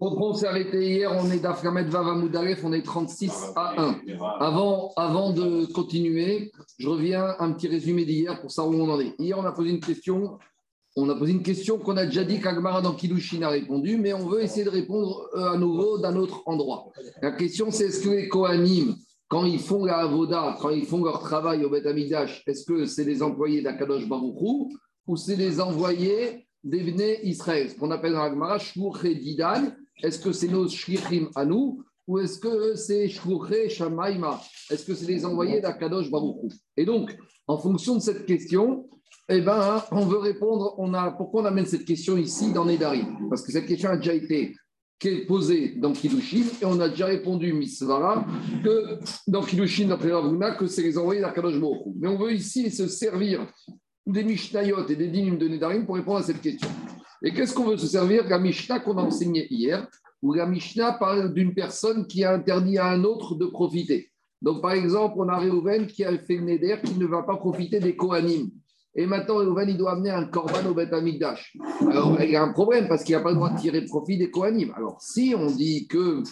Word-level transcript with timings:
on 0.00 0.34
s'est 0.34 0.46
arrêté 0.46 0.94
hier, 0.94 1.12
on 1.12 1.30
est 1.30 1.38
d'Aframet 1.38 1.84
Vavamoudalef, 1.84 2.64
on 2.64 2.72
est 2.72 2.82
36 2.82 3.52
à 3.56 3.80
1. 3.80 4.00
Avant, 4.40 4.92
avant 4.96 5.30
de 5.32 5.66
continuer, 5.72 6.52
je 6.78 6.88
reviens 6.88 7.36
un 7.38 7.52
petit 7.52 7.68
résumé 7.68 8.04
d'hier 8.04 8.40
pour 8.40 8.50
savoir 8.50 8.74
où 8.74 8.82
on 8.82 8.90
en 8.90 9.00
est. 9.00 9.14
Hier, 9.18 9.38
on 9.38 9.44
a 9.44 9.52
posé 9.52 9.70
une 9.70 9.80
question. 9.80 10.38
On 10.94 11.08
a 11.08 11.14
posé 11.14 11.32
une 11.32 11.42
question 11.42 11.78
qu'on 11.78 11.96
a 11.96 12.04
déjà 12.04 12.22
dit 12.22 12.38
qu'Agmara 12.38 12.82
dans 12.82 12.92
Kilushin 12.92 13.40
a 13.42 13.48
répondu, 13.48 13.96
mais 13.96 14.12
on 14.12 14.28
veut 14.28 14.42
essayer 14.42 14.64
de 14.64 14.70
répondre 14.70 15.26
euh, 15.34 15.52
à 15.52 15.56
nouveau 15.56 15.98
d'un 15.98 16.16
autre 16.16 16.42
endroit. 16.44 16.92
La 17.22 17.32
question, 17.32 17.70
c'est 17.70 17.86
est-ce 17.86 18.02
que 18.02 18.10
les 18.10 18.28
Kohanim, 18.28 18.94
quand 19.28 19.46
ils 19.46 19.58
font 19.58 19.86
la 19.86 19.98
Avoda, 19.98 20.58
quand 20.60 20.68
ils 20.68 20.84
font 20.84 21.02
leur 21.02 21.20
travail 21.20 21.64
au 21.64 21.70
Beth 21.70 21.86
Amidash, 21.86 22.42
est-ce 22.46 22.66
que 22.66 22.84
c'est 22.84 23.04
les 23.04 23.22
employés 23.22 23.62
d'Akadosh 23.62 24.06
Baruchou 24.06 24.70
ou 25.06 25.16
c'est 25.16 25.36
les 25.36 25.60
envoyés 25.62 26.46
d'Ebné 26.64 27.26
Israël, 27.26 27.70
ce 27.70 27.74
qu'on 27.74 27.90
appelle 27.90 28.12
dans 28.12 28.22
Agmara 28.22 28.58
Shmurche 28.58 29.06
Didan 29.06 29.72
est-ce 30.02 30.18
que 30.18 30.32
c'est 30.32 30.48
nos 30.48 30.68
shlichim 30.68 31.28
à 31.34 31.44
nous 31.44 31.84
ou 32.06 32.18
est-ce 32.18 32.38
que 32.38 32.74
c'est 32.74 33.08
shlichim 33.08 33.68
shamaima 33.68 34.40
Est-ce 34.70 34.84
que 34.84 34.94
c'est 34.94 35.06
les 35.06 35.24
envoyés 35.24 35.60
d'Akadosh 35.60 36.10
Baruchou 36.10 36.48
Et 36.76 36.84
donc, 36.84 37.16
en 37.46 37.58
fonction 37.58 37.94
de 37.94 38.00
cette 38.00 38.26
question, 38.26 38.88
eh 39.28 39.40
ben, 39.40 39.82
on 39.92 40.06
veut 40.06 40.18
répondre. 40.18 40.74
On 40.78 40.94
a, 40.94 41.12
pourquoi 41.12 41.42
on 41.42 41.44
amène 41.44 41.66
cette 41.66 41.84
question 41.84 42.16
ici 42.16 42.52
dans 42.52 42.64
Nedarim? 42.64 43.28
Parce 43.28 43.42
que 43.42 43.52
cette 43.52 43.66
question 43.66 43.90
a 43.90 43.96
déjà 43.96 44.14
été 44.14 44.56
posée 45.26 45.74
dans 45.76 45.92
Kiddushin 45.92 46.44
et 46.60 46.64
on 46.64 46.78
a 46.80 46.88
déjà 46.88 47.06
répondu, 47.06 47.52
Misvara, 47.52 48.24
que 48.64 48.98
dans 49.26 49.42
Kiddushin, 49.42 49.88
d'après 49.88 50.12
Ravuna, 50.12 50.52
que 50.52 50.66
c'est 50.66 50.82
les 50.82 50.98
envoyés 50.98 51.20
d'Akadosh 51.20 51.58
Baruchou. 51.60 51.96
Mais 51.98 52.08
on 52.08 52.18
veut 52.18 52.32
ici 52.32 52.70
se 52.70 52.88
servir 52.88 53.46
des 54.06 54.24
Mishnayot 54.24 54.86
et 54.88 54.96
des 54.96 55.08
Dinim 55.08 55.36
de 55.36 55.48
Nedarim 55.48 55.86
pour 55.86 55.96
répondre 55.96 56.18
à 56.18 56.22
cette 56.22 56.40
question. 56.40 56.68
Et 57.22 57.32
qu'est-ce 57.32 57.54
qu'on 57.54 57.66
veut 57.66 57.76
se 57.76 57.86
servir 57.86 58.28
La 58.28 58.38
Mishnah 58.38 58.80
qu'on 58.80 58.98
a 58.98 59.02
enseigné 59.02 59.46
hier, 59.50 59.86
où 60.20 60.32
la 60.32 60.46
Mishnah 60.46 60.94
parle 60.94 61.32
d'une 61.32 61.54
personne 61.54 62.06
qui 62.06 62.24
a 62.24 62.32
interdit 62.34 62.78
à 62.78 62.86
un 62.86 63.04
autre 63.04 63.36
de 63.36 63.46
profiter? 63.46 64.10
Donc, 64.40 64.60
par 64.60 64.72
exemple, 64.72 65.14
on 65.18 65.28
a 65.28 65.38
Réhouven 65.38 65.86
qui 65.86 66.04
a 66.04 66.18
fait 66.18 66.36
le 66.36 66.42
Neder 66.42 66.78
qui 66.84 66.94
ne 66.98 67.06
va 67.06 67.22
pas 67.22 67.36
profiter 67.36 67.78
des 67.78 67.94
Kohanim. 67.94 68.50
Et 68.96 69.06
maintenant, 69.06 69.36
Réhouven, 69.36 69.68
il 69.68 69.76
doit 69.76 69.92
amener 69.92 70.10
un 70.10 70.24
Korban 70.24 70.68
au 70.68 70.74
Beth 70.74 70.92
Amikdash. 70.92 71.56
Alors, 71.88 72.20
il 72.20 72.30
y 72.30 72.36
a 72.36 72.42
un 72.42 72.52
problème 72.52 72.88
parce 72.88 73.04
qu'il 73.04 73.14
n'a 73.14 73.22
pas 73.22 73.30
le 73.30 73.36
droit 73.36 73.50
de 73.50 73.60
tirer 73.60 73.84
profit 73.84 74.18
des 74.18 74.32
Kohanim. 74.32 74.72
Alors, 74.76 75.00
si 75.00 75.32
on 75.38 75.46
dit 75.46 75.86
que 75.86 76.24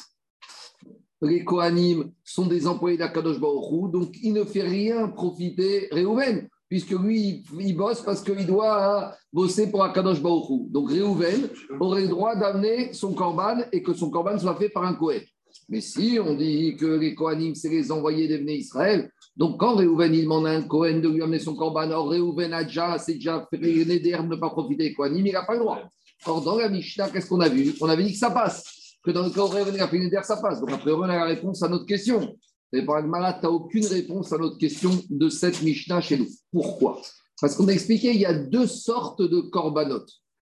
les 1.23 1.45
Kohanim 1.45 2.11
sont 2.25 2.47
des 2.47 2.67
employés 2.67 2.97
d'Akadosh 2.97 3.39
Baruch 3.39 3.93
donc 3.93 4.17
il 4.23 4.33
ne 4.33 4.45
fait 4.45 4.63
rien 4.63 5.09
profiter 5.09 5.89
Réhouven 5.93 6.49
puisque 6.71 6.93
lui, 6.93 7.43
il 7.59 7.77
bosse 7.77 8.01
parce 8.01 8.23
qu'il 8.23 8.47
doit 8.47 9.09
hein, 9.09 9.13
bosser 9.33 9.69
pour 9.69 9.83
Akadosh 9.83 10.23
Baruchou. 10.23 10.69
Donc 10.71 10.89
Réhouven 10.89 11.49
aurait 11.81 12.03
le 12.03 12.09
droit 12.09 12.37
d'amener 12.37 12.93
son 12.93 13.13
corban 13.13 13.59
et 13.73 13.83
que 13.83 13.93
son 13.93 14.09
corban 14.09 14.39
soit 14.39 14.55
fait 14.55 14.69
par 14.69 14.85
un 14.85 14.95
Kohen. 14.95 15.21
Mais 15.69 15.81
si 15.81 16.19
on 16.25 16.35
dit 16.35 16.77
que 16.77 16.87
les 16.87 17.15
Kohanim, 17.17 17.57
c'est 17.57 17.69
les 17.69 17.91
envoyés 17.91 18.29
devenir 18.29 18.55
Israël, 18.55 19.11
donc 19.37 19.59
quand 19.59 19.75
Réhouven 19.75 20.15
il 20.15 20.23
demande 20.23 20.47
à 20.47 20.51
un 20.51 20.63
Kohen 20.63 21.01
de 21.01 21.09
lui 21.09 21.23
amener 21.23 21.41
son 21.41 21.57
corban, 21.57 21.91
or 21.91 22.09
Réhouven 22.09 22.53
a 22.53 22.63
déjà, 22.63 22.99
c'est 22.99 23.15
déjà 23.15 23.49
d'herbe 23.51 24.31
ne 24.31 24.37
pas 24.37 24.51
profiter 24.51 24.91
des 24.91 24.95
Kohanim, 24.95 25.27
il 25.27 25.33
n'a 25.33 25.43
pas 25.43 25.55
le 25.55 25.61
droit. 25.61 25.81
Or 26.25 26.41
dans 26.41 26.57
la 26.57 26.69
Mishnah, 26.69 27.11
qu'est-ce 27.11 27.29
qu'on 27.29 27.41
a 27.41 27.49
vu? 27.49 27.75
On 27.81 27.89
avait 27.89 28.05
dit 28.05 28.13
que 28.13 28.19
ça 28.19 28.31
passe, 28.31 28.97
que 29.03 29.11
dans 29.11 29.25
le 29.25 29.31
cas 29.31 29.43
où 29.43 29.47
Réhouven 29.47 29.81
a 29.81 29.89
fait 29.89 30.23
ça 30.23 30.37
passe. 30.37 30.61
Donc 30.61 30.71
après, 30.71 30.93
on 30.93 31.03
a 31.03 31.09
la 31.09 31.25
réponse 31.25 31.65
à 31.65 31.69
notre 31.69 31.87
question. 31.87 32.37
Et 32.73 32.85
par 32.85 32.97
Agmara, 32.97 33.35
tu 33.35 33.41
n'as 33.43 33.51
aucune 33.51 33.87
réponse 33.87 34.33
à 34.33 34.39
notre 34.39 34.59
question 34.59 34.91
de 35.09 35.29
cette 35.29 35.63
Mishnah 35.63 36.01
chez 36.01 36.19
nous. 36.19 36.29
Pourquoi? 36.53 37.01
Parce 37.41 37.57
qu'on 37.57 37.69
a 37.69 37.73
expliqué 37.73 38.13
il 38.13 38.21
y 38.21 38.27
a 38.27 38.35
deux 38.35 38.67
sortes 38.67 39.23
de 39.23 39.41
korbanot. 39.41 40.05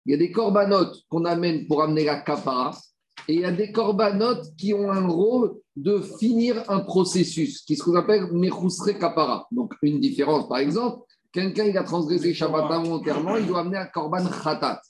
Il 0.05 0.11
y 0.11 0.15
a 0.15 0.17
des 0.17 0.31
korbanot 0.31 0.91
qu'on 1.09 1.25
amène 1.25 1.67
pour 1.67 1.81
amener 1.81 2.05
la 2.05 2.19
kapara, 2.19 2.77
et 3.27 3.35
il 3.35 3.41
y 3.41 3.45
a 3.45 3.51
des 3.51 3.71
korbanot 3.71 4.41
qui 4.57 4.73
ont 4.73 4.91
un 4.91 5.07
rôle 5.07 5.55
de 5.75 6.01
finir 6.19 6.63
un 6.69 6.81
processus, 6.81 7.61
qui 7.61 7.75
se 7.75 7.95
appelle 7.95 8.31
mechusre 8.33 8.97
kapara. 8.99 9.47
Donc, 9.51 9.73
une 9.81 9.99
différence, 9.99 10.47
par 10.47 10.57
exemple, 10.57 11.05
quelqu'un 11.31 11.65
il 11.65 11.77
a 11.77 11.83
transgressé 11.83 12.33
Shabbat 12.33 12.67
volontairement, 12.83 13.37
il 13.37 13.47
doit 13.47 13.61
amener 13.61 13.77
un 13.77 13.85
korban 13.85 14.25
khatat. 14.25 14.81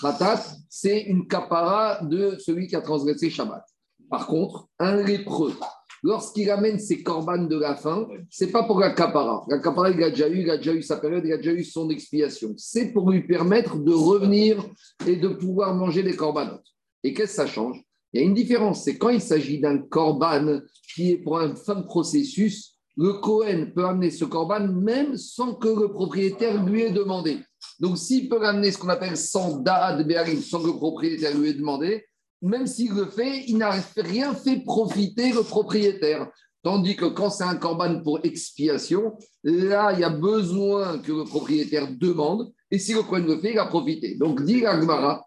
Khatat, 0.00 0.42
c'est 0.68 1.02
une 1.02 1.26
kapara 1.26 2.02
de 2.02 2.36
celui 2.38 2.66
qui 2.66 2.76
a 2.76 2.80
transgressé 2.80 3.30
Shabbat. 3.30 3.64
Par 4.08 4.26
contre, 4.26 4.68
un 4.78 5.02
lépreux 5.02 5.54
lorsqu'il 6.02 6.50
amène 6.50 6.78
ses 6.78 7.02
corbanes 7.02 7.48
de 7.48 7.58
la 7.58 7.74
fin, 7.74 8.06
c'est 8.30 8.50
pas 8.50 8.64
pour 8.64 8.80
la 8.80 8.90
capara. 8.90 9.44
La 9.48 9.58
capara, 9.58 9.90
il 9.90 10.02
a 10.02 10.10
déjà 10.10 10.28
eu, 10.28 10.40
il 10.40 10.50
a 10.50 10.56
déjà 10.56 10.74
eu 10.74 10.82
sa 10.82 10.96
période, 10.96 11.24
il 11.24 11.32
a 11.32 11.36
déjà 11.36 11.52
eu 11.52 11.64
son 11.64 11.90
expiation. 11.90 12.54
C'est 12.56 12.92
pour 12.92 13.10
lui 13.10 13.26
permettre 13.26 13.76
de 13.76 13.92
revenir 13.92 14.64
et 15.06 15.16
de 15.16 15.28
pouvoir 15.28 15.74
manger 15.74 16.02
les 16.02 16.16
corbanotes. 16.16 16.66
Et 17.02 17.14
qu'est-ce 17.14 17.36
que 17.36 17.36
ça 17.36 17.46
change? 17.46 17.82
Il 18.12 18.20
y 18.20 18.24
a 18.24 18.26
une 18.26 18.34
différence, 18.34 18.84
c'est 18.84 18.96
quand 18.96 19.10
il 19.10 19.20
s'agit 19.20 19.60
d'un 19.60 19.78
corban 19.78 20.60
qui 20.94 21.12
est 21.12 21.18
pour 21.18 21.38
un 21.38 21.54
fin 21.54 21.74
de 21.74 21.84
processus, 21.84 22.78
le 22.96 23.12
Cohen 23.12 23.66
peut 23.74 23.84
amener 23.84 24.10
ce 24.10 24.24
corban 24.24 24.66
même 24.66 25.16
sans 25.16 25.54
que 25.54 25.68
le 25.68 25.92
propriétaire 25.92 26.64
lui 26.64 26.82
ait 26.82 26.90
demandé. 26.90 27.38
Donc, 27.78 27.96
s'il 27.96 28.28
peut 28.28 28.44
amener 28.44 28.72
ce 28.72 28.78
qu'on 28.78 28.88
appelle 28.88 29.16
sans 29.16 29.58
da'ad 29.58 30.04
be'arim, 30.06 30.40
sans 30.40 30.60
que 30.60 30.66
le 30.66 30.72
propriétaire 30.72 31.36
lui 31.38 31.50
ait 31.50 31.54
demandé, 31.54 32.04
même 32.42 32.66
s'il 32.66 32.92
le 32.92 33.06
fait, 33.06 33.44
il 33.46 33.58
n'a 33.58 33.74
rien 33.96 34.34
fait 34.34 34.60
profiter 34.64 35.32
le 35.32 35.42
propriétaire. 35.42 36.28
Tandis 36.62 36.96
que 36.96 37.06
quand 37.06 37.30
c'est 37.30 37.44
un 37.44 37.56
corban 37.56 38.02
pour 38.02 38.20
expiation, 38.24 39.16
là, 39.44 39.92
il 39.92 40.00
y 40.00 40.04
a 40.04 40.10
besoin 40.10 40.98
que 40.98 41.12
le 41.12 41.24
propriétaire 41.24 41.88
demande. 41.90 42.52
Et 42.70 42.78
si 42.78 42.92
le 42.92 43.02
Cohen 43.02 43.24
le 43.26 43.38
fait, 43.38 43.52
il 43.52 43.58
a 43.58 43.66
profité. 43.66 44.16
Donc, 44.16 44.44
dit 44.44 44.66
Agmara, 44.66 45.24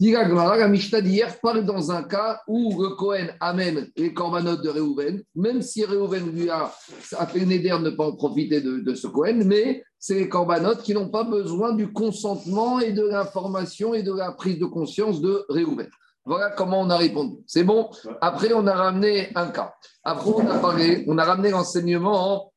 la 0.00 0.68
Mishnah 0.68 1.00
d'hier 1.00 1.40
parle 1.40 1.64
dans 1.64 1.90
un 1.90 2.02
cas 2.02 2.40
où 2.48 2.82
le 2.82 2.90
Cohen 2.90 3.28
amène 3.40 3.88
les 3.96 4.12
corbanotes 4.12 4.62
de 4.62 4.68
Réhouven, 4.68 5.22
même 5.34 5.62
si 5.62 5.84
Réhouven 5.84 6.32
lui 6.32 6.50
a, 6.50 6.66
fait 6.66 7.38
une 7.38 7.48
de 7.48 7.84
ne 7.84 7.90
pas 7.90 8.08
en 8.08 8.16
profiter 8.16 8.60
de, 8.60 8.80
de 8.80 8.94
ce 8.94 9.06
Cohen, 9.06 9.42
mais 9.46 9.82
c'est 9.98 10.16
les 10.16 10.28
corbanotes 10.28 10.82
qui 10.82 10.92
n'ont 10.92 11.08
pas 11.08 11.24
besoin 11.24 11.72
du 11.72 11.92
consentement 11.92 12.80
et 12.80 12.92
de 12.92 13.06
l'information 13.06 13.94
et 13.94 14.02
de 14.02 14.12
la 14.12 14.32
prise 14.32 14.58
de 14.58 14.66
conscience 14.66 15.20
de 15.20 15.46
Réhouven. 15.48 15.88
Voilà 16.26 16.50
comment 16.50 16.80
on 16.80 16.90
a 16.90 16.96
répondu. 16.96 17.36
C'est 17.46 17.62
bon 17.62 17.88
Après, 18.20 18.52
on 18.52 18.66
a 18.66 18.74
ramené 18.74 19.30
un 19.36 19.46
cas. 19.46 19.74
Après, 20.02 20.30
on 20.30 20.48
a 20.50 20.58
parlé, 20.58 21.04
on 21.06 21.16
a 21.18 21.24
ramené 21.24 21.50
l'enseignement 21.50 22.52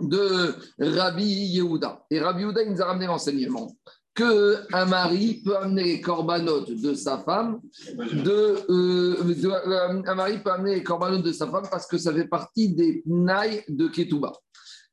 de 0.00 0.54
Rabbi 0.78 1.24
Yehuda. 1.24 2.04
Et 2.10 2.20
Rabbi 2.20 2.42
Yehuda, 2.42 2.62
il 2.64 2.72
nous 2.72 2.82
a 2.82 2.86
ramené 2.86 3.06
l'enseignement 3.06 3.68
qu'un 4.16 4.86
mari 4.86 5.42
peut 5.44 5.56
amener 5.56 5.84
les 5.84 6.00
corbanotes 6.00 6.70
de 6.70 6.94
sa 6.94 7.18
femme, 7.18 7.60
euh, 8.00 8.56
euh, 8.70 10.02
un 10.06 10.14
mari 10.14 10.38
peut 10.42 10.50
amener 10.50 10.76
les 10.76 10.82
corbanotes 10.82 11.22
de 11.22 11.32
sa 11.32 11.46
femme 11.46 11.66
parce 11.70 11.86
que 11.86 11.98
ça 11.98 12.14
fait 12.14 12.26
partie 12.26 12.70
des 12.70 13.02
nailles 13.04 13.62
de 13.68 13.88
Ketouba. 13.88 14.32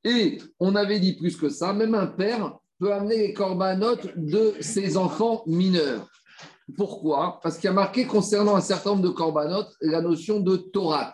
Et 0.03 0.39
on 0.59 0.75
avait 0.75 0.99
dit 0.99 1.15
plus 1.15 1.37
que 1.37 1.47
ça, 1.47 1.71
même 1.71 1.95
un 1.95 2.07
père 2.07 2.57
peut 2.79 2.91
amener 2.91 3.17
les 3.27 3.33
corbanotes 3.33 4.09
de 4.17 4.55
ses 4.59 4.97
enfants 4.97 5.43
mineurs. 5.47 6.05
Pourquoi? 6.77 7.39
Parce 7.41 7.55
qu'il 7.57 7.65
y 7.65 7.69
a 7.69 7.73
marqué 7.73 8.05
concernant 8.05 8.55
un 8.55 8.61
certain 8.61 8.91
nombre 8.91 9.03
de 9.03 9.09
corbanotes 9.09 9.73
la 9.81 10.01
notion 10.01 10.39
de 10.39 10.55
Torah. 10.55 11.11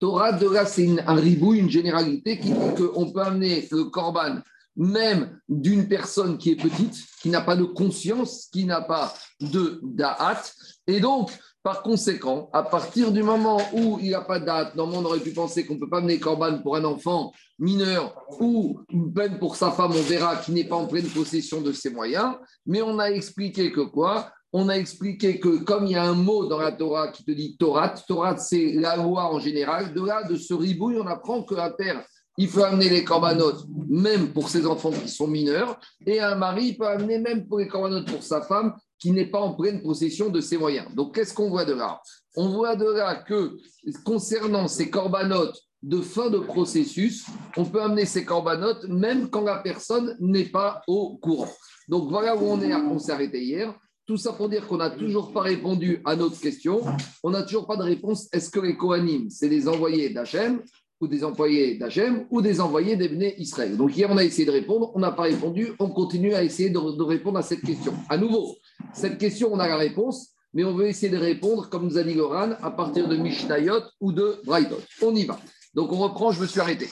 Torah, 0.00 0.32
de 0.32 0.48
là, 0.48 0.64
c'est 0.64 0.88
un 1.06 1.14
ribou, 1.14 1.54
une 1.54 1.70
généralité 1.70 2.38
qui 2.38 2.50
dit 2.50 2.74
qu'on 2.76 3.10
peut 3.10 3.22
amener 3.22 3.66
le 3.70 3.84
corban 3.84 4.38
même 4.78 5.40
d'une 5.48 5.88
personne 5.88 6.38
qui 6.38 6.52
est 6.52 6.56
petite, 6.56 7.04
qui 7.20 7.30
n'a 7.30 7.40
pas 7.40 7.56
de 7.56 7.64
conscience, 7.64 8.46
qui 8.52 8.64
n'a 8.64 8.80
pas 8.80 9.12
de 9.40 9.80
da'at. 9.82 10.40
Et 10.86 11.00
donc, 11.00 11.32
par 11.64 11.82
conséquent, 11.82 12.48
à 12.52 12.62
partir 12.62 13.10
du 13.10 13.24
moment 13.24 13.60
où 13.72 13.98
il 14.00 14.08
n'y 14.08 14.14
a 14.14 14.20
pas 14.20 14.38
de 14.38 14.46
date, 14.46 14.76
normalement 14.76 15.02
on 15.02 15.04
aurait 15.06 15.20
pu 15.20 15.32
penser 15.32 15.66
qu'on 15.66 15.74
ne 15.74 15.80
peut 15.80 15.90
pas 15.90 15.98
amener 15.98 16.20
corban 16.20 16.60
pour 16.62 16.76
un 16.76 16.84
enfant 16.84 17.32
mineur 17.58 18.14
ou 18.38 18.78
même 18.92 19.40
pour 19.40 19.56
sa 19.56 19.72
femme, 19.72 19.90
on 19.90 20.02
verra, 20.02 20.36
qui 20.36 20.52
n'est 20.52 20.68
pas 20.68 20.76
en 20.76 20.86
pleine 20.86 21.08
possession 21.08 21.60
de 21.60 21.72
ses 21.72 21.90
moyens. 21.90 22.36
Mais 22.64 22.80
on 22.80 23.00
a 23.00 23.10
expliqué 23.10 23.72
que 23.72 23.80
quoi? 23.80 24.30
On 24.52 24.68
a 24.68 24.74
expliqué 24.74 25.38
que 25.38 25.58
comme 25.58 25.86
il 25.86 25.92
y 25.92 25.96
a 25.96 26.04
un 26.04 26.14
mot 26.14 26.46
dans 26.46 26.58
la 26.58 26.72
Torah 26.72 27.08
qui 27.08 27.24
te 27.24 27.30
dit 27.30 27.56
Torah, 27.58 27.90
Torah 27.90 28.36
c'est 28.38 28.72
la 28.72 28.96
loi 28.96 29.32
en 29.32 29.38
général, 29.38 29.92
de 29.92 30.04
là, 30.04 30.22
de 30.24 30.36
ce 30.36 30.54
ribouille, 30.54 30.98
on 30.98 31.06
apprend 31.06 31.42
qu'un 31.42 31.70
père, 31.70 32.04
il 32.38 32.48
peut 32.48 32.64
amener 32.64 32.88
les 32.88 33.04
corbanotes 33.04 33.66
même 33.88 34.32
pour 34.32 34.48
ses 34.48 34.64
enfants 34.64 34.92
qui 34.92 35.08
sont 35.08 35.26
mineurs, 35.26 35.78
et 36.06 36.20
un 36.20 36.36
mari 36.36 36.74
peut 36.74 36.86
amener 36.86 37.18
même 37.18 37.46
pour 37.46 37.58
les 37.58 37.68
corbanotes 37.68 38.10
pour 38.10 38.22
sa 38.22 38.42
femme 38.42 38.74
qui 38.98 39.12
n'est 39.12 39.26
pas 39.26 39.40
en 39.40 39.54
pleine 39.54 39.82
possession 39.82 40.28
de 40.28 40.40
ses 40.40 40.56
moyens. 40.56 40.94
Donc 40.94 41.14
qu'est-ce 41.14 41.34
qu'on 41.34 41.50
voit 41.50 41.64
de 41.64 41.74
là? 41.74 42.00
On 42.36 42.48
voit 42.48 42.76
de 42.76 42.86
là 42.90 43.16
que 43.16 43.56
concernant 44.04 44.68
ces 44.68 44.90
corbanotes 44.90 45.60
de 45.82 46.00
fin 46.00 46.30
de 46.30 46.38
processus, 46.38 47.26
on 47.56 47.64
peut 47.64 47.82
amener 47.82 48.04
ces 48.04 48.24
corbanotes 48.24 48.84
même 48.88 49.30
quand 49.30 49.42
la 49.42 49.58
personne 49.58 50.16
n'est 50.20 50.44
pas 50.44 50.82
au 50.88 51.16
courant. 51.18 51.50
Donc 51.88 52.08
voilà 52.08 52.36
où 52.36 52.42
on 52.42 52.60
est, 52.60 52.74
on 52.74 52.98
s'est 52.98 53.12
arrêté 53.12 53.42
hier. 53.42 53.74
Tout 54.08 54.16
ça 54.16 54.32
pour 54.32 54.48
dire 54.48 54.66
qu'on 54.66 54.78
n'a 54.78 54.88
toujours 54.88 55.34
pas 55.34 55.42
répondu 55.42 56.00
à 56.06 56.16
notre 56.16 56.40
question. 56.40 56.80
On 57.22 57.28
n'a 57.28 57.42
toujours 57.42 57.66
pas 57.66 57.76
de 57.76 57.82
réponse. 57.82 58.26
Est-ce 58.32 58.48
que 58.48 58.58
les 58.58 58.74
Kohanim, 58.74 59.28
c'est 59.28 59.50
des 59.50 59.68
envoyés 59.68 60.08
d'Hachem 60.08 60.62
ou 60.98 61.06
des 61.06 61.22
employés 61.24 61.76
d'Hachem 61.76 62.24
ou 62.30 62.40
des 62.40 62.58
envoyés 62.58 62.96
d'Ebné 62.96 63.38
Israël? 63.38 63.76
Donc 63.76 63.94
hier, 63.94 64.08
on 64.10 64.16
a 64.16 64.24
essayé 64.24 64.46
de 64.46 64.50
répondre. 64.50 64.92
On 64.94 64.98
n'a 64.98 65.12
pas 65.12 65.24
répondu. 65.24 65.74
On 65.78 65.90
continue 65.90 66.32
à 66.32 66.42
essayer 66.42 66.70
de, 66.70 66.78
répondre 67.02 67.38
à 67.38 67.42
cette 67.42 67.60
question. 67.60 67.92
À 68.08 68.16
nouveau, 68.16 68.56
Cette 68.94 69.18
question, 69.18 69.50
on 69.52 69.58
a 69.58 69.68
la 69.68 69.76
réponse, 69.76 70.30
mais 70.54 70.64
on 70.64 70.74
veut 70.74 70.86
essayer 70.86 71.12
de 71.12 71.18
répondre, 71.18 71.68
comme 71.68 71.84
nous 71.84 71.98
a 71.98 72.02
dit 72.02 72.14
Goran, 72.14 72.52
à 72.62 72.70
partir 72.70 73.08
de 73.08 73.16
Mishnayot 73.16 73.82
ou 74.00 74.12
de 74.12 74.40
Braithot. 74.46 74.80
On 75.02 75.14
y 75.14 75.26
va. 75.26 75.38
Donc 75.74 75.92
on 75.92 75.98
reprend, 75.98 76.32
je 76.32 76.40
me 76.40 76.46
suis 76.46 76.60
arrêté. 76.60 76.88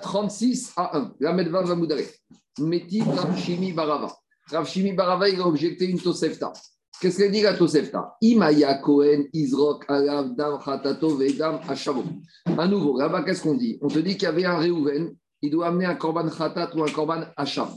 36 0.00 0.72
à 0.74 0.96
1. 0.96 1.16
La 1.20 1.34
Medva 1.34 1.60
va 1.64 1.76
Meti 2.60 3.02
Barava. 3.74 4.23
Rav 4.50 4.66
Shimi 4.68 4.92
Barava, 4.92 5.28
il 5.28 5.40
a 5.40 5.46
objecté 5.46 5.86
une 5.86 6.00
Tosefta. 6.00 6.52
Qu'est-ce 7.00 7.18
qu'elle 7.18 7.32
dit 7.32 7.42
la 7.42 7.54
Tosefta? 7.54 8.14
Imaya 8.20 8.74
Kohen 8.78 9.26
Izrok 9.32 9.84
Alav 9.88 10.34
Dam 10.36 10.58
Khatato 10.62 11.16
Vedam 11.16 11.60
Ashavo. 11.68 12.04
À 12.58 12.66
nouveau, 12.68 12.98
là-bas, 12.98 13.22
qu'est-ce 13.22 13.42
qu'on 13.42 13.54
dit? 13.54 13.78
On 13.82 13.88
te 13.88 13.98
dit 13.98 14.12
qu'il 14.12 14.24
y 14.24 14.26
avait 14.26 14.44
un 14.44 14.58
Réhouven, 14.58 15.14
il 15.42 15.50
doit 15.50 15.68
amener 15.68 15.86
un 15.86 15.94
Korban 15.94 16.28
Khatat 16.28 16.70
ou 16.76 16.82
un 16.82 16.90
Korban 16.90 17.24
Hacham. 17.36 17.68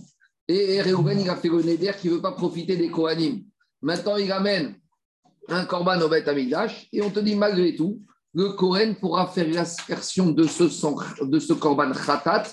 Et 0.48 0.82
Réhouven, 0.82 1.20
il 1.20 1.30
a 1.30 1.36
fait 1.36 1.50
le 1.50 1.62
Neder 1.62 1.92
qui 2.00 2.08
ne 2.08 2.14
veut 2.14 2.22
pas 2.22 2.32
profiter 2.34 2.76
des 2.78 2.90
Kohanim. 2.90 3.44
Maintenant, 3.82 4.18
il 4.18 4.32
amène 4.32 4.76
un 5.50 5.66
Korban 5.66 6.00
au 6.02 6.10
Bet 6.10 6.28
Amidash 6.28 6.88
et 6.92 7.02
on 7.02 7.10
te 7.10 7.20
dit 7.20 7.36
malgré 7.36 7.76
tout, 7.76 8.02
le 8.34 8.50
Kohen 8.50 8.96
pourra 8.96 9.28
faire 9.28 9.50
l'aspersion 9.50 10.32
de 10.32 10.44
ce, 10.44 10.64
de 11.26 11.40
ce 11.40 11.54
Korban 11.54 11.92
Khatat 11.92 12.44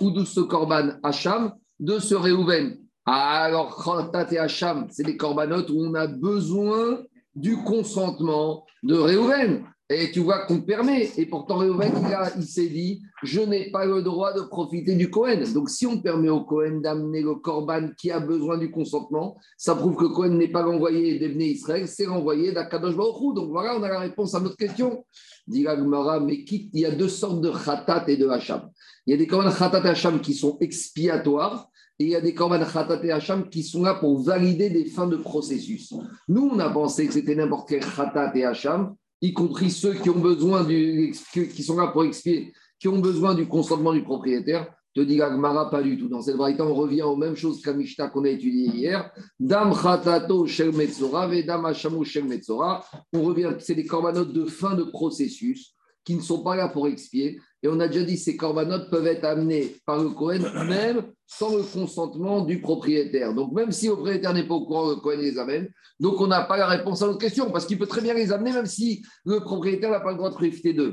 ou 0.00 0.10
de 0.10 0.24
ce 0.24 0.40
Korban 0.40 0.98
Hacham 1.02 1.52
de 1.78 1.98
ce 1.98 2.14
Réhouven. 2.14 2.78
Alors, 3.06 3.82
Khatat 3.82 4.32
et 4.32 4.38
Hacham, 4.38 4.86
c'est 4.90 5.04
des 5.04 5.16
corbanotes 5.16 5.70
où 5.70 5.80
on 5.80 5.94
a 5.94 6.06
besoin 6.06 7.00
du 7.34 7.56
consentement 7.56 8.66
de 8.82 8.94
Réhouven. 8.94 9.64
Et 9.92 10.12
tu 10.12 10.20
vois 10.20 10.46
qu'on 10.46 10.60
permet. 10.60 11.10
Et 11.16 11.26
pourtant, 11.26 11.56
Réhouven, 11.56 11.92
il, 12.36 12.44
s'est 12.44 12.68
dit 12.68 13.02
Je 13.24 13.40
n'ai 13.40 13.70
pas 13.72 13.86
le 13.86 14.02
droit 14.02 14.32
de 14.32 14.42
profiter 14.42 14.94
du 14.94 15.10
Cohen. 15.10 15.42
Donc, 15.52 15.70
si 15.70 15.86
on 15.86 16.00
permet 16.00 16.28
au 16.28 16.44
Cohen 16.44 16.80
d'amener 16.80 17.22
le 17.22 17.34
Corban 17.36 17.88
qui 17.98 18.12
a 18.12 18.20
besoin 18.20 18.58
du 18.58 18.70
consentement, 18.70 19.36
ça 19.56 19.74
prouve 19.74 19.96
que 19.96 20.04
Cohen 20.04 20.36
n'est 20.36 20.52
pas 20.52 20.62
l'envoyé 20.62 21.18
d'Ebné 21.18 21.46
Israël, 21.46 21.88
c'est 21.88 22.06
l'envoyé 22.06 22.52
d'Akadosh 22.52 22.94
Donc, 22.94 23.50
voilà, 23.50 23.76
on 23.76 23.82
a 23.82 23.88
la 23.88 24.00
réponse 24.00 24.34
à 24.34 24.40
notre 24.40 24.56
question. 24.56 25.04
Dit 25.48 25.66
mais 25.66 26.44
il 26.48 26.68
y 26.78 26.84
a 26.84 26.92
deux 26.92 27.08
sortes 27.08 27.40
de 27.40 27.50
Khatat 27.50 28.04
et 28.06 28.16
de 28.16 28.28
Hacham. 28.28 28.70
Il 29.06 29.10
y 29.10 29.14
a 29.14 29.16
des 29.16 29.26
Korban 29.26 29.50
Khatat 29.50 29.80
et 29.84 29.88
Hacham 29.88 30.20
qui 30.20 30.34
sont 30.34 30.58
expiatoires 30.60 31.69
et 32.00 32.04
il 32.04 32.08
y 32.08 32.16
a 32.16 32.20
des 32.22 32.32
Korban 32.32 32.64
Khatat 32.64 33.04
et 33.04 33.12
Hacham 33.12 33.50
qui 33.50 33.62
sont 33.62 33.82
là 33.82 33.94
pour 33.94 34.22
valider 34.22 34.70
des 34.70 34.86
fins 34.86 35.06
de 35.06 35.18
processus. 35.18 35.92
Nous, 36.28 36.50
on 36.50 36.58
a 36.58 36.70
pensé 36.70 37.06
que 37.06 37.12
c'était 37.12 37.34
n'importe 37.34 37.68
quel 37.68 37.84
Khatat 37.84 38.32
et 38.34 38.44
Hacham 38.46 38.94
y 39.20 39.34
compris 39.34 39.70
ceux 39.70 39.92
qui 39.92 40.08
ont 40.08 40.18
besoin 40.18 40.64
du, 40.64 41.14
qui 41.32 41.62
sont 41.62 41.76
là 41.76 41.88
pour 41.88 42.04
expier, 42.04 42.54
qui 42.78 42.88
ont 42.88 42.98
besoin 42.98 43.34
du 43.34 43.46
consentement 43.46 43.92
du 43.92 44.02
propriétaire, 44.02 44.66
te 44.94 45.02
dit 45.02 45.16
Gagmara, 45.16 45.68
pas 45.68 45.82
du 45.82 45.98
tout. 45.98 46.08
Dans 46.08 46.22
cette 46.22 46.36
variété, 46.36 46.62
on 46.62 46.74
revient 46.74 47.02
aux 47.02 47.16
mêmes 47.16 47.36
choses 47.36 47.60
qu'Amishta 47.60 48.08
qu'on 48.08 48.24
a 48.24 48.30
étudié 48.30 48.68
hier. 48.68 49.12
Dam 49.38 49.74
Khatato 49.74 50.46
Shel 50.46 50.72
Metzora, 50.72 51.28
Vedam 51.28 51.66
Hashamu 51.66 52.02
Shel 52.06 52.24
Metzora. 52.24 52.82
On 53.12 53.20
revient, 53.22 53.50
c'est 53.58 53.74
des 53.74 53.84
corbanotes 53.84 54.32
de 54.32 54.46
fin 54.46 54.74
de 54.74 54.84
processus 54.84 55.74
qui 56.02 56.14
ne 56.14 56.22
sont 56.22 56.42
pas 56.42 56.56
là 56.56 56.68
pour 56.68 56.88
expier. 56.88 57.38
Et 57.62 57.68
on 57.68 57.78
a 57.78 57.88
déjà 57.88 58.04
dit 58.04 58.16
ces 58.16 58.38
corbanotes 58.38 58.90
peuvent 58.90 59.06
être 59.06 59.24
amenés 59.24 59.76
par 59.84 60.02
le 60.02 60.08
Cohen 60.08 60.40
même 60.66 61.02
sans 61.32 61.56
le 61.56 61.62
consentement 61.62 62.44
du 62.44 62.60
propriétaire. 62.60 63.32
Donc 63.32 63.52
même 63.52 63.70
si 63.70 63.86
le 63.86 63.94
propriétaire 63.94 64.34
n'est 64.34 64.46
pas 64.46 64.54
au 64.54 64.66
courant, 64.66 64.90
le 64.90 64.96
Cohen 64.96 65.18
les 65.18 65.38
amène. 65.38 65.70
Donc 66.00 66.20
on 66.20 66.26
n'a 66.26 66.42
pas 66.42 66.56
la 66.56 66.66
réponse 66.66 67.02
à 67.02 67.06
notre 67.06 67.20
question 67.20 67.50
parce 67.52 67.66
qu'il 67.66 67.78
peut 67.78 67.86
très 67.86 68.00
bien 68.00 68.14
les 68.14 68.32
amener 68.32 68.52
même 68.52 68.66
si 68.66 69.02
le 69.24 69.38
propriétaire 69.38 69.90
n'a 69.90 70.00
pas 70.00 70.10
le 70.10 70.16
droit 70.16 70.30
de 70.30 70.34
profiter 70.34 70.72
d'eux. 70.72 70.92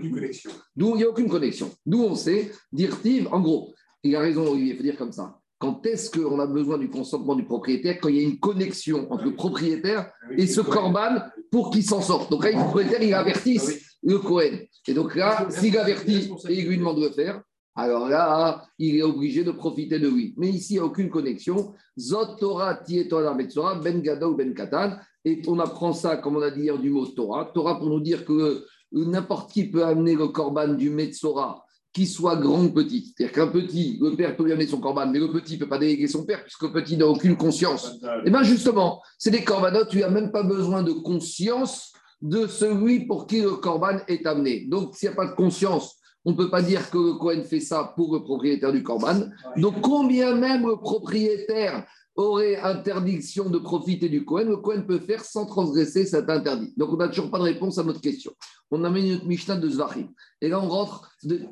D'où 0.75 0.91
il 0.91 0.97
n'y 0.97 1.03
a 1.03 1.09
aucune 1.09 1.27
connexion. 1.27 1.71
D'où 1.85 2.03
on 2.03 2.13
sait, 2.13 2.51
dire 2.71 2.93
en 3.31 3.39
gros, 3.39 3.73
il 4.03 4.15
a 4.15 4.19
raison, 4.19 4.55
il 4.55 4.75
faut 4.75 4.83
dire 4.83 4.95
comme 4.95 5.11
ça. 5.11 5.39
Quand 5.57 5.83
est-ce 5.87 6.11
qu'on 6.11 6.39
a 6.39 6.45
besoin 6.45 6.77
du 6.77 6.87
consentement 6.87 7.33
du 7.33 7.43
propriétaire 7.43 7.97
Quand 7.99 8.09
il 8.09 8.15
y 8.17 8.19
a 8.19 8.27
une 8.29 8.39
connexion 8.39 9.11
entre 9.11 9.23
le 9.23 9.33
propriétaire 9.33 10.11
ah 10.21 10.33
et 10.37 10.45
ce 10.45 10.61
corban 10.61 11.19
pour 11.49 11.71
qu'il 11.71 11.83
s'en 11.83 12.01
sorte? 12.01 12.29
Donc 12.29 12.43
là, 12.43 12.51
le 12.51 12.57
propriétaire, 12.57 13.01
il 13.01 13.13
avertisse 13.15 13.97
le 14.03 14.19
Cohen. 14.19 14.59
Et 14.87 14.93
donc 14.93 15.15
là, 15.15 15.47
s'il 15.49 15.75
avertit 15.79 16.31
et 16.47 16.59
il 16.59 16.67
lui 16.67 16.77
demande 16.77 17.01
de 17.01 17.07
le 17.07 17.11
faire, 17.11 17.41
alors 17.77 18.09
là, 18.09 18.65
il 18.79 18.97
est 18.97 19.03
obligé 19.03 19.43
de 19.43 19.51
profiter 19.51 19.99
de 19.99 20.09
lui. 20.09 20.33
Mais 20.35 20.49
ici, 20.49 20.73
il 20.73 20.77
n'y 20.77 20.81
a 20.81 20.85
aucune 20.85 21.09
connexion. 21.09 21.73
Zot 21.97 22.35
Torah 22.39 22.79
ben 22.83 24.01
Gada 24.01 24.27
ou 24.27 24.35
ben 24.35 24.53
Katan. 24.55 24.97
Et 25.23 25.43
on 25.45 25.59
apprend 25.59 25.93
ça, 25.93 26.17
comme 26.17 26.37
on 26.37 26.41
a 26.41 26.49
dit 26.49 26.61
hier, 26.61 26.79
du 26.79 26.89
mot 26.89 27.05
Torah. 27.05 27.51
Torah 27.53 27.77
pour 27.77 27.89
nous 27.89 27.99
dire 27.99 28.25
que 28.25 28.65
n'importe 28.91 29.51
qui 29.51 29.69
peut 29.69 29.85
amener 29.85 30.15
le 30.15 30.29
korban 30.29 30.69
du 30.69 30.89
Metzora, 30.89 31.63
qu'il 31.93 32.07
soit 32.07 32.37
grand 32.37 32.63
ou 32.63 32.69
petit. 32.71 33.13
C'est-à-dire 33.15 33.35
qu'un 33.35 33.47
petit, 33.47 33.99
le 34.01 34.15
père 34.15 34.35
peut 34.35 34.45
lui 34.45 34.53
amener 34.53 34.65
son 34.65 34.79
korban, 34.79 35.05
mais 35.05 35.19
le 35.19 35.31
petit 35.31 35.53
ne 35.53 35.59
peut 35.59 35.69
pas 35.69 35.77
déléguer 35.77 36.07
son 36.07 36.25
père, 36.25 36.41
puisque 36.41 36.63
le 36.63 36.71
petit 36.71 36.97
n'a 36.97 37.05
aucune 37.05 37.37
conscience. 37.37 37.91
Et 38.01 38.07
eh 38.25 38.29
bien 38.31 38.41
justement, 38.41 39.03
c'est 39.19 39.29
des 39.29 39.43
corbanotes, 39.43 39.89
tu 39.89 39.99
n'as 39.99 40.09
même 40.09 40.31
pas 40.31 40.43
besoin 40.43 40.81
de 40.81 40.93
conscience 40.93 41.93
de 42.23 42.47
celui 42.47 43.05
pour 43.05 43.27
qui 43.27 43.41
le 43.41 43.51
corban 43.51 43.99
est 44.07 44.25
amené. 44.25 44.65
Donc, 44.67 44.95
s'il 44.95 45.09
n'y 45.09 45.13
a 45.13 45.15
pas 45.15 45.27
de 45.27 45.35
conscience, 45.35 45.96
on 46.27 46.31
ne 46.31 46.35
peut 46.35 46.49
pas 46.49 46.61
dire 46.61 46.89
que 46.89 46.97
le 46.97 47.13
Cohen 47.13 47.41
fait 47.45 47.61
ça 47.61 47.93
pour 47.95 48.13
le 48.13 48.21
propriétaire 48.21 48.73
du 48.73 48.83
corban. 48.83 49.29
Donc, 49.55 49.79
combien 49.79 50.35
même 50.35 50.67
le 50.67 50.75
propriétaire 50.75 51.87
aurait 52.17 52.57
interdiction 52.57 53.49
de 53.49 53.57
profiter 53.57 54.09
du 54.09 54.25
Cohen, 54.25 54.49
le 54.49 54.57
Cohen 54.57 54.83
peut 54.85 54.99
faire 54.99 55.23
sans 55.23 55.45
transgresser 55.45 56.05
cet 56.05 56.29
interdit. 56.29 56.73
Donc, 56.75 56.89
on 56.91 56.97
n'a 56.97 57.07
toujours 57.07 57.31
pas 57.31 57.37
de 57.37 57.43
réponse 57.43 57.77
à 57.77 57.83
notre 57.83 58.01
question. 58.01 58.33
On 58.71 58.83
a 58.83 58.89
mis 58.89 59.09
notre 59.09 59.25
Mishnah 59.25 59.55
de 59.55 59.69
Zvachim. 59.69 60.09
Et 60.41 60.49
là, 60.49 60.59
on 60.59 60.67
rentre. 60.67 61.09
De... 61.23 61.47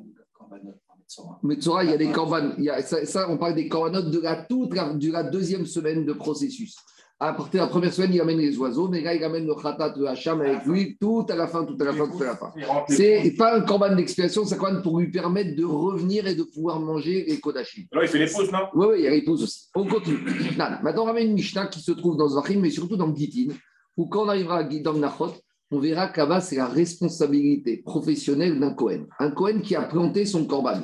Metzora, 1.42 1.86
il 1.86 1.92
y 1.92 1.94
a 1.94 1.98
des 1.98 2.12
corbanes. 2.12 2.57
Ça, 3.06 3.30
on 3.30 3.38
parle 3.38 3.56
des 3.56 3.69
corbanotes 3.69 4.12
de 4.12 4.19
la, 4.19 4.36
toute 4.44 4.72
de 4.72 5.12
la 5.12 5.24
deuxième 5.24 5.66
semaine 5.66 6.06
de 6.06 6.12
processus 6.12 6.75
à 7.17 7.33
partir 7.33 7.62
de 7.62 7.65
la 7.65 7.67
première 7.67 7.94
semaine, 7.94 8.13
il 8.13 8.19
amène 8.19 8.39
les 8.39 8.57
oiseaux, 8.57 8.89
mais 8.89 9.01
là, 9.01 9.13
il 9.13 9.23
amène 9.23 9.45
le 9.47 9.56
khatat, 9.56 9.94
le 9.97 10.07
hacham 10.07 10.41
avec 10.41 10.65
lui, 10.65 10.97
tout 11.00 11.25
à 11.29 11.35
la 11.35 11.47
fin, 11.47 11.63
tout 11.63 11.77
à 11.79 11.85
la 11.85 11.94
fin, 11.94 12.07
tout 12.07 12.21
à 12.21 12.25
la 12.25 12.35
fin. 12.35 12.51
C'est 12.89 13.33
pas 13.38 13.56
un 13.56 13.62
corban 13.62 13.95
d'expiation, 13.95 14.44
c'est 14.44 14.56
un 14.56 14.57
corban 14.57 14.81
pour 14.81 15.00
lui 15.00 15.09
permettre 15.09 15.56
de 15.56 15.63
revenir 15.63 16.27
et 16.27 16.35
de 16.35 16.44
pouvoir 16.44 16.79
manger 16.79 17.25
les 17.25 17.39
kodachim. 17.39 17.83
Alors, 17.94 18.03
il 18.03 18.09
fait 18.09 18.19
les 18.19 18.27
pauses, 18.27 18.51
non? 18.51 18.67
Oui, 18.73 18.88
oui, 18.89 18.95
il 19.00 19.03
y 19.03 19.07
a 19.07 19.12
les 19.12 19.23
pauses 19.23 19.44
aussi. 19.44 19.69
On 19.75 19.88
continue. 19.88 20.19
Maintenant, 20.57 21.03
on 21.03 21.06
ramène 21.06 21.29
une 21.29 21.35
Mishnah 21.35 21.67
qui 21.67 21.79
se 21.79 21.94
trouve 21.94 22.17
dans 22.17 22.27
Zachim, 22.27 22.59
mais 22.59 22.69
surtout 22.69 22.97
dans 22.97 23.15
Gitin, 23.15 23.53
où 23.95 24.07
quand 24.07 24.25
on 24.25 24.29
arrivera 24.29 24.57
à 24.57 24.69
Gidam 24.69 25.00
Nachot, 25.00 25.31
on 25.71 25.79
verra 25.79 26.09
qu'Ava, 26.09 26.41
c'est 26.41 26.57
la 26.57 26.67
responsabilité 26.67 27.77
professionnelle 27.77 28.59
d'un 28.59 28.73
Cohen. 28.73 29.06
Un 29.19 29.31
Cohen 29.31 29.62
qui 29.62 29.75
a 29.75 29.83
planté 29.83 30.25
son 30.25 30.45
corban. 30.45 30.81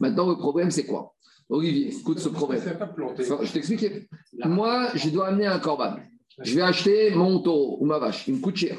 Maintenant, 0.00 0.28
le 0.28 0.36
problème, 0.36 0.70
c'est 0.70 0.84
quoi? 0.84 1.14
Olivier, 1.48 1.94
écoute 1.94 2.18
ce 2.18 2.28
problème. 2.28 2.62
Je 2.62 3.52
t'explique. 3.52 4.08
Moi, 4.44 4.88
je 4.94 5.10
dois 5.10 5.28
amener 5.28 5.46
un 5.46 5.58
corban. 5.58 5.96
Je 6.40 6.54
vais 6.54 6.62
acheter 6.62 7.10
mon 7.14 7.40
taureau 7.40 7.78
ou 7.80 7.84
ma 7.86 7.98
vache. 7.98 8.26
Il 8.28 8.36
me 8.36 8.40
coûte 8.40 8.56
cher. 8.56 8.76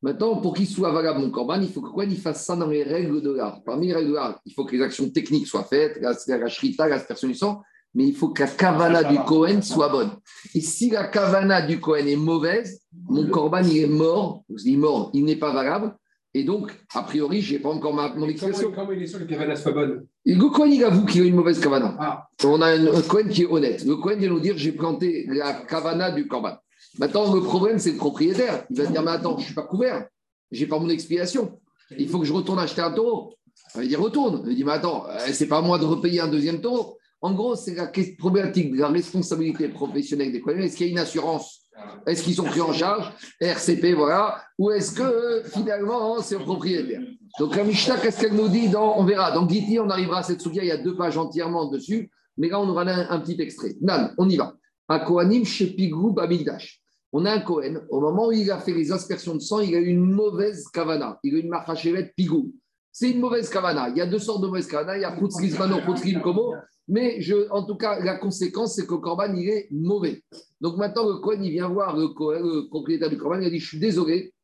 Maintenant, 0.00 0.36
pour 0.36 0.54
qu'il 0.54 0.66
soit 0.66 0.92
valable 0.92 1.20
mon 1.20 1.30
corban, 1.30 1.60
il 1.60 1.70
faut 1.70 1.80
que 1.80 1.90
quoi 1.90 2.04
il 2.04 2.16
fasse 2.16 2.44
ça 2.44 2.54
dans 2.54 2.68
les 2.68 2.84
règles 2.84 3.20
de 3.20 3.30
l'art. 3.30 3.62
Parmi 3.64 3.88
les 3.88 3.94
règles 3.94 4.10
de 4.10 4.14
l'art, 4.14 4.40
il 4.44 4.52
faut 4.52 4.64
que 4.64 4.76
les 4.76 4.82
actions 4.82 5.10
techniques 5.10 5.46
soient 5.46 5.64
faites, 5.64 5.98
la, 6.00 6.12
la 6.36 6.48
shrita, 6.48 6.86
la 6.86 7.00
personne 7.00 7.30
du 7.30 7.36
sang, 7.36 7.62
mais 7.94 8.06
il 8.06 8.14
faut 8.14 8.28
que 8.28 8.42
la 8.42 8.48
kavana 8.48 9.02
du 9.02 9.18
Cohen 9.20 9.60
soit 9.60 9.88
bonne. 9.88 10.10
Et 10.54 10.60
si 10.60 10.90
la 10.90 11.08
kavana 11.08 11.62
du 11.62 11.80
Cohen 11.80 12.06
est 12.06 12.16
mauvaise, 12.16 12.80
mon 13.08 13.28
corban 13.28 13.62
il 13.62 13.78
est 13.78 13.86
mort, 13.88 14.44
je 14.50 14.62
dis 14.62 14.76
mort, 14.76 15.10
il 15.14 15.24
n'est 15.24 15.36
pas 15.36 15.52
valable, 15.52 15.96
et 16.34 16.44
donc, 16.44 16.72
a 16.94 17.02
priori, 17.02 17.40
je 17.40 17.54
n'ai 17.54 17.58
pas 17.58 17.70
encore 17.70 17.94
ma, 17.94 18.14
mon 18.14 18.28
expression. 18.28 18.70
Comment, 18.74 18.92
il 18.92 19.02
est 19.02 19.06
sûr 19.06 19.18
que 19.18 19.24
kavana 19.24 19.56
soit 19.56 19.72
bonne 19.72 20.06
Le 20.26 20.50
Cohen, 20.50 20.66
il 20.66 20.84
avoue 20.84 21.06
qu'il 21.06 21.22
a 21.22 21.24
une 21.24 21.34
mauvaise 21.34 21.58
kavana. 21.58 21.96
Ah. 21.98 22.28
On 22.44 22.60
a 22.60 22.68
un, 22.68 23.02
Cohen 23.02 23.28
qui 23.28 23.42
est 23.42 23.46
honnête. 23.46 23.84
Le 23.84 23.96
Cohen 23.96 24.16
vient 24.16 24.28
nous 24.28 24.40
dire 24.40 24.56
j'ai 24.58 24.72
planté 24.72 25.26
la 25.28 25.54
kavana 25.54 26.10
du 26.10 26.28
corban. 26.28 26.56
Maintenant, 26.98 27.34
le 27.34 27.40
problème, 27.40 27.78
c'est 27.78 27.92
le 27.92 27.96
propriétaire. 27.96 28.64
Il 28.70 28.76
va 28.76 28.86
dire 28.86 29.02
mais 29.02 29.12
attends, 29.12 29.36
je 29.36 29.42
ne 29.42 29.46
suis 29.46 29.54
pas 29.54 29.62
couvert. 29.62 30.06
Je 30.50 30.60
n'ai 30.60 30.66
pas 30.66 30.78
mon 30.78 30.88
expiation. 30.90 31.58
Il 31.96 32.08
faut 32.08 32.18
que 32.18 32.26
je 32.26 32.32
retourne 32.32 32.58
acheter 32.58 32.82
un 32.82 32.92
taureau. 32.92 33.34
Il 33.76 33.88
dire 33.88 34.00
retourne. 34.00 34.44
Il 34.48 34.54
dit 34.54 34.64
mais 34.64 34.72
attends, 34.72 35.06
euh, 35.08 35.18
c'est 35.32 35.48
pas 35.48 35.58
à 35.58 35.62
moi 35.62 35.78
de 35.78 35.84
repayer 35.84 36.20
un 36.20 36.28
deuxième 36.28 36.60
taureau. 36.60 36.98
En 37.22 37.32
gros, 37.32 37.56
c'est 37.56 37.74
la 37.74 37.90
problématique 38.18 38.72
de 38.72 38.78
la 38.78 38.88
responsabilité 38.88 39.68
professionnelle 39.68 40.30
des 40.30 40.40
Cohen. 40.40 40.58
Est-ce 40.58 40.76
qu'il 40.76 40.86
y 40.86 40.90
a 40.90 40.92
une 40.92 40.98
assurance 40.98 41.57
est-ce 42.06 42.22
qu'ils 42.22 42.34
sont 42.34 42.44
pris 42.44 42.60
en 42.60 42.72
charge 42.72 43.12
RCP, 43.40 43.94
voilà. 43.94 44.42
Ou 44.58 44.70
est-ce 44.70 44.92
que 44.92 45.42
finalement, 45.52 46.20
c'est 46.20 46.38
le 46.38 46.44
propriétaire? 46.44 47.02
Donc, 47.38 47.54
la 47.54 47.64
Mishnah, 47.64 47.98
qu'est-ce 47.98 48.20
qu'elle 48.20 48.34
nous 48.34 48.48
dit 48.48 48.68
On 48.74 49.04
verra. 49.04 49.32
Dans 49.32 49.48
Giti, 49.48 49.78
on 49.78 49.90
arrivera 49.90 50.20
à 50.20 50.22
cette 50.22 50.40
souviens, 50.40 50.62
il 50.62 50.68
y 50.68 50.72
a 50.72 50.78
deux 50.78 50.96
pages 50.96 51.18
entièrement 51.18 51.66
dessus. 51.66 52.10
Mais 52.36 52.48
là, 52.48 52.60
on 52.60 52.68
aura 52.68 52.82
un, 52.82 53.20
petit 53.20 53.40
extrait. 53.40 53.74
Nan, 53.80 54.14
on 54.16 54.28
y 54.28 54.36
va. 54.36 54.54
Un 54.88 55.00
Kohanim 55.00 55.44
chez 55.44 55.66
Pigou 55.66 56.12
Bamigdash. 56.12 56.80
On 57.12 57.24
a 57.24 57.32
un 57.32 57.40
Kohen, 57.40 57.80
au 57.90 58.00
moment 58.00 58.28
où 58.28 58.32
il 58.32 58.50
a 58.50 58.58
fait 58.58 58.72
les 58.72 58.92
aspersions 58.92 59.34
de 59.34 59.40
sang, 59.40 59.60
il 59.60 59.74
a 59.74 59.78
eu 59.78 59.86
une 59.86 60.10
mauvaise 60.12 60.68
kavana. 60.68 61.18
Il 61.22 61.34
a 61.34 61.38
eu 61.38 61.40
une 61.40 61.48
marchachevet 61.48 62.12
Pigou. 62.16 62.52
C'est 62.98 63.10
une 63.10 63.20
mauvaise 63.20 63.48
kavana. 63.48 63.90
Il 63.90 63.96
y 63.96 64.00
a 64.00 64.06
deux 64.06 64.18
sortes 64.18 64.42
de 64.42 64.48
mauvaises 64.48 64.66
kavana. 64.66 64.96
Il 64.96 65.02
y 65.02 65.04
a 65.04 65.14
Mano, 65.56 65.76
Komo. 66.20 66.54
Mais 66.88 67.20
je, 67.20 67.48
en 67.52 67.62
tout 67.62 67.76
cas, 67.76 68.00
la 68.00 68.16
conséquence, 68.16 68.74
c'est 68.74 68.86
que 68.86 68.94
le 68.94 68.98
Corban, 68.98 69.32
il 69.36 69.48
est 69.48 69.68
mauvais. 69.70 70.24
Donc 70.60 70.78
maintenant, 70.78 71.06
le 71.06 71.18
Cohen, 71.18 71.38
il 71.40 71.52
vient 71.52 71.68
voir 71.68 71.96
le, 71.96 72.68
propriétaire 72.68 73.08
du 73.08 73.16
Corban, 73.16 73.38
il 73.38 73.46
a 73.46 73.50
dit 73.50 73.60
Je 73.60 73.68
suis 73.68 73.78
désolé, 73.78 74.34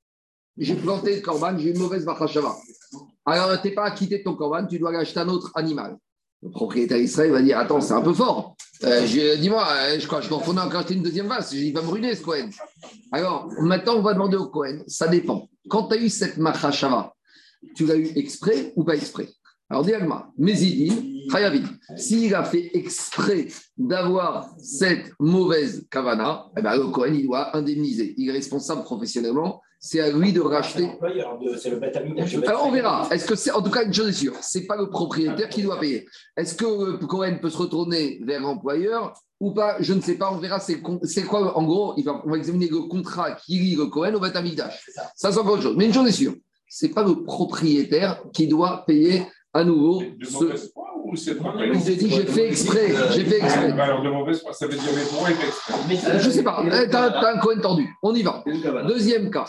j'ai 0.56 0.76
planté 0.76 1.16
le 1.16 1.20
Corban, 1.20 1.58
j'ai 1.58 1.70
une 1.70 1.80
mauvaise 1.80 2.04
Bachashava. 2.04 2.54
Alors, 3.26 3.60
tu 3.60 3.68
n'es 3.68 3.74
pas 3.74 3.86
acquitté 3.86 4.18
de 4.18 4.22
ton 4.22 4.36
Corban, 4.36 4.64
tu 4.66 4.78
dois 4.78 4.96
acheter 4.96 5.18
un 5.18 5.28
autre 5.30 5.50
animal. 5.56 5.96
Le 6.40 6.50
propriétaire 6.50 6.98
Israël 6.98 7.32
va 7.32 7.42
dire 7.42 7.58
Attends, 7.58 7.80
c'est 7.80 7.94
un 7.94 8.02
peu 8.02 8.14
fort. 8.14 8.54
Euh, 8.84 9.04
dis-moi, 9.36 9.66
euh, 9.66 9.98
je 9.98 10.06
crois 10.06 10.20
je 10.20 10.28
qu'on 10.28 10.56
a 10.58 10.64
encore 10.64 10.84
une 10.88 11.02
deuxième 11.02 11.26
vase. 11.26 11.52
Il 11.54 11.72
va 11.72 11.82
me 11.82 11.88
ruiner 11.88 12.14
ce 12.14 12.22
Cohen. 12.22 12.50
Alors, 13.10 13.48
maintenant, 13.58 13.96
on 13.96 14.02
va 14.02 14.12
demander 14.12 14.36
au 14.36 14.46
Cohen. 14.46 14.78
Ça 14.86 15.08
dépend. 15.08 15.48
Quand 15.68 15.88
tu 15.88 15.94
as 15.94 15.98
eu 15.98 16.08
cette 16.08 16.36
machashava, 16.36 17.14
tu 17.74 17.86
l'as 17.86 17.96
eu 17.96 18.10
exprès 18.16 18.72
ou 18.76 18.84
pas 18.84 18.94
exprès? 18.94 19.28
Alors, 19.70 19.84
dis-moi, 19.84 20.30
Mézidine, 20.36 21.28
Khayavin, 21.30 21.64
s'il 21.96 22.34
a 22.34 22.44
fait 22.44 22.70
exprès 22.74 23.48
d'avoir 23.76 24.54
cette 24.58 25.12
mauvaise 25.18 25.86
kavana, 25.90 26.46
eh 26.56 26.62
ben, 26.62 26.76
le 26.76 26.88
Cohen, 26.88 27.14
il 27.14 27.26
doit 27.26 27.56
indemniser. 27.56 28.14
Il 28.18 28.28
est 28.28 28.32
responsable 28.32 28.82
professionnellement 28.82 29.62
c'est 29.84 30.00
à 30.00 30.10
lui 30.10 30.32
de 30.32 30.40
racheter. 30.40 30.88
Alors 32.46 32.66
on 32.66 32.70
verra. 32.70 33.06
Est-ce 33.10 33.26
que 33.26 33.34
c'est 33.34 33.50
en 33.50 33.60
tout 33.60 33.70
cas 33.70 33.84
une 33.84 33.92
chose 33.92 34.08
est 34.08 34.12
sûre, 34.12 34.32
c'est 34.40 34.66
pas 34.66 34.76
le 34.76 34.88
propriétaire 34.88 35.50
qui 35.50 35.62
doit 35.62 35.78
payer. 35.78 36.08
Est-ce 36.38 36.54
que 36.54 37.04
Cohen 37.04 37.36
peut 37.40 37.50
se 37.50 37.58
retourner 37.58 38.18
vers 38.24 38.40
l'employeur 38.40 39.12
ou 39.40 39.52
pas? 39.52 39.76
Je 39.80 39.92
ne 39.92 40.00
sais 40.00 40.14
pas. 40.14 40.32
On 40.32 40.38
verra. 40.38 40.58
C'est 40.58 40.80
quoi 40.80 41.58
en 41.58 41.62
gros? 41.64 41.94
On 42.24 42.30
va 42.30 42.38
examiner 42.38 42.68
le 42.68 42.88
contrat 42.88 43.32
qui 43.32 43.58
lie 43.58 43.76
le 43.76 43.84
Cohen 43.84 44.14
au 44.14 44.20
Batamidash. 44.20 44.88
Ça, 44.94 45.02
ça 45.14 45.32
c'est 45.32 45.38
encore 45.38 45.52
autre 45.52 45.64
chose. 45.64 45.76
Mais 45.76 45.84
une 45.84 45.92
chose 45.92 46.08
est 46.08 46.12
sûre, 46.12 46.32
c'est 46.76 46.88
pas 46.88 47.04
le 47.04 47.22
propriétaire 47.22 48.20
qui 48.32 48.48
doit 48.48 48.84
payer 48.84 49.22
à 49.52 49.62
nouveau. 49.62 50.02
De 50.02 50.24
ce... 50.24 50.72
J'ai 51.14 51.94
dit, 51.94 52.10
j'ai 52.10 52.26
fait 52.26 52.48
exprès. 52.48 52.88
J'ai 53.12 53.24
fait 53.24 53.36
exprès. 53.36 53.70
Alors, 53.80 54.02
de 54.02 54.10
mauvaise 54.10 54.42
foi, 54.42 54.52
ça 54.52 54.66
veut 54.66 54.74
dire, 54.74 54.90
mais 54.92 55.04
pourquoi 55.08 55.30
il 55.30 55.36
fait 55.36 55.46
exprès 55.46 56.18
Je 56.18 56.26
ne 56.26 56.32
sais 56.32 56.42
pas. 56.42 56.64
Eh, 56.66 56.90
tu 56.90 56.96
as, 56.96 57.28
un 57.28 57.38
Cohen 57.38 57.60
tendu. 57.62 57.88
On 58.02 58.12
y 58.12 58.24
va. 58.24 58.42
Deuxième 58.88 59.30
cas. 59.30 59.48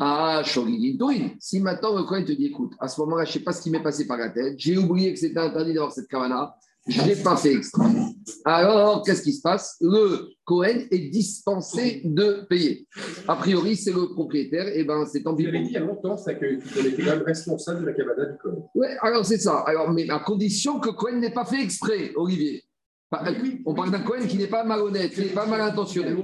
Ah, 0.00 0.42
oui. 0.56 1.36
Si 1.38 1.60
maintenant 1.60 1.96
le 1.96 2.02
Cohen 2.02 2.24
te 2.24 2.32
dit, 2.32 2.46
écoute, 2.46 2.72
à 2.80 2.88
ce 2.88 3.00
moment-là, 3.02 3.22
je 3.22 3.30
ne 3.30 3.32
sais 3.34 3.44
pas 3.44 3.52
ce 3.52 3.62
qui 3.62 3.70
m'est 3.70 3.82
passé 3.82 4.08
par 4.08 4.16
la 4.16 4.30
tête, 4.30 4.54
j'ai 4.56 4.76
oublié 4.76 5.12
que 5.12 5.20
c'était 5.20 5.38
interdit 5.38 5.72
d'avoir 5.72 5.92
cette 5.92 6.08
kavana, 6.08 6.56
je 6.88 7.02
n'ai 7.02 7.16
pas 7.16 7.36
fait 7.36 7.54
extra. 7.54 7.86
Alors, 8.44 9.02
qu'est-ce 9.04 9.22
qui 9.22 9.32
se 9.32 9.42
passe? 9.42 9.76
Le 9.80 10.30
Cohen 10.44 10.86
est 10.90 11.10
dispensé 11.10 12.02
de 12.04 12.46
payer. 12.48 12.86
A 13.26 13.36
priori, 13.36 13.76
c'est 13.76 13.92
le 13.92 14.14
propriétaire, 14.14 14.68
et 14.68 14.84
ben 14.84 15.04
c'est 15.06 15.22
tant 15.22 15.34
pis. 15.34 15.44
Vous 15.44 15.48
avez 15.48 15.60
dit 15.60 15.68
il 15.68 15.72
y 15.72 15.76
a 15.76 15.80
longtemps 15.80 16.16
ça, 16.16 16.34
que 16.34 16.44
était 16.46 17.02
quand 17.02 17.10
même 17.10 17.22
responsable 17.22 17.82
de 17.82 17.86
la 17.86 17.92
kavana 17.92 18.26
du 18.26 18.38
Cohen. 18.38 18.68
Oui, 18.74 18.86
alors 19.02 19.24
c'est 19.24 19.38
ça. 19.38 19.58
Alors, 19.66 19.90
mais 19.92 20.08
à 20.10 20.18
condition 20.18 20.80
que 20.80 20.90
Cohen 20.90 21.18
n'ait 21.20 21.32
pas 21.32 21.44
fait 21.44 21.62
exprès, 21.62 22.12
Olivier. 22.16 22.62
On 23.64 23.74
parle 23.74 23.90
d'un 23.90 24.00
Cohen 24.00 24.26
qui 24.28 24.36
n'est 24.36 24.48
pas 24.48 24.64
malhonnête, 24.64 25.14
qui 25.14 25.20
n'est 25.20 25.28
pas 25.28 25.46
mal 25.46 25.62
intentionné. 25.62 26.14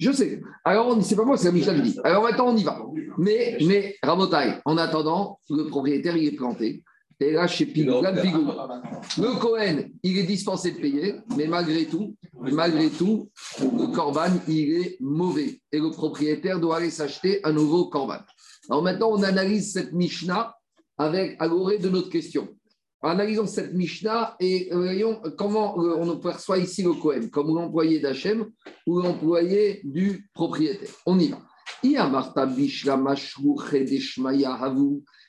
Je 0.00 0.10
sais. 0.10 0.40
Alors, 0.64 1.00
c'est 1.00 1.14
pas 1.14 1.24
moi, 1.24 1.36
c'est 1.36 1.52
Michel 1.52 1.80
qui 1.80 1.92
dit. 1.92 2.00
Alors 2.02 2.24
maintenant, 2.24 2.48
on 2.48 2.56
y 2.56 2.64
va. 2.64 2.84
Mais, 3.18 3.56
mais 3.64 3.94
en 4.02 4.76
attendant, 4.76 5.38
le 5.48 5.68
propriétaire, 5.68 6.16
il 6.16 6.26
est 6.26 6.36
planté. 6.36 6.82
Et 7.24 7.32
là, 7.32 7.46
chez 7.46 7.64
Pigou, 7.64 8.02
le 8.02 9.38
Cohen, 9.38 9.88
il 10.02 10.18
est 10.18 10.24
dispensé 10.24 10.72
de 10.72 10.78
payer, 10.78 11.14
mais 11.36 11.46
malgré 11.46 11.86
tout, 11.86 12.16
malgré 12.34 12.90
tout, 12.90 13.30
le 13.60 13.86
Corban, 13.94 14.32
il 14.46 14.74
est 14.74 14.96
mauvais. 15.00 15.60
Et 15.72 15.78
le 15.78 15.90
propriétaire 15.90 16.60
doit 16.60 16.76
aller 16.76 16.90
s'acheter 16.90 17.40
un 17.44 17.52
nouveau 17.52 17.86
Corban. 17.86 18.18
Alors 18.68 18.82
maintenant, 18.82 19.10
on 19.10 19.22
analyse 19.22 19.72
cette 19.72 19.92
Mishnah 19.92 20.54
avec 20.98 21.36
à 21.40 21.48
de 21.48 21.88
notre 21.88 22.10
question. 22.10 22.48
Analysons 23.02 23.46
cette 23.46 23.74
Mishnah 23.74 24.36
et 24.40 24.70
euh, 24.72 24.76
voyons 24.76 25.20
comment 25.36 25.78
euh, 25.78 25.96
on 26.00 26.16
perçoit 26.18 26.58
ici 26.58 26.82
le 26.82 26.94
Cohen, 26.94 27.28
comme 27.30 27.54
l'employé 27.54 28.00
d'Hachem 28.00 28.46
ou 28.86 29.00
l'employé 29.00 29.80
du 29.84 30.30
propriétaire. 30.34 30.90
On 31.04 31.18
y 31.18 31.28
va. 31.28 31.38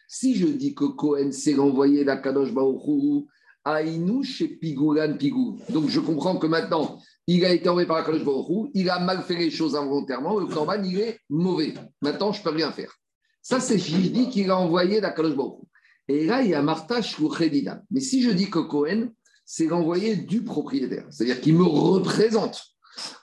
Si 0.07 0.35
je 0.35 0.47
dis 0.47 0.73
que 0.75 0.85
Cohen 0.85 1.31
c'est 1.31 1.53
l'envoyé 1.53 2.03
d'Akadosh 2.03 2.53
Baruchou, 2.53 3.27
Aïnou 3.63 4.23
chez 4.23 4.47
Pigoulan 4.47 5.17
Pigou. 5.17 5.57
Donc 5.69 5.89
je 5.89 5.99
comprends 5.99 6.37
que 6.37 6.47
maintenant, 6.47 6.99
il 7.27 7.43
a 7.45 7.51
été 7.51 7.67
envoyé 7.67 7.87
par 7.87 7.97
Akadosh 7.97 8.23
Baruchou, 8.23 8.69
il 8.73 8.89
a 8.89 8.99
mal 8.99 9.23
fait 9.23 9.35
les 9.35 9.49
choses 9.49 9.75
involontairement, 9.75 10.39
le 10.39 10.45
Corban 10.45 10.83
il 10.83 10.99
est 10.99 11.19
mauvais. 11.29 11.73
Maintenant, 12.01 12.31
je 12.31 12.39
ne 12.39 12.43
peux 12.43 12.51
rien 12.51 12.71
faire. 12.71 12.93
Ça, 13.41 13.59
c'est 13.59 13.77
je 13.77 13.97
dis 13.97 14.29
qu'il 14.29 14.51
a 14.51 14.57
envoyé 14.57 15.01
d'Akadosh 15.01 15.35
Baruchou. 15.35 15.67
Et 16.07 16.25
là, 16.25 16.43
il 16.43 16.49
y 16.49 16.53
a 16.53 16.61
Marta 16.61 17.01
Shouchedida. 17.01 17.81
Mais 17.89 17.99
si 17.99 18.21
je 18.21 18.29
dis 18.29 18.49
que 18.49 18.59
Cohen, 18.59 19.09
c'est 19.43 19.65
l'envoyé 19.65 20.15
du 20.15 20.43
propriétaire, 20.43 21.05
c'est-à-dire 21.09 21.41
qu'il 21.41 21.55
me 21.55 21.63
représente. 21.63 22.63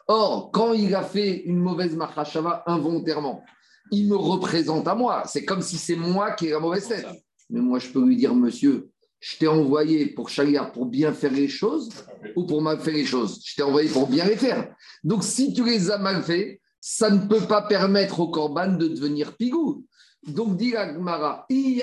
Or, 0.08 0.50
quand 0.52 0.72
il 0.72 0.94
a 0.94 1.02
fait 1.02 1.42
une 1.44 1.58
mauvaise 1.58 1.96
Mahashava 1.96 2.62
involontairement, 2.66 3.42
il 3.90 4.08
me 4.08 4.16
représente 4.16 4.86
à 4.88 4.94
moi. 4.94 5.24
C'est 5.26 5.44
comme 5.44 5.62
si 5.62 5.76
c'est 5.76 5.96
moi 5.96 6.32
qui 6.32 6.46
ai 6.46 6.50
la 6.50 6.60
mauvaise 6.60 6.88
tête. 6.88 7.06
Mais 7.50 7.60
moi, 7.60 7.78
je 7.78 7.88
peux 7.88 8.04
lui 8.04 8.16
dire, 8.16 8.34
monsieur, 8.34 8.90
je 9.20 9.36
t'ai 9.36 9.46
envoyé 9.46 10.06
pour 10.06 10.28
Chaliar 10.28 10.72
pour 10.72 10.86
bien 10.86 11.12
faire 11.12 11.32
les 11.32 11.48
choses 11.48 11.90
ou 12.34 12.46
pour 12.46 12.62
mal 12.62 12.80
faire 12.80 12.94
les 12.94 13.04
choses? 13.04 13.40
Je 13.44 13.54
t'ai 13.54 13.62
envoyé 13.62 13.88
pour 13.88 14.08
bien 14.08 14.24
les 14.24 14.36
faire. 14.36 14.74
Donc, 15.04 15.22
si 15.22 15.52
tu 15.52 15.64
les 15.64 15.90
as 15.90 15.98
mal 15.98 16.22
fait, 16.22 16.60
ça 16.80 17.10
ne 17.10 17.26
peut 17.26 17.46
pas 17.46 17.62
permettre 17.62 18.20
au 18.20 18.28
Corban 18.28 18.72
de 18.72 18.88
devenir 18.88 19.36
pigou. 19.36 19.86
Donc, 20.26 20.56
dit 20.56 20.74
Agmara, 20.74 21.46
si 21.50 21.82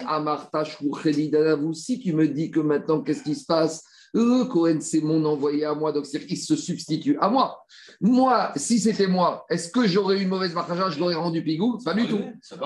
tu 1.99 2.13
me 2.13 2.27
dis 2.27 2.51
que 2.51 2.59
maintenant, 2.59 3.01
qu'est-ce 3.01 3.23
qui 3.23 3.35
se 3.35 3.45
passe? 3.45 3.83
Le 4.13 4.45
Cohen, 4.45 4.79
c'est 4.81 5.01
mon 5.01 5.23
envoyé 5.25 5.65
à 5.65 5.73
moi, 5.73 5.91
donc 5.91 6.05
il 6.13 6.37
se 6.37 6.55
substitue 6.55 7.17
à 7.19 7.29
moi. 7.29 7.63
Moi, 8.01 8.51
si 8.55 8.79
c'était 8.79 9.07
moi, 9.07 9.45
est-ce 9.49 9.69
que 9.69 9.87
j'aurais 9.87 10.19
eu 10.19 10.23
une 10.23 10.29
mauvaise 10.29 10.53
marque 10.53 10.69
je 10.91 10.99
l'aurais 10.99 11.15
rendu 11.15 11.43
pigou? 11.43 11.77
Pas 11.83 11.93
du 11.93 12.07
tout. 12.07 12.19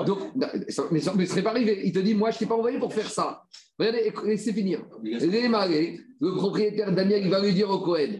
Donc, 0.06 0.20
mais 0.92 1.00
ça 1.00 1.14
ne 1.14 1.26
serait 1.26 1.42
pas 1.42 1.52
arrivé. 1.52 1.82
Il 1.84 1.92
te 1.92 2.00
dit, 2.00 2.14
moi, 2.14 2.32
je 2.32 2.36
ne 2.36 2.40
t'ai 2.40 2.46
pas 2.46 2.56
envoyé 2.56 2.80
pour 2.80 2.94
faire 2.94 3.10
ça. 3.10 3.44
Regardez, 3.78 4.14
laissez 4.26 4.54
finir. 4.54 4.86
Les 5.04 5.48
le 6.24 6.36
propriétaire 6.36 6.94
Daniel, 6.94 7.24
il 7.26 7.30
va 7.30 7.42
lui 7.42 7.54
dire 7.54 7.70
au 7.70 7.80
Cohen 7.80 8.20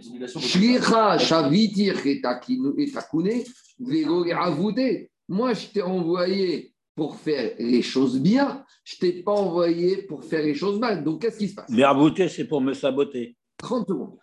Moi, 5.30 5.54
je 5.54 5.68
t'ai 5.68 5.82
envoyé 5.82 6.73
pour 6.96 7.18
faire 7.18 7.54
les 7.60 7.82
choses 7.82 8.20
bien, 8.20 8.64
je 8.84 8.96
ne 8.96 9.00
t'ai 9.00 9.24
pas 9.24 9.32
envoyé 9.32 10.04
pour 10.04 10.24
faire 10.24 10.44
les 10.44 10.54
choses 10.54 10.80
mal. 10.80 11.04
Donc, 11.04 11.22
qu'est-ce 11.22 11.38
qui 11.38 11.48
se 11.50 11.56
passe? 11.56 11.70
Mais 11.70 11.86
rabouter, 11.86 12.30
c'est 12.30 12.46
pour 12.46 12.62
me 12.62 12.74
saboter. 12.74 13.36
30 13.58 13.88
secondes. 13.88 14.18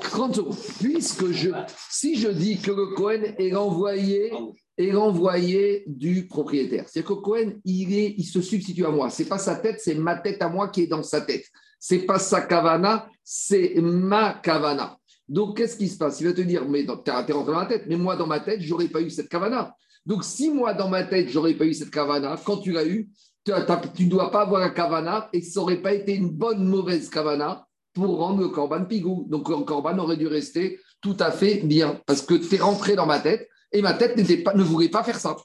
30 0.00 0.34
secondes. 0.34 0.56
Puisque 0.80 1.30
je, 1.30 1.50
si 1.90 2.16
je 2.16 2.28
dis 2.28 2.58
que 2.58 2.70
le 2.70 2.94
Cohen 2.94 3.34
est 3.38 3.50
l'envoyé 3.50 4.32
est 4.78 4.90
l'envoyé 4.90 5.84
du 5.86 6.26
propriétaire. 6.26 6.86
C'est 6.88 7.04
que 7.04 7.12
Cohen, 7.12 7.52
il, 7.64 7.94
est, 7.94 8.14
il 8.16 8.24
se 8.24 8.40
substitue 8.40 8.86
à 8.86 8.90
moi. 8.90 9.10
Ce 9.10 9.22
n'est 9.22 9.28
pas 9.28 9.38
sa 9.38 9.56
tête, 9.56 9.80
c'est 9.80 9.94
ma 9.94 10.16
tête 10.16 10.40
à 10.42 10.48
moi 10.48 10.68
qui 10.68 10.82
est 10.82 10.86
dans 10.86 11.02
sa 11.02 11.20
tête. 11.20 11.44
Ce 11.78 11.94
n'est 11.94 12.02
pas 12.02 12.18
sa 12.18 12.42
kavana, 12.42 13.08
c'est 13.22 13.74
ma 13.76 14.34
kavana. 14.34 14.96
Donc, 15.28 15.56
qu'est-ce 15.56 15.76
qui 15.76 15.88
se 15.88 15.98
passe? 15.98 16.20
Il 16.20 16.26
va 16.26 16.32
te 16.32 16.40
dire, 16.40 16.66
mais 16.68 16.84
tu 16.84 17.10
es 17.10 17.32
rentré 17.32 17.52
dans 17.52 17.58
ma 17.58 17.66
tête, 17.66 17.84
mais 17.86 17.96
moi, 17.96 18.16
dans 18.16 18.26
ma 18.26 18.40
tête, 18.40 18.60
je 18.60 18.70
n'aurais 18.70 18.88
pas 18.88 19.00
eu 19.00 19.10
cette 19.10 19.28
kavana. 19.28 19.74
Donc, 20.04 20.24
si 20.24 20.50
moi, 20.50 20.74
dans 20.74 20.88
ma 20.88 21.04
tête, 21.04 21.28
j'aurais 21.28 21.54
pas 21.54 21.64
eu 21.64 21.74
cette 21.74 21.90
kavana, 21.90 22.36
quand 22.44 22.58
tu 22.58 22.72
l'as 22.72 22.86
eu, 22.86 23.08
tu 23.44 23.52
ne 23.52 24.08
dois 24.08 24.30
pas 24.30 24.42
avoir 24.42 24.60
la 24.60 24.70
kavana 24.70 25.28
et 25.32 25.42
ça 25.42 25.60
n'aurait 25.60 25.82
pas 25.82 25.92
été 25.92 26.14
une 26.14 26.30
bonne, 26.30 26.64
mauvaise 26.64 27.08
kavana 27.08 27.66
pour 27.92 28.18
rendre 28.18 28.40
le 28.40 28.48
korban 28.48 28.84
pigou. 28.84 29.26
Donc, 29.28 29.48
le 29.48 29.56
korban 29.58 29.98
aurait 29.98 30.16
dû 30.16 30.26
rester 30.26 30.80
tout 31.00 31.16
à 31.20 31.30
fait 31.30 31.62
bien 31.64 32.00
parce 32.06 32.22
que 32.22 32.34
tu 32.34 32.54
es 32.54 32.58
rentré 32.58 32.96
dans 32.96 33.06
ma 33.06 33.20
tête 33.20 33.48
et 33.72 33.82
ma 33.82 33.94
tête 33.94 34.16
ne 34.16 34.62
voulait 34.62 34.88
pas 34.88 35.02
faire 35.02 35.18
ça. 35.18 35.36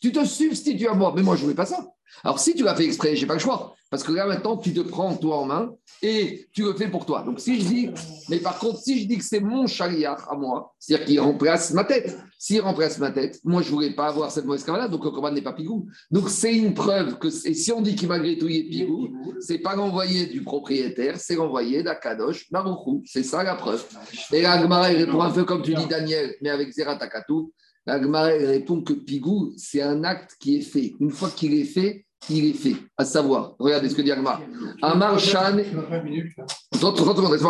Tu 0.00 0.12
te 0.12 0.24
substitues 0.24 0.88
à 0.88 0.94
moi, 0.94 1.12
mais 1.14 1.22
moi, 1.22 1.36
je 1.36 1.40
ne 1.40 1.44
voulais 1.44 1.56
pas 1.56 1.66
ça. 1.66 1.86
Alors, 2.24 2.38
si 2.38 2.54
tu 2.54 2.62
l'as 2.62 2.74
fait 2.74 2.84
exprès, 2.84 3.16
je 3.16 3.22
n'ai 3.22 3.26
pas 3.26 3.34
le 3.34 3.40
choix. 3.40 3.74
Parce 3.90 4.04
que 4.04 4.12
là, 4.12 4.24
maintenant, 4.24 4.56
tu 4.56 4.72
te 4.72 4.80
prends 4.80 5.14
toi 5.16 5.36
en 5.40 5.44
main 5.44 5.74
et 6.00 6.46
tu 6.54 6.62
le 6.62 6.72
fais 6.72 6.88
pour 6.88 7.04
toi. 7.04 7.22
Donc, 7.26 7.40
si 7.40 7.60
je 7.60 7.66
dis, 7.66 7.90
mais 8.30 8.38
par 8.38 8.58
contre, 8.58 8.78
si 8.78 9.02
je 9.02 9.06
dis 9.06 9.18
que 9.18 9.24
c'est 9.24 9.40
mon 9.40 9.66
chariard 9.66 10.26
à 10.30 10.34
moi, 10.34 10.74
c'est-à-dire 10.78 11.06
qu'il 11.06 11.20
remplace 11.20 11.74
ma 11.74 11.84
tête, 11.84 12.18
s'il 12.38 12.62
remplace 12.62 12.98
ma 12.98 13.10
tête, 13.10 13.38
moi, 13.44 13.60
je 13.60 13.68
ne 13.68 13.74
voulais 13.74 13.90
pas 13.90 14.06
avoir 14.06 14.30
cette 14.30 14.46
mauvaise 14.46 14.64
camarade, 14.64 14.90
donc 14.90 15.04
le 15.04 15.10
combat 15.10 15.30
n'est 15.30 15.42
pas 15.42 15.52
pigou. 15.52 15.88
Donc, 16.10 16.30
c'est 16.30 16.56
une 16.56 16.72
preuve 16.72 17.18
que, 17.18 17.28
et 17.28 17.52
si 17.52 17.70
on 17.70 17.82
dit 17.82 17.94
qu'il 17.94 18.08
malgré 18.08 18.38
tout 18.38 18.48
il 18.48 18.60
est 18.60 18.70
pigou, 18.70 19.10
c'est 19.40 19.58
pas 19.58 19.76
l'envoyé 19.76 20.24
du 20.24 20.42
propriétaire, 20.42 21.18
c'est 21.18 21.34
l'envoyé 21.34 21.82
d'Akadosh 21.82 22.50
Marouchou. 22.50 23.02
C'est 23.04 23.24
ça 23.24 23.42
la 23.42 23.56
preuve. 23.56 23.84
Et 24.32 24.40
l'Agmara, 24.40 24.90
il 24.90 25.04
répond 25.04 25.20
un 25.20 25.30
peu 25.30 25.44
comme 25.44 25.60
tu 25.60 25.74
dis, 25.74 25.86
Daniel, 25.86 26.34
mais 26.40 26.48
avec 26.48 26.72
Zeratakatu. 26.72 27.52
L'Agmara, 27.86 28.28
répond 28.28 28.82
que 28.82 28.92
pigou, 28.92 29.52
c'est 29.56 29.82
un 29.82 30.04
acte 30.04 30.36
qui 30.40 30.56
est 30.56 30.62
fait. 30.62 30.94
Une 31.00 31.10
fois 31.10 31.30
qu'il 31.30 31.54
est 31.54 31.64
fait, 31.64 32.06
il 32.30 32.44
est 32.44 32.52
fait. 32.52 32.76
À 32.96 33.04
savoir, 33.04 33.54
regardez 33.58 33.88
ce 33.88 33.94
que 33.96 34.02
dit 34.02 34.12
Agmar. 34.12 34.40
Amar 34.80 35.18
Shan. 35.18 35.56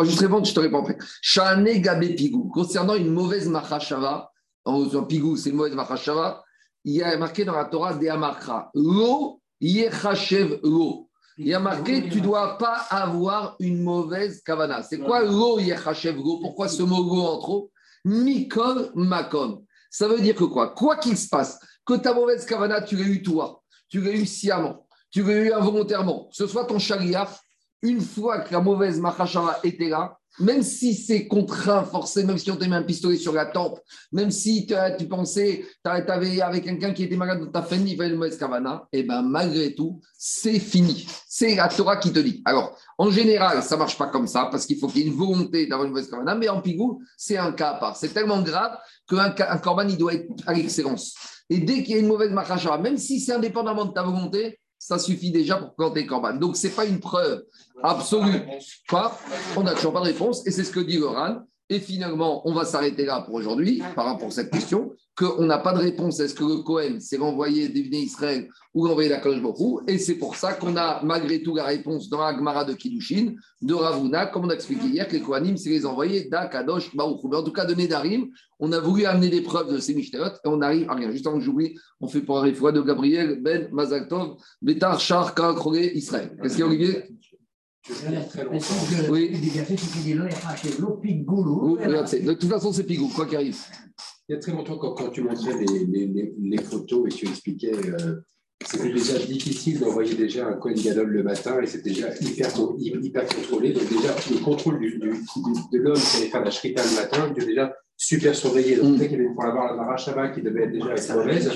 juste 0.04 0.20
répondre, 0.20 0.46
je 0.46 0.54
te 0.54 0.60
réponds 0.60 0.78
après. 0.78 0.96
Shane 1.20 1.64
Pigou. 2.16 2.48
Concernant 2.48 2.94
une 2.94 3.12
mauvaise 3.12 3.48
Machashava, 3.48 4.30
en 4.64 5.04
Pigou, 5.04 5.36
c'est 5.36 5.50
une 5.50 5.56
mauvaise 5.56 5.74
Machashava, 5.74 6.42
il 6.84 6.94
y 6.94 7.02
a 7.02 7.16
marqué 7.18 7.44
dans 7.44 7.54
la 7.54 7.66
Torah 7.66 7.94
des 7.94 8.08
Amakra. 8.08 8.70
Lo 8.74 9.40
Yechachev 9.60 10.60
Lo. 10.64 11.08
Il 11.38 11.48
y 11.48 11.54
a 11.54 11.60
marqué, 11.60 12.08
tu 12.10 12.18
ne 12.18 12.24
dois 12.24 12.58
pas 12.58 12.84
avoir 12.90 13.56
une 13.58 13.82
mauvaise 13.82 14.42
kavana. 14.42 14.82
C'est 14.82 14.98
quoi 14.98 15.24
lo 15.24 15.58
yechachev 15.58 16.16
lo? 16.16 16.40
Pourquoi 16.40 16.68
ce 16.68 16.82
mot 16.82 17.02
lo 17.02 17.22
en 17.22 17.38
trop? 17.38 17.70
Mikol 18.04 18.92
makom. 18.94 19.64
Ça 19.92 20.08
veut 20.08 20.20
dire 20.20 20.34
que 20.34 20.44
quoi? 20.44 20.70
Quoi 20.70 20.96
qu'il 20.96 21.18
se 21.18 21.28
passe, 21.28 21.60
que 21.84 21.94
ta 21.94 22.14
mauvaise 22.14 22.46
kavana, 22.46 22.80
tu 22.80 22.96
l'as 22.96 23.04
eu 23.04 23.22
toi, 23.22 23.62
tu 23.88 24.00
l'as 24.00 24.12
eu 24.12 24.24
sciemment, 24.24 24.88
tu 25.10 25.22
l'as 25.22 25.34
eu 25.34 25.52
involontairement, 25.52 26.28
que 26.30 26.36
ce 26.36 26.46
soit 26.46 26.64
ton 26.64 26.78
chariard 26.78 27.30
une 27.82 28.00
fois 28.00 28.40
que 28.40 28.52
la 28.52 28.60
mauvaise 28.60 29.00
Mahashava 29.00 29.58
était 29.64 29.88
là, 29.88 30.16
même 30.38 30.62
si 30.62 30.94
c'est 30.94 31.26
contraint, 31.26 31.84
forcé, 31.84 32.24
même 32.24 32.38
si 32.38 32.50
on 32.50 32.56
t'a 32.56 32.66
mis 32.66 32.74
un 32.74 32.82
pistolet 32.82 33.18
sur 33.18 33.34
la 33.34 33.44
tempe, 33.44 33.80
même 34.12 34.30
si 34.30 34.66
tu 34.98 35.06
pensais, 35.06 35.64
tu 35.84 35.90
avais 35.90 36.40
avec 36.40 36.64
quelqu'un 36.64 36.92
qui 36.92 37.04
était 37.04 37.16
malade 37.16 37.40
dans 37.40 37.50
ta 37.50 37.62
famille, 37.62 37.92
il 37.92 37.96
fallait 37.98 38.14
mauvaise 38.14 38.38
kavana, 38.38 38.88
et 38.92 39.02
bien 39.02 39.20
malgré 39.20 39.74
tout, 39.74 40.00
c'est 40.16 40.58
fini. 40.58 41.06
C'est 41.28 41.54
la 41.54 41.68
Torah 41.68 41.98
qui 41.98 42.12
te 42.12 42.18
dit. 42.18 42.40
Alors, 42.46 42.78
en 42.96 43.10
général, 43.10 43.62
ça 43.62 43.76
marche 43.76 43.98
pas 43.98 44.06
comme 44.06 44.26
ça, 44.26 44.48
parce 44.50 44.64
qu'il 44.64 44.78
faut 44.78 44.86
qu'il 44.86 45.02
y 45.02 45.04
ait 45.04 45.08
une 45.08 45.16
volonté 45.16 45.66
d'avoir 45.66 45.86
une 45.86 45.92
mauvaise 45.92 46.08
kavana, 46.08 46.34
mais 46.34 46.48
en 46.48 46.62
pigou, 46.62 47.02
c'est 47.18 47.36
un 47.36 47.52
cas 47.52 47.72
à 47.72 47.74
part. 47.74 47.96
C'est 47.96 48.14
tellement 48.14 48.40
grave 48.40 48.78
qu'un 49.06 49.34
un 49.36 49.58
korban, 49.58 49.86
il 49.86 49.98
doit 49.98 50.14
être 50.14 50.28
à 50.46 50.54
l'excellence. 50.54 51.14
Et 51.50 51.58
dès 51.58 51.82
qu'il 51.82 51.94
y 51.94 51.96
a 51.96 52.00
une 52.00 52.06
mauvaise 52.06 52.30
machashara, 52.30 52.78
même 52.78 52.96
si 52.96 53.20
c'est 53.20 53.32
indépendamment 53.32 53.84
de 53.84 53.92
ta 53.92 54.02
volonté, 54.02 54.58
ça 54.82 54.98
suffit 54.98 55.30
déjà 55.30 55.58
pour 55.58 55.74
planter 55.76 56.04
Corban. 56.06 56.34
Donc, 56.34 56.56
ce 56.56 56.66
n'est 56.66 56.72
pas 56.72 56.84
une 56.84 56.98
preuve 56.98 57.44
absolue. 57.84 58.42
Quoi 58.88 59.16
On 59.56 59.62
n'a 59.62 59.74
toujours 59.74 59.92
pas 59.92 60.00
de 60.00 60.06
réponse. 60.06 60.44
Et 60.44 60.50
c'est 60.50 60.64
ce 60.64 60.72
que 60.72 60.80
dit 60.80 60.98
Goran. 60.98 61.42
Et 61.68 61.78
finalement, 61.78 62.42
on 62.48 62.52
va 62.52 62.64
s'arrêter 62.64 63.04
là 63.04 63.20
pour 63.20 63.34
aujourd'hui 63.34 63.80
par 63.94 64.06
rapport 64.06 64.26
à 64.26 64.30
cette 64.32 64.50
question 64.50 64.92
qu'on 65.16 65.44
n'a 65.44 65.58
pas 65.58 65.72
de 65.72 65.78
réponse. 65.78 66.20
Est-ce 66.20 66.34
que 66.34 66.44
le 66.44 66.62
Cohen 66.62 66.98
s'est 67.00 67.18
renvoyé 67.18 67.68
des 67.68 67.80
Israël 67.98 68.48
ou 68.74 68.88
renvoyé 68.88 69.08
la 69.08 69.18
Kodesh 69.18 69.42
beaucoup 69.42 69.80
Et 69.86 69.98
c'est 69.98 70.14
pour 70.14 70.36
ça 70.36 70.54
qu'on 70.54 70.76
a 70.76 71.02
malgré 71.04 71.42
tout 71.42 71.54
la 71.54 71.64
réponse 71.64 72.08
dans 72.08 72.20
la 72.20 72.34
Gemara 72.34 72.64
de 72.64 72.72
Kiddushin, 72.72 73.34
de 73.60 73.74
Ravuna, 73.74 74.26
comme 74.26 74.46
on 74.46 74.50
a 74.50 74.54
expliqué 74.54 74.86
hier, 74.86 75.06
que 75.06 75.12
les 75.12 75.20
Kohanim, 75.20 75.56
c'est 75.56 75.70
les 75.70 75.84
envoyés 75.84 76.24
d'Akadosh 76.24 76.96
Baruch. 76.96 77.20
Mais 77.24 77.36
en 77.36 77.42
tout 77.42 77.52
cas, 77.52 77.66
de 77.66 77.74
Nedarim, 77.74 78.28
on 78.58 78.72
a 78.72 78.80
voulu 78.80 79.04
amener 79.04 79.28
des 79.28 79.42
preuves 79.42 79.72
de 79.72 79.78
ces 79.78 79.94
Mishterot 79.94 80.26
et 80.26 80.46
on 80.46 80.62
arrive 80.62 80.88
à 80.88 80.94
rien. 80.94 81.10
Juste 81.10 81.26
avant 81.26 81.38
que 81.38 81.44
j'oublie, 81.44 81.76
on 82.00 82.08
fait 82.08 82.22
pour 82.22 82.42
la 82.42 82.52
fois 82.54 82.72
de 82.72 82.80
Gabriel 82.80 83.40
Ben 83.42 83.68
Mazaltov, 83.72 84.36
Betar 84.62 84.98
Shar 84.98 85.34
Israël. 85.94 86.36
Qu'est-ce 86.42 86.54
qu'il 86.54 86.60
y 86.60 86.66
a, 86.66 86.66
Olivier? 86.66 87.04
Oui. 89.10 89.30
De 92.22 92.32
toute 92.34 92.48
façon, 92.48 92.72
c'est 92.72 92.84
Pigou, 92.84 93.08
quoi 93.08 93.26
qu'il 93.26 93.36
arrive. 93.36 93.58
Il 94.32 94.36
y 94.36 94.38
a 94.38 94.40
très 94.40 94.52
longtemps, 94.52 94.78
quand, 94.78 94.94
quand 94.94 95.10
tu 95.10 95.20
montrais 95.20 95.52
les, 95.58 95.84
les, 95.84 96.32
les, 96.40 96.62
photos 96.62 97.04
et 97.06 97.14
tu 97.14 97.28
expliquais, 97.28 97.70
euh, 97.74 98.14
c'était 98.64 98.90
déjà 98.90 99.18
difficile 99.18 99.78
d'envoyer 99.78 100.14
déjà 100.14 100.46
un 100.46 100.54
Cohen 100.54 100.72
Gadol 100.72 101.08
le 101.08 101.22
matin 101.22 101.60
et 101.60 101.66
c'était 101.66 101.90
déjà 101.90 102.08
hyper, 102.18 102.48
hyper 102.78 103.26
contrôlé. 103.26 103.74
Donc, 103.74 103.86
déjà, 103.90 104.16
le 104.30 104.42
contrôle 104.42 104.78
du, 104.78 104.98
du, 104.98 104.98
de 105.00 105.78
l'homme 105.78 105.98
qui 105.98 106.16
allait 106.16 106.30
faire 106.30 106.42
la 106.42 106.50
shrita 106.50 106.82
le 106.82 106.96
matin 106.96 107.30
était 107.30 107.44
déjà 107.44 107.74
super 107.94 108.34
surveillé. 108.34 108.76
Donc, 108.76 108.98
mm. 108.98 109.02
il 109.02 109.34
pour 109.34 109.44
avoir 109.44 109.66
la 109.66 109.82
Marachaba 109.82 110.30
qui 110.30 110.40
devait 110.40 110.62
être 110.62 110.72
déjà 110.72 111.14
mauvaise. 111.14 111.50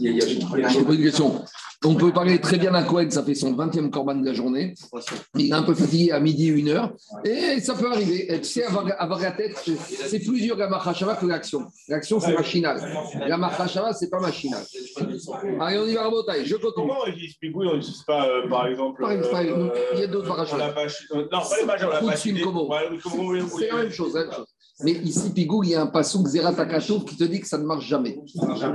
Il 0.00 0.16
y 0.16 0.20
a, 0.20 0.26
une 0.26 1.02
question. 1.04 1.44
On 1.84 1.94
peut 1.94 2.12
parler 2.12 2.40
très 2.40 2.58
bien 2.58 2.72
d'un 2.72 2.82
Cohen, 2.82 3.10
ça 3.10 3.22
fait 3.22 3.34
son 3.34 3.52
20e 3.52 3.90
corban 3.90 4.14
de 4.14 4.24
la 4.24 4.32
journée. 4.32 4.74
Il 5.34 5.50
est 5.50 5.52
un 5.52 5.62
peu 5.62 5.74
fatigué 5.74 6.10
à 6.10 6.20
midi, 6.20 6.46
une 6.46 6.68
heure. 6.68 6.92
Et 7.24 7.60
ça 7.60 7.74
peut 7.74 7.90
arriver. 7.90 8.26
Tu 8.38 8.44
sais, 8.44 8.64
avoir, 8.64 9.20
la 9.20 9.32
tête, 9.32 9.56
c'est 10.06 10.20
plus 10.20 10.40
dur 10.40 10.56
la 10.56 10.68
Mahashava 10.68 11.16
que 11.16 11.26
l'action. 11.26 11.66
L'action, 11.88 12.20
c'est 12.20 12.34
machinal. 12.34 12.80
La 13.26 13.36
Mahashava, 13.36 13.92
c'est 13.92 14.10
pas 14.10 14.20
machinal. 14.20 14.62
Allez, 15.60 15.78
on 15.78 15.86
y 15.86 15.94
va 15.94 16.06
à 16.06 16.10
Botaï. 16.10 16.46
Je 16.46 16.56
continue. 16.56 16.88
Comment 16.88 17.06
il 17.06 17.30
se 17.30 17.38
pigouille 17.38 17.68
On 17.68 17.76
ne 17.76 18.04
pas, 18.06 18.26
euh, 18.26 18.48
par 18.48 18.66
exemple. 18.66 19.04
Euh, 19.04 19.70
il 19.94 20.00
y 20.00 20.02
a 20.04 20.06
d'autres 20.06 20.28
Mahashavas. 20.28 20.68
Non, 21.14 21.26
pas 21.26 21.56
les 21.60 21.66
Mahashavas, 21.66 22.00
la 22.00 22.16
C'est 22.16 22.32
la 22.32 23.76
même 23.76 23.92
chose. 23.92 24.14
La 24.14 24.24
même 24.24 24.32
chose. 24.32 24.46
Mais 24.82 24.92
ici, 24.92 25.32
Pigou, 25.32 25.64
il 25.64 25.70
y 25.70 25.74
a 25.74 25.82
un 25.82 25.86
passou 25.86 26.22
Xeratakatov 26.22 27.04
qui 27.06 27.16
te 27.16 27.24
dit 27.24 27.40
que 27.40 27.46
ça 27.46 27.56
ne 27.56 27.64
marche 27.64 27.86
jamais. 27.86 28.20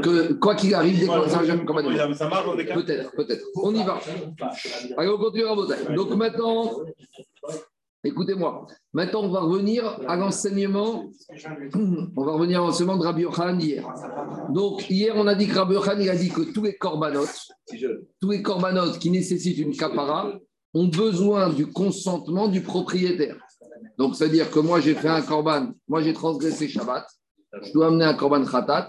Que 0.02 0.34
quoi 0.34 0.56
qu'il 0.56 0.74
arrive, 0.74 1.00
dès 1.00 1.06
qu'on 1.06 1.28
ça 1.30 1.44
jamais 1.46 1.64
comme 1.64 1.78
Ça 2.16 2.28
marche 2.28 2.46
Peut-être, 2.56 3.12
peut-être. 3.12 3.46
On 3.56 3.74
y 3.74 3.84
va. 3.84 4.00
Allez, 4.98 5.10
on 5.10 5.18
continue 5.20 5.46
à 5.46 5.54
voter. 5.54 5.76
Donc 5.96 6.10
maintenant, 6.16 6.72
écoutez-moi. 8.04 8.66
Maintenant, 8.94 9.22
on 9.26 9.30
va 9.30 9.42
revenir 9.42 10.00
à 10.08 10.16
l'enseignement. 10.16 11.06
On 12.18 12.24
va 12.24 12.32
revenir 12.32 12.62
à 12.62 12.66
l'enseignement 12.66 12.98
de 12.98 13.04
Rabbi 13.04 13.22
Yochanan 13.22 13.62
hier. 13.62 13.88
Donc, 14.50 14.90
hier, 14.90 15.14
on 15.16 15.28
a 15.28 15.36
dit 15.36 15.48
que 15.48 15.56
Rabbi 15.56 15.76
Yochanan, 15.76 16.02
il 16.02 16.10
a 16.10 16.16
dit 16.16 16.30
que 16.30 16.52
tous 16.52 16.64
les 16.64 16.78
corbanotes, 16.78 17.48
tous 18.20 18.32
les 18.32 18.42
corbanotes 18.42 18.98
qui 18.98 19.12
nécessitent 19.12 19.60
une 19.60 19.76
capara, 19.76 20.34
ont 20.74 20.88
besoin 20.88 21.50
du 21.50 21.68
consentement 21.68 22.48
du 22.48 22.62
propriétaire. 22.62 23.38
Donc, 23.98 24.16
c'est-à-dire 24.16 24.50
que 24.50 24.60
moi, 24.60 24.80
j'ai 24.80 24.96
fait 24.96 25.10
un 25.10 25.22
korban, 25.22 25.72
moi, 25.88 26.02
j'ai 26.02 26.14
transgressé 26.14 26.68
Shabbat, 26.68 27.06
je 27.64 27.72
dois 27.74 27.88
amener 27.88 28.06
un 28.06 28.14
korban 28.14 28.46
khatat. 28.46 28.88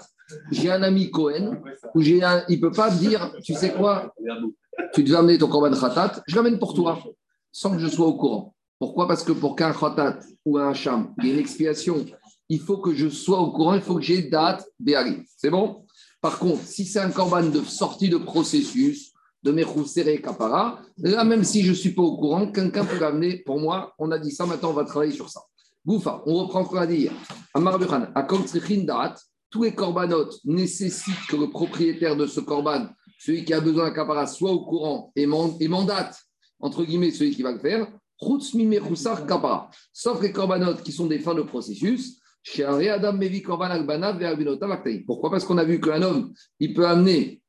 J'ai 0.51 0.71
un 0.71 0.83
ami 0.83 1.11
Cohen, 1.11 1.61
où 1.95 2.01
j'ai 2.01 2.21
il 2.49 2.57
ne 2.57 2.61
peut 2.61 2.71
pas 2.71 2.91
dire, 2.91 3.33
tu 3.45 3.53
sais 3.55 3.73
quoi, 3.73 4.15
tu 4.95 5.03
devais 5.03 5.19
amener 5.19 5.37
ton 5.37 5.49
korban 5.49 5.79
khatat, 5.79 6.23
je 6.27 6.37
l'amène 6.37 6.59
pour 6.59 6.73
toi, 6.73 6.99
sans 7.51 7.73
que 7.73 7.79
je 7.79 7.89
sois 7.89 8.07
au 8.07 8.15
courant. 8.15 8.55
Pourquoi? 8.79 9.07
Parce 9.07 9.25
que 9.25 9.33
pour 9.33 9.57
qu'un 9.57 9.73
khatat 9.73 10.21
ou 10.47 10.57
un 10.57 10.71
hacham, 10.71 11.13
il 11.19 11.27
y 11.27 11.31
ait 11.31 11.35
une 11.35 11.41
expiation, 11.41 12.07
il 12.49 12.61
faut 12.61 12.79
que 12.79 12.95
je 12.95 13.09
sois 13.09 13.41
au 13.41 13.51
courant, 13.53 13.75
il 13.75 13.83
faut 13.83 13.97
que 13.97 14.03
j'ai 14.03 14.23
date 14.23 14.65
béari. 14.79 15.23
C'est 15.37 15.51
bon? 15.51 15.85
Par 16.23 16.39
contre, 16.39 16.63
si 16.63 16.87
c'est 16.87 17.01
un 17.01 17.11
korban 17.11 17.43
de 17.43 17.61
sortie 17.61 18.09
de 18.09 18.17
processus, 18.17 19.12
de 19.43 19.51
mes 19.51 19.65
serré 19.87 20.21
Kapara. 20.21 20.81
Là, 20.99 21.25
même 21.25 21.45
si 21.45 21.63
je 21.63 21.71
ne 21.71 21.75
suis 21.75 21.91
pas 21.91 22.03
au 22.03 22.17
courant, 22.17 22.47
quelqu'un 22.51 22.85
peut 22.85 22.99
l'amener 22.99 23.39
pour 23.39 23.59
moi. 23.61 23.95
On 23.99 24.11
a 24.11 24.19
dit 24.19 24.31
ça, 24.31 24.47
maintenant 24.47 24.71
on 24.71 24.75
va 24.75 24.85
travailler 24.85 25.13
sur 25.13 25.29
ça. 25.29 25.41
Goufa, 25.85 26.23
on 26.27 26.35
reprend 26.35 26.65
ce 26.65 26.71
qu'on 26.71 26.79
a 26.79 26.87
dit 26.87 26.97
hier. 26.97 27.13
Amar 27.55 27.79
à 28.15 28.23
tous 29.51 29.65
les 29.65 29.75
corbanotes 29.75 30.39
nécessitent 30.45 31.27
que 31.29 31.37
le 31.37 31.51
propriétaire 31.51 32.17
de 32.17 32.27
ce 32.27 32.41
corban, 32.41 32.87
celui 33.19 33.45
qui 33.45 33.53
a 33.53 33.61
besoin 33.61 33.89
d'un 33.89 33.95
kapara, 33.95 34.27
soit 34.27 34.51
au 34.51 34.65
courant 34.65 35.13
et, 35.15 35.27
mandate, 35.27 36.17
entre 36.61 36.85
guillemets, 36.85 37.11
celui 37.11 37.35
qui 37.35 37.43
va 37.43 37.53
le 37.53 37.59
faire. 37.59 37.87
Sauf 39.93 40.23
les 40.23 40.33
corbanotes 40.33 40.83
qui 40.83 40.93
sont 40.93 41.07
des 41.07 41.19
fins 41.19 41.35
de 41.35 41.43
processus. 41.43 42.21
Pourquoi? 45.07 45.31
Parce 45.31 45.45
qu'on 45.45 45.59
a 45.59 45.65
vu 45.65 45.81
qu'un 45.81 46.03
homme, 46.03 46.33
il 46.61 46.73
peut 46.73 46.87
amener 46.87 47.42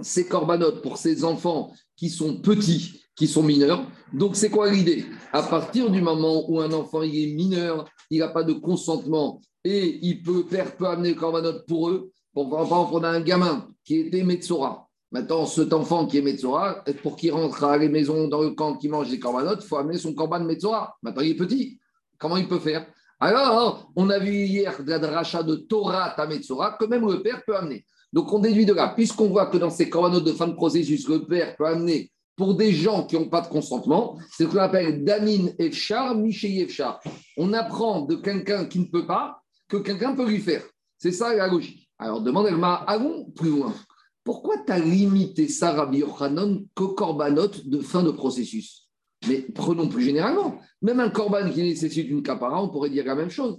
ces 0.00 0.26
corbanotes 0.26 0.82
pour 0.82 0.96
ses 0.96 1.24
enfants 1.24 1.72
qui 1.96 2.08
sont 2.08 2.36
petits, 2.36 3.02
qui 3.16 3.26
sont 3.26 3.42
mineurs. 3.42 3.84
Donc, 4.12 4.36
c'est 4.36 4.50
quoi 4.50 4.70
l'idée? 4.70 5.04
À 5.32 5.42
partir 5.42 5.90
du 5.90 6.00
moment 6.00 6.48
où 6.50 6.60
un 6.60 6.72
enfant 6.72 7.02
est 7.02 7.34
mineur, 7.34 7.88
il 8.10 8.20
n'a 8.20 8.28
pas 8.28 8.44
de 8.44 8.52
consentement 8.52 9.40
et 9.64 9.98
il 10.02 10.22
peut, 10.22 10.44
père 10.44 10.76
peut 10.76 10.86
amener 10.86 11.10
le 11.10 11.14
corbanote 11.16 11.66
pour 11.66 11.90
eux. 11.90 12.10
Pour, 12.32 12.46
exemple, 12.60 12.90
on 12.94 13.02
a 13.02 13.08
un 13.08 13.20
gamin 13.20 13.68
qui 13.84 13.96
était 13.96 14.22
Metsora. 14.22 14.88
Maintenant, 15.10 15.46
cet 15.46 15.72
enfant 15.72 16.06
qui 16.06 16.18
est 16.18 16.22
Metsora, 16.22 16.84
pour 17.02 17.16
qu'il 17.16 17.32
rentre 17.32 17.64
à 17.64 17.76
la 17.76 17.88
maison 17.88 18.28
dans 18.28 18.42
le 18.42 18.50
camp 18.50 18.76
qui 18.76 18.88
mange 18.88 19.10
des 19.10 19.18
corbanotes, 19.18 19.60
il 19.62 19.66
faut 19.66 19.78
amener 19.78 19.98
son 19.98 20.14
corban 20.14 20.40
Metsora. 20.40 20.96
Maintenant, 21.02 21.22
il 21.22 21.30
est 21.30 21.34
petit. 21.34 21.78
Comment 22.18 22.36
il 22.36 22.46
peut 22.46 22.58
faire? 22.58 22.86
Alors, 23.18 23.90
on 23.96 24.10
a 24.10 24.18
vu 24.18 24.32
hier 24.32 24.80
la 24.86 24.98
dracha 24.98 25.42
de 25.42 25.56
Torah 25.56 26.10
à 26.10 26.26
Metsora 26.26 26.76
que 26.78 26.84
même 26.84 27.04
le 27.10 27.20
père 27.20 27.42
peut 27.44 27.56
amener. 27.56 27.84
Donc 28.12 28.32
on 28.32 28.38
déduit 28.38 28.66
de 28.66 28.72
là, 28.72 28.92
puisqu'on 28.94 29.28
voit 29.28 29.46
que 29.46 29.58
dans 29.58 29.70
ces 29.70 29.88
corbanotes 29.88 30.24
de 30.24 30.32
fin 30.32 30.48
de 30.48 30.54
processus, 30.54 31.08
le 31.08 31.26
père 31.26 31.56
peut 31.56 31.66
amener 31.66 32.10
pour 32.36 32.54
des 32.54 32.72
gens 32.72 33.04
qui 33.04 33.16
n'ont 33.16 33.28
pas 33.28 33.40
de 33.40 33.48
consentement, 33.48 34.16
c'est 34.30 34.44
ce 34.44 34.48
qu'on 34.48 34.58
appelle 34.58 35.04
Damin 35.04 35.48
Efchar, 35.58 36.14
Michel 36.14 36.60
Efchar. 36.60 37.00
On 37.36 37.52
apprend 37.52 38.02
de 38.02 38.14
quelqu'un 38.14 38.64
qui 38.64 38.78
ne 38.78 38.84
peut 38.84 39.06
pas 39.06 39.42
que 39.66 39.76
quelqu'un 39.76 40.14
peut 40.14 40.26
lui 40.26 40.38
faire. 40.38 40.62
C'est 40.96 41.12
ça 41.12 41.34
la 41.34 41.48
logique. 41.48 41.90
Alors 41.98 42.22
demande 42.22 42.46
Elma, 42.46 42.74
allons 42.86 43.24
plus 43.32 43.50
loin. 43.50 43.74
Pourquoi 44.22 44.56
tu 44.64 44.72
as 44.72 44.78
limité 44.78 45.48
ça, 45.48 45.72
Rabbi 45.72 45.98
Yochanan, 45.98 46.64
corbanotes 46.74 47.66
de 47.66 47.80
fin 47.80 48.04
de 48.04 48.10
processus? 48.12 48.88
Mais 49.26 49.40
prenons 49.54 49.88
plus 49.88 50.04
généralement. 50.04 50.60
Même 50.80 51.00
un 51.00 51.10
corban 51.10 51.50
qui 51.50 51.62
nécessite 51.62 52.08
une 52.08 52.22
capara, 52.22 52.62
on 52.62 52.68
pourrait 52.68 52.90
dire 52.90 53.04
la 53.04 53.16
même 53.16 53.30
chose. 53.30 53.58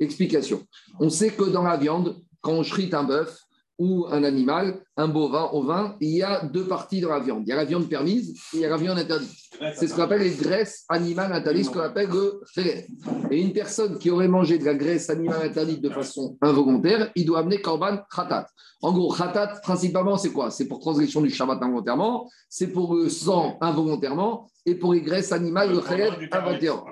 Explication. 0.00 0.66
On 0.98 1.10
sait 1.10 1.30
que 1.30 1.44
dans 1.44 1.62
la 1.62 1.76
viande, 1.76 2.16
quand 2.40 2.54
on 2.54 2.62
chrite 2.62 2.94
un 2.94 3.04
bœuf 3.04 3.38
ou 3.78 4.06
un 4.10 4.22
animal, 4.24 4.80
un 4.96 5.08
bovin 5.08 5.48
au 5.52 5.62
vin, 5.62 5.96
il 6.00 6.10
y 6.10 6.22
a 6.22 6.44
deux 6.44 6.66
parties 6.66 7.00
dans 7.00 7.10
la 7.10 7.20
viande. 7.20 7.42
Il 7.46 7.48
y 7.48 7.52
a 7.52 7.56
la 7.56 7.64
viande 7.64 7.88
permise 7.88 8.30
et 8.52 8.58
il 8.58 8.60
y 8.60 8.64
a 8.64 8.68
la 8.68 8.76
viande 8.76 8.98
interdite. 8.98 9.30
C'est 9.74 9.86
ce 9.86 9.94
qu'on 9.94 10.02
appelle 10.02 10.22
les 10.22 10.34
graisses 10.34 10.84
animales 10.88 11.32
interdites, 11.32 11.66
ce 11.66 11.70
qu'on 11.70 11.80
appelle 11.80 12.08
le 12.08 12.40
khelev. 12.54 12.84
Et 13.30 13.40
une 13.40 13.52
personne 13.52 13.98
qui 13.98 14.10
aurait 14.10 14.28
mangé 14.28 14.58
de 14.58 14.64
la 14.64 14.74
graisse 14.74 15.10
animale 15.10 15.46
interdite 15.46 15.80
de 15.80 15.90
façon 15.90 16.36
involontaire, 16.42 17.10
il 17.14 17.24
doit 17.24 17.40
amener 17.40 17.60
korban 17.60 17.98
khatat. 18.14 18.46
En 18.82 18.92
gros, 18.92 19.12
khatat, 19.12 19.60
principalement, 19.62 20.16
c'est 20.16 20.32
quoi? 20.32 20.50
C'est 20.50 20.66
pour 20.66 20.80
transgression 20.80 21.20
du 21.20 21.30
Shabbat 21.30 21.62
involontairement, 21.62 22.28
c'est 22.48 22.68
pour 22.68 22.96
le 22.96 23.08
sang 23.08 23.56
involontairement 23.60 24.50
et 24.66 24.74
pour 24.74 24.92
les 24.92 25.00
graisses 25.00 25.32
animales, 25.32 25.70
le 25.70 25.80
khelev 25.80 26.28
involontairement. 26.30 26.86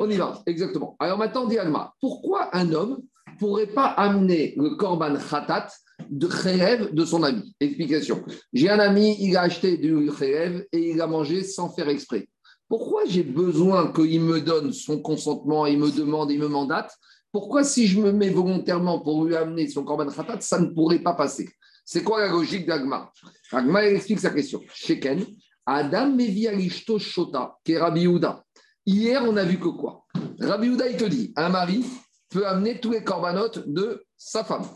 On 0.00 0.08
y 0.08 0.16
va, 0.16 0.40
exactement. 0.46 0.96
Alors 0.98 1.18
maintenant, 1.18 1.46
dit 1.46 1.58
Alma, 1.58 1.92
pourquoi 2.00 2.48
un 2.56 2.72
homme 2.72 2.98
pourrait 3.38 3.66
pas 3.66 3.86
amener 3.86 4.54
le 4.56 4.76
korban 4.76 5.14
khatat 5.14 5.68
de 6.12 6.26
khelev 6.26 6.94
de 6.94 7.04
son 7.04 7.22
ami 7.22 7.54
Explication. 7.58 8.22
J'ai 8.52 8.68
un 8.68 8.78
ami, 8.78 9.16
il 9.18 9.36
a 9.36 9.42
acheté 9.42 9.78
du 9.78 10.10
khelev 10.10 10.66
et 10.70 10.90
il 10.90 11.00
a 11.00 11.06
mangé 11.06 11.42
sans 11.42 11.70
faire 11.70 11.88
exprès. 11.88 12.28
Pourquoi 12.68 13.04
j'ai 13.06 13.22
besoin 13.22 13.92
qu'il 13.92 14.20
me 14.20 14.40
donne 14.40 14.72
son 14.72 15.00
consentement, 15.00 15.66
il 15.66 15.78
me 15.78 15.90
demande, 15.90 16.30
il 16.30 16.38
me 16.38 16.48
mandate? 16.48 16.92
Pourquoi 17.32 17.64
si 17.64 17.86
je 17.86 17.98
me 17.98 18.12
mets 18.12 18.30
volontairement 18.30 19.00
pour 19.00 19.24
lui 19.24 19.34
amener 19.34 19.68
son 19.68 19.84
korban 19.84 20.06
khatat, 20.06 20.40
ça 20.40 20.58
ne 20.60 20.66
pourrait 20.66 20.98
pas 20.98 21.14
passer? 21.14 21.48
C'est 21.84 22.02
quoi 22.02 22.20
la 22.20 22.28
logique 22.28 22.66
d'Agma? 22.66 23.10
Agma, 23.50 23.84
explique 23.86 24.20
sa 24.20 24.30
question. 24.30 24.60
Sheken, 24.72 25.24
Adam 25.66 26.10
Mevi 26.10 26.46
Alishto 26.46 26.98
Shota, 26.98 27.56
qui 27.64 27.76
Rabbi 27.76 28.02
Yehuda. 28.02 28.44
Hier, 28.84 29.22
on 29.26 29.36
a 29.36 29.44
vu 29.44 29.58
que 29.58 29.68
quoi? 29.68 30.04
Rabbi 30.40 30.66
Yehuda, 30.66 30.88
il 30.88 30.96
te 30.96 31.04
dit 31.04 31.32
un 31.36 31.48
mari 31.48 31.84
peut 32.28 32.46
amener 32.46 32.80
tous 32.80 32.90
les 32.90 33.04
corbanotes 33.04 33.68
de 33.68 34.04
sa 34.16 34.44
femme. 34.44 34.66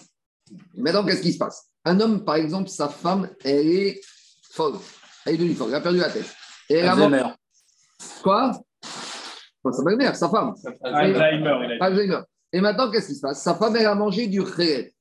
Maintenant, 0.75 1.05
qu'est-ce 1.05 1.23
qui 1.23 1.33
se 1.33 1.39
passe? 1.39 1.69
Un 1.85 2.01
homme, 2.01 2.25
par 2.25 2.37
exemple, 2.37 2.69
sa 2.69 2.89
femme, 2.89 3.29
elle 3.45 3.69
est 3.69 4.01
folle. 4.51 4.75
Elle 5.25 5.35
est 5.35 5.39
devenue 5.39 5.55
folle, 5.55 5.69
elle 5.71 5.77
a 5.77 5.81
perdu 5.81 5.99
la 5.99 6.11
tête. 6.11 6.35
Et 6.69 6.75
elle 6.75 6.87
a 6.89 6.93
Alzheimer. 6.93 7.25
Quoi? 8.23 8.53
Enfin, 9.65 9.77
Sa 9.77 9.85
belle-mère, 9.85 10.17
sa 10.17 10.29
femme. 10.29 10.55
Alzheimer. 10.83 11.79
Alzheimer. 11.81 12.21
Et 12.53 12.61
maintenant, 12.61 12.91
qu'est-ce 12.91 13.09
qui 13.09 13.15
se 13.15 13.21
passe? 13.21 13.43
Sa 13.43 13.55
femme, 13.55 13.77
elle 13.77 13.87
a 13.87 13.95
mangé 13.95 14.27
du 14.29 14.41
réel. 14.41 14.93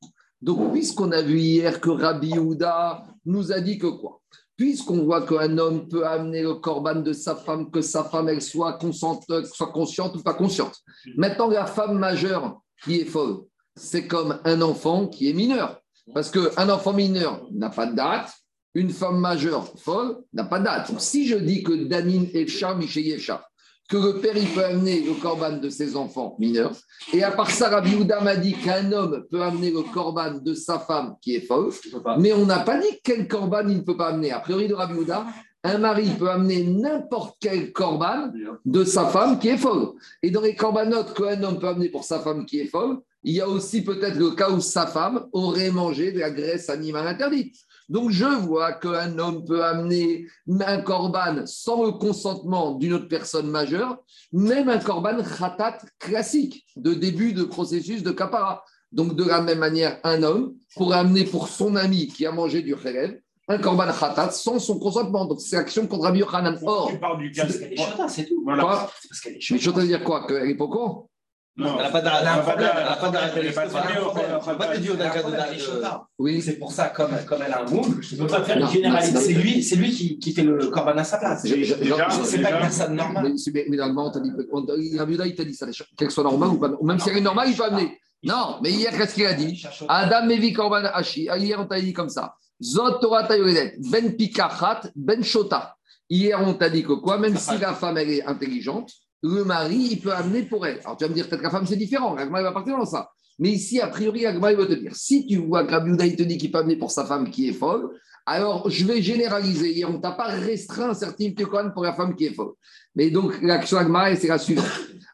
Donc, 0.42 0.74
puisqu'on 0.74 1.12
a 1.12 1.22
vu 1.22 1.40
hier 1.40 1.80
que 1.80 1.90
Rabbi 1.90 2.30
Yehuda 2.30 3.04
nous 3.26 3.52
a 3.52 3.60
dit 3.60 3.78
que 3.78 3.88
quoi? 3.88 4.22
Puisqu'on 4.58 5.04
voit 5.04 5.26
qu'un 5.26 5.58
homme 5.58 5.88
peut 5.88 6.06
amener 6.06 6.42
le 6.42 6.56
corban 6.56 6.96
de 6.96 7.14
sa 7.14 7.36
femme, 7.36 7.72
que 7.72 7.82
sa 7.82 8.04
femme, 8.04 8.30
elle 8.30 8.42
soit, 8.42 8.74
consciente, 8.74 9.26
soit 9.46 9.72
consciente 9.72 10.16
ou 10.16 10.22
pas 10.22 10.34
consciente. 10.34 10.76
Maintenant, 11.18 11.50
la 11.50 11.66
femme 11.66 11.98
majeure 11.98 12.62
qui 12.84 13.02
est 13.02 13.06
folle, 13.06 13.42
c'est 13.76 14.08
comme 14.08 14.40
un 14.46 14.62
enfant 14.62 15.08
qui 15.08 15.30
est 15.30 15.34
mineur. 15.34 15.82
Parce 16.14 16.30
qu'un 16.30 16.70
enfant 16.70 16.94
mineur 16.94 17.48
n'a 17.52 17.70
pas 17.70 17.88
de 17.88 17.96
date, 17.96 18.32
une 18.74 18.90
femme 18.90 19.20
majeure 19.20 19.74
folle 19.78 20.18
n'a 20.34 20.44
pas 20.44 20.60
de 20.60 20.66
date. 20.66 20.92
Donc, 20.92 21.02
si 21.02 21.28
je 21.28 21.36
dis 21.36 21.64
que 21.64 21.74
Danine 21.74 22.28
et 22.34 22.48
Char, 22.48 22.78
Michel 22.78 23.06
Yesha, 23.06 23.44
que 23.90 23.98
le 23.98 24.20
père 24.20 24.36
il 24.36 24.48
peut 24.48 24.66
amener 24.66 25.02
le 25.02 25.14
corban 25.14 25.58
de 25.58 25.70
ses 25.70 25.96
enfants 25.96 26.36
mineurs, 26.40 26.76
et 27.14 27.24
à 27.24 27.32
part 27.32 27.52
ça, 27.52 27.70
Rabbi 27.70 27.92
Yehuda 27.92 28.22
m'a 28.22 28.36
dit 28.36 28.54
qu'un 28.54 28.92
homme 28.92 29.26
peut 29.30 29.42
amener 29.42 29.72
le 29.72 29.84
corban 29.94 30.34
de 30.34 30.54
sa 30.54 30.80
femme 30.80 31.16
qui 31.22 31.36
est 31.36 31.42
folle, 31.42 31.72
mais 32.20 32.34
on 32.34 32.46
n'a 32.46 32.60
pas 32.60 32.80
dit 32.80 33.00
quel 33.04 33.28
corban 33.28 33.68
il 33.68 33.78
ne 33.78 33.82
peut 33.82 33.98
pas 33.98 34.08
amener. 34.08 34.32
A 34.32 34.40
priori 34.40 34.68
de 34.68 34.74
Rabbi 34.74 34.96
Yehuda, 34.96 35.26
un 35.64 35.78
mari 35.80 36.10
peut 36.18 36.30
amener 36.30 36.64
n'importe 36.64 37.38
quel 37.40 37.72
corban 37.72 38.32
de 38.66 38.84
sa 38.84 39.06
femme 39.08 39.40
qui 39.40 39.50
est 39.50 39.58
folle. 39.58 39.94
Et 40.22 40.30
dans 40.30 40.42
les 40.42 40.56
corbanotes 40.56 41.16
qu'un 41.16 41.42
homme 41.44 41.60
peut 41.60 41.68
amener 41.68 41.90
pour 41.90 42.04
sa 42.04 42.20
femme 42.20 42.46
qui 42.46 42.60
est 42.60 42.68
folle, 42.68 43.00
il 43.26 43.34
y 43.34 43.42
a 43.42 43.50
aussi 43.50 43.84
peut-être 43.84 44.18
le 44.18 44.32
cas 44.32 44.52
où 44.52 44.62
sa 44.62 44.86
femme 44.86 45.26
aurait 45.34 45.72
mangé 45.72 46.12
de 46.12 46.20
la 46.20 46.30
graisse 46.30 46.70
animale 46.70 47.08
interdite. 47.08 47.56
Donc 47.90 48.12
je 48.12 48.26
vois 48.26 48.74
qu'un 48.74 49.18
homme 49.18 49.44
peut 49.44 49.64
amener 49.64 50.28
un 50.48 50.82
corban 50.82 51.42
sans 51.48 51.86
le 51.86 51.92
consentement 51.94 52.76
d'une 52.76 52.94
autre 52.94 53.08
personne 53.08 53.50
majeure, 53.50 53.98
même 54.32 54.70
un 54.70 54.78
corban 54.78 55.18
khatat 55.24 55.80
classique 55.98 56.66
de 56.76 56.94
début 56.94 57.34
de 57.34 57.44
processus 57.44 58.04
de 58.04 58.12
kapara. 58.12 58.64
Donc 58.92 59.16
de 59.16 59.24
la 59.24 59.42
même 59.42 59.60
manière, 59.60 60.00
un 60.04 60.22
homme 60.22 60.54
pourrait 60.76 61.00
amener 61.00 61.24
pour 61.24 61.48
son 61.48 61.76
ami 61.76 62.08
qui 62.08 62.28
a 62.28 62.32
mangé 62.32 62.62
du 62.62 62.76
khelev 62.76 63.20
un 63.48 63.58
korban 63.58 63.92
khatat 63.92 64.32
sans 64.32 64.60
son 64.60 64.78
consentement. 64.78 65.26
Donc 65.26 65.42
c'est 65.42 65.58
action 65.58 65.88
contre 65.88 66.04
Rabbi 66.04 66.20
Yochanan. 66.20 66.60
Or, 66.64 66.92
Tu 66.92 67.00
parles 67.00 67.20
du 67.20 67.32
cas. 67.32 67.44
Parce 67.46 67.58
qu'elle 67.58 67.74
est 67.74 67.78
chata, 67.78 68.08
c'est 68.08 68.26
tout. 68.26 68.42
Voilà. 68.44 68.64
quoi 68.64 68.92
C'est 69.02 69.08
parce 69.10 69.22
qu'elle 69.22 69.34
est 69.34 69.52
Mais 69.52 69.58
je 69.58 69.70
veux 69.72 69.88
dire 69.88 70.04
quoi? 70.04 70.28
Qu'elle 70.28 70.50
est 70.50 70.56
pas 70.56 70.66
au 70.66 70.70
courant? 70.70 71.10
Non. 71.58 71.78
Elle 71.78 71.84
n'a 71.86 71.90
pas 71.90 72.02
problème. 72.42 72.60
de- 72.60 72.80
Elle 72.80 72.86
n'a 72.86 72.96
pas 72.96 74.68
te 74.68 74.78
dire 74.80 74.92
pas 74.98 75.04
d'un 75.04 75.10
de- 75.10 75.14
cas 75.14 75.54
de 75.54 75.58
chata. 75.60 76.08
Oui. 76.20 76.42
C'est 76.42 76.54
pour 76.60 76.72
ça, 76.74 76.90
comme, 76.90 77.12
comme 77.26 77.42
elle 77.46 77.54
a 77.54 77.62
un 77.62 77.66
moule, 77.66 78.02
je 78.02 78.16
ne 78.16 78.22
peux 78.22 78.28
pas 78.28 78.44
faire 78.44 78.58
une 78.58 78.68
généralité. 78.68 79.18
C'est 79.20 79.34
lui, 79.34 79.64
c'est 79.64 79.76
lui 79.78 79.92
qui, 79.92 80.20
qui 80.20 80.34
fait 80.34 80.44
le 80.44 80.68
corban 80.68 80.98
à 80.98 81.04
sa 81.06 81.18
place. 81.18 81.44
C'est 81.44 82.42
pas 82.42 82.52
une 82.52 82.58
personne 82.60 82.96
normale. 82.96 83.34
Mais, 83.54 83.66
mais, 83.70 83.78
normalement, 83.78 84.12
on 84.52 84.66
t'a 84.66 84.76
dit, 84.78 84.92
il 84.92 85.36
t'a 85.36 85.44
dit 85.46 85.54
ça, 85.54 85.68
qu'elle 85.98 86.12
soit 86.12 86.24
normale 86.24 86.50
ou 86.50 86.58
pas. 86.58 86.72
Ou 86.80 86.86
même 86.86 87.00
si 87.00 87.10
elle 87.10 87.18
est 87.18 87.22
normale, 87.22 87.50
il 87.50 87.56
peut 87.56 87.64
amener. 87.64 87.98
Non, 88.24 88.58
mais 88.62 88.72
hier, 88.72 88.92
qu'est-ce 88.98 89.14
qu'il 89.14 89.26
a 89.26 89.34
dit 89.34 89.64
Adam 89.88 90.26
Mevi 90.26 90.52
Korban 90.52 90.84
Hashi. 90.94 91.30
Ah, 91.30 91.38
Hier, 91.38 91.60
on 91.60 91.66
t'a 91.66 91.80
dit 91.80 91.94
comme 91.94 92.10
ça. 92.10 92.34
Zot 92.62 93.00
Torah 93.00 93.24
Tayoredet, 93.28 93.76
Ben 93.92 94.16
Pikachat, 94.16 94.82
Ben 94.96 95.24
Shota. 95.24 95.76
Hier, 96.10 96.40
on 96.42 96.54
t'a 96.56 96.70
dit 96.70 96.84
que 96.84 96.94
quoi 96.94 97.18
Même 97.20 97.38
si 97.38 97.58
la 97.60 97.74
femme, 97.74 97.98
elle 97.98 98.10
est 98.10 98.24
intelligente, 98.26 98.92
le 99.24 99.44
mari, 99.44 99.90
il 99.92 100.02
peut 100.02 100.14
amener 100.14 100.44
pour 100.44 100.66
elle. 100.66 100.80
Alors, 100.80 100.98
tu 100.98 101.04
vas 101.04 101.10
me 101.10 101.16
dire, 101.16 101.28
peut-être 101.28 101.40
que 101.40 101.46
la 101.46 101.52
femme, 101.52 101.66
c'est 101.66 101.76
différent. 101.76 102.14
L'agma, 102.16 102.42
il 102.42 102.44
va 102.44 102.52
partir 102.52 102.78
dans 102.78 102.86
ça. 102.86 103.10
Mais 103.40 103.50
ici, 103.50 103.82
a 103.82 103.88
priori, 103.88 104.22
l'agma, 104.22 104.52
il 104.52 104.58
va 104.58 104.66
te 104.66 104.74
dire, 104.74 104.96
si 104.96 105.26
tu 105.26 105.38
vois 105.38 105.66
que 105.66 105.72
Rabbi 105.72 105.90
Yehuda, 105.90 106.06
il 106.06 106.16
te 106.16 106.24
dit 106.24 106.38
qu'il 106.38 106.52
peut 106.52 106.60
amener 106.60 106.78
pour 106.78 106.92
sa 106.92 107.06
femme 107.06 107.30
qui 107.30 107.50
est 107.50 107.54
folle, 107.54 107.90
alors 108.26 108.70
je 108.70 108.86
vais 108.86 109.02
généraliser. 109.02 109.74
Hier, 109.74 109.90
on 109.90 110.00
t'a 110.00 110.12
pas 110.12 110.28
restreint 110.28 110.90
un 110.90 110.94
certain 110.94 111.32
Kohan 111.32 111.72
pour 111.72 111.84
la 111.84 111.94
femme 111.94 112.16
qui 112.16 112.26
est 112.26 112.34
folle. 112.34 112.54
Mais 112.96 113.12
donc, 113.12 113.42
l'action 113.42 113.78
agma, 113.78 114.16
c'est 114.16 114.28
la 114.28 114.38
suivante. 114.38 114.66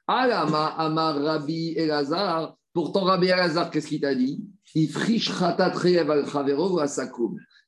Alama 0.07 0.67
Amar 0.77 1.15
Rabbi 1.21 1.73
Elazar. 1.75 2.55
Pourtant, 2.73 3.03
Rabbi 3.03 3.27
Elazar, 3.27 3.69
qu'est-ce 3.69 3.87
qu'il 3.87 4.01
t'a 4.01 4.15
dit? 4.15 4.43
Il 4.75 4.89
friche. 4.89 5.31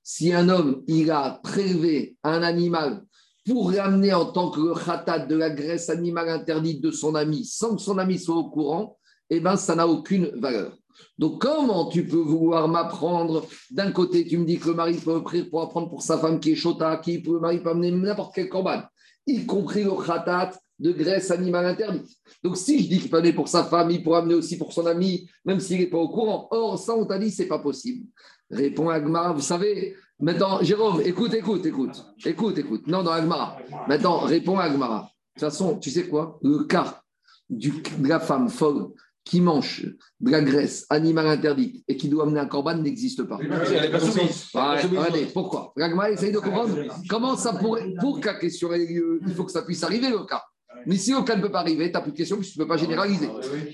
Si 0.05 0.33
un 0.33 0.49
homme, 0.49 0.83
il 0.87 1.11
a 1.11 1.39
prélevé 1.43 2.17
un 2.23 2.41
animal 2.41 3.03
pour 3.45 3.71
ramener 3.71 4.13
en 4.13 4.25
tant 4.25 4.49
que 4.51 4.73
khatat 4.85 5.25
de 5.25 5.35
la 5.35 5.49
graisse 5.49 5.89
animale 5.89 6.29
interdite 6.29 6.81
de 6.81 6.91
son 6.91 7.15
ami, 7.15 7.45
sans 7.45 7.75
que 7.75 7.81
son 7.81 7.97
ami 7.97 8.17
soit 8.17 8.35
au 8.35 8.49
courant, 8.49 8.97
eh 9.29 9.39
bien, 9.39 9.55
ça 9.57 9.75
n'a 9.75 9.87
aucune 9.87 10.31
valeur. 10.35 10.77
Donc, 11.17 11.41
comment 11.41 11.87
tu 11.87 12.05
peux 12.07 12.17
vouloir 12.17 12.67
m'apprendre? 12.67 13.45
D'un 13.71 13.91
côté, 13.91 14.25
tu 14.25 14.37
me 14.37 14.45
dis 14.45 14.59
que 14.59 14.69
le 14.69 14.75
mari 14.75 14.95
peut 14.95 15.21
pour 15.49 15.61
apprendre 15.61 15.89
pour 15.89 16.01
sa 16.01 16.17
femme 16.17 16.39
qui 16.39 16.51
est 16.51 16.55
chota, 16.55 16.97
qui 16.97 17.21
peut, 17.21 17.33
le 17.33 17.39
mari 17.39 17.59
peut 17.59 17.71
amener 17.71 17.91
n'importe 17.91 18.33
quel 18.35 18.47
corban, 18.47 18.83
y 19.25 19.45
compris 19.45 19.83
le 19.83 19.91
khatat 19.91 20.51
de 20.79 20.91
graisse 20.91 21.31
animale 21.31 21.65
interdite. 21.65 22.09
Donc, 22.43 22.57
si 22.57 22.83
je 22.83 22.89
dis 22.89 22.99
qu'il 22.99 23.09
peut 23.09 23.17
amener 23.17 23.33
pour 23.33 23.47
sa 23.47 23.63
femme, 23.63 23.91
il 23.91 24.03
pourrait 24.03 24.19
amener 24.19 24.35
aussi 24.35 24.57
pour 24.57 24.71
son 24.71 24.85
ami, 24.85 25.29
même 25.45 25.59
s'il 25.59 25.79
n'est 25.79 25.87
pas 25.87 25.97
au 25.97 26.09
courant. 26.09 26.47
Or, 26.51 26.79
ça, 26.79 26.95
on 26.95 27.05
t'a 27.05 27.17
dit, 27.17 27.31
c'est 27.31 27.47
pas 27.47 27.59
possible. 27.59 28.07
Répond 28.49 28.89
Agmara, 28.89 29.33
vous 29.33 29.41
savez, 29.41 29.95
maintenant, 30.19 30.61
Jérôme, 30.61 31.01
écoute, 31.05 31.33
écoute, 31.33 31.65
écoute, 31.65 32.03
écoute, 32.25 32.57
écoute. 32.57 32.87
Non, 32.87 33.03
dans 33.03 33.11
Agmara. 33.11 33.57
Maintenant, 33.87 34.19
réponds 34.19 34.57
à 34.57 34.63
Agmara. 34.63 35.09
De 35.35 35.39
toute 35.39 35.49
façon, 35.49 35.77
tu 35.79 35.89
sais 35.89 36.07
quoi? 36.07 36.39
Le 36.41 36.63
cas 36.65 37.01
du, 37.49 37.71
de 37.71 38.07
la 38.07 38.19
femme 38.19 38.49
folle 38.49 38.89
qui 39.25 39.39
mange 39.39 39.85
de 40.19 40.31
la 40.31 40.41
graisse 40.41 40.85
animale 40.89 41.27
interdite 41.27 41.83
et 41.87 41.95
qui 41.95 42.09
doit 42.09 42.23
amener 42.23 42.41
un 42.41 42.45
corban 42.45 42.75
n'existe 42.75 43.23
pas. 43.23 43.37
Regardez, 43.37 45.27
pourquoi? 45.33 45.71
L'Agmara 45.77 46.11
essaye 46.11 46.31
de 46.31 46.39
comprendre 46.39 46.75
comment 47.09 47.37
ça 47.37 47.53
pourrait. 47.53 47.93
Pour 47.99 48.19
la 48.23 48.33
question 48.33 48.73
ait 48.73 48.85
lieu, 48.85 49.21
il 49.25 49.33
faut 49.33 49.45
que 49.45 49.51
ça 49.51 49.61
puisse 49.61 49.83
arriver 49.83 50.09
le 50.09 50.25
cas. 50.25 50.43
Mais 50.85 50.97
si 50.97 51.13
cas 51.25 51.35
ne 51.35 51.41
peut 51.41 51.51
pas 51.51 51.59
arriver, 51.59 51.87
tu 51.87 51.93
n'as 51.93 52.01
plus 52.01 52.11
de 52.11 52.17
question 52.17 52.35
puisque 52.37 52.53
tu 52.53 52.59
ne 52.59 52.63
peux 52.65 52.67
pas 52.69 52.77
généraliser. 52.77 53.29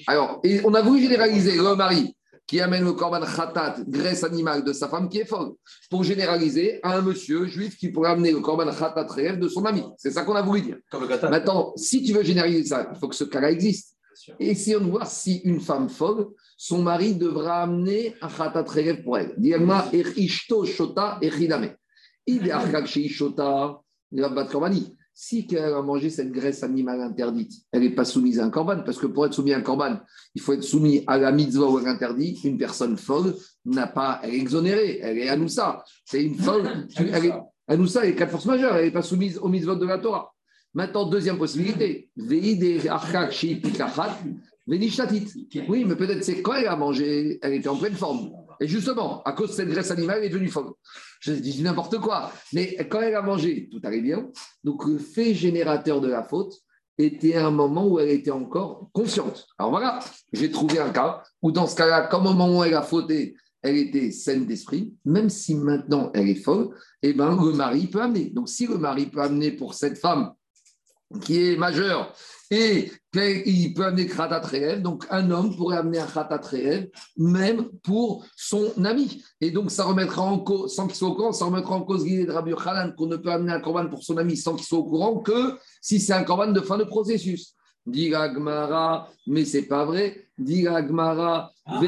Alors, 0.05 0.39
et 0.43 0.61
on 0.63 0.73
a 0.73 0.81
voulu 0.81 1.01
généraliser 1.01 1.57
le 1.57 1.75
mari 1.75 2.15
qui 2.49 2.59
amène 2.59 2.83
le 2.83 2.93
corban 2.93 3.21
khatat, 3.21 3.75
graisse 3.87 4.23
animale 4.23 4.63
de 4.63 4.73
sa 4.73 4.87
femme 4.87 5.07
qui 5.07 5.19
est 5.19 5.25
folle, 5.25 5.51
pour 5.87 6.03
généraliser 6.03 6.79
à 6.81 6.97
un 6.97 7.01
monsieur 7.03 7.45
juif 7.45 7.77
qui 7.77 7.89
pourrait 7.89 8.09
amener 8.09 8.31
le 8.31 8.39
corban 8.39 8.71
khatat 8.71 9.05
rêve 9.05 9.37
de 9.37 9.47
son 9.47 9.65
ami. 9.65 9.83
C'est 9.97 10.09
ça 10.09 10.23
qu'on 10.23 10.33
a 10.33 10.41
voulu 10.41 10.61
dire. 10.61 10.77
Comme 10.89 11.03
le 11.03 11.07
gâteau. 11.07 11.29
Maintenant, 11.29 11.73
si 11.75 12.01
tu 12.01 12.11
veux 12.11 12.23
généraliser 12.23 12.65
ça, 12.65 12.89
il 12.91 12.99
faut 12.99 13.07
que 13.07 13.15
ce 13.15 13.25
cas-là 13.25 13.51
existe. 13.51 13.95
Essayons 14.39 14.79
de 14.79 14.89
voir 14.89 15.05
si 15.05 15.41
une 15.43 15.61
femme 15.61 15.89
folle, 15.89 16.25
son 16.57 16.81
mari 16.81 17.13
devra 17.13 17.61
amener 17.61 18.15
un 18.19 18.27
khatat 18.27 18.65
rêve 18.67 19.03
pour 19.03 19.19
elle. 19.19 19.35
Diagma 19.37 19.87
ishto 19.93 20.65
shota 20.65 21.19
echidame. 21.21 21.75
Idearkak 22.25 22.87
shota, 22.87 23.79
bat 24.11 24.45
korbani. 24.45 24.97
Si 25.21 25.45
elle 25.51 25.73
a 25.73 25.81
mangé 25.81 26.09
cette 26.09 26.31
graisse 26.31 26.63
animale 26.63 27.01
interdite, 27.01 27.51
elle 27.73 27.81
n'est 27.81 27.89
pas 27.89 28.05
soumise 28.05 28.39
à 28.39 28.45
un 28.45 28.49
corban, 28.49 28.83
parce 28.85 28.97
que 28.97 29.05
pour 29.05 29.25
être 29.25 29.33
soumis 29.33 29.51
à 29.51 29.57
un 29.57 29.61
corban, 29.61 29.99
il 30.33 30.41
faut 30.41 30.53
être 30.53 30.63
soumis 30.63 31.03
à 31.07 31.17
la 31.17 31.33
mitzvah 31.33 31.65
ou 31.65 31.77
à 31.77 31.81
l'interdit. 31.81 32.39
Une 32.45 32.57
personne 32.57 32.95
folle 32.95 33.35
n'a 33.65 33.87
pas, 33.87 34.21
elle 34.23 34.33
est 34.33 34.37
exonérée, 34.37 34.99
elle 35.01 35.17
est 35.17 35.27
anoussa. 35.27 35.83
C'est 36.05 36.23
une 36.23 36.35
folle, 36.35 36.87
elle 36.95 37.25
est 37.25 37.33
anoussa, 37.67 38.05
elle 38.05 38.11
est 38.11 38.15
quatre 38.15 38.31
forces 38.31 38.45
majeures, 38.45 38.77
elle 38.77 38.85
n'est 38.85 38.91
pas 38.91 39.01
soumise 39.01 39.37
au 39.39 39.49
mitzvot 39.49 39.75
de 39.75 39.85
la 39.85 39.97
Torah. 39.97 40.33
Maintenant, 40.73 41.09
deuxième 41.09 41.37
possibilité. 41.37 42.09
Oui, 45.67 45.83
mais 45.83 45.97
peut-être 45.97 46.23
c'est 46.23 46.41
quand 46.41 46.53
elle 46.53 46.67
a 46.67 46.77
mangé, 46.77 47.39
elle 47.41 47.55
était 47.55 47.67
en 47.67 47.75
pleine 47.75 47.95
forme. 47.95 48.31
Et 48.61 48.69
justement, 48.69 49.21
à 49.23 49.33
cause 49.33 49.49
de 49.49 49.55
cette 49.55 49.69
graisse 49.69 49.91
animale, 49.91 50.19
elle 50.19 50.27
est 50.27 50.29
devenue 50.29 50.47
folle. 50.47 50.71
Je 51.19 51.33
dis 51.33 51.61
n'importe 51.61 51.99
quoi. 51.99 52.31
Mais 52.53 52.75
quand 52.89 53.01
elle 53.01 53.15
a 53.15 53.21
mangé, 53.21 53.67
tout 53.69 53.81
allait 53.83 54.01
bien. 54.01 54.29
Donc, 54.63 54.85
le 54.85 54.97
fait 54.97 55.33
générateur 55.33 56.01
de 56.01 56.07
la 56.07 56.23
faute 56.23 56.53
était 56.97 57.35
un 57.35 57.51
moment 57.51 57.87
où 57.87 57.99
elle 57.99 58.09
était 58.09 58.31
encore 58.31 58.89
consciente. 58.91 59.47
Alors 59.57 59.71
voilà, 59.71 59.99
j'ai 60.33 60.51
trouvé 60.51 60.79
un 60.79 60.89
cas 60.89 61.23
où, 61.41 61.51
dans 61.51 61.67
ce 61.67 61.75
cas-là, 61.75 62.07
comme 62.07 62.27
au 62.27 62.33
moment 62.33 62.59
où 62.59 62.63
elle 62.63 62.73
a 62.73 62.81
fauté, 62.81 63.35
elle 63.61 63.77
était 63.77 64.11
saine 64.11 64.45
d'esprit, 64.45 64.93
même 65.05 65.29
si 65.29 65.55
maintenant 65.55 66.11
elle 66.13 66.29
est 66.29 66.35
folle, 66.35 66.69
eh 67.01 67.13
ben, 67.13 67.35
le 67.35 67.53
mari 67.53 67.87
peut 67.87 68.01
amener. 68.01 68.29
Donc, 68.29 68.49
si 68.49 68.67
le 68.67 68.77
mari 68.77 69.05
peut 69.07 69.21
amener 69.21 69.51
pour 69.51 69.73
cette 69.73 69.97
femme 69.97 70.33
qui 71.21 71.37
est 71.37 71.57
majeure 71.57 72.13
et 72.51 72.91
qu'il 73.11 73.73
peut 73.73 73.85
amener 73.85 74.05
Kratat 74.05 74.41
réel, 74.41 74.81
donc 74.83 75.05
un 75.09 75.31
homme 75.31 75.55
pourrait 75.55 75.77
amener 75.77 75.99
un 75.99 76.05
Kratat 76.05 76.41
réel, 76.43 76.91
même 77.17 77.69
pour 77.83 78.25
son 78.35 78.71
ami. 78.85 79.23
Et 79.41 79.51
donc, 79.51 79.71
ça 79.71 79.83
remettra 79.85 80.21
en 80.21 80.39
cause, 80.39 80.75
sans 80.75 80.87
qu'il 80.87 80.95
soit 80.95 81.09
au 81.09 81.15
courant, 81.15 81.31
ça 81.31 81.45
remettra 81.45 81.75
en 81.75 81.81
cause 81.81 82.05
l'idée 82.05 82.25
de 82.25 82.31
Rabbi 82.31 82.53
Khalan 82.55 82.91
qu'on 82.97 83.07
ne 83.07 83.17
peut 83.17 83.31
amener 83.31 83.51
un 83.51 83.59
corban 83.59 83.87
pour 83.87 84.03
son 84.03 84.17
ami 84.17 84.37
sans 84.37 84.55
qu'il 84.55 84.65
soit 84.65 84.79
au 84.79 84.83
courant 84.85 85.19
que 85.19 85.57
si 85.81 85.99
c'est 85.99 86.13
un 86.13 86.23
corban 86.23 86.51
de 86.51 86.61
fin 86.61 86.77
de 86.77 86.83
processus. 86.83 87.55
Dit 87.85 88.13
Agmara, 88.13 89.09
mais 89.25 89.45
c'est 89.45 89.63
pas 89.63 89.85
vrai. 89.85 90.27
dit 90.37 90.61
la 90.63 90.85
Gemara, 90.85 91.51
Ah, 91.65 91.81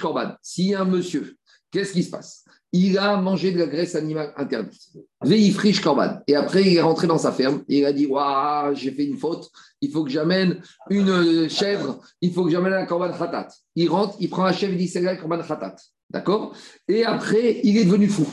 Korban. 0.00 0.32
S'il 0.42 0.66
y 0.66 0.74
a 0.74 0.82
un 0.82 0.84
monsieur, 0.84 1.36
qu'est-ce 1.70 1.92
qui 1.92 2.02
se 2.02 2.10
passe? 2.10 2.44
Il 2.72 2.98
a 2.98 3.16
mangé 3.16 3.50
de 3.50 3.58
la 3.58 3.66
graisse 3.66 3.94
animale 3.94 4.32
interdite. 4.36 4.80
Veifrish 5.22 5.80
Korban. 5.80 6.18
Et 6.26 6.34
après, 6.34 6.62
il 6.62 6.76
est 6.76 6.82
rentré 6.82 7.06
dans 7.06 7.16
sa 7.16 7.32
ferme 7.32 7.62
et 7.68 7.78
il 7.78 7.86
a 7.86 7.92
dit 7.92 8.06
Waouh, 8.06 8.74
j'ai 8.74 8.90
fait 8.90 9.06
une 9.06 9.16
faute, 9.16 9.50
il 9.80 9.90
faut 9.90 10.04
que 10.04 10.10
j'amène 10.10 10.60
une 10.90 11.48
chèvre, 11.48 12.00
il 12.20 12.32
faut 12.32 12.44
que 12.44 12.50
j'amène 12.50 12.74
un 12.74 12.84
Korban 12.84 13.12
Khatat. 13.12 13.48
Il 13.74 13.88
rentre, 13.88 14.16
il 14.20 14.28
prend 14.28 14.44
la 14.44 14.52
chèvre, 14.52 14.74
il 14.74 14.78
dit 14.78 14.88
C'est 14.88 15.00
là 15.00 15.16
Korban 15.16 15.42
Khatat. 15.42 15.76
D'accord? 16.10 16.54
Et 16.88 17.04
après, 17.04 17.60
il 17.64 17.76
est 17.78 17.84
devenu 17.84 18.08
fou. 18.08 18.26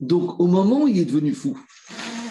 Donc, 0.00 0.40
au 0.40 0.46
moment 0.46 0.82
où 0.82 0.88
il 0.88 0.98
est 0.98 1.04
devenu 1.04 1.32
fou, 1.32 1.58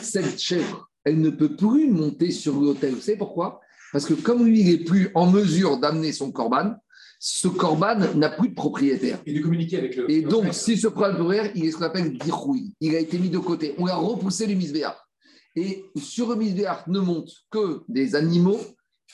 cette 0.02 0.40
chèvre, 0.40 0.90
elle 1.04 1.20
ne 1.20 1.30
peut 1.30 1.56
plus 1.56 1.90
monter 1.90 2.32
sur 2.32 2.60
l'autel. 2.60 2.96
Vous 2.96 3.02
savez 3.02 3.18
pourquoi? 3.18 3.62
Parce 3.92 4.06
que 4.06 4.14
comme 4.14 4.46
lui, 4.46 4.62
il 4.62 4.68
n'est 4.68 4.84
plus 4.84 5.12
en 5.16 5.30
mesure 5.30 5.78
d'amener 5.78 6.14
son 6.14 6.32
corban, 6.32 6.76
ce 7.24 7.48
corban 7.48 8.00
n'a 8.16 8.30
plus 8.30 8.50
de 8.50 8.56
propriétaire. 8.56 9.20
Et 9.28 9.34
de 9.34 9.42
communiquer 9.42 9.78
avec 9.78 9.96
le. 9.96 10.10
Et 10.10 10.22
le 10.22 10.30
donc, 10.30 10.42
frère. 10.42 10.54
si 10.56 10.76
ce 10.76 10.88
propriétaire, 10.88 11.52
il 11.54 11.66
est 11.66 11.72
ce 11.72 11.78
qu'on 11.78 11.84
appelle 11.84 12.18
dirouille. 12.18 12.74
Il 12.82 12.96
a 12.96 13.00
été 13.00 13.20
mis 13.20 13.30
de 13.30 13.38
côté. 13.38 13.76
On 13.78 13.86
a 13.86 13.94
repoussé 13.94 14.48
le 14.48 14.56
misbéar. 14.56 15.08
Et 15.56 15.86
sur 15.96 16.30
le 16.30 16.36
misbéar 16.36 16.84
ne 16.88 17.00
montent 17.00 17.32
que 17.52 17.84
des 17.88 18.16
animaux 18.16 18.60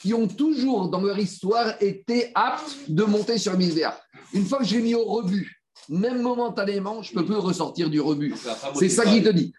qui 0.02 0.14
ont 0.14 0.28
toujours, 0.28 0.88
dans 0.88 1.02
leur 1.02 1.20
histoire, 1.20 1.74
été 1.82 2.32
aptes 2.34 2.78
de 2.88 3.04
monter 3.04 3.38
sur 3.38 3.52
le 3.52 3.58
misbéar. 3.58 4.00
Une 4.34 4.46
fois 4.46 4.60
que 4.60 4.66
je 4.66 4.78
l'ai 4.78 4.84
mis 4.84 4.96
au 4.96 5.04
rebut, 5.04 5.60
même 5.90 6.22
momentanément, 6.22 7.02
je 7.04 7.12
ne 7.12 7.20
peux 7.20 7.26
plus 7.26 7.36
ressortir 7.36 7.90
du 7.90 8.00
rebut. 8.00 8.34
C'est 8.76 8.88
ça 8.88 9.04
qu'il 9.04 9.22
te 9.22 9.30
dit. 9.30 9.54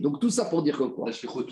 Donc 0.00 0.20
tout 0.20 0.30
ça 0.30 0.46
pour 0.46 0.62
dire 0.62 0.78
que 0.78 0.84
quoi 0.84 1.04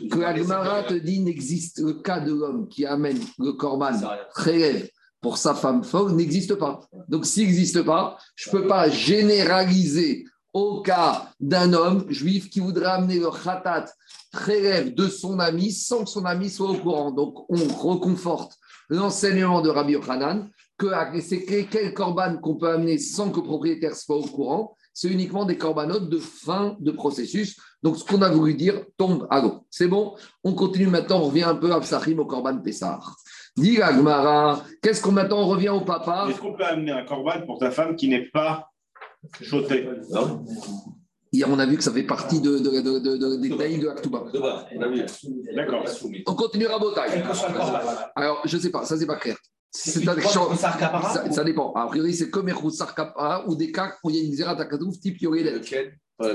Que 0.09 0.19
la 0.21 0.35
Gemara 0.35 0.83
te 0.85 0.95
dit 0.95 1.21
n'existe 1.21 1.81
le 1.81 1.95
cas 1.95 2.21
de 2.21 2.33
l'homme 2.33 2.69
qui 2.69 2.87
amène 2.87 3.19
le 3.39 3.53
korban 3.53 3.93
relève 4.35 4.89
pour 5.21 5.37
sa 5.39 5.55
femme 5.55 5.85
folle 5.85 6.13
n'existe 6.13 6.55
pas. 6.55 6.81
Donc 7.09 7.25
s'il 7.27 7.47
n'existe 7.47 7.83
pas, 7.83 8.19
je 8.37 8.49
ne 8.49 8.53
peux 8.53 8.67
pas 8.67 8.89
généraliser 8.91 10.25
au 10.53 10.83
cas 10.83 11.31
d'un 11.41 11.73
homme 11.73 12.07
juif 12.11 12.49
qui 12.49 12.61
voudrait 12.61 12.87
amener 12.87 13.19
le 13.19 13.31
khatat 13.31 13.87
relève 14.33 14.95
de 14.95 15.09
son 15.09 15.39
ami 15.41 15.73
sans 15.73 16.05
que 16.05 16.11
son 16.11 16.25
ami 16.25 16.49
soit 16.51 16.71
au 16.71 16.77
courant. 16.77 17.11
Donc 17.11 17.45
on 17.51 17.57
reconforte 17.57 18.57
l'enseignement 18.89 19.61
de 19.63 19.71
Rabbi 19.71 19.93
Yochanan 19.93 20.49
que 20.77 20.87
c'est 21.21 21.43
que- 21.45 21.63
quel 21.71 21.95
corban 21.95 22.37
qu'on 22.39 22.57
peut 22.57 22.71
amener 22.71 22.99
sans 22.99 23.31
que 23.31 23.37
le 23.41 23.45
propriétaire 23.45 23.97
soit 23.97 24.17
au 24.17 24.27
courant, 24.27 24.77
c'est 24.95 25.09
uniquement 25.09 25.45
des 25.45 25.59
corbanotes 25.59 26.09
de 26.09 26.19
fin 26.19 26.77
de 26.81 26.91
processus. 26.93 27.57
Donc 27.83 27.99
ce 27.99 28.05
qu'on 28.05 28.23
a 28.23 28.31
voulu 28.31 28.55
dire 28.55 28.83
tombe 28.97 29.27
à 29.31 29.41
l'eau. 29.43 29.67
C'est 29.71 29.89
bon? 29.89 30.15
On 30.45 30.55
continue 30.55 30.87
maintenant, 30.87 31.19
on 31.21 31.25
revient 31.25 31.43
un 31.43 31.57
peu 31.57 31.73
à 31.73 31.81
Psachim 31.81 32.19
au 32.19 32.25
corban 32.27 32.57
Pessar. 32.59 33.17
Dis 33.57 33.77
la 33.77 33.93
Gemara, 33.95 34.63
qu'est-ce 34.83 35.03
qu'on 35.03 35.13
maintenant 35.13 35.41
On 35.43 35.47
revient 35.49 35.69
au 35.69 35.81
papa. 35.83 36.27
Est-ce 36.31 36.41
qu'on 36.41 36.55
peut 36.55 36.65
amener 36.65 36.93
un 36.93 37.05
corban 37.05 37.45
pour 37.45 37.59
ta 37.59 37.71
femme 37.71 37.95
qui 37.97 38.09
n'est 38.09 38.31
pas 38.31 38.71
chauffée 39.41 39.89
Hier, 41.33 41.49
on 41.51 41.59
a 41.59 41.67
vu 41.67 41.77
que 41.77 41.83
ça 41.83 41.91
fait 41.93 42.05
partie 42.05 42.41
de, 42.41 42.59
de, 42.59 42.81
de, 42.81 42.99
de- 43.01 43.17
de- 43.17 43.37
des 43.37 43.57
tailles 43.57 43.79
de 43.81 43.89
Aktuba. 43.89 44.23
D'accord. 45.57 45.83
On 46.29 46.35
continue 46.35 46.67
à 46.67 46.79
Botaï. 46.79 47.23
Alors, 48.15 48.41
je 48.45 48.57
ne 48.57 48.63
sais 48.63 48.71
pas, 48.71 48.85
ça, 48.85 48.97
c'est 48.97 49.07
pas 49.07 49.17
clair. 49.17 49.37
C'est 49.77 50.05
que 50.05 50.23
ça 50.23 50.79
ça, 51.31 51.45
dépend. 51.45 51.73
A 51.73 51.87
priori, 51.89 52.15
c'est 52.15 52.31
comme 52.31 52.49
Echoussar 52.49 52.95
Kappa 52.95 53.45
ou 53.49 53.57
des 53.57 53.73
cas 53.73 53.95
où 54.05 54.11
il 54.11 54.17
y 54.17 54.21
a 54.21 54.23
une 54.23 54.33
Zérat 54.33 54.53
Akatouf 54.53 55.01
type 55.01 55.21
Yoredet. 55.21 55.61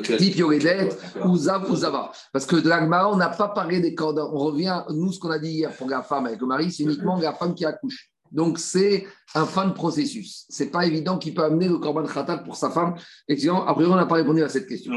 Type 0.04 0.36
Yoredet 0.36 0.89
ou 1.23 1.38
Zav 1.38 1.71
ou 1.71 1.75
Zava. 1.75 2.12
Parce 2.34 2.45
que 2.45 2.58
de 2.58 2.67
l'Agmara, 2.67 3.10
on 3.10 3.15
n'a 3.15 3.30
pas 3.30 3.47
parlé 3.47 3.80
des 3.80 3.95
cordes. 3.95 4.19
On 4.19 4.39
revient, 4.39 4.84
nous, 4.89 5.13
ce 5.13 5.19
qu'on 5.19 5.32
a 5.32 5.39
dit 5.39 5.52
hier 5.52 5.71
pour 5.71 5.89
la 5.89 6.04
femme 6.04 6.25
avec 6.25 6.41
le 6.41 6.47
mari, 6.47 6.69
c'est 6.69 6.84
uniquement 6.84 7.17
la 7.17 7.34
femme 7.34 7.56
qui 7.56 7.63
accouche. 7.63 8.10
Donc, 8.32 8.60
c'est 8.60 9.08
un 9.34 9.45
fin 9.45 9.65
de 9.65 9.73
processus. 9.73 10.45
C'est 10.49 10.69
pas 10.69 10.86
évident 10.86 11.17
qu'il 11.17 11.34
peut 11.34 11.43
amener 11.43 11.67
le 11.67 11.78
Korban 11.78 12.04
Khatat 12.04 12.39
pour 12.39 12.58
sa 12.58 12.69
femme. 12.69 12.95
Effectivement, 13.28 13.65
a 13.65 13.73
priori, 13.73 13.93
on 13.93 13.95
n'a 13.95 14.06
pas 14.06 14.15
répondu 14.15 14.43
à 14.43 14.49
cette 14.49 14.67
question. 14.67 14.93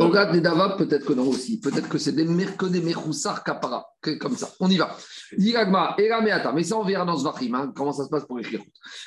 Ogat 0.00 0.32
Nedava, 0.32 0.76
peut-être 0.76 1.04
que 1.04 1.12
non 1.12 1.28
aussi. 1.28 1.60
Peut-être 1.60 1.88
que 1.88 1.98
c'est 1.98 2.12
des 2.12 2.26
que 2.56 2.66
des 2.66 2.80
Mechoussar 2.80 3.44
Kapara. 3.44 3.86
Comme 4.20 4.36
ça. 4.36 4.48
On 4.58 4.68
y 4.70 4.78
va. 4.78 4.96
Diragma, 5.36 5.94
Erameata. 5.98 6.52
Mais 6.52 6.64
ça, 6.64 6.76
on 6.76 6.84
verra 6.84 7.04
dans 7.04 7.16
ce 7.16 7.24
Vachim. 7.24 7.54
hein, 7.54 7.72
comment 7.74 7.92
ça 7.92 8.04
se 8.04 8.08
passe 8.08 8.24
pour 8.24 8.38
écrire. 8.40 8.62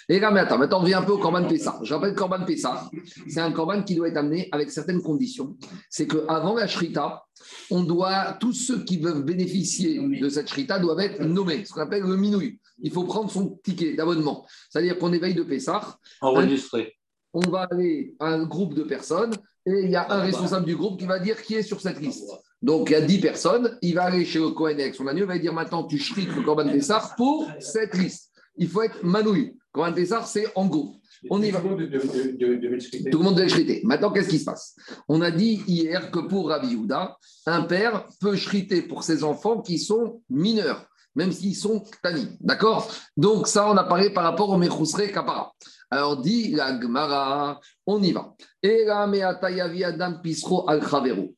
Erameata. 0.10 0.58
Maintenant, 0.58 0.78
on 0.78 0.82
revient 0.82 0.94
un 0.96 1.04
peu 1.04 1.14
au 1.14 1.18
Korban 1.18 1.48
Pessah. 1.48 1.80
Je 1.84 1.94
rappelle 1.94 2.16
Korban 2.16 2.46
Pessah. 2.46 2.90
C'est 3.28 3.40
un 3.42 3.52
Korban 3.52 3.84
qui 3.84 3.96
doit 3.96 4.08
être 4.08 4.18
amené 4.18 4.50
avec 4.52 4.72
certaines 4.72 5.02
conditions. 5.02 5.56
C'est 5.90 6.08
qu'avant 6.08 6.56
la 6.56 6.68
Shrita, 6.68 7.26
on 7.72 7.84
doit, 7.84 8.38
tous 8.40 8.54
ceux 8.54 8.84
qui 8.84 9.00
peuvent 9.00 9.24
bénéficier 9.24 10.00
de 10.00 10.30
cette 10.30 10.48
Shrita 10.50 10.80
doivent 10.80 11.00
être 11.00 11.22
nommés. 11.24 11.66
Ce 11.66 11.74
qu'on 11.74 11.82
appelle 11.82 12.04
le 12.04 12.16
minouille. 12.18 12.60
Il 12.82 12.92
faut 12.92 13.04
prendre 13.04 13.30
son 13.30 13.60
ticket 13.64 13.94
d'abonnement. 13.94 14.46
C'est-à-dire 14.70 14.98
qu'on 14.98 15.14
éveille 15.14 15.34
de 15.36 15.44
Pessah 15.44 15.98
Enregistré. 16.22 16.96
on 17.34 17.42
va 17.50 17.68
aller 17.72 18.16
à 18.20 18.28
un 18.28 18.46
groupe 18.46 18.74
de 18.74 18.84
personnes 18.84 19.34
et 19.66 19.72
il 19.84 19.90
y 19.90 19.96
a 19.96 20.12
un 20.12 20.22
responsable 20.22 20.66
du 20.66 20.76
groupe 20.76 21.00
qui 21.00 21.06
va 21.06 21.20
dire 21.20 21.42
qui 21.42 21.56
est 21.56 21.64
sur 21.64 21.80
cette 21.82 22.00
liste. 22.00 22.30
Donc 22.64 22.90
il 22.90 22.94
y 22.94 22.96
a 22.96 23.02
10 23.02 23.20
personnes, 23.20 23.78
il 23.82 23.94
va 23.94 24.06
aller 24.06 24.26
chez 24.26 24.40
le 24.40 24.50
Cohen 24.52 24.80
avec 24.80 24.96
son 24.96 25.06
agneau, 25.06 25.26
il 25.26 25.28
va 25.28 25.38
dire 25.38 25.54
maintenant 25.54 25.84
tu 25.84 26.00
shrites 26.00 26.34
le 26.34 26.42
Corban 26.42 26.70
Pessar 26.70 27.16
pour 27.16 27.52
cette 27.60 27.94
liste. 27.96 28.32
Il 28.56 28.70
faut 28.70 28.82
être 28.84 29.04
manouille. 29.04 29.56
Corban 29.72 29.94
Pessar, 29.94 30.26
c'est 30.26 30.48
en 30.56 30.68
groupe. 30.68 30.96
On 31.30 31.42
y 31.42 31.52
va. 31.52 31.60
Tout 31.60 31.68
le 31.68 33.18
monde 33.18 33.36
doit 33.36 33.48
shriter. 33.48 33.82
Maintenant, 33.84 34.12
qu'est-ce 34.12 34.30
qui 34.30 34.40
se 34.40 34.46
passe? 34.46 34.76
On 35.08 35.22
a 35.22 35.32
dit 35.32 35.62
hier 35.68 36.12
que 36.12 36.20
pour 36.20 36.50
Rabbi 36.50 36.68
Yehuda, 36.68 37.18
un 37.46 37.62
père 37.64 38.08
peut 38.20 38.36
shriter 38.36 38.82
pour 38.82 39.04
ses 39.04 39.24
enfants 39.24 39.62
qui 39.62 39.80
sont 39.80 40.22
mineurs, 40.30 40.86
même 41.16 41.32
s'ils 41.32 41.56
sont 41.56 41.84
tani. 42.02 42.28
D'accord? 42.42 42.92
Donc, 43.16 43.48
ça, 43.48 43.70
on 43.70 43.78
a 43.78 43.86
parlé 43.86 44.10
par 44.10 44.26
rapport 44.26 44.50
au 44.50 44.58
Mechusre 44.58 45.12
Kapara. 45.12 45.54
Alors, 45.90 46.18
dit 46.22 46.52
la 46.52 46.80
Gemara, 46.80 47.62
on 47.86 48.02
y 48.02 48.12
va. 48.12 48.34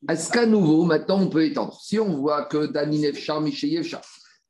Est-ce 0.08 0.31
qu'à 0.31 0.45
nouveau, 0.45 0.84
maintenant, 0.84 1.19
on 1.21 1.27
peut 1.27 1.45
étendre? 1.45 1.79
Si 1.81 1.99
on 1.99 2.15
voit 2.17 2.45
que 2.45 2.67
Dani 2.67 2.99
Nefchar, 2.99 3.41
Miché 3.41 3.67
Yevchar, 3.67 4.01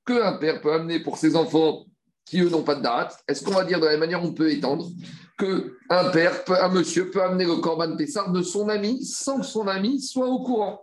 qu'un 0.06 0.34
père 0.34 0.62
peut 0.62 0.74
amener 0.74 1.00
pour 1.02 1.18
ses 1.18 1.36
enfants 1.36 1.86
qui, 2.26 2.42
eux, 2.42 2.50
n'ont 2.50 2.64
pas 2.64 2.76
de 2.76 2.82
date, 2.82 3.18
est-ce 3.28 3.44
qu'on 3.44 3.52
va 3.54 3.64
dire 3.64 3.80
de 3.80 3.86
la 3.86 3.92
même 3.92 4.00
manière, 4.02 4.24
on 4.24 4.34
peut 4.34 4.52
étendre 4.52 4.88
qu'un 5.38 6.10
père, 6.12 6.44
peut- 6.44 6.62
un 6.62 6.70
monsieur 6.70 7.12
peut 7.12 7.22
amener 7.22 7.46
le 7.46 7.58
Corban 7.58 7.96
Pessar 7.96 8.32
de 8.32 8.42
son 8.42 8.68
ami 8.70 9.04
sans 9.06 9.40
que 9.40 9.46
son 9.46 9.68
ami 9.68 10.02
soit 10.02 10.28
au 10.28 10.40
courant? 10.44 10.82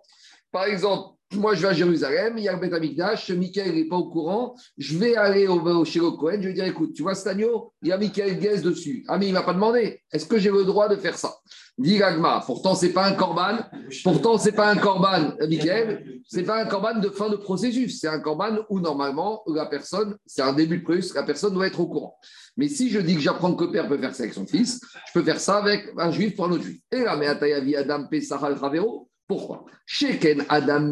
Par 0.50 0.64
exemple, 0.64 1.16
moi 1.34 1.54
je 1.54 1.62
vais 1.62 1.68
à 1.68 1.72
Jérusalem, 1.72 2.34
il 2.36 2.44
y 2.44 2.48
a 2.48 2.52
le 2.52 2.58
Beth 2.58 2.72
Amikdash, 2.72 3.30
Michael 3.30 3.74
n'est 3.74 3.84
pas 3.84 3.96
au 3.96 4.08
courant, 4.08 4.54
je 4.78 4.98
vais 4.98 5.16
aller 5.16 5.46
au, 5.48 5.84
chez 5.84 5.98
le 5.98 6.10
Cohen, 6.12 6.38
je 6.40 6.48
vais 6.48 6.54
dire 6.54 6.64
écoute, 6.64 6.92
tu 6.94 7.02
vois 7.02 7.14
cet 7.14 7.28
agneau, 7.28 7.72
il 7.82 7.88
y 7.88 7.92
a 7.92 7.98
Michael 7.98 8.38
Guez 8.38 8.60
dessus. 8.60 9.04
Ah 9.08 9.18
mais 9.18 9.26
il 9.26 9.30
ne 9.30 9.34
m'a 9.34 9.42
pas 9.42 9.54
demandé, 9.54 10.00
est-ce 10.12 10.26
que 10.26 10.38
j'ai 10.38 10.50
le 10.50 10.64
droit 10.64 10.88
de 10.88 10.96
faire 10.96 11.16
ça? 11.16 11.34
Dit 11.78 11.98
Gagma, 11.98 12.42
pourtant 12.44 12.74
c'est 12.74 12.92
pas 12.92 13.06
un 13.06 13.14
Corban, 13.14 13.58
pourtant 14.04 14.38
c'est 14.38 14.52
pas 14.52 14.70
un 14.70 14.76
Corban, 14.76 15.34
Michael, 15.48 16.20
c'est 16.26 16.42
pas 16.42 16.62
un 16.62 16.66
Corban 16.66 16.98
de 16.98 17.08
fin 17.08 17.28
de 17.28 17.36
processus, 17.36 18.00
c'est 18.00 18.08
un 18.08 18.20
Corban 18.20 18.58
où 18.68 18.80
normalement 18.80 19.42
la 19.46 19.66
personne, 19.66 20.16
c'est 20.26 20.42
un 20.42 20.52
début 20.52 20.78
de 20.78 20.84
plus, 20.84 21.14
la 21.14 21.22
personne 21.22 21.54
doit 21.54 21.66
être 21.66 21.80
au 21.80 21.86
courant. 21.86 22.18
Mais 22.56 22.68
si 22.68 22.90
je 22.90 23.00
dis 23.00 23.14
que 23.14 23.20
j'apprends 23.20 23.54
que 23.54 23.64
le 23.64 23.72
père 23.72 23.88
peut 23.88 23.98
faire 23.98 24.14
ça 24.14 24.24
avec 24.24 24.34
son 24.34 24.46
fils, 24.46 24.80
je 25.06 25.12
peux 25.14 25.24
faire 25.24 25.40
ça 25.40 25.56
avec 25.56 25.88
un 25.96 26.10
juif 26.10 26.36
pour 26.36 26.44
un 26.44 26.52
autre 26.52 26.64
juif. 26.64 26.80
Et 26.90 27.00
là, 27.00 27.16
mais 27.16 27.26
Adam 27.26 28.06
Pesach 28.08 28.42
al 28.42 28.58
pourquoi? 29.32 29.64
Sheken 29.86 30.44
Adam 30.48 30.88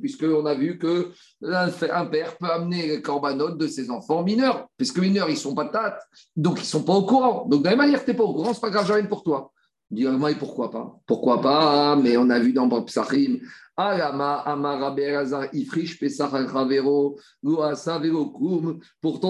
puisqu'on 0.00 0.46
a 0.46 0.54
vu 0.54 0.78
que 0.78 1.10
un 1.42 2.06
père 2.06 2.36
peut 2.36 2.50
amener 2.50 2.88
les 2.88 3.02
corbanotes 3.02 3.58
de 3.58 3.66
ses 3.66 3.90
enfants 3.90 4.22
mineurs, 4.22 4.66
puisque 4.76 4.98
mineurs, 4.98 5.28
ils 5.28 5.34
ne 5.34 5.38
sont 5.38 5.54
pas 5.54 5.66
tates, 5.66 6.02
donc 6.36 6.58
ils 6.58 6.62
ne 6.62 6.66
sont 6.66 6.84
pas 6.84 6.94
au 6.94 7.06
courant. 7.06 7.46
Donc 7.48 7.60
de 7.60 7.64
la 7.64 7.70
même 7.70 7.78
manière 7.78 8.04
tu 8.04 8.10
n'es 8.10 8.16
pas 8.16 8.24
au 8.24 8.34
courant, 8.34 8.52
ce 8.52 8.58
n'est 8.58 8.60
pas 8.60 8.70
grave, 8.70 8.86
j'amène 8.86 9.08
pour 9.08 9.22
toi. 9.22 9.50
Dis 9.90 10.06
moi 10.06 10.30
et 10.30 10.34
pourquoi 10.34 10.70
pas? 10.70 10.96
Pourquoi 11.06 11.40
pas? 11.40 11.96
Mais 11.96 12.16
on 12.16 12.28
a 12.30 12.38
vu 12.38 12.52
dans 12.52 12.68
Psachim. 12.82 13.38
Pourtant, 13.76 13.98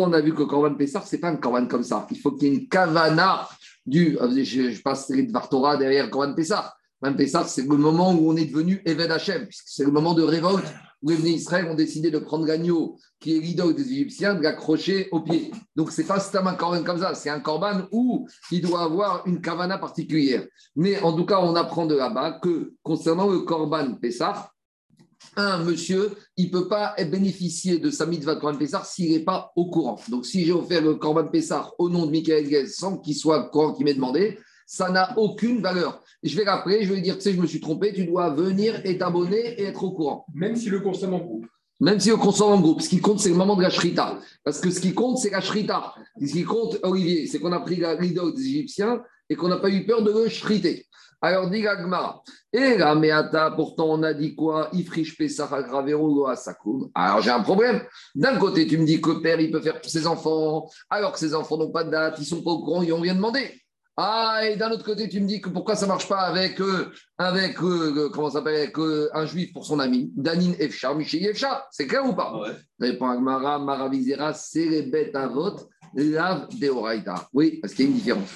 on 0.03 0.13
a 0.13 0.21
vu 0.21 0.35
que 0.35 0.41
le 0.41 0.47
Corban 0.47 0.75
Pessar, 0.75 1.07
ce 1.07 1.17
n'est 1.17 1.21
pas 1.21 1.29
un 1.29 1.37
Corban 1.37 1.67
comme 1.67 1.83
ça. 1.83 2.07
Il 2.11 2.19
faut 2.19 2.33
qu'il 2.33 2.49
y 2.49 2.53
ait 2.53 2.59
une 2.59 2.69
kavana 2.69 3.49
du. 3.87 4.19
euh, 4.21 4.45
Je, 4.45 4.71
je 4.71 4.83
passe 4.83 5.09
les 5.11 5.25
Dvartora 5.25 5.77
derrière 5.77 6.11
Corban 6.11 6.35
Pessar. 6.35 6.77
Corban 7.05 7.17
Pessar, 7.19 7.49
c'est 7.49 7.63
le 7.63 7.77
moment 7.77 8.15
où 8.15 8.31
on 8.31 8.37
est 8.37 8.47
devenu 8.47 8.81
Eved 8.87 9.11
Hashem, 9.11 9.47
puisque 9.47 9.67
c'est 9.67 9.85
le 9.85 9.91
moment 9.91 10.15
de 10.15 10.23
révolte 10.23 10.65
où 11.03 11.11
les 11.11 11.33
Israël 11.33 11.67
ont 11.67 11.75
décidé 11.75 12.11
de 12.11 12.19
prendre 12.19 12.47
l'agneau, 12.47 12.97
qui 13.21 13.37
est 13.37 13.41
l'idole 13.41 13.75
des 13.75 13.93
Égyptiens, 13.93 14.35
de 14.35 14.43
l'accrocher 14.43 15.09
au 15.13 15.21
pied. 15.21 15.51
Donc, 15.77 15.91
ce 15.91 16.01
n'est 16.01 16.07
pas 16.07 16.19
un 16.33 16.55
Corban 16.55 16.83
comme 16.83 16.99
ça, 16.99 17.15
c'est 17.15 17.29
un 17.29 17.41
Corban 17.41 17.83
où 17.93 18.27
il 18.51 18.63
doit 18.63 18.83
avoir 18.83 19.27
une 19.27 19.43
kavana 19.43 19.77
particulière. 19.77 20.47
Mais 20.77 20.99
en 21.01 21.13
tout 21.13 21.27
cas, 21.27 21.41
on 21.41 21.55
apprend 21.57 21.85
de 21.85 21.95
là-bas 21.95 22.39
que 22.43 22.73
concernant 22.83 23.29
le 23.29 23.41
Corban 23.41 23.97
Pessar, 23.97 24.55
un 25.37 25.59
monsieur, 25.59 26.11
il 26.39 26.47
ne 26.47 26.53
peut 26.53 26.69
pas 26.69 26.95
bénéficier 27.05 27.79
de 27.79 27.91
sa 27.91 28.07
mitzvah 28.07 28.37
de 28.37 28.41
Corban 28.41 28.59
Pessar 28.59 28.87
s'il 28.87 29.13
n'est 29.13 29.25
pas 29.25 29.53
au 29.57 29.67
courant. 29.67 30.01
Donc, 30.09 30.25
si 30.25 30.47
j'ai 30.47 30.53
offert 30.53 30.81
le 30.81 30.95
Corban 30.95 31.27
Pessar 31.27 31.75
au 31.79 31.91
nom 31.91 32.07
de 32.07 32.13
Michael 32.13 32.49
Guez 32.49 32.67
sans 32.69 32.97
qu'il 32.97 33.15
soit 33.15 33.47
au 33.47 33.51
courant 33.51 33.75
qu'il 33.75 33.85
m'ait 33.85 33.93
demandé, 33.93 34.39
ça 34.67 34.91
n'a 34.91 35.17
aucune 35.19 35.61
valeur. 35.61 36.03
Je 36.23 36.37
vais 36.37 36.45
l'appeler, 36.45 36.83
je 36.85 36.89
vais 36.89 36.97
lui 36.97 37.03
dire, 37.03 37.17
tu 37.17 37.23
sais, 37.23 37.33
je 37.33 37.41
me 37.41 37.47
suis 37.47 37.61
trompé, 37.61 37.93
tu 37.93 38.05
dois 38.05 38.31
venir 38.31 38.81
et 38.85 38.99
t'abonner 38.99 39.61
et 39.61 39.65
être 39.65 39.85
au 39.85 39.93
courant. 39.93 40.27
Même 40.35 40.57
si 40.57 40.71
le 40.71 40.81
consomme 40.81 41.15
en 41.15 41.19
groupe. 41.19 41.47
Même 41.81 41.99
si 41.99 42.13
on 42.13 42.19
consomme 42.19 42.53
en 42.53 42.61
groupe, 42.61 42.81
ce 42.81 42.89
qui 42.89 43.01
compte, 43.01 43.19
c'est 43.19 43.31
le 43.31 43.35
moment 43.35 43.57
de 43.57 43.63
la 43.63 43.71
shrita. 43.71 44.19
Parce 44.45 44.61
que 44.61 44.71
ce 44.71 44.81
qui 44.81 44.95
compte, 44.95 45.19
c'est 45.19 45.31
la 45.31 45.41
shrita. 45.41 45.95
Ce 46.21 46.33
qui 46.33 46.45
compte, 46.45 46.79
Olivier, 46.83 47.27
c'est 47.27 47.41
qu'on 47.41 47.53
a 47.53 47.61
pris 47.61 47.77
la 47.77 47.95
l'idole 47.97 48.35
des 48.35 48.43
Égyptiens 48.43 49.03
et 49.29 49.35
qu'on 49.35 49.49
n'a 49.49 49.57
pas 49.57 49.71
eu 49.71 49.85
peur 49.85 50.03
de 50.03 50.13
le 50.13 50.29
shriter. 50.29 50.87
Alors, 51.21 51.49
dit 51.49 51.63
Gagmara, 51.63 52.23
et 52.53 52.77
la 52.77 52.95
Meata, 52.95 53.51
pourtant, 53.53 53.87
on 53.89 54.03
a 54.03 54.13
dit 54.13 54.35
quoi? 54.35 54.69
Ifrish 54.73 55.17
Pesach 55.17 55.51
Agravero 55.53 56.27
Asakum. 56.27 56.91
Alors, 56.95 57.23
j'ai 57.23 57.31
un 57.31 57.41
problème. 57.41 57.83
D'un 58.15 58.37
côté, 58.37 58.67
tu 58.67 58.77
me 58.77 58.85
dis 58.85 59.01
que 59.01 59.11
le 59.11 59.23
père, 59.23 59.41
il 59.41 59.51
peut 59.51 59.63
faire 59.63 59.81
pour 59.81 59.91
ses 59.91 60.07
enfants, 60.07 60.69
alors 60.91 61.13
que 61.13 61.19
ses 61.19 61.35
enfants 61.35 61.57
n'ont 61.57 61.71
pas 61.71 61.83
de 61.83 61.91
date, 61.91 62.17
ils 62.19 62.23
ne 62.23 62.27
sont 62.27 62.43
pas 62.43 62.51
au 62.51 62.63
courant, 62.63 62.83
ils 62.83 62.91
n'ont 62.91 63.01
rien 63.01 63.15
demandé. 63.15 63.64
Ah, 63.97 64.41
et 64.45 64.57
d'un 64.57 64.73
autre 64.73 64.85
côté, 64.85 65.09
tu 65.09 65.21
me 65.21 65.27
dis 65.27 65.41
que 65.41 65.49
pourquoi 65.49 65.77
ça 65.77 65.87
ne 65.87 65.93
marche 65.93 66.09
pas 66.09 66.23
avec, 66.23 66.61
euh, 66.61 66.91
avec 67.17 67.63
euh, 67.63 68.09
comment 68.13 68.29
ça 68.29 68.39
s'appelle, 68.39 68.57
avec 68.57 68.77
euh, 68.79 69.09
un 69.15 69.25
juif 69.25 69.53
pour 69.53 69.65
son 69.65 69.79
ami, 69.79 70.11
Danin 70.17 70.53
Efcha, 70.59 70.93
Michel 70.95 71.27
Efcha. 71.27 71.65
C'est 71.71 71.87
clair 71.87 72.05
ou 72.05 72.13
pas? 72.13 72.33
Répond 72.81 73.07
deoraita. 75.97 77.29
Oui, 77.33 77.61
parce 77.61 77.73
qu'il 77.73 77.85
y 77.85 77.89
a 77.89 77.91
une 77.93 77.97
différence. 77.97 78.31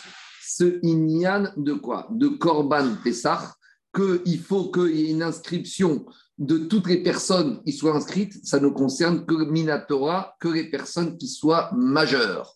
Ce 0.45 0.79
Inyan 0.85 1.53
de 1.57 1.73
quoi? 1.73 2.07
De 2.11 2.29
Korban 2.29 2.95
Pessah, 3.03 3.53
qu'il 3.93 4.39
faut 4.39 4.71
qu'il 4.71 4.95
y 4.95 5.07
ait 5.07 5.11
une 5.11 5.25
inscription 5.25 6.07
de 6.39 6.59
toutes 6.59 6.87
les 6.87 7.03
personnes 7.03 7.61
qui 7.65 7.73
soient 7.73 7.97
inscrites, 7.97 8.35
ça 8.45 8.61
ne 8.61 8.69
concerne 8.69 9.27
que 9.27 9.35
Minatora, 9.51 10.37
que 10.41 10.49
les 10.49 10.71
personnes 10.71 11.17
qui 11.19 11.27
soient 11.29 11.71
majeures. 11.77 12.55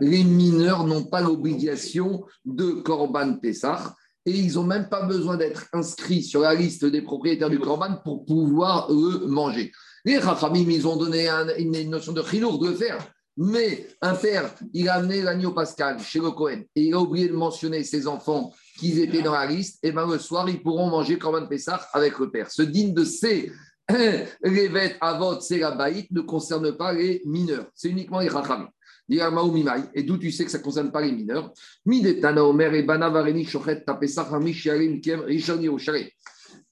Les 0.00 0.22
mineurs 0.24 0.86
n'ont 0.86 1.04
pas 1.04 1.20
l'obligation 1.20 2.24
de 2.44 2.70
Korban 2.72 3.34
Pessah 3.38 3.94
et 4.24 4.30
ils 4.30 4.54
n'ont 4.54 4.64
même 4.64 4.88
pas 4.88 5.02
besoin 5.02 5.36
d'être 5.36 5.66
inscrits 5.72 6.22
sur 6.22 6.40
la 6.40 6.54
liste 6.54 6.84
des 6.84 7.02
propriétaires 7.02 7.50
du 7.50 7.58
Korban 7.58 7.96
pour 8.04 8.24
pouvoir 8.24 8.88
le 8.90 9.26
manger. 9.26 9.72
Les 10.04 10.18
Rachamim, 10.18 10.70
ils 10.70 10.86
ont 10.86 10.96
donné 10.96 11.28
un- 11.28 11.56
une, 11.58 11.74
une 11.74 11.90
notion 11.90 12.12
de 12.12 12.22
chilour 12.22 12.58
de 12.58 12.68
le 12.68 12.74
faire. 12.74 12.98
Mais 13.36 13.88
un 14.00 14.14
père, 14.14 14.54
il 14.72 14.88
a 14.88 14.94
amené 14.94 15.20
l'agneau 15.20 15.50
pascal 15.50 16.00
chez 16.00 16.20
le 16.20 16.30
Cohen 16.30 16.62
et 16.74 16.82
il 16.82 16.94
a 16.94 17.00
oublié 17.00 17.28
de 17.28 17.34
mentionner 17.34 17.82
ses 17.82 18.06
enfants 18.06 18.52
qu'ils 18.78 19.00
étaient 19.00 19.22
dans 19.22 19.32
la 19.32 19.46
liste, 19.46 19.78
et 19.82 19.92
bien 19.92 20.06
le 20.06 20.18
soir, 20.18 20.48
ils 20.48 20.62
pourront 20.62 20.88
manger 20.88 21.18
Korban 21.18 21.46
Pessah 21.46 21.88
avec 21.92 22.18
le 22.18 22.30
père. 22.30 22.50
Ce 22.50 22.62
digne 22.62 22.94
de 22.94 23.04
ces 23.04 23.52
les 23.90 24.68
vêtements 24.68 24.96
avot, 25.00 25.40
c'est 25.40 25.58
la 25.58 25.72
baït, 25.72 26.10
ne 26.10 26.22
concerne 26.22 26.76
pas 26.76 26.92
les 26.92 27.22
mineurs. 27.26 27.66
C'est 27.74 27.90
uniquement 27.90 28.20
les 28.20 28.28
rachamim. 28.28 28.70
Et 29.10 30.02
d'où 30.02 30.16
tu 30.16 30.32
sais 30.32 30.46
que 30.46 30.50
ça 30.50 30.58
ne 30.58 30.62
concerne 30.62 30.90
pas 30.90 31.02
les 31.02 31.12
mineurs? 31.12 31.52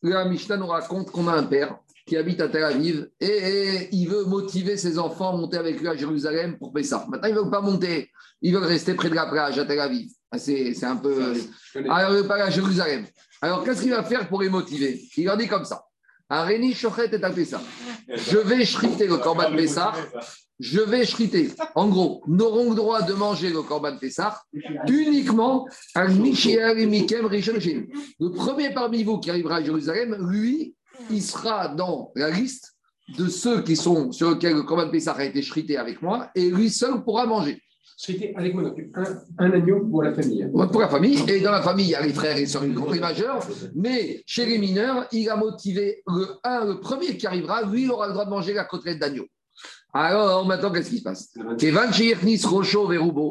La 0.03 0.25
Mishnah 0.25 0.57
nous 0.57 0.67
raconte 0.67 1.11
qu'on 1.11 1.29
a 1.29 1.33
un 1.33 1.43
père 1.43 1.79
qui 2.13 2.19
habite 2.19 2.43
à 2.43 2.49
Tel 2.49 2.63
Aviv 2.63 3.09
et, 3.21 3.27
et 3.27 3.89
il 3.91 4.07
veut 4.07 4.27
motiver 4.27 4.77
ses 4.77 4.99
enfants 4.99 5.31
à 5.31 5.33
monter 5.33 5.57
avec 5.57 5.81
lui 5.81 5.89
à 5.89 5.97
Jérusalem 5.97 6.59
pour 6.59 6.71
Pessah. 6.71 7.07
Maintenant, 7.09 7.27
ils 7.27 7.35
ne 7.35 7.41
veulent 7.41 7.51
pas 7.51 7.63
monter, 7.63 8.11
ils 8.43 8.53
veulent 8.53 8.65
rester 8.65 8.93
près 8.93 9.09
de 9.09 9.15
la 9.15 9.25
plage 9.25 9.59
à 9.59 9.65
Tel 9.65 9.81
Aviv. 9.81 10.11
Ah, 10.31 10.39
C'est 10.39 10.85
un 10.85 10.97
peu. 10.97 11.33
Alors, 11.89 12.11
il 12.11 12.17
veut 12.19 12.29
pas 12.29 12.45
à 12.45 12.51
Jérusalem. 12.51 13.07
Alors, 13.41 13.65
qu'est-ce 13.65 13.81
qu'il 13.81 13.93
va 13.93 14.03
faire 14.03 14.29
pour 14.29 14.43
les 14.43 14.51
motiver? 14.51 15.01
Il 15.17 15.25
leur 15.25 15.39
dit 15.39 15.49
comme 15.49 15.65
ça. 15.65 15.87
Areni 16.29 16.75
Shochet 16.75 17.15
et 17.15 17.19
Pessah. 17.19 17.63
Je 18.15 18.37
vais 18.37 18.63
shriter 18.67 19.07
le 19.07 19.17
Korban 19.17 19.51
Pessah. 19.57 19.95
Je 20.61 20.81
vais 20.81 21.07
shriter. 21.07 21.51
En 21.75 21.89
gros, 21.89 22.23
n'auront 22.27 22.69
le 22.69 22.77
droit 22.77 23.01
de 23.01 23.15
manger 23.15 23.49
le 23.49 23.63
Korban 23.63 23.97
Pessah 23.97 24.39
uniquement 24.87 25.67
à 25.95 26.09
Mishéal 26.09 26.79
et 26.79 26.85
Mikem 26.85 27.25
Rishon. 27.25 27.55
Le 28.21 28.29
premier 28.33 28.75
parmi 28.75 29.03
vous 29.03 29.19
qui 29.19 29.31
arrivera 29.31 29.57
à 29.57 29.63
Jérusalem, 29.63 30.15
lui, 30.29 30.75
il 31.11 31.23
sera 31.23 31.69
dans 31.69 32.13
la 32.15 32.31
liste 32.31 32.75
de 33.19 33.29
ceux 33.29 33.63
qui 33.63 33.77
sont 33.77 34.13
sur 34.13 34.31
lesquels 34.31 34.55
le 34.55 34.63
Korban 34.63 34.91
Pessah 34.91 35.13
a 35.13 35.25
été 35.25 35.43
shrité 35.43 35.77
avec 35.77 36.01
moi 36.03 36.31
et 36.35 36.51
lui 36.51 36.71
seul 36.71 37.03
pourra 37.05 37.27
manger. 37.27 37.61
C'était 37.97 38.33
avec 38.37 38.55
moi, 38.55 38.65
donc, 38.65 38.81
un, 38.95 39.05
un 39.39 39.51
agneau 39.53 39.87
pour 39.87 40.03
la 40.03 40.13
famille. 40.13 40.49
Pour 40.51 40.81
la 40.81 40.89
famille, 40.89 41.23
et 41.29 41.41
dans 41.41 41.53
la 41.53 41.63
famille, 41.63 41.87
il 41.87 41.91
y 41.91 41.95
a 41.95 42.01
les 42.05 42.13
frères 42.13 42.37
et 42.37 42.47
sœurs, 42.47 42.65
compris 42.75 42.99
majeurs, 42.99 43.47
mais 43.77 44.23
chez 44.27 44.45
les 44.47 44.59
mineurs, 44.59 45.07
il 45.13 45.29
a 45.29 45.37
motivé 45.37 46.03
le 46.09 46.27
un, 46.43 46.65
le 46.65 46.81
premier 46.81 47.17
qui 47.17 47.27
arrivera, 47.29 47.63
lui, 47.63 47.85
il 47.85 47.91
aura 47.93 48.09
le 48.09 48.13
droit 48.13 48.25
de 48.25 48.31
manger 48.31 48.55
la 48.55 48.65
côtelette 48.65 48.99
d'agneau. 48.99 49.27
Alors, 49.93 50.45
maintenant, 50.47 50.73
qu'est-ce 50.73 50.91
qui 50.91 50.99
se 50.99 51.03
passe? 51.05 51.33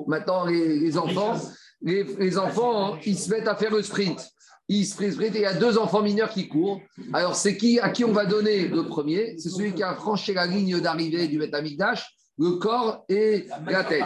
Maintenant, 0.07 0.45
les, 0.45 0.79
les 0.79 0.97
enfants, 0.97 1.33
les, 1.81 2.03
les 2.03 2.37
enfants, 2.37 2.97
ils 3.05 3.17
se 3.17 3.29
mettent 3.29 3.47
à 3.47 3.55
faire 3.55 3.71
le 3.71 3.81
sprint. 3.81 4.25
Il 4.73 5.41
y 5.41 5.45
a 5.45 5.53
deux 5.53 5.77
enfants 5.77 6.01
mineurs 6.01 6.29
qui 6.29 6.47
courent. 6.47 6.79
Alors, 7.11 7.35
c'est 7.35 7.57
à 7.81 7.89
qui 7.89 8.05
on 8.05 8.13
va 8.13 8.25
donner 8.25 8.69
le 8.69 8.83
premier? 8.83 9.35
C'est 9.37 9.49
celui 9.49 9.73
qui 9.73 9.83
a 9.83 9.93
franchi 9.95 10.33
la 10.33 10.47
ligne 10.47 10.79
d'arrivée 10.79 11.27
du 11.27 11.37
Betamikdash, 11.37 12.05
le 12.37 12.51
corps 12.51 13.03
et 13.09 13.47
la 13.67 13.83
tête. 13.83 14.05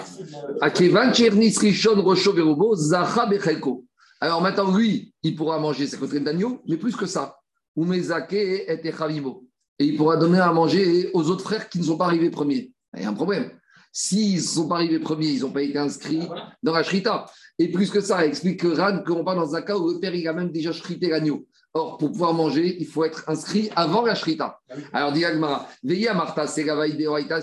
Alors 4.19 4.41
maintenant, 4.41 4.75
lui, 4.75 5.13
il 5.21 5.35
pourra 5.35 5.59
manger 5.59 5.85
sa 5.85 5.97
côtelette 5.97 6.23
d'agneau, 6.23 6.63
mais 6.67 6.77
plus 6.77 6.95
que 6.95 7.05
ça. 7.05 7.37
Et 7.77 8.01
il 9.79 9.97
pourra 9.97 10.17
donner 10.17 10.39
à 10.39 10.51
manger 10.51 11.11
aux 11.13 11.29
autres 11.29 11.43
frères 11.43 11.69
qui 11.69 11.77
ne 11.77 11.83
sont 11.83 11.97
pas 11.97 12.05
arrivés 12.05 12.31
premiers. 12.31 12.71
Il 12.95 13.03
y 13.03 13.05
a 13.05 13.09
un 13.09 13.13
problème. 13.13 13.51
S'ils 13.97 14.35
ne 14.35 14.41
sont 14.41 14.67
pas 14.67 14.75
arrivés 14.75 14.99
premiers, 14.99 15.29
ils 15.29 15.39
n'ont 15.39 15.53
pas 15.53 15.61
été 15.61 15.77
inscrits 15.77 16.27
dans 16.61 16.73
la 16.73 16.83
shrita. 16.83 17.27
Et 17.57 17.71
plus 17.71 17.89
que 17.89 18.01
ça, 18.01 18.25
explique 18.25 18.59
que 18.59 18.67
Ran, 18.67 19.01
qu'on 19.01 19.23
parle 19.23 19.37
dans 19.37 19.55
un 19.55 19.61
cas 19.61 19.77
où 19.77 19.89
le 19.89 19.99
père, 20.01 20.13
il 20.13 20.27
a 20.27 20.33
même 20.33 20.51
déjà 20.51 20.73
shrité 20.73 21.07
l'agneau. 21.07 21.47
Or, 21.73 21.97
pour 21.97 22.11
pouvoir 22.11 22.33
manger, 22.33 22.75
il 22.77 22.87
faut 22.87 23.05
être 23.05 23.23
inscrit 23.29 23.69
avant 23.73 24.05
la 24.05 24.13
shrita. 24.13 24.59
Alors, 24.91 25.13
dit 25.13 25.23
Agmara, 25.23 25.69
veillez 25.81 26.09
à 26.09 26.13
Martha, 26.13 26.45
c'est. 26.45 26.65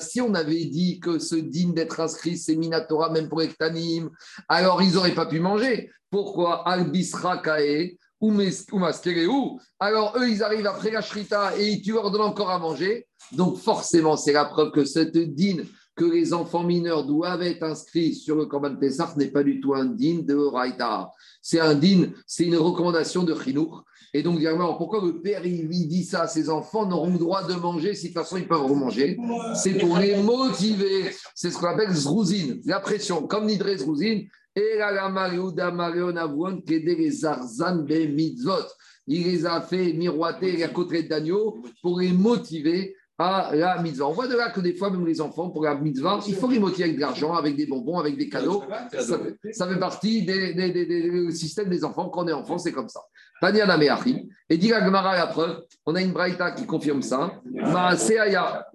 Si 0.00 0.20
on 0.20 0.34
avait 0.34 0.66
dit 0.66 1.00
que 1.00 1.18
ce 1.18 1.36
digne 1.36 1.72
d'être 1.72 2.00
inscrit, 2.00 2.36
c'est 2.36 2.54
Minatora, 2.54 3.08
même 3.08 3.30
pour 3.30 3.40
Ektanim, 3.40 4.10
alors 4.46 4.82
ils 4.82 4.92
n'auraient 4.92 5.14
pas 5.14 5.26
pu 5.26 5.40
manger. 5.40 5.90
Pourquoi? 6.10 6.68
Albisra 6.68 7.38
Kae 7.38 7.96
ou 8.20 8.30
ou. 8.30 9.60
Alors, 9.80 10.18
eux, 10.18 10.28
ils 10.28 10.42
arrivent 10.42 10.66
après 10.66 10.90
la 10.90 11.00
shrita 11.00 11.56
et 11.56 11.80
tu 11.80 11.92
leur 11.92 12.10
donnes 12.10 12.20
encore 12.20 12.50
à 12.50 12.58
manger. 12.58 13.06
Donc, 13.32 13.56
forcément, 13.56 14.18
c'est 14.18 14.32
la 14.32 14.44
preuve 14.44 14.70
que 14.70 14.84
cette 14.84 15.16
dîne 15.16 15.64
que 15.94 16.04
les 16.04 16.32
enfants 16.32 16.64
mineurs 16.64 17.04
doivent 17.04 17.42
être 17.42 17.62
inscrits 17.62 18.14
sur 18.14 18.36
le 18.36 18.46
Korban 18.46 18.76
Pessah 18.76 19.12
n'est 19.16 19.30
pas 19.30 19.42
du 19.42 19.60
tout 19.60 19.74
un 19.74 19.84
dîne 19.84 20.24
de 20.24 20.34
Raïta. 20.34 21.10
C'est 21.40 21.60
un 21.60 21.74
dîne, 21.74 22.12
c'est 22.26 22.44
une 22.44 22.56
recommandation 22.56 23.24
de 23.24 23.34
Chinour. 23.34 23.84
Et 24.14 24.22
donc, 24.22 24.40
pourquoi 24.76 25.02
le 25.02 25.22
père 25.22 25.44
il 25.46 25.68
dit 25.68 26.04
ça? 26.04 26.26
Ses 26.26 26.50
enfants 26.50 26.86
n'auront 26.86 27.12
le 27.12 27.18
droit 27.18 27.46
de 27.46 27.54
manger 27.54 27.94
si 27.94 28.08
de 28.08 28.12
toute 28.12 28.22
façon 28.22 28.36
ils 28.36 28.46
peuvent 28.46 28.66
remanger 28.66 29.16
C'est 29.54 29.78
pour 29.78 29.96
les 29.96 30.16
motiver. 30.22 31.10
C'est 31.34 31.50
ce 31.50 31.58
qu'on 31.58 31.68
appelle 31.68 31.92
zrouzine, 31.92 32.60
la 32.66 32.80
pression, 32.80 33.26
comme 33.26 33.46
Nidre 33.46 33.74
zrouzine. 33.76 34.28
Et 34.54 34.76
la. 34.76 34.92
Il 39.06 39.24
les 39.24 39.46
a 39.46 39.60
fait 39.62 39.92
miroiter 39.94 40.56
la 40.58 40.68
côtelette 40.68 41.08
d'agneau 41.08 41.62
pour 41.80 41.98
les 41.98 42.12
motiver 42.12 42.94
à 43.22 43.54
la 43.54 43.82
mitzvah. 43.82 44.06
On 44.08 44.12
voit 44.12 44.26
de 44.28 44.36
là 44.36 44.50
que 44.50 44.60
des 44.60 44.74
fois, 44.74 44.90
même 44.90 45.06
les 45.06 45.20
enfants, 45.20 45.50
pour 45.50 45.62
la 45.64 45.74
mitzvah, 45.74 46.18
il 46.26 46.34
faut 46.34 46.48
les 46.50 46.58
motiver 46.58 46.84
avec 46.84 46.96
de 46.96 47.00
l'argent, 47.00 47.34
avec 47.34 47.56
des 47.56 47.66
bonbons, 47.66 47.98
avec 47.98 48.16
des 48.16 48.28
cadeaux. 48.28 48.62
Ça, 49.00 49.18
fait- 49.18 49.52
ça 49.52 49.68
fait 49.68 49.78
partie 49.78 50.24
des, 50.24 50.54
des, 50.54 50.70
des- 50.72 51.30
systèmes 51.32 51.68
des 51.68 51.84
enfants. 51.84 52.08
Quand 52.08 52.24
on 52.24 52.28
est 52.28 52.32
enfant, 52.32 52.58
c'est 52.58 52.72
comme 52.72 52.88
ça. 52.88 53.00
Tania 53.40 53.66
Nameachi. 53.66 54.28
Et 54.48 54.56
dit 54.56 54.68
la 54.68 54.84
Gemara, 54.84 55.16
la 55.16 55.26
preuve, 55.26 55.62
on 55.86 55.94
a 55.94 56.00
une 56.02 56.12
braïta 56.12 56.52
qui 56.52 56.64
confirme 56.66 57.02
ça. 57.02 57.32
Maaseaya. 57.44 58.66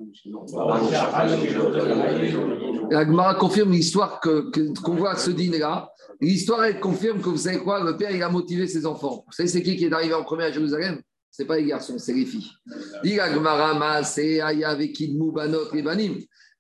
La 2.90 3.06
Gemara 3.06 3.36
confirme 3.36 3.72
l'histoire 3.72 4.20
que- 4.20 4.50
que- 4.52 4.80
qu'on 4.82 4.96
voit 4.96 5.12
à 5.12 5.16
ce 5.18 5.32
dîner-là. 5.32 5.90
L'histoire, 6.22 6.64
elle 6.66 6.80
confirme 6.80 7.20
que 7.20 7.30
vous 7.30 7.38
savez 7.38 7.60
quoi, 7.60 7.84
le 7.84 7.96
père, 7.98 8.12
il 8.12 8.24
a 8.24 8.30
motivé 8.30 8.68
ses 8.68 8.86
enfants. 8.86 9.24
Vous 9.28 9.32
savez, 9.34 9.50
c'est 9.50 9.62
qui 9.62 9.76
qui 9.76 9.86
est 9.86 9.94
arrivé 9.94 10.14
en 10.14 10.24
premier 10.24 10.46
à 10.46 10.52
Jérusalem? 10.52 11.00
C'est 11.30 11.46
pas 11.46 11.58
les 11.58 11.66
garçons, 11.66 11.98
c'est 12.00 12.14
les 12.14 12.26
filles. 12.26 12.50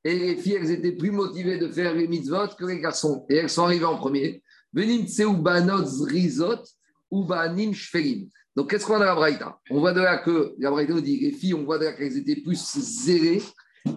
Et 0.04 0.20
les 0.20 0.36
filles, 0.38 0.58
elles 0.62 0.72
étaient 0.72 0.92
plus 0.92 1.12
motivées 1.12 1.58
de 1.58 1.68
faire 1.68 1.94
les 1.96 2.08
mitzvot 2.08 2.48
que 2.58 2.66
les 2.66 2.80
garçons. 2.80 3.26
Et 3.30 3.38
elles 3.38 3.50
sont 3.50 3.64
arrivées 3.64 3.86
en 3.86 3.98
premier. 3.98 4.44
Donc, 8.56 8.70
qu'est-ce 8.70 8.86
qu'on 8.86 8.96
a 8.96 9.00
dans 9.00 9.06
la 9.06 9.16
Braïta? 9.16 9.60
On 9.70 9.80
voit 9.80 9.94
de 9.94 10.02
là 10.02 10.18
que 10.18 10.54
la 10.60 10.72
Braïta 10.72 10.94
nous 10.94 11.02
dit 11.02 11.20
les 11.20 11.32
filles, 11.32 11.54
on 11.54 11.64
voit 11.64 11.80
de 11.80 11.90
qu'elles 11.92 12.18
étaient 12.18 12.42
plus 12.42 12.80
zélées. 12.80 13.42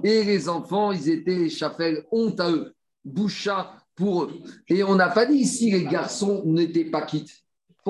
Et 0.02 0.24
les 0.24 0.48
enfants, 0.48 0.92
ils 0.92 1.08
étaient, 1.10 1.48
chafel, 1.48 2.04
honte 2.10 2.40
à 2.40 2.50
eux, 2.50 2.72
boucha 3.04 3.76
pour 3.94 4.24
eux. 4.24 4.40
Et 4.68 4.82
on 4.82 4.94
n'a 4.94 5.08
pas 5.08 5.26
dit 5.26 5.38
ici 5.38 5.70
les 5.70 5.84
garçons 5.84 6.42
n'étaient 6.46 6.84
pas 6.84 7.02
quittes. 7.02 7.32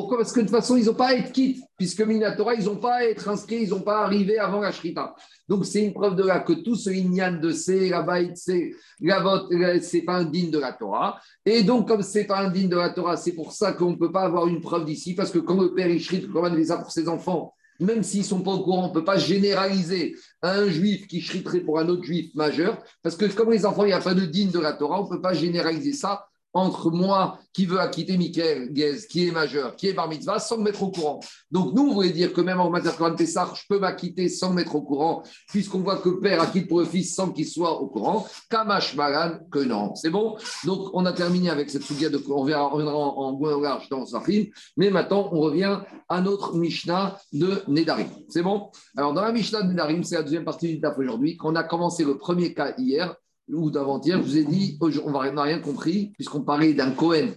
Pourquoi? 0.01 0.17
Parce 0.17 0.33
que 0.33 0.41
de 0.41 0.47
toute 0.47 0.57
façon, 0.57 0.79
ils 0.79 0.87
n'ont 0.87 0.95
pas 0.95 1.09
à 1.09 1.13
être 1.13 1.31
quittes, 1.31 1.63
puisque 1.77 2.01
Minatora, 2.01 2.55
ils 2.55 2.65
n'ont 2.65 2.77
pas 2.77 2.95
à 2.95 3.05
être 3.05 3.29
inscrits, 3.29 3.65
ils 3.65 3.69
n'ont 3.69 3.83
pas 3.83 3.99
à 3.99 4.05
arriver 4.05 4.39
avant 4.39 4.61
la 4.61 4.73
Shrita. 4.73 5.15
Donc 5.47 5.67
c'est 5.67 5.85
une 5.85 5.93
preuve 5.93 6.17
de 6.17 6.23
là 6.23 6.41
que 6.41 6.55
tout 6.55 6.75
ce 6.75 6.89
Inyan 6.89 7.39
de 7.39 7.51
C, 7.51 7.91
la 7.91 8.01
Baït, 8.01 8.35
C, 8.35 8.75
la 9.03 9.21
vote, 9.21 9.53
c'est 9.83 10.01
pas 10.01 10.15
un 10.15 10.25
digne 10.25 10.51
de 10.51 10.59
la 10.59 10.73
Torah. 10.73 11.21
Et 11.45 11.65
donc, 11.65 11.87
comme 11.87 12.01
c'est 12.01 12.25
pas 12.25 12.39
un 12.39 12.49
digne 12.49 12.71
de 12.71 12.77
la 12.77 12.89
Torah, 12.89 13.19
c'est 13.19 13.35
pour 13.35 13.53
ça 13.53 13.75
qu'on 13.75 13.91
ne 13.91 13.97
peut 13.97 14.11
pas 14.11 14.23
avoir 14.23 14.47
une 14.47 14.63
preuve 14.63 14.87
d'ici, 14.87 15.15
parce 15.15 15.31
que 15.31 15.39
quand 15.39 15.61
le 15.61 15.75
père 15.75 15.95
comment 16.33 16.47
il 16.47 16.55
les 16.55 16.69
pour 16.69 16.91
ses 16.91 17.07
enfants, 17.07 17.53
même 17.79 18.03
s'ils 18.03 18.21
ne 18.21 18.25
sont 18.25 18.41
pas 18.41 18.53
au 18.53 18.63
courant, 18.63 18.87
on 18.87 18.89
ne 18.89 18.95
peut 18.95 19.05
pas 19.05 19.19
généraliser 19.19 20.17
un 20.41 20.67
juif 20.69 21.07
qui 21.09 21.21
shriterait 21.21 21.61
pour 21.61 21.79
un 21.79 21.89
autre 21.91 22.05
juif 22.05 22.35
majeur, 22.35 22.79
parce 23.03 23.17
que 23.17 23.27
comme 23.27 23.51
les 23.51 23.67
enfants, 23.67 23.85
il 23.85 23.89
n'y 23.89 23.93
a 23.93 24.01
pas 24.01 24.15
de 24.15 24.25
digne 24.25 24.51
de 24.51 24.61
la 24.61 24.73
Torah, 24.73 25.03
on 25.03 25.05
ne 25.05 25.11
peut 25.11 25.21
pas 25.21 25.35
généraliser 25.35 25.93
ça 25.93 26.27
entre 26.53 26.91
moi 26.91 27.39
qui 27.53 27.67
veux 27.67 27.81
acquitter 27.81 28.17
Michael 28.17 28.73
Guez, 28.73 28.99
qui 29.09 29.27
est 29.27 29.31
majeur, 29.31 29.77
qui 29.77 29.89
est 29.89 29.93
bar 29.93 30.09
mitzvah, 30.09 30.39
sans 30.39 30.59
me 30.59 30.65
mettre 30.65 30.83
au 30.83 30.91
courant. 30.91 31.21
Donc 31.51 31.75
nous, 31.75 31.89
on 31.89 31.95
voulait 31.95 32.11
dire 32.11 32.33
que 32.33 32.41
même 32.41 32.61
en 32.61 32.71
matière 32.71 32.97
de 33.11 33.17
Pessah, 33.17 33.51
je 33.55 33.63
peux 33.69 33.79
m'acquitter 33.79 34.29
sans 34.29 34.51
me 34.51 34.57
mettre 34.57 34.75
au 34.75 34.83
courant, 34.83 35.23
puisqu'on 35.49 35.81
voit 35.81 35.99
que 35.99 36.09
père 36.09 36.41
acquitte 36.41 36.69
pour 36.69 36.81
le 36.81 36.87
fils 36.87 37.15
sans 37.15 37.31
qu'il 37.31 37.47
soit 37.47 37.81
au 37.81 37.89
courant. 37.89 38.27
Kamash 38.49 38.95
Malan, 38.95 39.39
que 39.51 39.61
non. 39.61 39.95
C'est 39.95 40.11
bon? 40.11 40.37
Donc 40.65 40.91
on 40.93 41.05
a 41.07 41.13
terminé 41.13 41.51
avec 41.51 41.71
cette 41.71 41.83
soudia 41.83 42.09
de 42.09 42.21
on 42.29 42.43
reviendra 42.43 42.95
en, 42.95 43.41
en 43.41 43.61
large 43.61 43.89
dans 43.89 44.05
film. 44.21 44.47
mais 44.77 44.91
maintenant 44.91 45.29
on 45.33 45.41
revient 45.41 45.81
à 46.09 46.21
notre 46.21 46.55
Mishnah 46.57 47.19
de 47.33 47.63
Nedarim. 47.69 48.09
C'est 48.29 48.43
bon? 48.43 48.71
Alors 48.97 49.13
dans 49.13 49.23
la 49.23 49.33
Mishnah 49.33 49.63
de 49.63 49.69
Nedarim, 49.69 50.05
c'est 50.05 50.17
la 50.17 50.23
deuxième 50.23 50.45
partie 50.45 50.69
du 50.69 50.81
taf 50.81 50.99
aujourd'hui, 50.99 51.37
qu'on 51.37 51.55
a 51.55 51.63
commencé 51.63 52.05
le 52.05 52.17
premier 52.17 52.55
cas 52.55 52.75
hier, 52.77 53.15
ou 53.53 53.71
d'avant-hier, 53.71 54.19
je 54.19 54.23
vous 54.23 54.37
ai 54.39 54.45
dit, 54.45 54.79
on 54.81 55.11
n'a 55.11 55.43
rien 55.43 55.59
compris, 55.61 56.13
puisqu'on 56.15 56.43
parlait 56.43 56.75
d'un 56.75 56.93
Cohen 56.93 57.33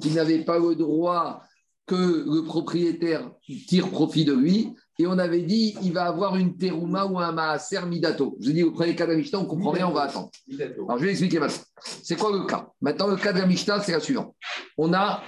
qui 0.00 0.10
n'avait 0.10 0.44
pas 0.44 0.58
le 0.58 0.74
droit 0.74 1.42
que 1.86 2.24
le 2.26 2.44
propriétaire 2.44 3.30
tire 3.66 3.90
profit 3.90 4.24
de 4.24 4.34
lui. 4.34 4.74
Et 5.00 5.06
on 5.06 5.16
avait 5.16 5.42
dit, 5.42 5.76
il 5.82 5.92
va 5.92 6.06
avoir 6.06 6.36
une 6.36 6.56
terouma 6.56 7.06
ou 7.06 7.20
un 7.20 7.30
maaser 7.30 7.86
midato. 7.86 8.36
Je 8.40 8.46
vous 8.46 8.50
ai 8.50 8.54
dit, 8.54 8.62
au 8.64 8.72
premier 8.72 8.96
cas 8.96 9.06
de 9.06 9.12
la 9.12 9.16
Mishnah, 9.16 9.38
on 9.38 9.44
ne 9.44 9.48
comprend 9.48 9.70
rien, 9.70 9.86
on 9.86 9.92
va 9.92 10.02
attendre. 10.02 10.28
Alors, 10.58 10.98
je 10.98 11.04
vais 11.04 11.10
expliquer 11.12 11.38
maintenant. 11.38 11.62
C'est 12.02 12.16
quoi 12.16 12.32
le 12.32 12.44
cas? 12.44 12.68
Maintenant, 12.80 13.06
le 13.06 13.16
cas 13.16 13.32
de 13.32 13.38
la 13.38 13.46
Mishnah, 13.46 13.80
c'est 13.80 13.92
la 13.92 14.00
suivante. 14.00 14.34
On 14.76 14.92
a, 14.92 15.22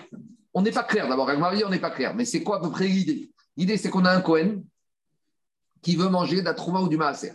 on 0.55 0.63
n'est 0.63 0.73
pas 0.73 0.83
clair 0.83 1.09
d'abord. 1.09 1.29
Avec 1.29 1.41
Marie, 1.41 1.63
on 1.65 1.71
n'est 1.71 1.79
pas 1.79 1.91
clair. 1.91 2.17
Mais 2.17 2.25
c'est 2.25 2.43
quoi 2.43 2.57
à 2.57 2.61
peu 2.61 2.71
près 2.71 2.89
l'idée? 2.89 3.31
L'idée, 3.57 3.77
c'est 3.77 3.91
qu'on 3.91 4.05
a 4.05 4.11
un 4.11 4.21
Cohen 4.21 4.65
qui 5.83 5.95
veut 5.95 6.09
manger 6.09 6.41
de 6.41 6.47
la 6.47 6.55
trouma 6.55 6.81
ou 6.81 6.89
du 6.89 6.97
maaser. 6.97 7.33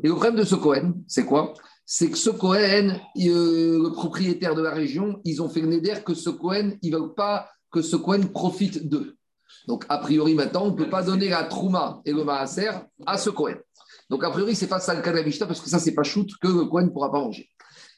Et 0.00 0.06
le 0.06 0.14
problème 0.14 0.36
de 0.36 0.44
ce 0.44 0.54
Cohen, 0.54 0.94
c'est 1.08 1.24
quoi? 1.24 1.54
C'est 1.90 2.10
que 2.10 2.18
ce 2.18 2.28
Cohen, 2.28 3.00
euh, 3.16 3.82
le 3.82 3.90
propriétaire 3.92 4.54
de 4.54 4.60
la 4.60 4.72
région, 4.72 5.22
ils 5.24 5.40
ont 5.40 5.48
fait 5.48 5.62
le 5.62 5.68
néder 5.68 5.94
que 6.04 6.12
ce 6.12 6.28
Cohen, 6.28 6.72
ils 6.82 6.92
ne 6.92 6.98
veulent 6.98 7.14
pas 7.14 7.48
que 7.70 7.80
ce 7.80 7.96
Cohen 7.96 8.26
profite 8.30 8.90
d'eux. 8.90 9.16
Donc, 9.66 9.86
a 9.88 9.96
priori, 9.96 10.34
maintenant, 10.34 10.66
on 10.66 10.72
ne 10.72 10.76
peut 10.76 10.90
pas 10.90 11.02
donner 11.02 11.30
la 11.30 11.44
Trouma 11.44 12.02
et 12.04 12.12
le 12.12 12.24
Maaser 12.24 12.72
à 13.06 13.16
ce 13.16 13.30
Cohen. 13.30 13.56
Donc, 14.10 14.22
a 14.22 14.30
priori, 14.30 14.54
ce 14.54 14.66
n'est 14.66 14.68
pas 14.68 14.80
ça 14.80 14.92
le 14.92 15.00
cas 15.00 15.12
de 15.12 15.16
la 15.16 15.22
Mishnah, 15.22 15.46
parce 15.46 15.62
que 15.62 15.70
ça, 15.70 15.78
c'est 15.78 15.94
pas 15.94 16.02
shoot 16.02 16.28
que 16.42 16.48
le 16.48 16.66
Cohen 16.66 16.82
ne 16.82 16.90
pourra 16.90 17.10
pas 17.10 17.20
manger. 17.20 17.48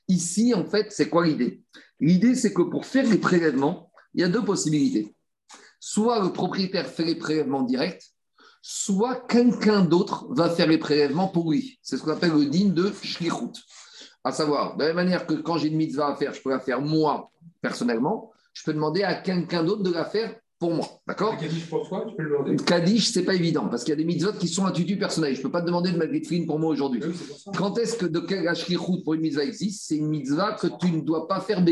Ici, 0.07 0.55
en 0.55 0.65
fait, 0.65 0.93
c'est 0.93 1.09
quoi 1.09 1.27
l'idée? 1.27 1.61
L'idée, 1.99 2.37
c'est 2.37 2.53
que 2.53 2.63
pour 2.63 2.87
faire 2.87 3.09
les 3.09 3.19
prélèvements, 3.19 3.91
il 4.15 4.21
y 4.21 4.25
a 4.25 4.29
deux 4.29 4.45
possibilités. 4.45 5.17
Soit 5.81 6.23
le 6.23 6.33
propriétaire 6.33 6.87
fait 6.87 7.05
les 7.05 7.17
prélèvements 7.17 7.63
directs, 7.63 8.05
soit 8.63 9.27
quelqu'un 9.27 9.85
d'autre 9.85 10.29
va 10.31 10.49
faire 10.49 10.69
les 10.69 10.79
prélèvements 10.79 11.27
pour 11.27 11.51
lui. 11.51 11.81
C'est 11.83 11.97
ce 11.97 12.05
qu'on 12.05 12.13
appelle 12.13 12.35
le 12.35 12.47
digne 12.47 12.73
de 12.73 12.93
shlichut. 13.03 13.59
À 14.23 14.33
savoir, 14.33 14.77
de 14.77 14.83
la 14.83 14.89
même 14.89 14.97
manière 14.97 15.27
que 15.27 15.35
quand 15.35 15.57
j'ai 15.57 15.69
une 15.69 15.77
mitzvah 15.77 16.09
à 16.09 16.17
faire, 16.17 16.35
je 16.35 16.43
peux 16.43 16.51
la 16.51 16.61
faire 16.61 16.81
moi, 16.81 17.31
personnellement, 17.63 18.33
je 18.53 18.63
peux 18.65 18.75
demander 18.75 19.03
à 19.03 19.15
quelqu'un 19.15 19.63
d'autre 19.63 19.83
de 19.83 19.93
la 19.93 20.05
faire 20.05 20.35
pour 20.61 20.75
moi. 20.75 20.87
D'accord? 21.07 21.39
Kaddish 21.39 21.71
pour 21.71 21.89
toi, 21.89 22.05
tu 22.07 22.15
peux 22.15 22.23
le 22.23 22.31
demander. 22.31 22.57
Kaddish, 22.57 23.13
c'est 23.13 23.25
pas 23.25 23.35
évident, 23.35 23.67
parce 23.69 23.83
qu'il 23.83 23.93
y 23.93 23.95
a 23.95 23.97
des 23.97 24.05
mitzvahs 24.05 24.33
qui 24.33 24.47
sont 24.47 24.67
à 24.67 24.73
tutu 24.73 24.99
personnel. 24.99 25.33
Je 25.33 25.39
ne 25.39 25.43
peux 25.43 25.51
pas 25.51 25.63
te 25.63 25.67
demander 25.67 25.91
de 25.91 25.97
mettre 25.97 26.13
des 26.13 26.47
pour 26.47 26.59
moi 26.59 26.71
aujourd'hui. 26.71 27.01
Quand 27.57 27.79
est-ce 27.79 27.97
que 27.97 28.05
de 28.05 28.21
quel 28.21 28.47
route 28.77 29.03
pour 29.03 29.15
une 29.15 29.23
mitzvah 29.23 29.45
existe? 29.45 29.89
C'est 29.89 29.97
une 29.97 30.09
mitzvah 30.09 30.53
que 30.53 30.67
tu 30.79 30.93
ne 30.93 31.01
dois 31.01 31.27
pas 31.27 31.41
faire 31.41 31.65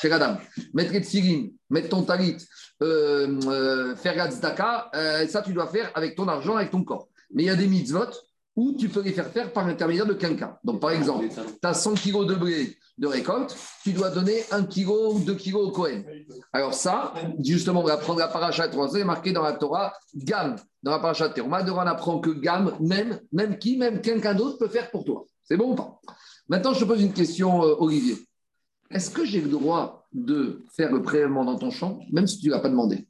chez 0.00 0.08
la 0.08 0.18
dame. 0.18 0.38
Mettre 0.74 0.92
les 0.92 1.54
mettre 1.70 1.88
ton 1.88 2.02
talit, 2.02 2.36
euh, 2.82 3.40
euh, 3.46 3.94
faire 3.94 4.16
la 4.16 4.90
euh, 4.96 5.26
ça 5.28 5.42
tu 5.42 5.52
dois 5.52 5.68
faire 5.68 5.92
avec 5.94 6.16
ton 6.16 6.26
argent, 6.26 6.56
avec 6.56 6.72
ton 6.72 6.82
corps. 6.82 7.08
Mais 7.32 7.44
il 7.44 7.46
y 7.46 7.50
a 7.50 7.56
des 7.56 7.68
mitzvot 7.68 8.10
ou 8.56 8.72
tu 8.72 8.88
peux 8.88 9.02
les 9.02 9.12
faire 9.12 9.28
faire 9.28 9.52
par 9.52 9.66
l'intermédiaire 9.66 10.06
de 10.06 10.14
quelqu'un. 10.14 10.56
Donc, 10.64 10.80
par 10.80 10.90
exemple, 10.90 11.28
tu 11.28 11.68
as 11.68 11.74
100 11.74 11.94
kg 11.94 12.26
de 12.26 12.34
blé 12.34 12.76
de 13.00 13.06
récolte, 13.06 13.56
tu 13.82 13.92
dois 13.92 14.10
donner 14.10 14.42
1 14.50 14.64
kg 14.64 14.88
ou 14.90 15.20
2 15.20 15.34
kg 15.34 15.54
au 15.54 15.70
Cohen. 15.70 16.02
Alors 16.52 16.74
ça, 16.74 17.14
justement, 17.42 17.80
on 17.80 17.84
va 17.84 17.96
prendre 17.96 18.18
la 18.18 18.28
paracha 18.28 18.70
c'est 18.92 19.04
marqué 19.04 19.32
dans 19.32 19.42
la 19.42 19.54
Torah, 19.54 19.94
gamme. 20.14 20.56
Dans 20.82 20.90
la 20.90 20.98
paracha 20.98 21.30
Teruma, 21.30 21.64
on 21.64 21.78
apprend 21.78 22.20
que 22.20 22.30
gamme, 22.30 22.76
même, 22.80 23.18
même 23.32 23.58
qui, 23.58 23.78
même 23.78 24.02
quelqu'un 24.02 24.34
d'autre 24.34 24.58
peut 24.58 24.68
faire 24.68 24.90
pour 24.90 25.04
toi. 25.04 25.24
C'est 25.42 25.56
bon 25.56 25.72
ou 25.72 25.74
pas? 25.74 25.98
Maintenant, 26.48 26.74
je 26.74 26.80
te 26.80 26.84
pose 26.84 27.00
une 27.00 27.12
question, 27.12 27.64
euh, 27.64 27.74
Olivier. 27.78 28.18
Est-ce 28.90 29.10
que 29.10 29.24
j'ai 29.24 29.40
le 29.40 29.48
droit 29.48 30.06
de 30.12 30.64
faire 30.76 30.92
le 30.92 31.00
prélèvement 31.00 31.44
dans 31.44 31.56
ton 31.56 31.70
champ, 31.70 32.00
même 32.12 32.26
si 32.26 32.38
tu 32.38 32.48
ne 32.48 32.52
l'as 32.52 32.60
pas 32.60 32.68
demandé? 32.68 33.06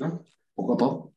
Non. 0.00 0.18
Pourquoi 0.54 0.76
pas? 0.76 1.13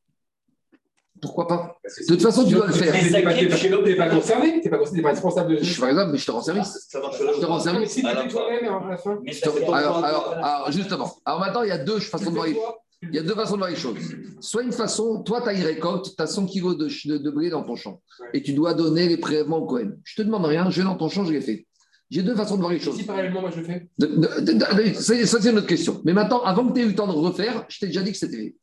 Pourquoi 1.21 1.47
pas 1.47 1.77
De 1.83 2.05
toute 2.05 2.21
façon, 2.21 2.45
tu 2.45 2.53
dois 2.53 2.67
le 2.67 2.73
faire. 2.73 2.93
Tu 2.93 3.11
n'es 3.11 3.95
pas 3.95 4.09
concerné, 4.09 4.61
tu 4.61 4.69
n'es 4.69 4.69
pas, 4.69 4.77
pas 4.77 5.09
responsable 5.09 5.55
de. 5.55 5.63
Je 5.63 5.71
suis 5.71 5.79
par 5.79 5.89
exemple, 5.89 6.11
mais 6.11 6.17
je 6.17 6.25
te 6.25 6.31
rends 6.31 6.41
service. 6.41 6.89
Je 6.91 7.39
te 7.39 7.45
rends 7.45 7.59
service. 7.59 7.91
Si 7.91 8.01
tu 8.01 8.07
fais 8.07 8.27
toi-même 8.27 8.65
à 8.65 8.89
la 8.89 8.97
fin. 8.97 9.19
Alors, 9.73 10.03
alors, 10.03 10.35
alors, 10.41 10.71
justement. 10.71 11.13
Alors 11.25 11.39
maintenant, 11.39 11.63
il 11.63 11.69
y 11.69 11.71
a 11.71 11.77
deux 11.77 11.99
façons 11.99 12.29
de 12.29 12.35
voir 12.35 12.47
les 12.47 12.57
il 13.03 13.13
y 13.13 13.19
a 13.19 13.23
deux 13.23 13.35
façons 13.35 13.53
de 13.53 13.59
voir 13.59 13.69
les 13.69 13.75
choses. 13.75 13.97
Soit 14.39 14.63
une 14.63 14.71
façon, 14.71 15.21
toi, 15.21 15.41
tu 15.41 15.49
as 15.49 15.53
une 15.53 15.63
récolte, 15.63 16.15
tu 16.15 16.21
as 16.21 16.27
100 16.27 16.47
kg 16.47 16.75
de, 16.75 17.17
de, 17.17 17.29
blé 17.29 17.49
dans 17.49 17.63
ton 17.63 17.75
champ 17.75 18.01
et 18.33 18.41
tu 18.41 18.53
dois 18.53 18.73
donner 18.73 19.07
les 19.07 19.17
prélèvements 19.17 19.57
au 19.57 19.65
Cohen. 19.67 19.91
Je 20.03 20.15
te 20.15 20.21
demande 20.23 20.45
rien, 20.45 20.69
je 20.71 20.81
vais 20.81 20.83
dans 20.83 20.95
ton 20.95 21.07
champ, 21.07 21.23
je 21.23 21.31
l'ai 21.31 21.41
fait. 21.41 21.67
J'ai 22.09 22.23
deux 22.23 22.35
façons 22.35 22.55
de 22.55 22.61
voir 22.61 22.71
les 22.71 22.79
choses. 22.79 22.95
Si 22.95 23.03
parallèlement, 23.03 23.41
moi, 23.41 23.51
je 23.51 23.59
le 23.59 23.65
fais 23.65 24.95
Ça, 24.95 25.41
c'est 25.41 25.49
une 25.49 25.57
autre 25.57 25.67
question. 25.67 26.01
Mais 26.05 26.13
maintenant, 26.13 26.41
avant 26.41 26.67
que 26.67 26.73
tu 26.73 26.79
aies 26.79 26.85
eu 26.85 26.89
le 26.89 26.95
temps 26.95 27.07
de 27.07 27.11
refaire, 27.11 27.65
je 27.67 27.79
t'ai 27.79 27.87
déjà 27.87 28.01
dit 28.01 28.11
que 28.11 28.17
c'était 28.17 28.37
fait. 28.37 28.55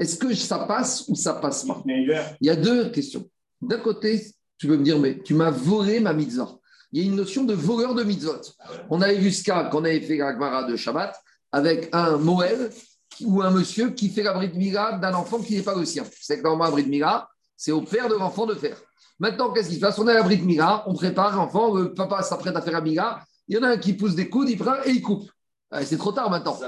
Est-ce 0.00 0.16
que 0.16 0.34
ça 0.34 0.60
passe 0.60 1.04
ou 1.08 1.14
ça 1.14 1.34
passe 1.34 1.64
pas? 1.64 1.82
Il 1.86 2.26
y 2.40 2.50
a 2.50 2.56
deux 2.56 2.88
questions. 2.88 3.28
D'un 3.60 3.78
côté, 3.78 4.24
tu 4.56 4.66
peux 4.66 4.78
me 4.78 4.82
dire, 4.82 4.98
mais 4.98 5.18
tu 5.22 5.34
m'as 5.34 5.50
volé 5.50 6.00
ma 6.00 6.14
mitzvah. 6.14 6.56
Il 6.90 7.02
y 7.02 7.04
a 7.04 7.06
une 7.06 7.16
notion 7.16 7.44
de 7.44 7.52
voleur 7.52 7.94
de 7.94 8.02
mitzvot. 8.02 8.40
On 8.88 9.02
avait 9.02 9.18
vu 9.18 9.30
ce 9.30 9.44
cas 9.44 9.64
qu'on 9.64 9.84
avait 9.84 10.00
fait 10.00 10.16
la 10.16 10.64
de 10.64 10.74
Shabbat 10.74 11.14
avec 11.52 11.90
un 11.92 12.16
Moël 12.16 12.70
ou 13.20 13.42
un 13.42 13.50
monsieur 13.50 13.90
qui 13.90 14.08
fait 14.08 14.22
la 14.22 14.32
bride 14.32 14.56
mira 14.56 14.92
d'un 14.98 15.12
enfant 15.12 15.38
qui 15.38 15.56
n'est 15.56 15.62
pas 15.62 15.76
le 15.76 15.84
sien. 15.84 16.04
C'est 16.20 16.38
que 16.38 16.42
normalement, 16.44 16.64
la 16.64 16.70
bride 16.70 16.88
mira, 16.88 17.28
c'est 17.54 17.72
au 17.72 17.82
père 17.82 18.08
de 18.08 18.14
l'enfant 18.14 18.46
de 18.46 18.54
faire. 18.54 18.80
Maintenant, 19.18 19.52
qu'est-ce 19.52 19.68
qu'il 19.68 19.76
se 19.76 19.82
passe? 19.82 19.98
On 19.98 20.06
a 20.06 20.14
la 20.14 20.22
bride 20.22 20.46
mira, 20.46 20.84
on 20.86 20.94
prépare 20.94 21.36
l'enfant, 21.36 21.74
le 21.74 21.92
papa 21.92 22.22
s'apprête 22.22 22.56
à 22.56 22.62
faire 22.62 22.72
la 22.72 22.80
mira. 22.80 23.22
Il 23.46 23.56
y 23.56 23.58
en 23.58 23.62
a 23.64 23.68
un 23.68 23.76
qui 23.76 23.92
pousse 23.92 24.14
des 24.14 24.30
coudes, 24.30 24.48
il 24.48 24.56
prend 24.56 24.76
et 24.86 24.90
il 24.92 25.02
coupe. 25.02 25.30
C'est 25.82 25.98
trop 25.98 26.12
tard 26.12 26.30
maintenant. 26.30 26.58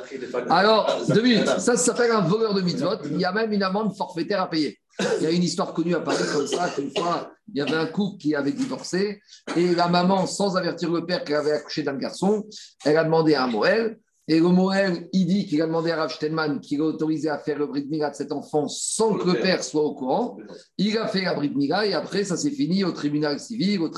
Alors, 0.49 1.05
deux 1.09 1.23
minutes. 1.23 1.47
Ça, 1.47 1.59
ça 1.59 1.77
s'appelle 1.77 2.13
un 2.13 2.21
voleur 2.21 2.55
de 2.55 2.61
mitzvot. 2.61 2.99
Il 3.11 3.21
y 3.21 3.25
a 3.25 3.33
même 3.33 3.53
une 3.53 3.63
amende 3.63 3.97
forfaitaire 3.97 4.41
à 4.41 4.49
payer. 4.49 4.79
Il 5.19 5.25
y 5.25 5.27
a 5.27 5.31
une 5.31 5.43
histoire 5.43 5.73
connue 5.73 5.95
à 5.95 6.01
Paris 6.01 6.25
comme 6.33 6.47
ça, 6.47 6.69
qu'une 6.69 6.91
fois, 6.97 7.33
il 7.53 7.59
y 7.59 7.61
avait 7.61 7.75
un 7.75 7.87
couple 7.87 8.19
qui 8.19 8.35
avait 8.35 8.53
divorcé 8.53 9.21
et 9.57 9.75
la 9.75 9.89
maman, 9.89 10.27
sans 10.27 10.57
avertir 10.57 10.91
le 10.91 11.05
père 11.05 11.25
qu'elle 11.25 11.37
avait 11.37 11.53
accouché 11.53 11.83
d'un 11.83 11.97
garçon, 11.97 12.45
elle 12.85 12.99
a 12.99 13.05
demandé 13.05 13.35
à 13.35 13.45
un 13.45 13.47
Moël 13.47 13.99
et 14.33 14.41
le 14.41 14.49
Moël, 14.49 15.11
il 15.13 15.27
dit 15.27 15.45
qu'il 15.45 15.61
a 15.61 15.67
demandé 15.67 15.91
à 15.91 15.97
Rav 15.97 16.11
Steinman 16.11 16.59
qu'il 16.59 16.81
a 16.81 16.85
autorisé 16.85 17.29
à 17.29 17.37
faire 17.37 17.59
le 17.59 17.67
brit 17.67 17.87
mila 17.91 18.09
de 18.09 18.15
cet 18.15 18.33
enfant 18.33 18.67
sans 18.67 19.13
que 19.13 19.29
le 19.29 19.39
père 19.39 19.63
soit 19.63 19.83
au 19.83 19.95
courant. 19.95 20.39
Il 20.79 20.97
a 20.97 21.07
fait 21.07 21.21
la 21.21 21.35
brit 21.35 21.53
mila 21.55 21.85
et 21.85 21.93
après, 21.93 22.25
ça 22.25 22.39
s'est 22.39 22.51
fini 22.51 22.83
au 22.83 22.93
tribunal 22.93 23.39
civil. 23.39 23.83
Au 23.83 23.91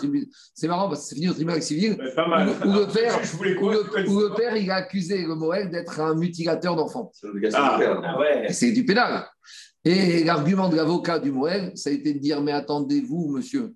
C'est 0.53 0.66
marrant 0.66 0.89
parce 0.89 1.03
que 1.03 1.07
c'est 1.11 1.14
fini 1.14 1.28
au 1.28 1.35
tribunal 1.35 1.62
civil. 1.62 1.93
Où, 1.93 2.72
le 2.72 2.93
père, 2.93 3.16
où, 3.62 3.70
le, 4.18 4.35
père, 4.35 4.57
il 4.57 4.68
a 4.72 4.74
accusé 4.74 5.22
le 5.22 5.37
Moël 5.37 5.70
d'être 5.70 6.01
un 6.01 6.16
mutilateur 6.16 6.74
d'enfants. 6.74 7.12
Ah, 7.53 7.78
c'est 8.51 8.72
du 8.72 8.85
pénal. 8.85 9.28
Et 9.85 10.24
l'argument 10.24 10.68
de 10.68 10.74
l'avocat 10.74 11.20
du 11.20 11.30
Moël, 11.30 11.70
ça 11.76 11.91
a 11.91 11.93
été 11.93 12.12
de 12.12 12.18
dire 12.18 12.43
Mais 12.43 12.51
attendez-vous, 12.51 13.28
monsieur, 13.28 13.72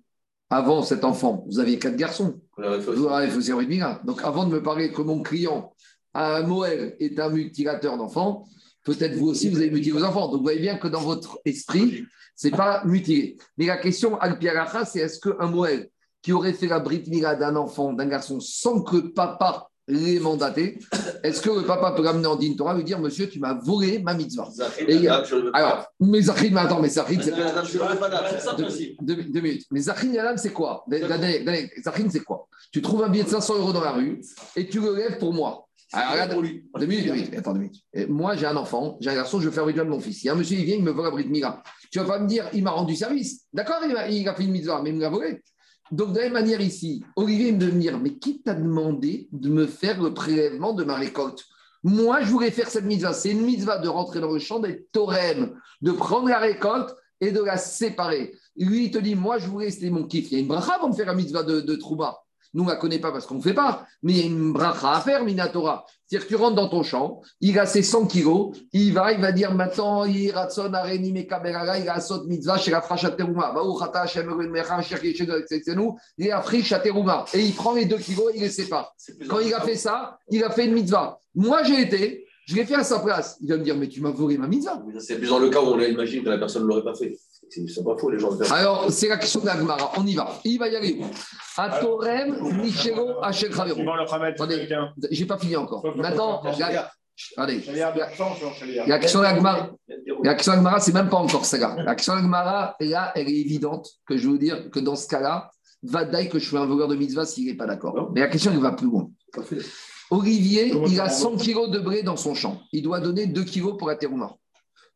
avant 0.49 0.81
cet 0.81 1.05
enfant, 1.05 1.45
vous 1.47 1.59
aviez 1.59 1.79
quatre 1.79 1.95
garçons. 1.95 2.41
Vous 2.57 2.63
avez 3.07 3.29
fait 3.29 4.05
Donc 4.05 4.21
avant 4.23 4.45
de 4.45 4.51
me 4.51 4.61
parler 4.61 4.91
que 4.91 5.01
mon 5.01 5.21
client 5.21 5.73
un 6.13 6.43
Moël 6.43 6.95
est 6.99 7.19
un 7.19 7.29
mutilateur 7.29 7.97
d'enfants, 7.97 8.47
peut-être 8.83 9.15
vous 9.15 9.27
aussi, 9.27 9.49
vous 9.49 9.57
avez 9.57 9.69
mutilé 9.69 9.91
vos 9.91 10.03
enfants. 10.03 10.27
Donc, 10.27 10.37
vous 10.37 10.43
voyez 10.43 10.59
bien 10.59 10.77
que 10.77 10.87
dans 10.87 11.01
votre 11.01 11.39
esprit, 11.45 12.03
ce 12.35 12.47
n'est 12.47 12.57
pas 12.57 12.83
mutilé. 12.85 13.37
Mais 13.57 13.65
la 13.65 13.77
question, 13.77 14.19
al 14.19 14.37
c'est 14.85 14.99
est-ce 14.99 15.19
qu'un 15.19 15.47
Moël 15.47 15.89
qui 16.21 16.33
aurait 16.33 16.53
fait 16.53 16.67
la 16.67 16.79
brit 16.79 17.01
d'un 17.01 17.55
enfant, 17.55 17.93
d'un 17.93 18.07
garçon, 18.07 18.39
sans 18.39 18.81
que 18.81 18.97
papa 18.97 19.69
l'ait 19.87 20.19
mandaté, 20.19 20.77
est-ce 21.23 21.41
que 21.41 21.49
le 21.49 21.65
papa 21.65 21.93
peut 21.93 22.03
ramener 22.03 22.27
en 22.27 22.35
din 22.35 22.53
Torah 22.55 22.75
lui 22.75 22.83
dire, 22.83 22.99
monsieur, 22.99 23.27
tu 23.27 23.39
m'as 23.39 23.55
volé 23.55 23.99
ma 23.99 24.13
mitzvah? 24.13 24.47
Alors, 25.53 25.87
mais 25.99 26.21
Zachrin, 26.21 26.49
mais 26.51 26.59
attends, 26.59 26.81
mais 26.81 26.89
Zachrin, 26.89 27.19
c'est 27.21 27.31
deux, 29.01 29.23
deux, 29.23 29.41
minutes. 29.41 29.65
Mais 29.71 29.79
Zachrin 29.79 30.11
Yadam, 30.11 30.37
c'est 30.37 30.53
quoi? 30.53 30.85
Zachrin, 30.91 32.09
c'est 32.09 32.23
quoi? 32.23 32.47
Tu 32.71 32.81
trouves 32.81 33.03
un 33.03 33.09
billet 33.09 33.23
de 33.23 33.29
500 33.29 33.55
euros 33.57 33.73
dans 33.73 33.81
la 33.81 33.91
rue 33.91 34.21
et 34.55 34.67
tu 34.67 34.79
le 34.79 34.95
lèves 34.95 35.17
pour 35.17 35.33
moi. 35.33 35.68
Alors, 35.91 36.11
regarde, 36.11 36.31
deux 36.31 36.41
minutes, 36.85 37.07
deux 37.07 37.13
minutes. 37.13 37.33
Attends 37.37 37.53
deux 37.53 37.59
minutes. 37.59 37.81
Et 37.93 38.05
moi, 38.05 38.35
j'ai 38.35 38.45
un 38.45 38.55
enfant, 38.55 38.97
j'ai 39.01 39.09
un 39.09 39.15
garçon, 39.15 39.39
je 39.39 39.45
veux 39.45 39.51
faire 39.51 39.63
le 39.63 39.69
rituel 39.69 39.85
de 39.85 39.91
mon 39.91 39.99
fils. 39.99 40.23
Il 40.23 40.27
y 40.27 40.29
a 40.29 40.33
un 40.33 40.35
monsieur, 40.35 40.57
il 40.57 40.65
vient, 40.65 40.75
il 40.75 40.83
me 40.83 40.91
vole 40.91 41.05
la 41.05 41.11
bride 41.11 41.29
mira. 41.29 41.63
Tu 41.91 41.99
vas 41.99 42.05
pas 42.05 42.19
me 42.19 42.27
dire, 42.27 42.47
il 42.53 42.63
m'a 42.63 42.71
rendu 42.71 42.95
service. 42.95 43.45
D'accord, 43.53 43.77
il, 43.87 43.95
a- 43.97 44.09
il 44.09 44.27
a 44.27 44.35
fait 44.35 44.43
une 44.43 44.51
mitzvah, 44.51 44.81
mais 44.83 44.91
il 44.91 44.97
me 44.97 45.01
l'a 45.01 45.09
volé. 45.09 45.41
Donc, 45.91 46.13
de 46.13 46.17
la 46.17 46.25
même 46.25 46.33
manière 46.33 46.61
ici, 46.61 47.03
Olivier 47.15 47.51
me 47.51 47.57
dire, 47.71 47.99
mais 47.99 48.13
qui 48.19 48.41
t'a 48.41 48.53
demandé 48.53 49.27
de 49.31 49.49
me 49.49 49.65
faire 49.65 50.01
le 50.01 50.13
prélèvement 50.13 50.73
de 50.73 50.83
ma 50.83 50.95
récolte? 50.95 51.43
Moi, 51.83 52.21
je 52.21 52.29
voulais 52.29 52.51
faire 52.51 52.69
cette 52.69 52.85
mitzvah. 52.85 53.13
C'est 53.13 53.31
une 53.31 53.41
mitzvah 53.41 53.79
de 53.79 53.87
rentrer 53.87 54.19
dans 54.19 54.31
le 54.31 54.39
champ, 54.39 54.59
d'être 54.59 54.91
torem, 54.91 55.59
de 55.81 55.91
prendre 55.91 56.27
la 56.29 56.37
récolte 56.37 56.93
et 57.21 57.31
de 57.31 57.41
la 57.41 57.57
séparer. 57.57 58.35
Lui, 58.55 58.85
il 58.85 58.91
te 58.91 58.99
dit, 58.99 59.15
moi, 59.15 59.39
je 59.39 59.47
voulais, 59.47 59.71
c'était 59.71 59.89
mon 59.89 60.03
kiff. 60.03 60.29
Il 60.29 60.33
y 60.33 60.37
a 60.37 60.39
une 60.41 60.47
bracha 60.47 60.77
pour 60.77 60.89
me 60.89 60.93
faire 60.93 61.07
la 61.07 61.15
mitzvah 61.15 61.43
de, 61.43 61.61
de 61.61 61.75
Trouba. 61.75 62.19
Nous, 62.53 62.63
on 62.63 62.65
ne 62.65 62.71
la 62.71 62.77
connaît 62.77 62.99
pas 62.99 63.11
parce 63.11 63.25
qu'on 63.25 63.35
ne 63.35 63.41
fait 63.41 63.53
pas, 63.53 63.85
mais 64.01 64.13
il 64.13 64.17
y 64.19 64.23
a 64.23 64.25
une 64.25 64.53
bracha 64.53 64.93
à 64.93 65.01
faire, 65.01 65.23
Minatora. 65.23 65.85
C'est-à-dire 66.05 66.27
que 66.27 66.33
tu 66.33 66.35
rentres 66.35 66.55
dans 66.55 66.67
ton 66.67 66.81
champ, 66.81 67.21
il 67.41 67.59
a 67.59 67.67
ses 67.67 67.83
100 67.83 68.07
kilos, 68.07 68.57
il 68.73 68.91
va, 68.93 69.11
il 69.13 69.21
va 69.21 69.31
dire 69.31 69.53
maintenant, 69.53 70.05
il 70.05 70.31
ratson 70.31 70.73
areni 70.73 71.11
mekaberaga, 71.11 71.77
il 71.77 71.87
a 71.87 71.99
sot 71.99 72.25
mitzvah 72.25 72.57
chez 72.57 72.71
la 72.71 72.81
fracha 72.81 73.11
teruma, 73.11 73.51
baou 73.51 73.77
chata 73.77 74.05
mecha, 74.49 74.79
il 76.17 76.31
a 76.31 76.41
fricha 76.41 76.79
teruma. 76.79 77.25
Et 77.33 77.41
il 77.41 77.53
prend 77.53 77.75
les 77.75 77.85
2 77.85 77.97
kilos 77.97 78.31
il 78.33 78.41
les 78.41 78.49
sépare. 78.49 78.95
Quand 79.27 79.39
il 79.39 79.53
a 79.53 79.61
fait 79.61 79.75
ça, 79.75 80.17
il 80.31 80.43
a 80.43 80.49
fait 80.49 80.65
une 80.65 80.73
mitzvah. 80.73 81.19
Moi, 81.35 81.61
j'ai 81.61 81.81
été, 81.81 82.25
je 82.47 82.55
l'ai 82.55 82.65
fait 82.65 82.75
à 82.75 82.83
sa 82.83 82.99
place. 82.99 83.37
Il 83.41 83.49
va 83.49 83.57
me 83.57 83.63
dire, 83.63 83.77
mais 83.77 83.87
tu 83.87 84.01
m'as 84.01 84.09
volé 84.09 84.39
ma 84.39 84.47
mitzvah. 84.47 84.81
C'est 84.97 85.19
plus 85.19 85.29
dans 85.29 85.37
le 85.37 85.51
cas 85.51 85.61
où 85.61 85.65
on 85.65 85.79
imagine 85.79 86.23
que 86.23 86.29
la 86.29 86.39
personne 86.39 86.63
ne 86.63 86.67
l'aurait 86.67 86.83
pas 86.83 86.95
fait. 86.95 87.15
C'est 87.49 87.83
pas 87.83 87.97
faux, 87.97 88.09
les 88.09 88.19
gens. 88.19 88.39
Alors, 88.51 88.91
c'est 88.91 89.07
la 89.07 89.17
question 89.17 89.39
de 89.39 89.47
la 89.47 89.57
Gemara. 89.57 89.91
On 89.97 90.05
y 90.05 90.13
va. 90.13 90.39
Il 90.43 90.59
va 90.59 90.67
y 90.67 90.75
aller. 90.75 91.01
À 91.57 91.79
Torem, 91.79 92.61
Michelo, 92.61 93.21
Hachel 93.21 93.51
Attendez. 93.53 94.55
quelqu'un. 94.55 94.93
J'ai 95.09 95.25
pas 95.25 95.37
fini 95.37 95.55
encore. 95.55 95.85
Maintenant, 95.95 96.41
allez, 97.37 97.61
la 98.87 98.99
question 98.99 99.19
de 99.19 99.23
la 99.23 99.35
Gemara, 99.35 99.69
la 100.23 100.33
question 100.35 100.51
de 100.51 100.57
la 100.57 100.61
Gemara, 100.61 100.79
c'est 100.79 100.93
même 100.93 101.09
pas 101.09 101.17
encore 101.17 101.45
celle-là. 101.45 101.75
La 101.83 101.95
question 101.95 102.13
de 102.13 102.19
la 102.19 102.23
Gemara, 102.23 102.75
là, 102.79 103.11
elle 103.15 103.27
est 103.27 103.39
évidente 103.39 103.89
que 104.05 104.17
je 104.17 104.29
veux 104.29 104.37
dire 104.37 104.69
que 104.69 104.79
dans 104.79 104.95
ce 104.95 105.07
cas-là, 105.07 105.49
va 105.83 106.05
que 106.05 106.39
je 106.39 106.45
suis 106.45 106.57
un 106.57 106.65
voleur 106.65 106.87
de 106.87 106.95
mitzvah 106.95 107.25
s'il 107.25 107.47
n'est 107.47 107.57
pas 107.57 107.65
d'accord. 107.65 108.11
Mais 108.13 108.21
la 108.21 108.27
question, 108.27 108.51
elle 108.51 108.59
va 108.59 108.73
plus 108.73 108.87
loin. 108.87 109.09
Olivier, 110.11 110.71
Comment 110.71 110.87
il 110.87 110.99
a 110.99 111.03
va 111.03 111.09
100 111.09 111.37
kilos 111.37 111.69
de 111.69 111.79
blé 111.79 112.03
dans 112.03 112.17
son 112.17 112.33
champ. 112.33 112.61
Il 112.71 112.83
doit 112.83 112.99
donner 112.99 113.27
2 113.27 113.43
kilos 113.43 113.77
pour 113.77 113.87
la 113.87 113.95
terouma. 113.95 114.35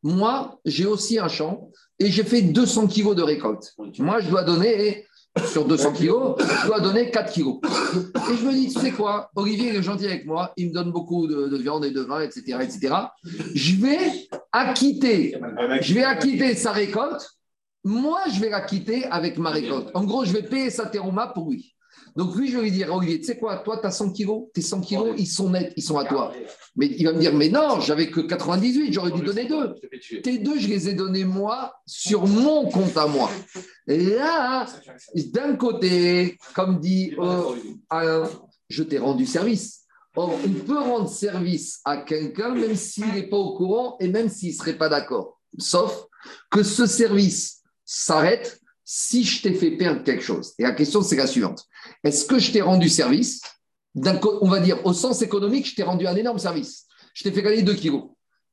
Moi, 0.02 0.60
j'ai 0.66 0.86
aussi 0.86 1.20
un 1.20 1.28
champ 1.28 1.70
et 2.00 2.10
j'ai 2.10 2.24
fait 2.24 2.42
200 2.42 2.88
kilos 2.88 3.16
de 3.16 3.24
récolte. 3.24 3.74
Moi, 4.00 4.20
je 4.20 4.30
dois 4.30 4.44
donner, 4.44 5.06
sur 5.46 5.66
200 5.66 5.94
kilos, 5.94 6.36
je 6.40 6.68
dois 6.68 6.80
donner 6.80 7.10
4 7.10 7.32
kilos. 7.32 7.60
Et 8.32 8.38
je 8.38 8.46
me 8.46 8.52
dis, 8.52 8.74
tu 8.74 8.80
sais 8.80 8.92
quoi, 8.92 9.30
Olivier 9.36 9.70
il 9.70 9.76
est 9.76 9.84
gentil 9.84 10.06
avec 10.06 10.26
moi, 10.26 10.54
il 10.58 10.70
me 10.70 10.74
donne 10.74 10.92
beaucoup 10.92 11.28
de, 11.28 11.48
de 11.48 11.58
viande 11.58 11.86
et 11.86 11.92
de 11.92 12.02
vin, 12.02 12.22
etc., 12.22 12.58
etc. 12.62 12.96
Je 13.54 13.76
vais 13.76 14.28
acquitter, 14.52 15.36
je 15.82 15.94
vais 15.94 16.04
acquitter 16.04 16.56
sa 16.56 16.72
récolte. 16.72 17.28
Moi, 17.86 18.22
je 18.34 18.40
vais 18.40 18.50
la 18.50 18.62
quitter 18.62 19.06
avec 19.06 19.38
ma 19.38 19.50
récolte. 19.50 19.90
En 19.94 20.06
gros, 20.06 20.24
je 20.24 20.32
vais 20.32 20.44
payer 20.44 20.70
sa 20.70 20.86
terouma 20.86 21.28
pour 21.28 21.50
lui. 21.50 21.73
Donc, 22.16 22.36
lui, 22.36 22.50
je 22.50 22.58
vais 22.58 22.64
lui 22.64 22.72
dire, 22.72 22.94
Olivier, 22.94 23.20
tu 23.20 23.26
sais 23.26 23.38
quoi, 23.38 23.58
toi, 23.58 23.80
tu 23.80 23.88
as 23.88 23.92
100 23.92 24.12
kilos, 24.12 24.44
tes 24.54 24.62
100 24.62 24.82
kilos, 24.82 25.16
ils 25.18 25.26
sont 25.26 25.50
nets, 25.50 25.74
ils 25.76 25.84
sont 25.84 25.98
à 25.98 26.06
toi. 26.06 26.32
Mais 26.76 26.88
il 26.88 27.06
va 27.06 27.14
me 27.14 27.20
dire, 27.20 27.34
mais 27.34 27.50
non, 27.50 27.80
j'avais 27.80 28.10
que 28.10 28.22
98, 28.22 28.94
j'aurais 28.94 29.12
dû 29.12 29.22
donner 29.22 29.46
deux. 29.46 29.76
Tes 30.22 30.38
deux, 30.38 30.60
je 30.60 30.68
les 30.68 30.90
ai 30.90 30.94
donnés 30.94 31.26
moi 31.26 31.74
sur 31.86 32.28
mon 32.28 32.70
compte 32.70 32.96
à 32.98 33.08
moi. 33.08 33.30
Et 33.88 33.98
là, 33.98 34.66
d'un 35.16 35.56
côté, 35.56 36.38
comme 36.54 36.80
dit 36.80 37.16
euh, 37.18 37.56
Alain, 37.90 38.30
je 38.70 38.84
t'ai 38.84 38.98
rendu 38.98 39.26
service. 39.26 39.82
Or, 40.16 40.38
on 40.46 40.66
peut 40.66 40.80
rendre 40.80 41.10
service 41.10 41.82
à 41.86 41.98
quelqu'un 41.98 42.54
même 42.54 42.76
s'il 42.76 43.08
n'est 43.14 43.28
pas 43.28 43.38
au 43.38 43.58
courant 43.58 43.98
et 44.00 44.08
même 44.08 44.30
s'il 44.30 44.50
ne 44.50 44.56
serait 44.56 44.78
pas 44.78 44.90
d'accord. 44.90 45.40
Sauf 45.58 46.06
que 46.52 46.62
ce 46.62 46.86
service 46.86 47.62
s'arrête 47.84 48.62
si 48.96 49.24
je 49.24 49.42
t'ai 49.42 49.56
fait 49.56 49.72
perdre 49.72 50.04
quelque 50.04 50.22
chose. 50.24 50.54
Et 50.60 50.64
la 50.64 50.72
question, 50.72 51.02
c'est 51.02 51.16
la 51.16 51.26
suivante. 51.26 51.66
Est-ce 52.04 52.26
que 52.26 52.38
je 52.38 52.52
t'ai 52.52 52.62
rendu 52.62 52.90
service? 52.90 53.42
On 53.96 54.48
va 54.48 54.60
dire, 54.60 54.86
au 54.86 54.94
sens 54.94 55.24
économique, 55.24 55.68
je 55.68 55.74
t'ai 55.74 55.82
rendu 55.82 56.06
un 56.06 56.16
énorme 56.16 56.38
service. 56.38 56.86
Je 57.16 57.24
t'ai 57.24 57.32
fait 57.32 57.42
gagner 57.42 57.64
2 57.64 57.74
kilos. 57.74 58.04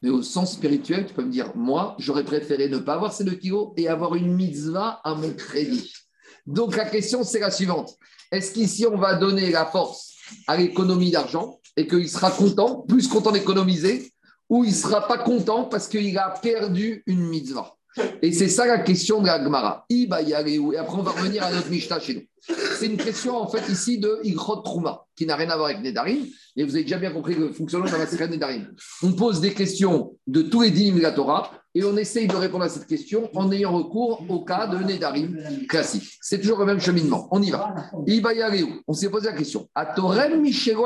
Mais 0.01 0.09
au 0.09 0.22
sens 0.22 0.55
spirituel, 0.55 1.05
tu 1.05 1.12
peux 1.12 1.24
me 1.24 1.30
dire, 1.30 1.53
moi, 1.55 1.95
j'aurais 1.99 2.24
préféré 2.24 2.70
ne 2.70 2.78
pas 2.78 2.95
avoir 2.95 3.12
ces 3.12 3.22
2 3.24 3.32
kilos 3.34 3.72
et 3.76 3.86
avoir 3.86 4.14
une 4.14 4.34
mitzvah 4.34 5.03
à 5.05 5.14
mon 5.14 5.30
crédit. 5.34 5.93
Donc 6.47 6.74
la 6.74 6.86
question, 6.86 7.22
c'est 7.22 7.41
la 7.41 7.51
suivante. 7.51 7.95
Est-ce 8.32 8.55
qu'ici, 8.55 8.86
on 8.86 8.97
va 8.97 9.16
donner 9.16 9.51
la 9.51 9.66
force 9.66 10.14
à 10.47 10.57
l'économie 10.57 11.11
d'argent 11.11 11.61
et 11.76 11.86
qu'il 11.86 12.09
sera 12.09 12.30
content, 12.30 12.80
plus 12.88 13.09
content 13.09 13.32
d'économiser, 13.32 14.11
ou 14.49 14.64
il 14.64 14.70
ne 14.70 14.74
sera 14.74 15.07
pas 15.07 15.18
content 15.18 15.64
parce 15.64 15.86
qu'il 15.86 16.16
a 16.16 16.30
perdu 16.30 17.03
une 17.05 17.28
mitzvah? 17.28 17.76
Et 18.22 18.32
c'est 18.32 18.49
ça 18.49 18.66
la 18.66 18.78
question 18.78 19.20
de 19.20 19.26
la 19.26 19.43
Gemara. 19.43 19.84
Iba. 19.88 20.22
Et 20.22 20.34
après, 20.34 20.97
on 20.97 21.03
va 21.03 21.11
revenir 21.11 21.43
à 21.43 21.51
notre 21.51 21.70
Mishnah 21.70 22.01
chez 22.01 22.14
nous. 22.14 22.22
C'est 22.78 22.86
une 22.86 22.97
question, 22.97 23.36
en 23.36 23.49
fait, 23.49 23.68
ici 23.70 23.99
de 23.99 24.20
Igrot 24.22 24.62
Trouma, 24.62 25.05
qui 25.16 25.26
n'a 25.26 25.36
rien 25.36 25.51
à 25.51 25.57
voir 25.57 25.70
avec 25.70 25.82
Nedarim. 25.82 26.24
Et 26.57 26.64
vous 26.64 26.74
avez 26.74 26.84
déjà 26.84 26.99
bien 26.99 27.11
compris 27.11 27.34
le 27.34 27.53
fonctionnement 27.53 27.86
de 27.86 27.93
la 27.93 27.99
Maseret 27.99 28.28
Nedarim. 28.28 28.72
On 29.03 29.12
pose 29.12 29.41
des 29.41 29.53
questions 29.53 30.16
de 30.26 30.43
tous 30.43 30.62
les 30.62 30.70
dîmes 30.70 30.97
de 30.97 31.03
la 31.03 31.12
Torah 31.12 31.51
et 31.74 31.84
on 31.84 31.97
essaye 31.97 32.26
de 32.26 32.34
répondre 32.34 32.64
à 32.64 32.68
cette 32.68 32.86
question 32.86 33.28
en 33.34 33.53
ayant 33.53 33.72
recours 33.72 34.24
au 34.28 34.45
cas 34.45 34.66
de 34.66 34.78
Nedarim 34.78 35.66
classique. 35.68 36.18
C'est 36.20 36.41
toujours 36.41 36.59
le 36.59 36.66
même 36.66 36.80
cheminement. 36.80 37.28
On 37.30 37.43
y 37.43 37.51
va. 37.51 37.74
Iba. 38.07 38.30
On 38.86 38.93
s'est 38.93 39.11
posé 39.11 39.26
la 39.26 39.36
question. 39.36 39.68
Atorem 39.74 40.45
Hachel 40.45 40.76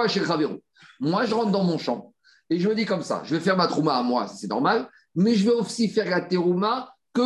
Moi, 1.01 1.25
je 1.27 1.35
rentre 1.35 1.51
dans 1.51 1.65
mon 1.65 1.79
champ 1.79 2.15
et 2.51 2.59
je 2.59 2.69
me 2.69 2.75
dis 2.75 2.85
comme 2.85 3.03
ça 3.03 3.23
je 3.25 3.35
vais 3.35 3.41
faire 3.41 3.57
ma 3.57 3.67
trouma 3.67 3.95
à 3.95 4.03
moi, 4.03 4.29
c'est 4.29 4.49
normal, 4.49 4.89
mais 5.15 5.35
je 5.35 5.45
vais 5.45 5.55
aussi 5.55 5.89
faire 5.89 6.09
la 6.09 6.21
terouma 6.21 6.94
que 7.15 7.21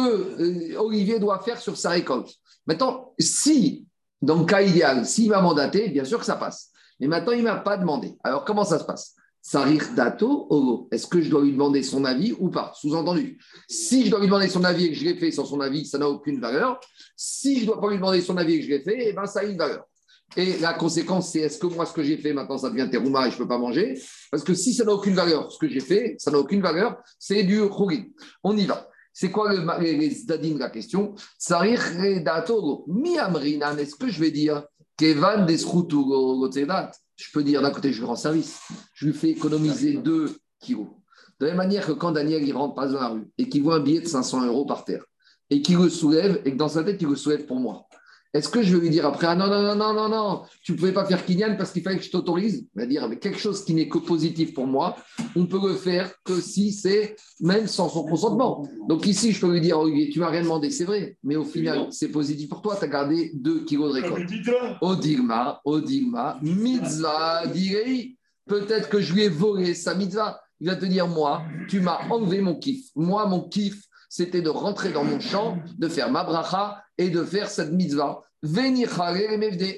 euh, 0.75 0.81
Olivier 0.81 1.19
doit 1.19 1.41
faire 1.41 1.59
sur 1.61 1.77
sa 1.77 1.91
récolte. 1.91 2.31
Maintenant, 2.67 3.15
si, 3.19 3.87
dans 4.21 4.39
le 4.39 4.45
cas 4.45 4.63
idéal, 4.63 5.07
s'il 5.07 5.31
m'a 5.31 5.41
mandaté, 5.41 5.89
bien 5.89 6.05
sûr 6.05 6.19
que 6.19 6.27
ça 6.27 6.37
passe. 6.37 6.71
Mais 7.01 7.07
maintenant, 7.07 7.33
il 7.33 7.39
ne 7.39 7.45
m'a 7.45 7.57
pas 7.57 7.77
demandé. 7.77 8.17
Alors, 8.23 8.45
comment 8.45 8.65
ça 8.65 8.79
se 8.79 8.85
passe? 8.85 9.15
Sarir 9.41 9.83
dato. 9.97 10.89
Est-ce 10.93 11.07
que 11.07 11.23
je 11.23 11.31
dois 11.31 11.43
lui 11.43 11.53
demander 11.53 11.83
son 11.83 12.05
avis 12.05 12.35
ou 12.39 12.51
pas? 12.51 12.73
Sous-entendu. 12.75 13.39
Si 13.69 14.05
je 14.05 14.11
dois 14.11 14.21
lui 14.21 14.27
demander 14.27 14.49
son 14.49 14.65
avis 14.65 14.87
et 14.87 14.91
que 14.91 14.97
je 14.97 15.05
l'ai 15.05 15.17
fait 15.17 15.31
sans 15.31 15.47
son 15.47 15.61
avis, 15.61 15.87
ça 15.87 15.97
n'a 15.97 16.09
aucune 16.09 16.41
valeur. 16.41 16.79
Si 17.17 17.57
je 17.57 17.61
ne 17.63 17.67
dois 17.67 17.81
pas 17.81 17.89
lui 17.89 17.97
demander 17.97 18.21
son 18.21 18.37
avis 18.37 18.55
et 18.55 18.59
que 18.61 18.65
je 18.67 18.71
l'ai 18.71 18.83
fait, 18.83 19.09
eh 19.09 19.13
ben, 19.13 19.25
ça 19.27 19.41
a 19.41 19.45
une 19.45 19.57
valeur. 19.57 19.85
Et 20.37 20.59
la 20.59 20.75
conséquence, 20.75 21.33
c'est 21.33 21.41
est-ce 21.41 21.59
que 21.59 21.67
moi, 21.69 21.87
ce 21.87 21.95
que 21.95 22.03
j'ai 22.03 22.19
fait, 22.19 22.35
maintenant, 22.35 22.59
ça 22.59 22.69
devient 22.69 22.89
terouma 22.91 23.27
et 23.27 23.31
je 23.31 23.37
ne 23.37 23.43
peux 23.43 23.49
pas 23.49 23.57
manger? 23.57 23.99
Parce 24.31 24.45
que 24.45 24.53
si 24.53 24.75
ça 24.75 24.85
n'a 24.85 24.93
aucune 24.93 25.15
valeur, 25.15 25.51
ce 25.51 25.59
que 25.59 25.69
j'ai 25.69 25.81
fait, 25.81 26.17
ça 26.19 26.31
n'a 26.31 26.39
aucune 26.39 26.61
valeur, 26.61 26.99
c'est 27.19 27.45
du 27.45 27.61
chougin. 27.69 28.05
On 28.43 28.55
y 28.55 28.67
va. 28.67 28.87
C'est 29.21 29.33
quoi 29.33 29.53
le, 29.53 29.63
de 29.63 30.59
la 30.61 30.71
question? 30.71 31.17
Mi 32.87 33.19
amrinan. 33.19 33.77
Est-ce 33.77 33.97
que 33.97 34.09
je 34.09 34.21
vais 34.21 34.31
dire 34.31 34.63
Kevan 34.97 35.45
Je 35.49 37.33
peux 37.33 37.43
dire 37.43 37.61
d'un 37.61 37.73
côté, 37.73 37.93
je 37.93 37.99
lui 37.99 38.07
rends 38.07 38.15
service. 38.15 38.61
Je 38.95 39.07
lui 39.07 39.13
fais 39.13 39.31
économiser 39.31 39.95
2 39.95 40.39
kilos. 40.61 40.87
De 41.41 41.47
la 41.47 41.51
même 41.51 41.57
manière 41.57 41.85
que 41.85 41.91
quand 41.91 42.13
Daniel 42.13 42.45
il 42.47 42.53
rentre 42.53 42.77
pas 42.77 42.87
dans 42.87 43.01
la 43.01 43.09
rue 43.09 43.29
et 43.39 43.49
qu'il 43.49 43.65
voit 43.65 43.75
un 43.75 43.81
billet 43.81 44.03
de 44.03 44.07
500 44.07 44.47
euros 44.47 44.67
par 44.67 44.85
terre 44.85 45.05
et 45.51 45.63
qu'il 45.63 45.79
le 45.79 45.89
soulève 45.89 46.41
et 46.45 46.53
que 46.53 46.57
dans 46.57 46.69
sa 46.69 46.85
tête, 46.85 47.03
il 47.03 47.09
le 47.09 47.17
soulève 47.17 47.45
pour 47.45 47.59
moi. 47.59 47.88
Est-ce 48.35 48.51
que 48.51 48.63
je 48.63 48.77
vais 48.77 48.83
lui 48.83 48.91
dire 48.91 49.07
après, 49.07 49.27
ah 49.27 49.35
non, 49.35 49.47
non, 49.47 49.63
non, 49.63 49.75
non, 49.75 49.95
non, 49.95 50.09
non, 50.09 50.43
tu 50.63 50.73
ne 50.73 50.77
pouvais 50.77 50.93
pas 50.93 51.07
faire 51.07 51.25
Kinyan 51.25 51.57
parce 51.57 51.73
qu'il 51.73 51.83
fallait 51.83 51.97
que 51.97 52.05
je 52.05 52.11
t'autorise? 52.11 52.67
Il 52.75 52.81
va 52.81 52.87
dire, 52.87 53.03
avec 53.03 53.21
quelque 53.21 53.39
chose 53.39 53.65
qui 53.65 53.73
n'est 53.73 53.89
que 53.89 53.97
positif 53.99 54.53
pour 54.53 54.67
moi, 54.67 54.97
on 55.35 55.47
peut 55.47 55.59
le 55.67 55.75
faire 55.75 56.13
que 56.25 56.39
si 56.41 56.73
c'est 56.73 57.17
même 57.41 57.67
sans 57.67 57.89
son 57.89 58.05
consentement. 58.05 58.69
Donc 58.87 59.07
ici, 59.07 59.33
je 59.33 59.41
peux 59.41 59.51
lui 59.51 59.63
dire, 59.63 59.79
Olivier, 59.79 60.11
tu 60.11 60.21
m'as 60.21 60.29
rien 60.29 60.43
demandé, 60.43 60.71
c'est 60.71 60.85
vrai, 60.85 61.17
mais 61.23 61.37
au 61.37 61.45
final, 61.45 61.87
c'est 61.91 62.09
positif 62.09 62.51
pour 62.51 62.61
toi, 62.61 62.77
tu 62.77 62.85
as 62.85 62.89
gardé 62.89 63.31
2 63.35 63.65
kilos 63.65 63.95
de 63.95 64.03
récolte. 64.03 64.31
Odigma, 64.83 65.61
Odigma, 65.65 66.39
mitzvah, 66.43 67.47
direi. 67.47 68.17
Peut-être 68.47 68.89
que 68.89 69.01
je 69.01 69.15
lui 69.15 69.23
ai 69.23 69.29
volé 69.29 69.75
sa 69.75 69.95
mitzvah. 69.95 70.41
Il 70.61 70.69
va 70.69 70.77
te 70.77 70.87
dire, 70.87 71.07
moi, 71.07 71.43
tu 71.69 71.81
m'as 71.81 72.01
enlevé 72.11 72.41
mon 72.41 72.57
kiff. 72.57 72.89
Moi, 72.97 73.27
mon 73.27 73.49
kiff, 73.49 73.88
c'était 74.09 74.43
de 74.43 74.49
rentrer 74.49 74.91
dans 74.91 75.05
mon 75.05 75.21
champ, 75.21 75.59
de 75.79 75.89
faire 75.89 76.11
ma 76.11 76.25
bracha 76.25 76.83
et 76.97 77.11
de 77.11 77.23
faire 77.25 77.49
cette 77.51 77.73
mitzvah. 77.73 78.23
Venir 78.43 78.91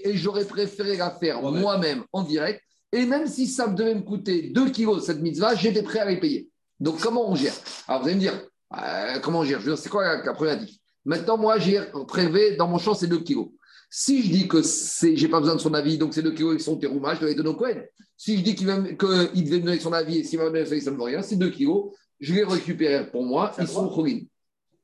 et 0.05 0.17
j'aurais 0.17 0.45
préféré 0.45 0.97
la 0.97 1.11
faire 1.11 1.43
moi-même 1.43 2.05
en 2.13 2.23
direct. 2.23 2.63
Et 2.93 3.07
même 3.07 3.27
si 3.27 3.47
ça 3.47 3.69
devait 3.69 3.95
me 3.95 4.03
coûter 4.03 4.51
2 4.51 4.71
kilos 4.71 5.07
cette 5.07 5.21
mitzvah, 5.21 5.55
j'étais 5.55 5.83
prêt 5.83 6.01
à 6.01 6.05
les 6.05 6.19
payer. 6.19 6.49
Donc, 6.81 7.01
comment 7.01 7.31
on 7.31 7.35
gère? 7.35 7.55
Alors, 7.87 8.03
vous 8.03 8.09
allez 8.09 8.17
me 8.17 8.21
dire, 8.21 8.41
euh, 8.77 9.19
comment 9.21 9.41
on 9.41 9.45
gère? 9.45 9.61
Je 9.61 9.67
veux 9.67 9.73
dire, 9.73 9.83
C'est 9.83 9.89
quoi 9.89 10.05
la, 10.05 10.25
la 10.25 10.33
problématique? 10.33 10.81
Maintenant, 11.05 11.39
moi, 11.39 11.59
j'ai 11.59 11.81
prélevé 12.09 12.57
dans 12.57 12.67
mon 12.67 12.79
champ 12.79 12.95
ces 12.95 13.07
2 13.07 13.21
kilos. 13.21 13.49
Si 13.91 14.23
je 14.23 14.31
dis 14.31 14.49
que 14.49 14.63
j'ai 14.63 15.29
pas 15.29 15.41
besoin 15.41 15.57
de 15.57 15.61
son 15.61 15.75
avis, 15.75 15.99
donc 15.99 16.15
c'est 16.15 16.23
2 16.23 16.33
kilos 16.33 16.57
qui 16.57 16.63
sont 16.63 16.77
terouma, 16.77 17.15
je 17.15 17.21
dois 17.21 17.29
les 17.29 17.35
donner 17.35 17.49
au 17.49 17.57
Cohen. 17.57 17.83
Si 18.17 18.37
je 18.37 18.43
dis 18.43 18.55
qu'il, 18.55 18.67
qu'il 18.67 19.45
devait 19.45 19.59
me 19.59 19.65
donner 19.65 19.81
son 19.81 19.93
avis 19.93 20.19
et 20.19 20.25
s'il 20.25 20.39
m'a 20.39 20.47
donné 20.47 20.65
son 20.65 20.73
avis, 20.73 20.83
ça 20.83 20.91
ne 20.91 20.97
me 20.97 21.01
vaut 21.01 21.07
rien, 21.07 21.23
c'est 21.23 21.37
2 21.37 21.51
kilos, 21.51 21.93
je 22.21 22.35
les 22.35 22.45
récupère 22.45 23.11
pour 23.11 23.25
moi, 23.25 23.53
ils 23.59 23.67
sont 23.67 23.89
chorin. 23.89 24.21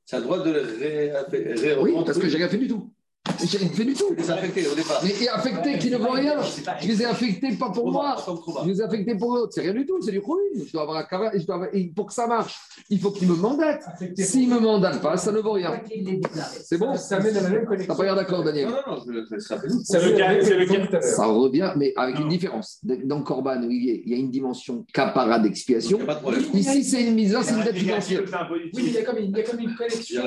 C'est 0.05 0.21
droit 0.21 0.39
de 0.43 0.51
les 0.51 0.61
ré... 0.61 1.11
ré- 1.11 1.77
Oui, 1.79 1.93
parce 2.05 2.17
que 2.17 2.27
j'ai 2.29 2.37
rien 2.37 2.49
fait 2.49 2.57
du 2.57 2.67
tout. 2.67 2.91
Rien 3.39 3.69
fait 3.69 3.85
du 3.85 3.93
tout. 3.93 4.13
Les 4.17 4.29
affectés 4.31 4.67
au 4.67 4.75
départ. 4.75 5.01
Mais 5.03 5.11
et 5.23 5.29
affectés 5.29 5.77
qui 5.77 5.89
ne 5.91 5.97
voient 5.97 6.13
rien. 6.15 6.35
Je 6.81 6.87
les 6.87 7.01
ai 7.01 7.05
affectés 7.05 7.51
pas 7.53 7.69
pour 7.69 7.91
moi. 7.91 8.15
Je 8.63 8.69
les 8.69 8.79
ai 8.79 8.83
affectés 8.83 9.15
pour 9.15 9.35
l'autre. 9.35 9.53
C'est 9.53 9.61
rien 9.61 9.73
du 9.73 9.85
tout, 9.85 10.01
c'est 10.01 10.11
du 10.11 10.21
Khourin. 10.21 10.39
Je 10.65 10.71
dois 10.71 10.83
avoir 10.83 11.05
je 11.35 11.45
dois 11.45 11.55
avoir- 11.55 11.69
et 11.73 11.91
Pour 11.95 12.07
que 12.07 12.13
ça 12.13 12.27
marche, 12.27 12.55
il 12.89 12.99
faut 12.99 13.11
qu'il 13.11 13.27
me 13.27 13.35
mandate. 13.35 13.81
S'il 14.17 14.49
ne 14.49 14.55
me 14.55 14.59
mandate 14.59 15.01
pas, 15.01 15.17
ça 15.17 15.31
ne 15.31 15.39
vaut 15.39 15.53
rien. 15.53 15.79
C'est 16.63 16.77
bon? 16.77 16.95
Ça 16.95 17.17
amène 17.17 17.37
à 17.37 17.41
la 17.41 17.49
même 17.49 17.59
T'as 17.61 17.65
connexion. 17.67 17.95
pas 17.95 18.03
l'air 18.03 18.15
d'accord, 18.15 18.43
Daniel 18.43 18.67
Non, 18.69 18.75
non, 18.87 18.97
non, 19.13 19.23
je- 19.31 19.39
ça 19.39 19.57
C'est 19.83 20.03
le 20.03 20.17
cas- 20.17 21.25
revient, 21.25 21.71
mais 21.77 21.93
avec 21.95 22.19
une 22.19 22.27
différence. 22.27 22.79
Dans 22.83 23.21
Corban, 23.21 23.61
il 23.69 24.03
y 24.05 24.13
a 24.13 24.17
une 24.17 24.29
dimension 24.31 24.85
capara 24.93 25.39
d'expiation. 25.39 25.99
Ici, 26.53 26.83
c'est 26.83 27.03
une 27.03 27.15
mise 27.15 27.37
c'est 27.41 27.53
une 27.53 27.61
a- 27.61 27.73
financière. 27.73 28.21
un. 28.33 28.47
Oui, 28.53 28.69
mais 28.75 28.81
il 28.83 28.91
y 28.91 28.97
a 28.97 29.03
comme 29.03 29.17
une, 29.17 29.75
connexion 29.75 30.23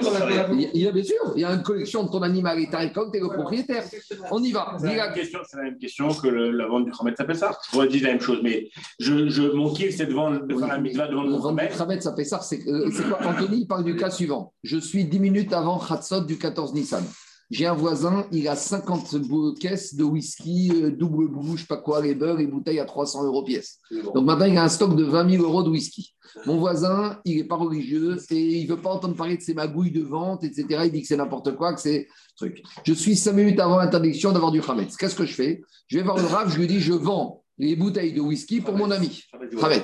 Il 0.74 0.80
y 0.80 0.86
a 0.86 0.92
bien 0.92 1.02
sûr, 1.04 1.32
il 1.36 1.42
y 1.42 1.44
a 1.44 1.52
une 1.52 1.62
collection 1.62 2.04
de 2.04 2.10
ton 2.10 2.22
animal 2.22 2.58
et 2.60 2.68
ta 2.68 2.78
récolte 2.90 3.14
et 3.14 3.20
le 3.20 3.28
propriétaire. 3.28 3.84
On 4.30 4.42
y 4.42 4.52
va. 4.52 4.76
C'est 4.78 4.94
la, 4.96 5.06
même 5.06 5.14
question, 5.14 5.38
c'est 5.48 5.56
la 5.56 5.62
même 5.64 5.78
question 5.78 6.08
que 6.12 6.28
le- 6.28 6.50
la 6.50 6.66
vente 6.66 6.84
du 6.84 6.92
Khamet 6.92 7.14
s'appelle 7.16 7.36
ça. 7.36 7.58
Pourrais 7.70 7.88
dire 7.88 8.02
la 8.04 8.10
même 8.10 8.20
chose, 8.20 8.40
mais 8.42 8.68
je, 8.98 9.28
je, 9.28 9.42
mon 9.42 9.72
kiff, 9.72 9.96
c'est 9.96 10.06
de, 10.06 10.14
vendre, 10.14 10.46
de 10.46 10.54
faire 10.56 10.68
la 10.68 10.78
mitzvah 10.78 11.08
de 11.08 11.14
vendre 11.14 11.36
Le 11.36 11.42
Khamet. 11.42 11.70
Khamet, 11.76 12.00
ça 12.00 12.14
fait 12.14 12.24
ça. 12.24 12.40
C'est 12.40 12.66
euh, 12.68 12.90
quoi? 13.08 13.18
Anthony 13.26 13.62
il 13.62 13.66
parle 13.66 13.84
du 13.84 13.96
cas 13.96 14.10
suivant. 14.10 14.52
Je 14.62 14.78
suis 14.78 15.04
10 15.04 15.18
minutes 15.20 15.52
avant 15.52 15.78
Khatsot 15.78 16.22
du 16.22 16.38
14 16.38 16.74
Nissan. 16.74 17.04
J'ai 17.50 17.66
un 17.66 17.74
voisin, 17.74 18.26
il 18.30 18.46
a 18.46 18.54
50 18.54 19.16
bou- 19.16 19.54
caisses 19.54 19.94
de 19.96 20.04
whisky, 20.04 20.70
euh, 20.72 20.90
double 20.92 21.26
bouche, 21.28 21.56
je 21.56 21.60
sais 21.62 21.66
pas 21.66 21.78
quoi, 21.78 22.00
les 22.00 22.14
beurres 22.14 22.38
et 22.38 22.46
bouteilles 22.46 22.78
à 22.78 22.84
300 22.84 23.24
euros 23.24 23.42
pièce. 23.42 23.78
Donc 24.14 24.24
maintenant, 24.24 24.44
il 24.46 24.56
a 24.56 24.62
un 24.62 24.68
stock 24.68 24.94
de 24.94 25.02
20 25.04 25.28
000 25.30 25.42
euros 25.42 25.64
de 25.64 25.70
whisky. 25.70 26.14
Mon 26.46 26.58
voisin, 26.58 27.18
il 27.24 27.38
n'est 27.38 27.44
pas 27.44 27.56
religieux 27.56 28.18
et 28.30 28.58
il 28.60 28.64
ne 28.68 28.74
veut 28.74 28.80
pas 28.80 28.90
entendre 28.90 29.16
parler 29.16 29.36
de 29.36 29.42
ses 29.42 29.52
magouilles 29.54 29.90
de 29.90 30.02
vente, 30.02 30.44
etc. 30.44 30.82
Il 30.84 30.92
dit 30.92 31.02
que 31.02 31.08
c'est 31.08 31.16
n'importe 31.16 31.56
quoi, 31.56 31.74
que 31.74 31.80
c'est 31.80 32.06
truc. 32.36 32.62
Je 32.84 32.92
suis 32.92 33.16
5 33.16 33.32
minutes 33.32 33.58
avant 33.58 33.78
l'interdiction 33.78 34.30
d'avoir 34.30 34.52
du 34.52 34.60
Khamet. 34.60 34.86
Qu'est-ce 34.96 35.16
que 35.16 35.26
je 35.26 35.34
fais? 35.34 35.60
Je 35.88 35.98
vais 35.98 36.04
voir 36.04 36.18
le 36.18 36.26
Rav, 36.26 36.52
je 36.52 36.56
lui 36.58 36.68
dis 36.68 36.78
je 36.80 36.92
vends 36.92 37.42
les 37.58 37.74
bouteilles 37.74 38.12
de 38.12 38.20
whisky 38.20 38.60
pour 38.60 38.76
mon 38.76 38.92
ami. 38.92 39.24
Khamet. 39.60 39.82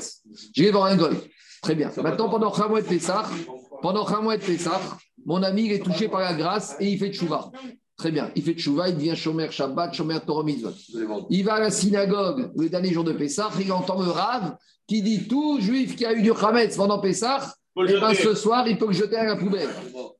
Je 0.54 0.62
vais 0.62 0.70
voir 0.70 0.84
un 0.84 0.96
goy. 0.96 1.16
Très 1.62 1.74
bien. 1.74 1.90
Maintenant, 2.00 2.28
pendant 2.28 2.54
un 2.54 2.68
mois 2.68 2.80
de 2.80 2.86
Pessah, 2.86 3.24
pendant 3.82 4.06
un 4.06 4.20
mois 4.20 4.36
de 4.36 4.44
Pessah, 4.44 4.80
mon 5.26 5.42
ami, 5.42 5.64
il 5.66 5.72
est 5.72 5.84
touché 5.84 6.08
par 6.08 6.20
la 6.20 6.34
grâce 6.34 6.76
et 6.80 6.88
il 6.88 6.98
fait 6.98 7.12
tchouva. 7.12 7.50
Très 7.96 8.12
bien. 8.12 8.30
Il 8.36 8.42
fait 8.42 8.54
tchouva, 8.54 8.88
il 8.88 8.96
devient 8.96 9.16
Shomer 9.16 9.50
Shabbat, 9.50 9.92
Shomer 9.92 10.18
Torah. 10.26 10.44
Il 11.30 11.44
va 11.44 11.54
à 11.54 11.60
la 11.60 11.70
synagogue 11.70 12.50
le 12.56 12.68
dernier 12.68 12.92
jour 12.92 13.04
de 13.04 13.12
Pessah, 13.12 13.50
il 13.60 13.72
entend 13.72 14.00
le 14.00 14.10
Rav 14.10 14.56
qui 14.86 15.02
dit 15.02 15.26
tout 15.26 15.60
juif 15.60 15.96
qui 15.96 16.06
a 16.06 16.12
eu 16.12 16.22
du 16.22 16.30
Hametz 16.30 16.76
pendant 16.76 17.00
Pessah, 17.00 17.54
eh 17.78 18.00
ben, 18.00 18.14
ce 18.14 18.34
soir, 18.34 18.66
il 18.68 18.78
peut 18.78 18.86
le 18.86 18.92
jeter 18.92 19.16
à 19.16 19.24
la 19.24 19.36
poubelle. 19.36 19.68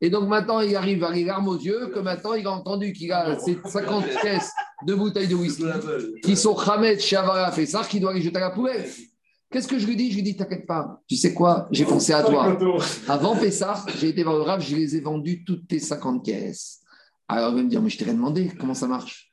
Et 0.00 0.10
donc 0.10 0.28
maintenant, 0.28 0.60
il 0.60 0.74
arrive 0.76 1.04
à 1.04 1.10
les 1.10 1.24
larmes 1.24 1.48
aux 1.48 1.56
yeux 1.56 1.90
que 1.94 2.00
maintenant, 2.00 2.34
il 2.34 2.46
a 2.46 2.50
entendu 2.50 2.92
qu'il 2.92 3.12
a 3.12 3.38
ces 3.38 3.58
50 3.64 4.04
caisses 4.22 4.52
de 4.86 4.94
bouteilles 4.94 5.28
de 5.28 5.36
whisky 5.36 5.64
qui 6.22 6.36
sont 6.36 6.56
Hametz 6.56 7.02
chez 7.02 7.16
Avara 7.16 7.50
Pessah, 7.52 7.84
qui 7.84 8.00
doit 8.00 8.12
les 8.12 8.20
jeter 8.20 8.38
à 8.38 8.40
la 8.40 8.50
poubelle. 8.50 8.84
Qu'est-ce 9.50 9.68
que 9.68 9.78
je 9.78 9.86
lui 9.86 9.96
dis? 9.96 10.10
Je 10.10 10.16
lui 10.16 10.22
dis, 10.22 10.36
t'inquiète 10.36 10.66
pas, 10.66 11.00
tu 11.06 11.16
sais 11.16 11.32
quoi? 11.32 11.68
J'ai 11.70 11.84
pensé 11.84 12.12
à 12.12 12.22
toi. 12.22 12.58
Avant 13.08 13.36
Pessah, 13.36 13.84
j'ai 13.98 14.08
été 14.08 14.22
voir 14.22 14.36
le 14.36 14.42
Rav, 14.42 14.60
je 14.60 14.74
les 14.74 14.96
ai 14.96 15.00
vendus 15.00 15.44
toutes 15.44 15.68
tes 15.68 15.78
50 15.78 16.24
caisses. 16.24 16.80
Alors 17.28 17.50
il 17.50 17.56
va 17.56 17.62
me 17.62 17.68
dire, 17.68 17.80
mais 17.80 17.90
je 17.90 17.98
t'ai 17.98 18.04
rien 18.04 18.14
demandé, 18.14 18.50
comment 18.58 18.74
ça 18.74 18.86
marche? 18.86 19.32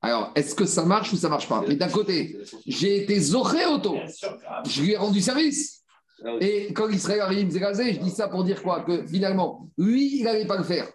Alors, 0.00 0.32
est-ce 0.34 0.54
que 0.54 0.64
ça 0.64 0.84
marche 0.84 1.12
ou 1.12 1.16
ça 1.16 1.28
marche 1.28 1.48
pas? 1.48 1.62
Mais 1.68 1.76
d'un 1.76 1.88
côté, 1.88 2.36
j'ai 2.66 3.02
été 3.04 3.20
zoré 3.20 3.66
auto, 3.66 3.96
je 4.68 4.82
lui 4.82 4.92
ai 4.92 4.96
rendu 4.96 5.20
service. 5.20 5.82
Et 6.40 6.72
quand 6.72 6.88
Israël 6.88 7.20
arrive, 7.20 7.50
je 7.52 7.98
dis 7.98 8.10
ça 8.10 8.28
pour 8.28 8.44
dire 8.44 8.62
quoi? 8.62 8.80
Que 8.80 9.06
finalement, 9.06 9.68
lui, 9.76 10.18
il 10.18 10.24
n'allait 10.24 10.46
pas 10.46 10.56
le 10.56 10.64
faire. 10.64 10.88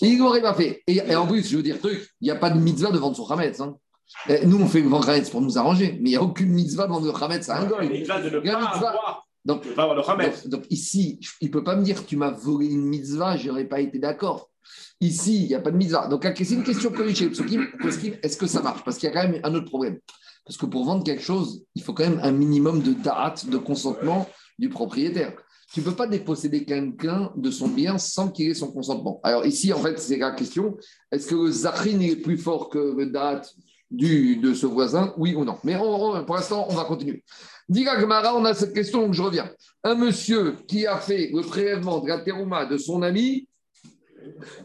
Il 0.00 0.18
l'aurait 0.18 0.42
pas 0.42 0.54
fait. 0.54 0.82
Et, 0.86 0.96
et 0.96 1.16
en 1.16 1.26
plus, 1.26 1.48
je 1.48 1.56
veux 1.56 1.62
dire, 1.62 1.78
truc, 1.78 2.08
il 2.20 2.24
n'y 2.24 2.30
a 2.30 2.36
pas 2.36 2.50
de 2.50 2.58
mitzvah 2.58 2.90
de 2.90 2.98
vendre 2.98 3.16
son 3.16 3.26
Hametz. 3.26 3.60
Hein. 3.60 3.76
Eh, 4.28 4.46
Nous, 4.46 4.60
on 4.60 4.66
fait 4.66 4.80
le 4.80 4.88
vendre 4.88 5.08
Hametz 5.08 5.30
pour 5.30 5.40
nous 5.40 5.58
arranger, 5.58 5.92
mais 6.00 6.10
il 6.10 6.12
n'y 6.12 6.16
a 6.16 6.22
aucune 6.22 6.50
mitzvah 6.50 6.86
vendre 6.86 7.06
le 7.12 7.22
Hametz 7.22 7.48
à 7.48 7.58
un 7.58 7.62
Une 7.64 7.68
goy. 7.68 7.88
mitzvah 7.88 8.20
de 8.20 8.30
ne 8.30 8.40
Il 8.40 8.46
y 8.46 8.50
a 8.50 8.52
pas 8.54 8.60
une 8.60 8.66
mitzvah. 8.70 8.88
avoir, 8.90 9.28
Donc, 9.44 9.64
de 9.66 9.72
pas 9.72 9.82
avoir 9.82 9.96
le 9.96 10.02
Khamet. 10.02 10.30
donc, 10.44 10.48
donc 10.48 10.64
ici, 10.70 11.20
il 11.40 11.48
ne 11.48 11.52
peut 11.52 11.64
pas 11.64 11.76
me 11.76 11.82
dire 11.82 12.04
tu 12.06 12.16
m'as 12.16 12.30
volé 12.30 12.66
une 12.66 12.84
mitzvah, 12.84 13.36
je 13.36 13.48
n'aurais 13.48 13.64
pas 13.66 13.80
été 13.80 13.98
d'accord. 13.98 14.50
Ici, 15.00 15.42
il 15.44 15.48
n'y 15.48 15.54
a 15.54 15.60
pas 15.60 15.70
de 15.70 15.76
mitzvah. 15.76 16.08
Donc, 16.08 16.26
c'est 16.36 16.50
une 16.50 16.64
question 16.64 16.90
que 16.90 17.12
chez 17.14 17.28
psukim, 17.30 17.66
est-ce 18.22 18.36
que 18.36 18.46
ça 18.46 18.62
marche? 18.62 18.82
Parce 18.84 18.98
qu'il 18.98 19.08
y 19.08 19.12
a 19.12 19.14
quand 19.22 19.28
même 19.28 19.40
un 19.44 19.54
autre 19.54 19.66
problème. 19.66 19.98
Parce 20.44 20.56
que 20.56 20.66
pour 20.66 20.84
vendre 20.84 21.04
quelque 21.04 21.22
chose, 21.22 21.62
il 21.74 21.82
faut 21.82 21.92
quand 21.92 22.04
même 22.08 22.20
un 22.22 22.32
minimum 22.32 22.80
de 22.82 22.92
date, 22.94 23.46
de 23.48 23.58
consentement 23.58 24.28
du 24.58 24.68
propriétaire. 24.70 25.34
Tu 25.72 25.80
ne 25.80 25.84
peux 25.84 25.92
pas 25.94 26.06
déposséder 26.06 26.64
quelqu'un 26.64 27.30
de 27.36 27.50
son 27.50 27.68
bien 27.68 27.98
sans 27.98 28.28
qu'il 28.28 28.48
ait 28.48 28.54
son 28.54 28.72
consentement. 28.72 29.20
Alors 29.22 29.44
ici, 29.44 29.70
en 29.74 29.78
fait, 29.78 29.98
c'est 29.98 30.16
la 30.16 30.30
question, 30.32 30.76
est-ce 31.12 31.26
que 31.26 31.34
le 31.34 31.50
Zachrin 31.50 32.00
est 32.00 32.16
plus 32.16 32.38
fort 32.38 32.70
que 32.70 32.78
le 32.96 33.06
date 33.06 33.54
du, 33.90 34.36
de 34.36 34.54
ce 34.54 34.66
voisin 34.66 35.14
Oui 35.16 35.34
ou 35.34 35.44
non 35.44 35.58
Mais 35.64 35.76
pour 35.76 36.36
l'instant, 36.36 36.66
on 36.68 36.74
va 36.74 36.84
continuer. 36.84 37.24
Diga 37.68 38.00
Gemara, 38.00 38.34
on 38.34 38.44
a 38.44 38.54
cette 38.54 38.72
question, 38.72 39.02
donc 39.02 39.14
je 39.14 39.22
reviens. 39.22 39.50
Un 39.84 39.94
monsieur 39.94 40.56
qui 40.66 40.86
a 40.86 40.96
fait 40.98 41.30
le 41.32 41.42
prélèvement 41.42 42.00
de 42.00 42.08
la 42.08 42.18
terouma 42.18 42.66
de 42.66 42.78
son 42.78 43.02
ami 43.02 43.46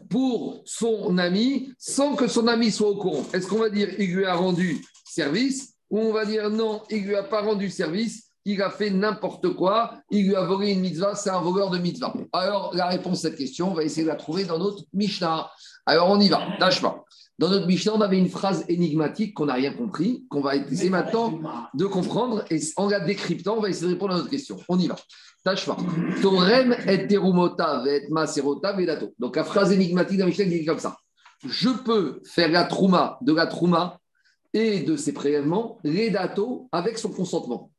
pour 0.10 0.62
son 0.66 1.18
ami 1.18 1.74
sans 1.78 2.16
que 2.16 2.28
son 2.28 2.48
ami 2.48 2.72
soit 2.72 2.90
au 2.90 2.98
courant. 2.98 3.26
Est-ce 3.34 3.48
qu'on 3.48 3.60
va 3.60 3.70
dire 3.70 3.90
il 4.00 4.14
lui 4.14 4.26
a 4.26 4.36
rendu 4.36 4.82
service 5.06 5.74
ou 5.90 6.00
on 6.00 6.14
va 6.14 6.26
dire 6.26 6.50
non, 6.50 6.82
il 6.90 7.04
lui 7.04 7.16
a 7.16 7.24
pas 7.24 7.42
rendu 7.42 7.70
service, 7.70 8.32
il 8.46 8.62
a 8.62 8.70
fait 8.70 8.90
n'importe 8.90 9.54
quoi, 9.54 10.00
il 10.10 10.28
lui 10.28 10.36
a 10.36 10.44
volé 10.44 10.72
une 10.72 10.82
mitzvah, 10.82 11.16
c'est 11.16 11.30
un 11.30 11.42
voleur 11.42 11.70
de 11.70 11.78
mitzvah. 11.78 12.14
Alors 12.32 12.74
la 12.74 12.88
réponse 12.88 13.20
à 13.20 13.30
cette 13.30 13.38
question, 13.38 13.72
on 13.72 13.74
va 13.74 13.84
essayer 13.84 14.04
de 14.04 14.08
la 14.08 14.16
trouver 14.16 14.46
dans 14.46 14.58
notre 14.58 14.84
Mishnah. 14.94 15.52
Alors 15.86 16.10
on 16.10 16.20
y 16.20 16.30
va, 16.30 16.48
lâche 16.60 16.82
pas. 16.82 17.04
Dans 17.40 17.50
notre 17.50 17.66
Mishnah, 17.66 17.94
on 17.96 18.02
avait 18.02 18.20
une 18.20 18.30
phrase 18.30 18.64
énigmatique 18.68 19.34
qu'on 19.34 19.48
n'a 19.48 19.56
rien 19.56 19.74
compris, 19.74 20.26
qu'on 20.30 20.42
va 20.42 20.56
essayer 20.56 20.90
maintenant 20.90 21.40
de 21.74 21.86
comprendre 21.86 22.46
et 22.52 22.60
en 22.78 22.88
la 22.88 23.00
décryptant, 23.00 23.56
on 23.58 23.62
va 23.62 23.70
essayer 23.70 23.88
de 23.88 23.94
répondre 23.94 24.14
à 24.14 24.18
notre 24.18 24.30
question. 24.30 24.60
On 24.70 24.78
y 24.78 24.88
va. 24.88 24.96
Tâche 25.44 25.66
pas. 25.66 25.76
Torem 26.22 26.76
et 26.88 27.08
terumota 27.08 27.84
et 27.88 28.08
maserota 28.10 28.74
vedato. 28.74 29.14
Donc 29.20 29.36
la 29.36 29.44
phrase 29.44 29.72
énigmatique 29.72 30.18
d'un 30.20 30.28
Mishnah 30.28 30.46
dit 30.46 30.64
comme 30.64 30.80
ça. 30.80 30.96
Je 31.46 31.70
peux 31.70 32.22
faire 32.24 32.52
la 32.52 32.64
trouma 32.64 33.18
de 33.22 33.34
la 33.34 33.48
trouma 33.48 34.00
et 34.54 34.82
de 34.82 34.96
ses 34.96 35.12
prélèvements, 35.12 35.80
les 35.84 36.12
datos, 36.12 36.70
avec 36.72 36.98
son 36.98 37.10
consentement. 37.10 37.72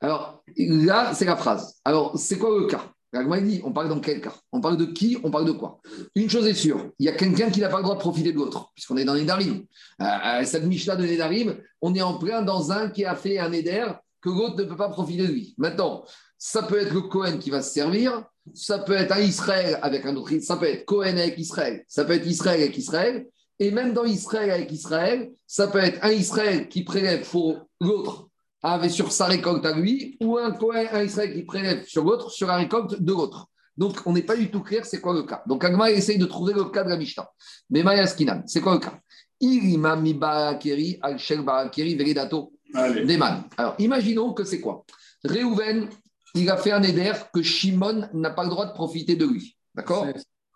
Alors 0.00 0.42
là, 0.56 1.12
c'est 1.14 1.24
la 1.24 1.36
phrase. 1.36 1.80
Alors, 1.84 2.16
c'est 2.16 2.38
quoi 2.38 2.56
le 2.58 2.66
cas? 2.66 2.84
Dit, 3.12 3.62
on 3.64 3.72
parle 3.72 3.88
dans 3.88 4.00
quel 4.00 4.20
cas? 4.20 4.34
On 4.52 4.60
parle 4.60 4.76
de 4.76 4.84
qui 4.84 5.16
On 5.22 5.30
parle 5.30 5.46
de 5.46 5.52
quoi? 5.52 5.80
Une 6.14 6.28
chose 6.28 6.46
est 6.46 6.54
sûre, 6.54 6.90
il 6.98 7.06
y 7.06 7.08
a 7.08 7.12
quelqu'un 7.12 7.50
qui 7.50 7.60
n'a 7.60 7.68
pas 7.68 7.78
le 7.78 7.82
droit 7.82 7.94
de 7.94 8.00
profiter 8.00 8.32
de 8.32 8.36
l'autre, 8.36 8.70
puisqu'on 8.74 8.98
est 8.98 9.04
dans 9.04 9.14
les 9.14 9.24
Darim. 9.24 9.64
Euh, 10.02 10.44
cette 10.44 10.64
Mishnah 10.64 10.96
de 10.96 11.06
Nedarim, 11.06 11.56
on 11.80 11.94
est 11.94 12.02
en 12.02 12.18
plein 12.18 12.42
dans 12.42 12.70
un 12.70 12.90
qui 12.90 13.06
a 13.06 13.16
fait 13.16 13.38
un 13.38 13.48
Neder 13.48 13.86
que 14.20 14.28
l'autre 14.28 14.56
ne 14.56 14.64
peut 14.64 14.76
pas 14.76 14.90
profiter 14.90 15.26
de 15.26 15.32
lui. 15.32 15.54
Maintenant, 15.56 16.04
ça 16.36 16.62
peut 16.62 16.78
être 16.78 16.92
le 16.92 17.02
Cohen 17.02 17.38
qui 17.38 17.50
va 17.50 17.62
se 17.62 17.72
servir, 17.72 18.24
ça 18.54 18.78
peut 18.78 18.94
être 18.94 19.12
un 19.12 19.20
Israël 19.20 19.78
avec 19.80 20.04
un 20.04 20.14
autre, 20.14 20.32
ça 20.40 20.56
peut 20.56 20.66
être 20.66 20.84
Cohen 20.84 21.16
avec 21.16 21.38
Israël, 21.38 21.84
ça 21.88 22.04
peut 22.04 22.12
être 22.12 22.26
Israël 22.26 22.60
avec 22.60 22.76
Israël, 22.76 23.26
et 23.58 23.70
même 23.70 23.94
dans 23.94 24.04
Israël 24.04 24.50
avec 24.50 24.70
Israël, 24.70 25.30
ça 25.46 25.66
peut 25.66 25.78
être 25.78 25.98
un 26.04 26.12
Israël 26.12 26.68
qui 26.68 26.84
prélève 26.84 27.28
pour 27.28 27.66
l'autre 27.80 28.27
avec 28.62 28.90
sur 28.90 29.12
sa 29.12 29.26
récolte 29.26 29.64
à 29.64 29.72
lui, 29.72 30.16
ou 30.20 30.36
un 30.36 30.56
un 30.92 31.02
Israël 31.02 31.32
qui 31.32 31.42
prélève 31.42 31.84
sur 31.86 32.04
l'autre, 32.04 32.30
sur 32.30 32.46
la 32.46 32.56
récolte 32.56 33.00
de 33.00 33.12
l'autre. 33.12 33.48
Donc, 33.76 34.00
on 34.06 34.12
n'est 34.12 34.22
pas 34.22 34.36
du 34.36 34.50
tout 34.50 34.60
clair 34.60 34.84
c'est 34.84 35.00
quoi 35.00 35.14
le 35.14 35.22
cas. 35.22 35.42
Donc, 35.46 35.64
Agma 35.64 35.90
essaye 35.90 36.18
de 36.18 36.26
trouver 36.26 36.52
le 36.52 36.64
cas 36.64 36.82
de 36.82 36.90
la 36.90 36.96
Mishnah. 36.96 37.28
Mais 37.70 37.84
Maya 37.84 38.06
Skinan, 38.06 38.42
c'est 38.46 38.60
quoi 38.60 38.74
le 38.74 38.80
cas? 38.80 38.98
Irima 39.40 39.94
mi 39.94 40.14
barakeri 40.14 40.98
al 41.00 41.16
shel 41.18 41.42
barakeri 41.42 41.94
veredato. 41.94 42.52
Deman. 42.74 43.44
Alors, 43.56 43.76
imaginons 43.78 44.32
que 44.34 44.42
c'est 44.42 44.60
quoi? 44.60 44.84
Réhouven, 45.24 45.88
il 46.34 46.50
a 46.50 46.56
fait 46.56 46.72
un 46.72 46.82
éder 46.82 47.12
que 47.32 47.40
Shimon 47.40 48.08
n'a 48.12 48.30
pas 48.30 48.42
le 48.42 48.50
droit 48.50 48.66
de 48.66 48.72
profiter 48.72 49.14
de 49.14 49.26
lui. 49.26 49.56
D'accord? 49.74 50.06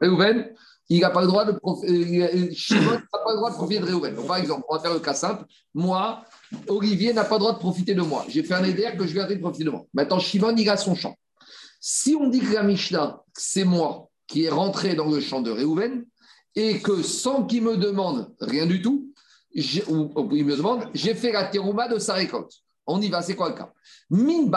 Réhouven, 0.00 0.52
il 0.88 1.00
n'a 1.00 1.10
pas 1.10 1.22
le 1.22 1.26
droit 1.26 1.44
de 1.44 1.52
prof- 1.52 1.84
euh, 1.84 2.50
Shimon 2.52 2.90
n'a 2.90 2.98
pas 3.24 3.30
le 3.30 3.36
droit 3.36 3.50
de 3.50 3.56
profiter 3.56 3.80
de 3.80 3.86
Réhouven. 3.86 4.14
Donc, 4.14 4.26
par 4.26 4.36
exemple, 4.36 4.64
on 4.68 4.74
va 4.74 4.80
faire 4.80 4.92
le 4.92 5.00
cas 5.00 5.14
simple. 5.14 5.44
Moi, 5.74 6.22
Olivier 6.68 7.12
n'a 7.12 7.24
pas 7.24 7.36
le 7.36 7.40
droit 7.40 7.52
de 7.52 7.58
profiter 7.58 7.94
de 7.94 8.02
moi. 8.02 8.24
J'ai 8.28 8.42
fait 8.42 8.54
un 8.54 8.64
éder 8.64 8.88
que 8.98 9.06
je 9.06 9.16
ai 9.16 9.20
arrêté 9.20 9.36
de 9.36 9.40
profiter 9.40 9.64
de 9.64 9.70
moi. 9.70 9.84
Maintenant, 9.94 10.18
Shimon, 10.18 10.54
il 10.56 10.68
a 10.68 10.76
son 10.76 10.94
champ. 10.94 11.16
Si 11.80 12.14
on 12.14 12.28
dit 12.28 12.40
que 12.40 12.52
la 12.52 12.62
Mishnah, 12.62 13.22
c'est 13.34 13.64
moi 13.64 14.08
qui 14.26 14.44
est 14.44 14.50
rentré 14.50 14.94
dans 14.94 15.08
le 15.08 15.20
champ 15.20 15.40
de 15.40 15.50
Réhouven, 15.50 16.04
et 16.54 16.80
que 16.80 17.02
sans 17.02 17.44
qu'il 17.44 17.62
me 17.62 17.76
demande 17.76 18.34
rien 18.40 18.66
du 18.66 18.82
tout, 18.82 19.08
ou, 19.88 20.28
il 20.32 20.44
me 20.44 20.56
demande, 20.56 20.88
j'ai 20.94 21.14
fait 21.14 21.32
la 21.32 21.44
terouma 21.44 21.88
de 21.88 21.98
sa 21.98 22.14
récolte. 22.14 22.52
On 22.86 23.00
y 23.00 23.08
va, 23.08 23.22
c'est 23.22 23.34
quoi 23.34 23.48
le 23.50 23.54
cas? 23.54 23.72
Min. 24.10 24.50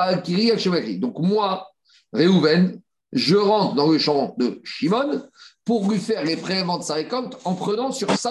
Donc 0.99 1.19
moi, 1.19 1.67
Réhouven, 2.13 2.82
je 3.11 3.36
rentre 3.36 3.76
dans 3.76 3.89
le 3.89 3.97
champ 3.97 4.36
de 4.38 4.59
Shimon 4.63 5.23
pour 5.66 5.89
lui 5.91 5.99
faire 5.99 6.24
les 6.24 6.38
prélèvements 6.38 6.78
de 6.78 6.84
sa 6.84 6.93
récolte 6.93 7.38
en 7.43 7.55
prenant 7.55 7.91
sur. 7.91 8.07
C'est 8.11 8.30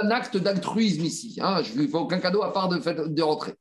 un 0.00 0.10
acte 0.12 0.36
d'altruisme 0.36 1.04
ici. 1.04 1.38
hein. 1.42 1.62
Je 1.64 1.72
ne 1.74 1.78
lui 1.80 1.88
fais 1.88 1.96
aucun 1.96 2.18
cadeau 2.20 2.42
à 2.42 2.52
part 2.52 2.68
de, 2.68 2.78
fait, 2.78 2.94
de 2.94 3.22
rentrer. 3.22 3.54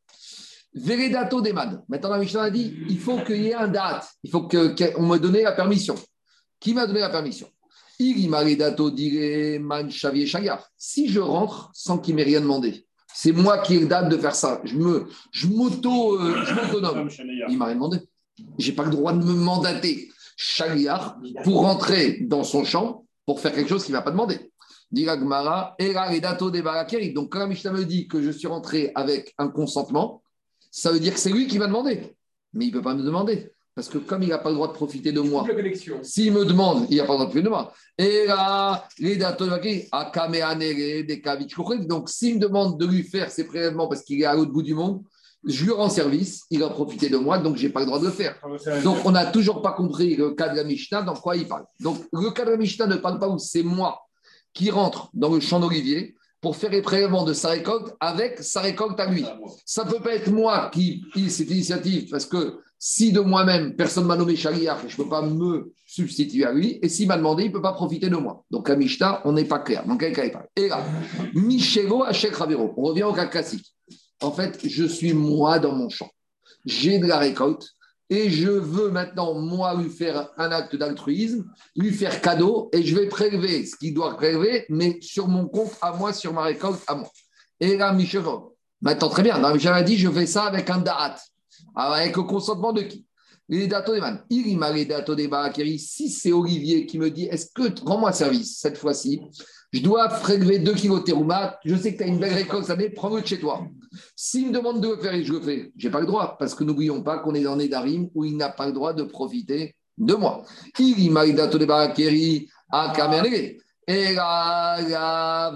Veredato 0.76 1.42
Deman. 1.42 1.82
Maintenant, 1.90 2.10
la 2.12 2.20
Mishnah 2.20 2.44
a 2.44 2.50
dit 2.52 2.76
il 2.88 3.00
faut 3.00 3.18
qu'il 3.22 3.42
y 3.42 3.48
ait 3.48 3.56
un 3.56 3.68
date. 3.68 4.08
Il 4.24 4.30
faut 4.30 4.44
que- 4.44 4.94
qu'on 4.94 5.08
me 5.08 5.18
donne 5.18 5.38
la 5.38 5.54
permission. 5.54 5.96
Qui 6.60 6.74
m'a 6.76 6.86
donné 6.86 7.00
la 7.00 7.10
permission? 7.10 7.48
Si 10.78 11.10
je 11.10 11.20
rentre 11.20 11.70
sans 11.74 11.98
qu'il 11.98 12.16
m'ait 12.16 12.24
rien 12.24 12.42
demandé, 12.42 12.86
c'est 13.14 13.32
moi 13.32 13.58
qui 13.60 13.76
ai 13.76 13.80
le 13.80 13.88
date 13.88 14.10
de 14.10 14.18
faire 14.18 14.36
ça. 14.36 14.62
Je 14.64 14.76
me, 14.76 15.08
je 15.32 15.48
m'auto, 15.48 16.18
euh, 16.20 16.46
je 16.46 16.54
m'autonome. 16.54 17.10
Il 17.50 17.58
m'a 17.58 17.66
rien 17.66 17.76
demandé. 17.76 18.00
J'ai 18.58 18.72
pas 18.74 18.84
le 18.84 18.92
droit 18.92 19.12
de 19.14 19.24
me 19.24 19.34
mandater 19.34 20.10
Shaliar 20.42 21.20
pour 21.44 21.64
rentrer 21.64 22.20
dans 22.22 22.46
son 22.46 22.64
champ 22.64 23.04
pour 23.26 23.42
faire 23.42 23.52
quelque 23.52 23.68
chose 23.68 23.84
qu'il 23.84 23.92
m'a 23.92 24.02
pas 24.02 24.12
demandé. 24.12 24.54
Dit 24.90 25.06
redato 25.06 26.50
de 26.50 26.62
barakeri. 26.62 27.12
Donc 27.12 27.34
quand 27.34 27.40
la 27.40 27.48
Mishnah 27.48 27.74
me 27.74 27.84
dit 27.84 28.08
que 28.08 28.22
je 28.22 28.32
suis 28.32 28.48
rentré 28.48 28.94
avec 28.96 29.34
un 29.38 29.50
consentement, 29.50 30.24
ça 30.72 30.94
veut 30.94 31.02
dire 31.02 31.14
que 31.14 31.20
c'est 31.20 31.30
lui 31.30 31.48
qui 31.48 31.60
m'a 31.60 31.68
demandé. 31.68 32.16
Mais 32.54 32.68
il 32.68 32.72
peut 32.72 32.82
pas 32.82 32.94
me 32.94 33.04
demander. 33.04 33.52
Parce 33.76 33.90
que 33.90 33.98
comme 33.98 34.24
il 34.24 34.30
n'a 34.30 34.38
pas 34.38 34.48
le 34.48 34.56
droit 34.56 34.70
de 34.70 34.74
profiter 34.74 35.12
de 35.12 35.20
moi, 35.20 35.46
s'il 36.04 36.32
me 36.32 36.46
demande, 36.46 36.86
il 36.90 36.94
n'y 36.94 37.02
a 37.02 37.06
pas 37.06 37.14
de 37.14 37.18
droit 37.18 37.26
de 37.26 37.32
profiter 37.32 37.44
de 37.44 37.50
moi. 37.50 37.74
Et 37.98 38.26
là, 38.26 38.88
de. 41.82 41.86
Donc, 41.86 42.10
s'il 42.10 42.36
me 42.36 42.40
demande 42.40 42.80
de 42.80 42.86
lui 42.86 43.04
faire 43.04 43.30
ses 43.30 43.44
prélèvements 43.46 43.90
parce 43.90 44.04
qu'il 44.04 44.22
est 44.22 44.26
à 44.26 44.36
l'autre 44.36 44.52
bout 44.52 44.64
du 44.64 44.74
monde, 44.74 45.04
je 45.46 45.64
lui 45.64 45.72
rends 45.72 45.90
service, 45.90 46.44
il 46.50 46.60
va 46.60 46.70
profiter 46.70 47.10
de 47.10 47.18
moi, 47.18 47.38
donc 47.38 47.58
je 47.58 47.64
n'ai 47.64 47.70
pas 47.70 47.80
le 47.80 47.86
droit 47.86 48.00
de 48.00 48.06
le 48.06 48.12
faire. 48.12 48.36
Donc, 48.84 48.98
on 49.06 49.12
n'a 49.12 49.26
toujours 49.26 49.62
pas 49.62 49.72
compris 49.72 50.16
le 50.16 50.32
cas 50.32 50.50
de 50.50 50.56
la 50.56 50.64
Mishnah, 50.64 51.02
dans 51.02 51.14
quoi 51.14 51.36
il 51.36 51.48
parle. 51.48 51.66
Donc, 51.80 51.98
le 52.12 52.32
cas 52.32 52.46
de 52.46 52.52
la 52.52 52.58
Mishnah 52.58 52.88
ne 52.88 52.96
parle 52.96 53.20
pas 53.20 53.30
où 53.30 53.38
c'est 53.40 53.64
moi 53.64 54.02
qui 54.54 54.70
rentre 54.70 55.10
dans 55.14 55.34
le 55.34 55.40
champ 55.40 55.60
d'olivier 55.60 56.16
pour 56.42 56.56
faire 56.56 56.72
les 56.72 56.82
prélèvements 56.82 57.24
de 57.24 57.34
sa 57.34 57.50
récolte 57.50 57.94
avec 58.00 58.40
sa 58.40 58.62
récolte 58.62 59.00
à 59.00 59.06
lui. 59.06 59.26
Ça 59.66 59.84
ne 59.84 59.92
peut 59.92 60.02
pas 60.02 60.16
être 60.16 60.32
moi 60.32 60.70
qui 60.74 61.04
ai 61.16 61.30
cette 61.30 61.52
initiative 61.52 62.10
parce 62.10 62.26
que 62.26 62.60
si 62.82 63.12
de 63.12 63.20
moi-même, 63.20 63.76
personne 63.76 64.04
ne 64.04 64.08
m'a 64.08 64.16
nommé 64.16 64.38
Shaliach, 64.38 64.88
je 64.88 64.94
ne 64.94 65.04
peux 65.04 65.10
pas 65.10 65.22
me 65.22 65.74
substituer 65.86 66.46
à 66.46 66.54
lui. 66.54 66.80
Et 66.82 66.88
s'il 66.88 67.10
m'a 67.10 67.18
demandé, 67.18 67.44
il 67.44 67.50
ne 67.50 67.54
peut 67.54 67.62
pas 67.62 67.74
profiter 67.74 68.10
de 68.10 68.16
moi. 68.16 68.46
Donc 68.50 68.70
à 68.70 68.76
Mishnah, 68.78 69.22
on 69.26 69.34
n'est 69.34 69.44
pas 69.44 69.60
clair. 69.60 69.86
Donc, 69.86 70.00
quel 70.00 70.14
cas 70.14 70.24
il 70.24 70.32
parle? 70.32 70.48
Et 70.56 70.70
là, 70.70 70.82
Michelo 71.34 72.04
Hachek 72.04 72.34
Ravero. 72.36 72.74
On 72.78 72.84
revient 72.84 73.04
au 73.04 73.14
cas 73.14 73.26
classique. 73.26 73.76
En 74.22 74.32
fait, 74.32 74.60
je 74.68 74.86
suis 74.86 75.14
moi 75.14 75.60
dans 75.60 75.74
mon 75.74 75.90
champ. 75.90 76.10
J'ai 76.66 77.00
de 77.00 77.08
la 77.08 77.20
récolte 77.20 77.70
et 78.10 78.30
je 78.30 78.50
veux 78.50 78.90
maintenant, 78.90 79.36
moi, 79.36 79.76
lui 79.76 79.90
faire 79.90 80.30
un 80.38 80.52
acte 80.52 80.76
d'altruisme, 80.76 81.46
lui 81.76 81.94
faire 81.94 82.22
cadeau 82.22 82.70
et 82.74 82.84
je 82.84 82.96
vais 82.96 83.08
prélever 83.08 83.66
ce 83.66 83.76
qu'il 83.76 83.94
doit 83.94 84.18
prélever, 84.18 84.66
mais 84.70 84.98
sur 85.02 85.28
mon 85.28 85.48
compte 85.48 85.72
à 85.82 85.94
moi, 85.94 86.12
sur 86.12 86.34
ma 86.34 86.44
récolte 86.44 86.82
à 86.88 86.96
moi. 86.96 87.10
Et 87.60 87.78
là, 87.78 87.94
Michelo, 87.94 88.58
maintenant, 88.82 89.10
très 89.10 89.24
bien. 89.24 89.38
Michel 89.54 89.74
a 89.74 89.84
dit, 89.84 89.98
je 89.98 90.10
fais 90.10 90.26
ça 90.26 90.46
avec 90.46 90.70
un 90.70 90.80
da'at. 90.80 91.18
Alors, 91.76 91.94
avec 91.94 92.16
le 92.16 92.24
consentement 92.24 92.74
de 92.74 92.82
qui? 92.82 93.06
Si 95.78 96.10
c'est 96.10 96.32
Olivier 96.32 96.86
qui 96.86 97.00
me 97.00 97.10
dit, 97.10 97.26
est-ce 97.26 97.48
que, 97.54 97.84
rends-moi 97.84 98.12
service 98.12 98.60
cette 98.60 98.78
fois-ci, 98.78 99.22
je 99.72 99.82
dois 99.82 100.08
prélever 100.08 100.60
2 100.60 100.74
kilos 100.74 101.00
de 101.00 101.06
terouma, 101.06 101.58
je 101.66 101.76
sais 101.76 101.94
que 101.94 101.98
tu 101.98 102.04
as 102.04 102.08
une 102.08 102.20
belle 102.20 102.34
récolte 102.34 102.66
cette 102.66 102.78
année, 102.78 102.90
prends-le 102.90 103.22
de 103.22 103.28
chez 103.28 103.40
toi. 103.40 103.66
S'il 104.16 104.48
me 104.48 104.54
demande 104.54 104.82
de 104.82 104.90
le 104.90 104.98
faire 104.98 105.14
et 105.14 105.24
je 105.24 105.34
le 105.34 105.42
fais, 105.42 105.72
je 105.78 105.88
n'ai 105.88 105.92
pas 105.92 106.00
le 106.00 106.06
droit, 106.06 106.38
parce 106.38 106.56
que 106.56 106.64
n'oublions 106.64 107.02
pas 107.02 107.20
qu'on 107.20 107.34
est 107.36 107.44
dans 107.44 107.56
Nedarim 107.56 108.10
où 108.14 108.26
il 108.26 108.38
n'a 108.38 108.50
pas 108.50 108.68
le 108.68 108.74
droit 108.74 108.94
de 108.94 109.04
profiter 109.04 109.76
de 109.98 110.14
moi. 110.14 110.44
Il 110.80 111.12
m'a 111.12 111.26
des 111.26 111.66
barakeri 111.66 112.50
à. 112.72 112.94
Et 113.88 114.14
là. 114.14 115.52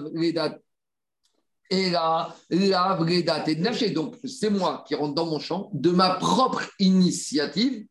Et 1.69 1.89
là, 1.89 2.35
la 2.49 2.95
vraie 2.95 3.23
date 3.23 3.47
est 3.47 3.55
naché. 3.55 3.89
Donc, 3.89 4.15
c'est 4.25 4.49
moi 4.49 4.83
qui 4.87 4.95
rentre 4.95 5.15
dans 5.15 5.25
mon 5.25 5.39
champ 5.39 5.69
de 5.73 5.89
ma 5.89 6.15
propre 6.15 6.63
initiative. 6.77 7.85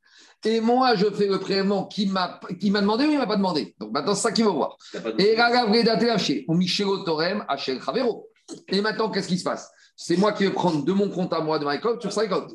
Et 0.45 0.61
moi, 0.61 0.95
je 0.95 1.07
fais 1.11 1.27
le 1.27 1.39
prélèvement 1.41 1.87
qui 1.87 2.07
m'a 2.07 2.39
qui 2.61 2.71
m'a 2.71 2.81
demandé 2.81 3.05
ou 3.05 3.09
il 3.09 3.15
ne 3.15 3.19
m'a 3.19 3.27
pas 3.27 3.37
demandé. 3.37 3.75
Donc, 3.81 3.93
maintenant, 3.93 4.15
c'est 4.15 4.23
ça 4.23 4.33
qu'il 4.33 4.45
veut 4.45 4.51
voir. 4.51 4.77
Et 5.19 5.35
là, 5.37 5.51
la 5.51 5.65
vraie 5.65 5.83
date 5.83 6.03
est 6.03 6.07
lâchée. 6.07 6.45
On 6.49 6.55
Michelo 6.55 7.03
Torem, 7.05 7.45
Chavero. 7.57 8.29
Et 8.69 8.81
maintenant, 8.81 9.11
qu'est-ce 9.11 9.29
qui 9.29 9.39
se 9.39 9.45
passe? 9.45 9.71
C'est 9.95 10.17
moi 10.17 10.33
qui 10.33 10.45
vais 10.45 10.51
prendre 10.51 10.85
de 10.85 10.93
mon 10.93 11.09
compte 11.11 11.33
à 11.33 11.41
moi, 11.41 11.59
de 11.59 11.65
ma 11.65 11.73
récolte, 11.73 12.01
sur 12.01 12.11
sa 12.11 12.23
récolte. 12.23 12.51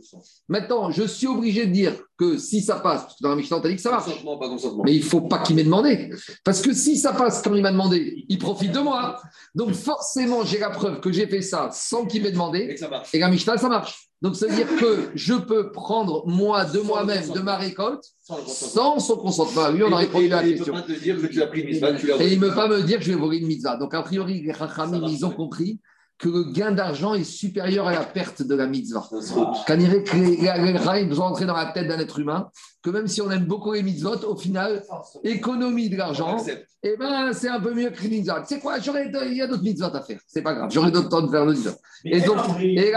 Maintenant, 0.50 0.92
je 0.92 1.04
suis 1.04 1.28
obligé 1.28 1.66
de 1.68 1.72
dire 1.72 1.94
que 2.18 2.38
si 2.38 2.62
ça 2.62 2.76
passe, 2.78 3.04
parce 3.04 3.14
que 3.16 3.24
dans 3.24 3.30
la 3.30 3.36
Mishnah, 3.36 3.58
on 3.58 3.62
t'a 3.62 3.70
dit 3.70 3.76
que 3.76 3.82
ça 3.82 3.92
marche. 3.92 4.06
Pas. 4.24 4.50
Mais 4.84 4.96
il 4.96 5.00
ne 5.04 5.06
faut 5.06 5.22
pas 5.22 5.40
qu'il 5.40 5.56
m'ait 5.56 5.64
demandé. 5.64 6.10
Parce 6.44 6.62
que 6.62 6.74
si 6.74 6.98
ça 6.98 7.14
passe 7.14 7.42
comme 7.42 7.56
il 7.56 7.62
m'a 7.62 7.72
demandé, 7.72 8.26
il 8.28 8.38
profite 8.38 8.72
de 8.72 8.80
moi. 8.80 9.22
Donc 9.56 9.72
forcément, 9.74 10.44
j'ai 10.44 10.58
la 10.60 10.72
preuve 10.72 11.00
que 11.00 11.12
j'ai 11.12 11.28
fait 11.28 11.42
ça 11.42 11.70
sans 11.72 12.06
qu'il 12.06 12.22
m'ait 12.24 12.30
Et 12.30 12.32
demandé. 12.34 12.68
que 12.70 12.78
ça 12.80 12.90
marche. 12.90 13.14
Et 13.14 13.20
la 13.20 13.30
Mishnah, 13.30 13.58
ça 13.58 13.70
marche. 13.70 14.10
Donc 14.22 14.36
ça 14.36 14.48
veut 14.48 14.56
dire 14.56 14.68
que 14.80 15.12
je 15.14 15.36
peux 15.36 15.72
prendre 15.72 16.26
moi 16.28 16.66
de 16.66 16.80
moi-même, 16.80 17.30
de 17.30 17.40
ma 17.40 17.56
récolte, 17.56 18.04
Sans 18.20 19.00
son 19.00 19.16
consentement. 19.18 19.70
Lui, 19.70 19.84
on 19.84 19.96
a 19.96 20.02
Et- 20.02 20.06
répondu 20.06 20.26
à 20.34 20.42
la 20.42 20.48
et 20.48 20.50
Il 20.50 20.54
ne 20.54 20.58
question. 20.58 20.74
Et 22.20 22.34
il 22.34 22.40
ne 22.40 22.48
peut 22.50 22.56
pas 22.56 22.68
me 22.68 22.82
dire 22.82 22.98
que 22.98 23.06
je 23.06 23.12
vais 23.12 23.18
voler 23.20 23.38
une 23.38 23.48
mitzvah. 23.48 23.78
Donc, 23.78 23.94
a 23.94 24.02
priori, 24.02 24.42
les 24.42 24.52
Rachamim, 24.52 25.08
ils 25.08 25.24
ont 25.26 25.30
compris 25.32 25.80
que 26.18 26.30
le 26.30 26.44
gain 26.52 26.72
d'argent 26.72 27.14
est 27.14 27.24
supérieur 27.24 27.88
à 27.88 27.92
la 27.92 28.04
perte 28.04 28.42
de 28.42 28.56
la 28.56 28.68
mitzvah. 28.68 29.08
Les, 29.70 29.78
les 29.78 30.78
Rachamim 30.78 31.08
nous 31.08 31.20
ont 31.20 31.26
entré 31.26 31.46
dans 31.46 31.56
la 31.56 31.68
tête 31.68 31.88
d'un 31.88 32.00
être 32.00 32.20
humain, 32.20 32.50
que 32.84 32.90
même 32.92 33.08
si 33.08 33.22
on 33.22 33.32
aime 33.32 33.46
beaucoup 33.46 33.74
les 33.74 33.84
mitzvot, 33.84 34.24
au 34.26 34.36
final, 34.36 34.84
économie 35.24 35.90
de 35.90 35.98
l'argent, 35.98 36.38
accepte. 36.38 36.68
eh 36.84 36.96
ben, 36.98 37.34
c'est 37.34 37.50
un 37.50 37.60
peu 37.60 37.74
mieux 37.74 37.90
que 37.90 38.02
les 38.04 38.10
mitzvot. 38.10 38.34
Sais 38.46 38.60
quoi, 38.60 38.80
j'aurais- 38.80 39.12
il 39.28 39.34
y 39.38 39.42
a 39.42 39.48
d'autres 39.48 39.64
mitzvot 39.64 39.94
à 39.94 40.02
faire. 40.02 40.20
C'est 40.28 40.42
pas 40.42 40.54
grave, 40.54 40.70
j'aurai 40.72 40.92
d'autres 40.92 41.10
temps 41.10 41.22
de 41.22 41.30
faire 41.30 41.46
d'autres 41.46 41.58
mitzvot. 41.58 41.76
Et 42.06 42.22
donc, 42.22 42.38
et. 42.62 42.92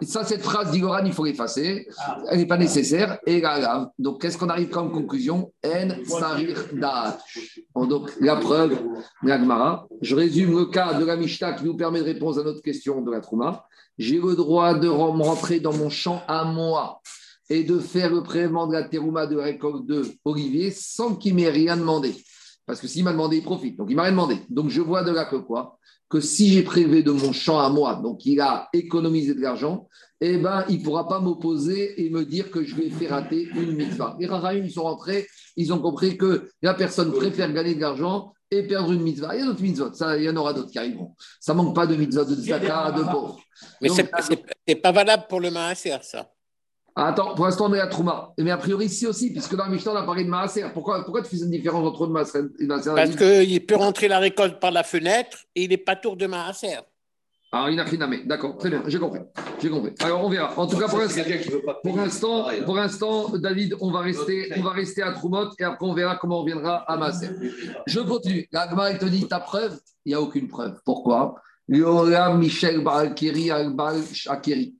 Et 0.00 0.06
ça, 0.06 0.24
cette 0.24 0.42
phrase 0.42 0.70
d'Igoran, 0.72 1.04
il 1.04 1.12
faut 1.12 1.24
l'effacer. 1.24 1.86
Elle 2.30 2.38
n'est 2.38 2.46
pas 2.46 2.56
nécessaire. 2.56 3.18
Et 3.26 3.40
là. 3.40 3.90
Donc, 3.98 4.20
qu'est-ce 4.22 4.38
qu'on 4.38 4.48
arrive 4.48 4.70
comme 4.70 4.90
conclusion? 4.90 5.52
En 5.64 5.88
sarir 6.18 6.64
da'at. 6.72 7.18
Donc, 7.76 8.10
la 8.20 8.36
preuve, 8.36 8.78
la 9.22 9.38
Gemara. 9.38 9.86
Je 10.00 10.16
résume 10.16 10.56
le 10.58 10.64
cas 10.66 10.94
de 10.94 11.04
la 11.04 11.16
Mishnah 11.16 11.52
qui 11.52 11.64
nous 11.64 11.76
permet 11.76 12.00
de 12.00 12.04
répondre 12.06 12.40
à 12.40 12.42
notre 12.42 12.62
question 12.62 13.02
de 13.02 13.10
la 13.10 13.20
Trouma. 13.20 13.66
J'ai 13.98 14.18
le 14.18 14.34
droit 14.34 14.74
de 14.74 14.88
rentrer 14.88 15.60
dans 15.60 15.72
mon 15.72 15.90
champ 15.90 16.22
à 16.26 16.44
moi 16.44 17.00
et 17.50 17.64
de 17.64 17.78
faire 17.78 18.10
le 18.10 18.22
prélèvement 18.22 18.66
de 18.66 18.72
la 18.72 18.84
terouma 18.84 19.26
de 19.26 19.36
récolte 19.36 19.86
de 19.86 20.06
Olivier 20.24 20.70
sans 20.70 21.14
qu'il 21.14 21.34
m'ait 21.34 21.50
rien 21.50 21.76
demandé. 21.76 22.14
Parce 22.66 22.80
que 22.80 22.86
s'il 22.86 23.04
m'a 23.04 23.12
demandé, 23.12 23.36
il 23.38 23.42
profite. 23.42 23.76
Donc, 23.76 23.88
il 23.90 23.96
m'a 23.96 24.04
rien 24.04 24.12
demandé. 24.12 24.38
Donc, 24.48 24.70
je 24.70 24.80
vois 24.80 25.04
de 25.04 25.10
là 25.12 25.26
que 25.26 25.36
quoi? 25.36 25.78
Que 26.08 26.20
si 26.20 26.50
j'ai 26.52 26.62
prélevé 26.62 27.02
de 27.02 27.10
mon 27.10 27.32
champ 27.32 27.58
à 27.58 27.68
moi, 27.68 27.96
donc 28.02 28.24
il 28.24 28.40
a 28.40 28.68
économisé 28.72 29.34
de 29.34 29.40
l'argent, 29.40 29.88
eh 30.20 30.38
ben, 30.38 30.64
il 30.68 30.78
ne 30.78 30.84
pourra 30.84 31.06
pas 31.08 31.20
m'opposer 31.20 32.02
et 32.02 32.08
me 32.08 32.24
dire 32.24 32.50
que 32.50 32.64
je 32.64 32.74
vais 32.74 32.88
faire 32.88 33.10
rater 33.10 33.42
une 33.54 33.72
mitzvah. 33.72 34.16
Les 34.18 34.26
Raraïm, 34.26 34.64
ils 34.64 34.70
sont 34.70 34.84
rentrés, 34.84 35.26
ils 35.56 35.72
ont 35.72 35.80
compris 35.80 36.16
que 36.16 36.48
la 36.62 36.72
personne 36.72 37.12
préfère 37.12 37.52
gagner 37.52 37.74
de 37.74 37.80
l'argent 37.80 38.32
et 38.50 38.62
perdre 38.62 38.92
une 38.92 39.02
mitzvah. 39.02 39.34
Il 39.34 39.40
y 39.40 39.42
a 39.42 39.46
d'autres 39.46 39.60
mitzvot, 39.62 39.92
ça, 39.92 40.16
il 40.16 40.24
y 40.24 40.30
en 40.30 40.36
aura 40.36 40.52
d'autres 40.54 40.70
qui 40.70 40.78
arriveront. 40.78 41.14
Ça 41.40 41.52
ne 41.52 41.58
manque 41.58 41.74
pas 41.74 41.86
de 41.86 41.96
mitzvah 41.96 42.24
de 42.24 42.34
zaka, 42.34 42.92
de 42.92 43.02
pauvres. 43.02 43.40
Mais 43.82 43.88
c'est- 43.88 44.10
c'est 44.68 44.76
pas 44.76 44.92
valable 44.92 45.24
pour 45.28 45.40
le 45.40 45.50
maaser, 45.50 45.96
ça. 46.02 46.30
Attends, 46.96 47.34
pour 47.34 47.46
l'instant, 47.46 47.66
on 47.68 47.74
est 47.74 47.80
à 47.80 47.88
Trouma. 47.88 48.32
Mais 48.38 48.52
a 48.52 48.56
priori, 48.56 48.86
ici 48.86 49.06
aussi, 49.06 49.32
puisque 49.32 49.56
dans 49.56 49.64
la 49.64 49.70
Mishnah, 49.70 49.92
on 49.92 49.96
a 49.96 50.04
parlé 50.04 50.24
de 50.24 50.28
Maaser. 50.28 50.66
Pourquoi, 50.72 51.02
pourquoi 51.02 51.22
tu 51.22 51.36
fais 51.36 51.42
une 51.42 51.50
différence 51.50 51.84
entre 51.84 52.06
Maaser 52.06 52.42
et 52.60 52.66
Maaser 52.66 52.92
Parce 52.94 53.16
qu'il 53.16 53.66
peut 53.66 53.74
rentrer 53.74 54.06
la 54.06 54.20
récolte 54.20 54.60
par 54.60 54.70
la 54.70 54.84
fenêtre 54.84 55.38
et 55.56 55.64
il 55.64 55.70
n'est 55.70 55.76
pas 55.76 55.96
tour 55.96 56.16
de 56.16 56.26
maaser. 56.26 56.78
Ah, 57.50 57.68
Inachiname. 57.70 58.26
D'accord, 58.26 58.58
très 58.58 58.68
bien, 58.68 58.82
j'ai 58.86 58.98
compris. 58.98 59.20
J'ai 59.60 59.70
compris. 59.70 59.92
Alors, 60.00 60.24
on 60.24 60.28
verra. 60.28 60.56
En 60.56 60.66
tout 60.66 60.76
cas, 60.76 60.88
pour 60.88 60.98
l'instant, 60.98 61.22
pas 61.64 61.80
pour 61.82 61.96
l'instant, 61.96 62.42
pareil, 62.44 62.62
pour 62.62 62.76
l'instant, 62.76 63.28
David, 63.38 63.76
on 63.80 63.90
va 63.90 64.00
rester, 64.00 64.52
on 64.56 64.62
va 64.62 64.70
rester 64.70 65.02
à 65.02 65.12
Troumot 65.12 65.50
et 65.58 65.64
après, 65.64 65.86
on 65.86 65.94
verra 65.94 66.16
comment 66.16 66.40
on 66.40 66.44
viendra 66.44 66.76
à 66.78 66.96
Maaser. 66.96 67.30
Je 67.86 68.00
continue. 68.00 68.48
L'Agma, 68.52 68.92
il 68.92 68.98
te 68.98 69.04
dit 69.04 69.26
ta 69.26 69.40
preuve 69.40 69.78
Il 70.04 70.10
n'y 70.10 70.14
a 70.14 70.20
aucune 70.20 70.46
preuve. 70.46 70.80
Pourquoi? 70.84 71.36
Yoram 71.68 72.38
Michel 72.38 72.82
Balkiri 72.82 73.50
Al-Bal 73.50 74.02
Shakiri. 74.12 74.74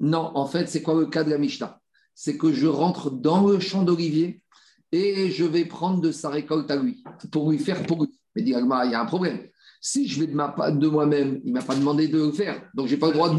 Non, 0.00 0.32
en 0.34 0.46
fait, 0.46 0.68
c'est 0.68 0.82
quoi 0.82 0.94
le 0.94 1.06
cas 1.06 1.24
de 1.24 1.30
la 1.30 1.38
Mishnah? 1.38 1.80
C'est 2.14 2.36
que 2.36 2.52
je 2.52 2.66
rentre 2.66 3.10
dans 3.10 3.46
le 3.46 3.60
champ 3.60 3.82
d'olivier 3.82 4.42
et 4.92 5.30
je 5.30 5.44
vais 5.44 5.64
prendre 5.64 6.00
de 6.00 6.10
sa 6.12 6.30
récolte 6.30 6.70
à 6.70 6.76
lui 6.76 7.02
pour 7.30 7.50
lui 7.50 7.58
faire 7.58 7.84
pour 7.84 8.04
lui. 8.04 8.10
Mais 8.34 8.42
dit 8.42 8.54
Agma, 8.54 8.86
il 8.86 8.92
y 8.92 8.94
a 8.94 9.00
un 9.00 9.06
problème. 9.06 9.48
Si 9.80 10.08
je 10.08 10.18
vais 10.20 10.26
de, 10.26 10.34
ma, 10.34 10.52
de 10.72 10.88
moi-même, 10.88 11.40
il 11.44 11.52
ne 11.52 11.58
m'a 11.58 11.64
pas 11.64 11.76
demandé 11.76 12.08
de 12.08 12.18
le 12.18 12.32
faire. 12.32 12.60
Donc, 12.74 12.88
je 12.88 12.94
n'ai 12.94 12.98
pas 12.98 13.06
le 13.06 13.12
droit 13.12 13.28
de. 13.30 13.36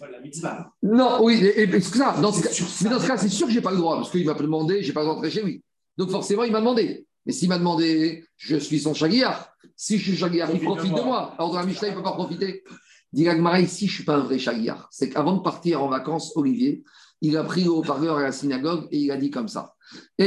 La 0.00 0.20
mitzvah. 0.20 0.72
Non, 0.82 1.18
oui, 1.22 1.34
et, 1.34 1.62
et- 1.62 1.80
ça. 1.80 2.16
Dans 2.20 2.32
ce 2.32 2.42
cas, 2.42 2.50
mais 2.82 2.90
dans 2.90 2.98
ce 2.98 3.06
cas, 3.06 3.16
c'est 3.16 3.28
sûr 3.28 3.46
que 3.46 3.52
je 3.52 3.58
n'ai 3.58 3.62
pas 3.62 3.70
le 3.70 3.76
droit, 3.76 3.96
parce 3.96 4.10
qu'il 4.10 4.26
m'a 4.26 4.34
pas 4.34 4.42
demandé, 4.42 4.82
je 4.82 4.88
n'ai 4.88 4.92
pas 4.92 5.04
rentré 5.04 5.30
chez 5.30 5.42
lui. 5.42 5.62
Donc 5.96 6.10
forcément, 6.10 6.42
il 6.42 6.50
m'a 6.50 6.58
demandé. 6.58 7.06
Mais 7.26 7.32
s'il 7.32 7.48
m'a 7.48 7.58
demandé, 7.58 8.24
je 8.36 8.56
suis 8.56 8.80
son 8.80 8.94
chaguillard. 8.94 9.50
Si 9.76 9.98
je 9.98 10.10
suis 10.10 10.16
chaguillard, 10.16 10.50
il 10.52 10.60
profite 10.60 10.92
de 10.94 11.00
moi. 11.00 11.34
Alors 11.38 11.52
dans 11.52 11.58
la 11.60 11.66
Mishnah, 11.66 11.88
il 11.88 11.90
ne 11.92 11.96
peut 11.96 12.02
pas 12.02 12.12
profiter. 12.12 12.64
Dit 13.12 13.24
ici, 13.24 13.86
je 13.86 13.92
ne 13.92 13.94
suis 13.94 14.04
pas 14.04 14.16
un 14.16 14.20
vrai 14.20 14.38
chaguillard. 14.38 14.88
C'est 14.90 15.08
qu'avant 15.08 15.36
de 15.36 15.42
partir 15.42 15.82
en 15.82 15.88
vacances, 15.88 16.32
Olivier, 16.36 16.84
il 17.20 17.36
a 17.36 17.44
pris 17.44 17.64
le 17.64 17.70
haut-parleur 17.70 18.18
à 18.18 18.22
la 18.22 18.32
synagogue 18.32 18.86
et 18.90 18.98
il 18.98 19.10
a 19.10 19.16
dit 19.16 19.30
comme 19.30 19.48
ça. 19.48 19.74
On 20.20 20.24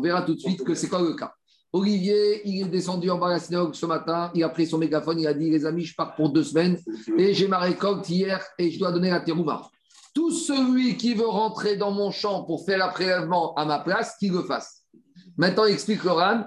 verra 0.00 0.22
tout 0.22 0.34
de 0.34 0.40
suite 0.40 0.64
que 0.64 0.74
c'est 0.74 0.88
quoi 0.88 1.02
le 1.02 1.14
cas. 1.14 1.34
Olivier, 1.72 2.48
il 2.48 2.62
est 2.62 2.68
descendu 2.68 3.10
en 3.10 3.18
bas 3.18 3.28
à 3.28 3.32
la 3.32 3.38
synagogue 3.38 3.74
ce 3.74 3.86
matin, 3.86 4.32
il 4.34 4.42
a 4.42 4.48
pris 4.48 4.66
son 4.66 4.78
mégaphone, 4.78 5.20
il 5.20 5.28
a 5.28 5.34
dit 5.34 5.50
Les 5.50 5.66
amis, 5.66 5.84
je 5.84 5.94
pars 5.94 6.16
pour 6.16 6.30
deux 6.30 6.42
semaines 6.42 6.76
et 7.16 7.32
j'ai 7.32 7.46
ma 7.46 7.58
récolte 7.58 8.08
hier 8.08 8.44
et 8.58 8.72
je 8.72 8.78
dois 8.78 8.90
donner 8.90 9.10
la 9.10 9.20
terouma. 9.20 9.68
tout 10.12 10.32
celui 10.32 10.96
qui 10.96 11.14
veut 11.14 11.28
rentrer 11.28 11.76
dans 11.76 11.92
mon 11.92 12.10
champ 12.10 12.42
pour 12.42 12.64
faire 12.64 12.84
le 12.84 12.92
prélèvement 12.92 13.54
à 13.54 13.64
ma 13.64 13.78
place, 13.78 14.16
qu'il 14.18 14.32
le 14.32 14.42
fasse. 14.42 14.82
Maintenant, 15.36 15.66
il 15.66 15.74
explique 15.74 16.02
le 16.02 16.10
Ran, 16.10 16.44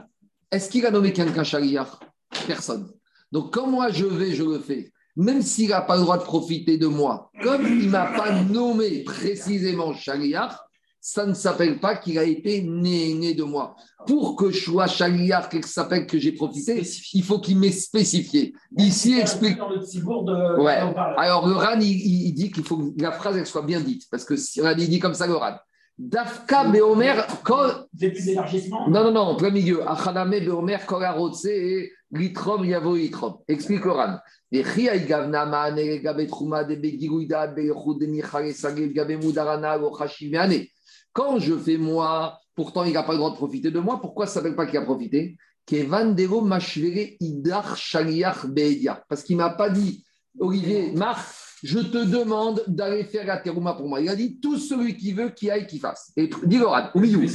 est-ce 0.54 0.70
qu'il 0.70 0.86
a 0.86 0.92
nommé 0.92 1.12
quelqu'un 1.14 1.44
chariar 1.44 2.00
Personne. 2.48 2.92
Donc, 3.32 3.54
quand 3.54 3.68
moi 3.68 3.90
je 3.90 4.06
vais, 4.06 4.34
je 4.34 4.44
le 4.44 4.60
fais. 4.60 4.92
Même 5.16 5.42
s'il 5.42 5.70
n'a 5.70 5.82
pas 5.82 5.96
le 5.96 6.04
droit 6.04 6.18
de 6.18 6.24
profiter 6.24 6.78
de 6.78 6.88
moi, 6.88 7.32
comme 7.44 7.66
il 7.68 7.86
ne 7.86 7.90
m'a 7.90 8.06
pas 8.06 8.32
nommé 8.44 9.04
précisément 9.04 9.94
chariar, 9.94 10.64
ça 11.00 11.26
ne 11.26 11.34
s'appelle 11.34 11.80
pas 11.80 11.98
qu'il 11.98 12.18
a 12.18 12.24
été 12.24 12.62
né, 12.62 13.14
né 13.14 13.34
de 13.34 13.44
moi. 13.44 13.76
Pour 14.08 14.36
que 14.36 14.52
je 14.52 14.64
sois 14.64 14.88
chariar, 14.88 15.50
qu'il 15.50 15.66
s'appelle 15.66 16.08
que 16.08 16.18
j'ai 16.18 16.32
profité, 16.32 16.82
il 17.14 17.24
faut 17.24 17.40
qu'il 17.40 17.60
m'ait 17.60 17.72
spécifié. 17.72 18.54
Ici, 18.78 19.20
explique. 19.20 19.60
Ouais. 19.60 20.78
on. 20.82 20.96
Alors, 21.18 21.48
le 21.48 21.56
RAN, 21.56 21.80
il, 21.82 22.34
dit 22.34 22.52
qu'il 22.52 22.64
faut 22.64 22.78
que 22.78 23.02
la 23.02 23.12
phrase 23.12 23.38
elle 23.38 23.46
soit 23.46 23.64
bien 23.64 23.82
dite. 23.82 24.04
Parce 24.10 24.24
que 24.24 24.36
si 24.36 24.62
il 24.62 24.90
dit 24.90 25.00
comme 25.00 25.14
ça, 25.14 25.28
le 25.28 25.36
RAN. 25.36 25.58
Dafka 25.98 26.66
Beomer, 26.66 27.16
kol- 27.44 27.86
Début 27.94 28.22
d'élargissement. 28.24 28.90
non, 28.90 29.04
non, 29.06 29.12
non, 29.12 29.22
en 29.22 29.36
plein 29.36 29.52
milieu. 29.52 29.88
Achaname 29.88 30.40
Beomer, 30.40 30.86
kol 30.88 31.04
arotse 31.04 31.46
et 31.46 31.92
litrom 32.12 32.66
yavo 32.66 32.96
litrom. 32.96 33.38
Explique 33.48 33.86
le 33.86 33.92
RAN. 33.92 34.18
Et 34.52 34.64
chia 34.64 34.96
igavna 34.96 35.46
maane 35.46 36.00
gabe 36.02 36.28
trouma 36.28 36.64
de 36.64 36.76
begiruida 36.76 37.48
beychud 37.48 38.00
de 38.00 38.06
michale 38.08 38.54
sagel 38.54 38.92
gabe 38.94 39.18
mudarana 39.24 39.78
lo 39.78 39.96
chashimiane. 39.96 40.66
Quand 41.12 41.40
je 41.40 41.56
fais 41.56 41.78
moi, 41.78 42.40
pourtant 42.56 42.84
il 42.84 42.94
n'a 42.94 43.04
pas 43.04 43.14
le 43.14 43.20
droit 43.20 43.32
de 43.32 43.36
profiter 43.36 43.70
de 43.72 43.80
moi, 43.80 44.00
pourquoi 44.02 44.26
ça 44.26 44.40
ne 44.40 44.44
s'appelle 44.46 44.56
pas 44.56 44.66
qu'il 44.66 44.78
a 44.78 44.82
profité? 44.84 45.38
Kevan 45.66 46.14
dero 46.16 46.42
mashvere 46.42 47.16
idar 47.20 47.78
shaliach 47.78 48.46
beedia. 48.48 49.04
Parce 49.08 49.24
qu'il 49.24 49.38
ne 49.38 49.44
m'a 49.44 49.52
pas 49.52 49.70
dit, 49.70 50.04
Olivier, 50.40 50.92
Marc, 50.94 51.28
je 51.64 51.80
te 51.80 52.06
demande 52.06 52.62
d'aller 52.68 53.06
faire 53.06 53.26
la 53.26 53.38
terouma 53.38 53.74
pour 53.74 53.88
moi. 53.88 54.02
Il 54.02 54.10
a 54.10 54.16
dit 54.16 54.38
tout 54.40 54.58
celui 54.58 54.98
qui 54.98 55.14
veut, 55.14 55.30
qui 55.30 55.50
aille, 55.50 55.66
qui 55.66 55.80
fasse. 55.80 56.12
Et 56.18 56.30
au 56.94 57.00
milieu. 57.00 57.26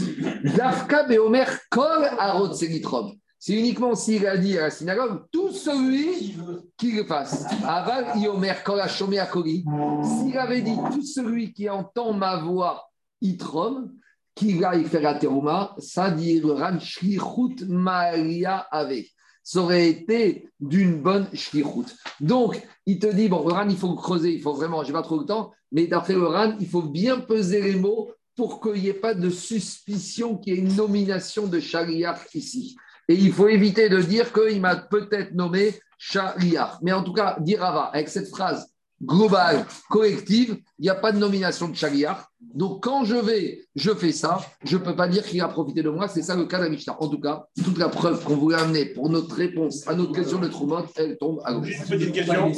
Dafka 0.54 1.04
beomer 1.04 1.46
kol 1.70 2.04
arot. 2.18 2.52
C'est 2.52 3.54
uniquement 3.54 3.94
s'il 3.94 4.26
a 4.26 4.36
dit 4.36 4.58
à 4.58 4.62
la 4.62 4.70
synagogue, 4.70 5.22
tout 5.32 5.50
celui 5.50 6.36
qui 6.76 6.92
le 6.92 7.04
fasse. 7.04 7.46
Aval 7.66 8.18
iomer 8.20 8.52
kol. 8.62 8.82
S'il 8.86 10.36
avait 10.36 10.60
dit 10.60 10.76
tout 10.92 11.02
celui 11.02 11.52
qui 11.54 11.70
entend 11.70 12.12
ma 12.12 12.36
voix, 12.36 12.90
itrom, 13.22 13.92
qu'il 14.34 14.62
aille 14.62 14.84
faire 14.84 15.02
la 15.02 15.14
terouma, 15.14 15.74
ça 15.78 16.10
dit 16.10 16.38
le 16.40 16.52
ran 16.52 16.78
shlichut 16.78 17.64
maria 17.66 18.66
ave. 18.70 19.04
Ça 19.50 19.60
aurait 19.60 19.88
été 19.88 20.50
d'une 20.60 21.00
bonne 21.00 21.26
shlichut. 21.32 21.96
Donc, 22.20 22.60
il 22.84 22.98
te 22.98 23.06
dit, 23.06 23.30
bon, 23.30 23.38
RAN, 23.38 23.66
il 23.70 23.78
faut 23.78 23.94
creuser, 23.94 24.34
il 24.34 24.42
faut 24.42 24.52
vraiment, 24.52 24.84
j'ai 24.84 24.92
pas 24.92 25.00
trop 25.00 25.18
le 25.18 25.24
temps, 25.24 25.52
mais 25.72 25.86
d'après 25.86 26.16
RAN, 26.16 26.54
il 26.60 26.68
faut 26.68 26.82
bien 26.82 27.20
peser 27.20 27.62
les 27.62 27.76
mots 27.76 28.10
pour 28.36 28.60
qu'il 28.60 28.82
n'y 28.82 28.88
ait 28.88 28.92
pas 28.92 29.14
de 29.14 29.30
suspicion 29.30 30.36
qu'il 30.36 30.52
y 30.52 30.56
ait 30.58 30.60
une 30.60 30.76
nomination 30.76 31.46
de 31.46 31.60
Shariach 31.60 32.34
ici. 32.34 32.76
Et 33.08 33.14
il 33.14 33.32
faut 33.32 33.48
éviter 33.48 33.88
de 33.88 34.02
dire 34.02 34.34
qu'il 34.34 34.60
m'a 34.60 34.76
peut-être 34.76 35.32
nommé 35.32 35.80
Shariach. 35.96 36.80
Mais 36.82 36.92
en 36.92 37.02
tout 37.02 37.14
cas, 37.14 37.38
dire 37.40 37.60
Rava, 37.60 37.84
avec 37.84 38.10
cette 38.10 38.28
phrase 38.28 38.70
globale, 39.02 39.66
collective, 39.88 40.58
il 40.78 40.82
n'y 40.82 40.88
a 40.88 40.94
pas 40.94 41.12
de 41.12 41.18
nomination 41.18 41.68
de 41.68 41.76
Shariach. 41.76 42.18
Donc 42.40 42.82
quand 42.82 43.04
je 43.04 43.16
vais, 43.16 43.60
je 43.74 43.92
fais 43.92 44.12
ça, 44.12 44.40
je 44.64 44.76
ne 44.76 44.82
peux 44.82 44.96
pas 44.96 45.08
dire 45.08 45.24
qu'il 45.24 45.40
a 45.40 45.48
profité 45.48 45.82
de 45.82 45.90
moi, 45.90 46.08
c'est 46.08 46.22
ça 46.22 46.36
le 46.36 46.46
cas 46.46 46.58
de 46.58 46.64
la 46.64 46.70
Mishnah. 46.70 46.96
En 47.00 47.08
tout 47.08 47.20
cas, 47.20 47.46
toute 47.64 47.78
la 47.78 47.88
preuve 47.88 48.22
qu'on 48.24 48.36
voulait 48.36 48.56
amener 48.56 48.86
pour 48.86 49.08
notre 49.08 49.34
réponse 49.34 49.86
à 49.86 49.94
notre 49.94 50.12
question 50.12 50.38
de 50.38 50.48
Troumot, 50.48 50.86
elle 50.96 51.16
tombe 51.18 51.40
à 51.44 51.52
l'eau. 51.52 51.62
Une 51.62 51.84
petite 51.84 52.12
question. 52.12 52.52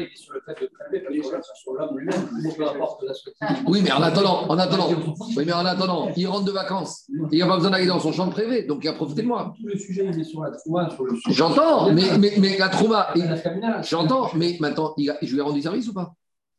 Il 0.00 0.04
est 0.06 0.16
sur 0.16 0.32
le 0.34 0.40
fait 0.46 0.60
de 0.64 0.70
prélever, 0.70 1.20
parce 1.30 1.48
que 1.50 1.58
sur 1.58 1.72
l'homme 1.74 1.98
lui-même, 1.98 2.28
peu 2.56 2.66
importe 2.66 3.02
la. 3.02 3.12
Oui, 3.66 3.80
mais 3.82 3.92
en 3.92 4.02
attendant, 4.02 4.46
en 4.48 4.58
attendant, 4.58 4.88
oui, 5.36 5.44
mais 5.44 5.52
en 5.52 5.66
attendant, 5.66 6.10
il 6.16 6.26
rentre 6.26 6.44
de 6.44 6.52
vacances. 6.52 7.04
Il 7.30 7.38
n'a 7.38 7.46
pas 7.46 7.56
besoin 7.56 7.70
d'aller 7.70 7.86
dans 7.86 8.00
son 8.00 8.12
champ 8.12 8.28
privé, 8.30 8.62
donc 8.64 8.84
il 8.84 8.88
a 8.88 8.94
profité 8.94 9.22
de 9.22 9.26
moi. 9.26 9.52
Tout 9.60 9.66
le 9.66 9.78
sujet, 9.78 10.08
il 10.12 10.18
est 10.20 10.24
sur 10.24 10.42
la 10.42 10.50
trouma, 10.52 10.88
sur 10.90 11.04
le 11.04 11.16
sujet. 11.16 11.34
J'entends, 11.34 11.92
mais, 11.92 12.16
mais, 12.18 12.32
mais 12.38 12.56
la 12.58 12.68
caminade. 12.68 13.84
j'entends, 13.84 14.30
mais 14.34 14.56
maintenant, 14.60 14.94
il 14.96 15.10
a- 15.10 15.18
je 15.20 15.30
lui 15.32 15.38
ai 15.38 15.42
rendu 15.42 15.60
service 15.62 15.88
ou 15.88 15.92
pas? 15.94 16.14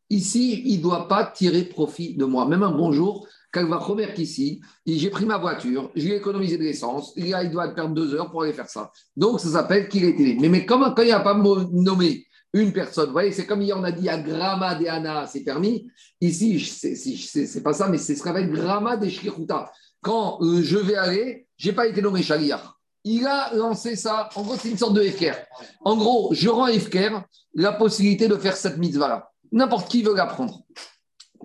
Ici, 0.09 0.61
il 0.65 0.77
ne 0.77 0.83
doit 0.83 1.07
pas 1.07 1.25
tirer 1.25 1.63
profit 1.63 2.15
de 2.15 2.25
moi. 2.25 2.45
Même 2.45 2.61
un 2.61 2.71
bonjour, 2.71 3.27
quand 3.51 3.61
il 3.61 3.67
va 3.67 3.77
remettre 3.77 4.19
ici, 4.19 4.61
j'ai 4.85 5.09
pris 5.09 5.25
ma 5.25 5.37
voiture, 5.37 5.89
je 5.95 6.03
lui 6.05 6.11
ai 6.11 6.17
économisé 6.17 6.57
de 6.57 6.63
l'essence, 6.63 7.13
il 7.15 7.31
doit 7.51 7.67
perdre 7.69 7.95
deux 7.95 8.13
heures 8.13 8.29
pour 8.29 8.43
aller 8.43 8.53
faire 8.53 8.69
ça. 8.69 8.91
Donc, 9.15 9.39
ça 9.39 9.49
s'appelle 9.49 9.87
qu'il 9.87 10.05
a 10.05 10.09
été. 10.09 10.37
Mais, 10.39 10.49
mais 10.49 10.65
comme, 10.65 10.81
quand 10.95 11.01
il 11.01 11.09
n'a 11.09 11.19
pas 11.21 11.33
nommé 11.35 12.27
une 12.53 12.71
personne, 12.71 13.07
vous 13.07 13.13
voyez, 13.13 13.31
c'est 13.31 13.45
comme 13.47 13.61
hier, 13.61 13.75
on 13.77 13.83
a 13.83 13.91
dit 13.91 14.07
à 14.09 14.17
Grama 14.19 14.75
de 14.75 14.85
Anna, 14.85 15.25
c'est 15.27 15.41
permis. 15.41 15.87
Ici, 16.21 16.59
c'est- 16.59 17.63
pas 17.63 17.73
ça, 17.73 17.87
mais 17.89 17.97
c'est 17.97 18.15
ce 18.15 18.21
qu'on 18.21 18.29
appelle 18.29 18.51
Grama 18.51 18.95
de 18.95 19.09
Shlichuta. 19.09 19.71
Quand 20.01 20.37
euh, 20.41 20.61
je 20.61 20.77
vais 20.77 20.95
aller, 20.95 21.47
je 21.57 21.69
n'ai 21.69 21.75
pas 21.75 21.87
été 21.87 22.01
nommé 22.01 22.21
Shaliach. 22.21 22.61
Il 23.05 23.25
a 23.25 23.53
lancé 23.55 23.95
ça. 23.95 24.29
En 24.35 24.43
gros, 24.43 24.55
c'est 24.55 24.69
une 24.69 24.77
sorte 24.77 24.93
de 24.93 25.01
FKR. 25.03 25.35
En 25.83 25.97
gros, 25.97 26.29
je 26.33 26.47
rends 26.47 26.65
à 26.65 26.71
FKR 26.73 27.23
la 27.55 27.73
possibilité 27.73 28.27
de 28.27 28.35
faire 28.35 28.55
cette 28.55 28.77
mitzvah-là. 28.77 29.29
N'importe 29.51 29.89
qui 29.89 30.03
veut 30.03 30.15
la 30.15 30.25
prendre. 30.25 30.61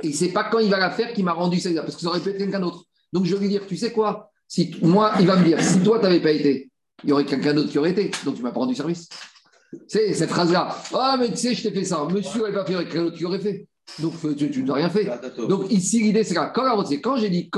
Et 0.02 0.12
c'est 0.12 0.28
pas 0.28 0.44
quand 0.44 0.58
il 0.60 0.70
va 0.70 0.78
la 0.78 0.90
faire 0.90 1.12
qu'il 1.12 1.24
m'a 1.24 1.32
rendu 1.32 1.58
celle-là, 1.58 1.82
parce 1.82 1.96
que 1.96 2.02
ça 2.02 2.08
aurait 2.08 2.20
pu 2.20 2.30
être 2.30 2.38
quelqu'un 2.38 2.60
d'autre. 2.60 2.84
Donc 3.12 3.24
je 3.24 3.34
vais 3.34 3.40
lui 3.40 3.48
dire, 3.48 3.66
tu 3.66 3.76
sais 3.76 3.92
quoi? 3.92 4.30
Si 4.46 4.76
Moi, 4.82 5.12
il 5.20 5.26
va 5.26 5.36
me 5.36 5.44
dire, 5.44 5.60
si 5.62 5.80
toi, 5.82 5.98
tu 5.98 6.04
n'avais 6.04 6.20
pas 6.20 6.30
été, 6.30 6.70
il 7.02 7.10
y 7.10 7.12
aurait 7.12 7.24
quelqu'un 7.24 7.54
d'autre 7.54 7.70
qui 7.70 7.78
aurait 7.78 7.90
été. 7.90 8.10
Donc 8.24 8.36
tu 8.36 8.42
m'as 8.42 8.52
pas 8.52 8.60
rendu 8.60 8.74
service. 8.74 9.08
C'est 9.86 10.14
cette 10.14 10.30
phrase-là. 10.30 10.76
Ah, 10.94 11.16
mais 11.18 11.30
tu 11.30 11.36
sais, 11.36 11.54
je 11.54 11.62
t'ai 11.62 11.70
fait 11.70 11.84
ça. 11.84 12.06
Monsieur 12.10 12.42
n'avait 12.42 12.54
pas 12.54 12.64
fait, 12.64 12.74
aurait 12.74 12.88
quelqu'un 12.88 13.10
qui 13.10 13.24
aurait 13.24 13.40
fait. 13.40 13.66
Donc 13.98 14.12
euh, 14.24 14.34
tu, 14.34 14.50
tu 14.50 14.62
n'as 14.64 14.74
rien 14.74 14.90
fait. 14.90 15.10
Donc 15.48 15.70
ici, 15.70 16.02
l'idée, 16.02 16.24
c'est 16.24 16.34
c'est 16.86 17.00
quand 17.00 17.16
j'ai 17.16 17.30
dit 17.30 17.48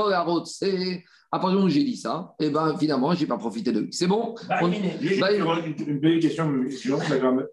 c'est 0.46 1.02
à 1.33 1.39
partir 1.39 1.51
du 1.51 1.55
moment 1.57 1.66
où 1.66 1.70
j'ai 1.70 1.85
dit 1.85 1.97
ça, 1.97 2.35
et 2.41 2.51
ben 2.51 2.76
finalement, 2.78 3.14
je 3.14 3.20
n'ai 3.20 3.26
pas 3.26 3.37
profité 3.39 3.70
de 3.70 3.81
lui. 3.81 3.89
C'est 3.93 4.09
bon? 4.09 4.35
Bah, 4.49 4.57
On-. 4.62 4.72
Juste 5.01 5.20
Bah, 5.20 5.33
une, 5.33 5.45
une, 5.87 5.99
belle 6.01 6.18
question 6.18 6.51
suivante, 6.70 7.03
la 7.09 7.18
grammaire. 7.18 7.47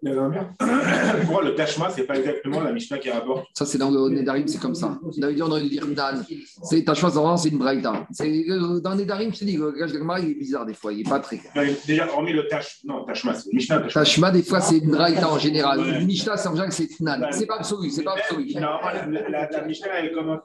Pourquoi 1.22 1.44
le 1.44 1.54
Tashma, 1.54 1.88
c'est 1.90 2.02
pas 2.04 2.16
exactement 2.16 2.60
la 2.60 2.72
Mishnah 2.72 2.98
qui 2.98 3.10
rapporte? 3.10 3.46
Ça, 3.54 3.64
c'est 3.66 3.78
dans 3.78 3.90
le 3.90 4.08
Nedarim, 4.08 4.46
c'est 4.48 4.60
comme 4.60 4.74
ça. 4.74 4.98
D'habitude, 5.16 5.44
on 5.46 5.50
aurait 5.50 5.62
dû 5.62 5.68
dire 5.68 5.86
Dan. 5.86 6.24
C'est 6.64 6.84
ta 6.84 6.94
choix, 6.94 7.10
vraiment, 7.10 7.36
c'est 7.36 7.50
une 7.50 7.58
braïta. 7.58 8.06
Euh, 8.20 8.80
Dans 8.80 8.96
Nedarim, 8.96 9.32
je 9.32 9.38
te 9.40 9.44
dis, 9.44 9.56
le 9.56 9.86
Gemara, 9.86 10.18
il 10.20 10.30
est 10.30 10.34
bizarre 10.34 10.66
des 10.66 10.74
fois, 10.74 10.92
il 10.92 10.98
n'est 11.04 11.08
pas 11.10 11.20
très 11.20 11.38
clair. 11.38 11.52
Enfin, 11.54 11.66
Déjà, 11.86 12.08
hormis 12.12 12.32
le 12.32 12.46
Tash, 12.48 12.80
non, 12.84 13.04
Tashma, 13.04 13.34
c'est 13.34 13.52
Mishnah. 13.52 13.78
Tashma. 13.80 14.00
Tashma, 14.02 14.30
des 14.32 14.42
fois, 14.42 14.60
c'est 14.60 14.78
une 14.78 14.90
braïta 14.90 15.30
en 15.30 15.38
général. 15.38 15.78
Ouais. 15.80 16.04
Mishnah, 16.04 16.36
c'est 16.36 16.48
en 16.48 16.52
général, 16.52 16.72
c'est 16.72 16.88
Tnan. 16.88 17.28
C'est 17.30 17.46
pas 17.46 17.56
absolu, 17.56 17.90
c'est 17.90 18.02
pas 18.02 18.14
absolu. 18.14 18.52
Normalement, 18.54 19.12
la, 19.12 19.28
la, 19.28 19.48
la 19.50 19.62
Mishnah, 19.62 19.88
elle 20.00 20.12
commence. 20.12 20.40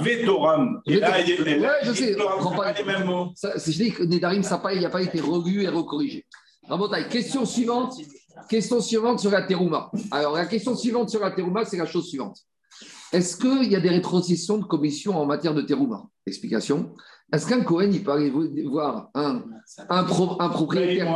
Vetoram. 0.00 0.80
Et 0.86 0.96
là, 0.98 1.20
il 1.20 1.60
Ouais, 1.60 1.68
je 1.82 1.92
sais, 1.92 2.16
prends 2.16 2.56
pas- 2.56 2.69
pas 2.72 2.78
les 2.80 2.84
mêmes 2.98 3.06
mots. 3.06 3.32
Ça, 3.34 3.52
je 3.56 3.70
dis 3.70 3.92
que 3.92 4.02
Nedarim, 4.02 4.42
ça 4.42 4.60
n'a 4.64 4.88
pas 4.90 5.02
été 5.02 5.20
relu 5.20 5.62
et 5.62 5.68
recorrigé. 5.68 6.26
Question 7.10 7.44
suivante. 7.44 7.94
Question 8.48 8.80
suivante 8.80 9.20
sur 9.20 9.30
la 9.30 9.42
terouma. 9.42 9.90
Alors, 10.10 10.34
la 10.34 10.46
question 10.46 10.74
suivante 10.76 11.10
sur 11.10 11.20
la 11.20 11.30
terouma, 11.30 11.64
c'est 11.64 11.76
la 11.76 11.86
chose 11.86 12.08
suivante. 12.08 12.38
Est-ce 13.12 13.36
qu'il 13.36 13.70
y 13.70 13.76
a 13.76 13.80
des 13.80 13.88
rétrocessions 13.90 14.58
de 14.58 14.64
commission 14.64 15.16
en 15.18 15.26
matière 15.26 15.52
de 15.54 15.62
terouma? 15.62 16.04
Explication. 16.26 16.94
Est-ce 17.32 17.46
qu'un 17.46 17.62
Cohen, 17.62 17.90
il 17.92 18.02
peut 18.02 18.12
aller 18.12 18.30
vo- 18.30 18.46
voir 18.70 19.10
un, 19.14 19.42
un, 19.88 20.04
pro- 20.04 20.36
un 20.40 20.48
propriétaire 20.48 21.06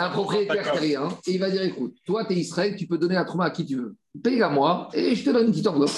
un 0.00 0.10
propriétaire 0.10 0.72
terrien 0.72 1.08
et 1.26 1.32
il 1.32 1.38
va 1.40 1.50
dire 1.50 1.62
écoute, 1.62 1.94
toi, 2.06 2.24
tu 2.24 2.32
es 2.34 2.36
Israël, 2.36 2.74
tu 2.76 2.86
peux 2.86 2.96
donner 2.98 3.14
la 3.16 3.24
trauma 3.24 3.44
à 3.46 3.50
qui 3.50 3.66
tu 3.66 3.76
veux. 3.76 3.94
Paye 4.22 4.40
à 4.42 4.48
moi 4.48 4.88
et 4.94 5.14
je 5.14 5.24
te 5.24 5.30
donne 5.30 5.46
une 5.46 5.52
petite 5.52 5.66
enveloppe. 5.66 5.90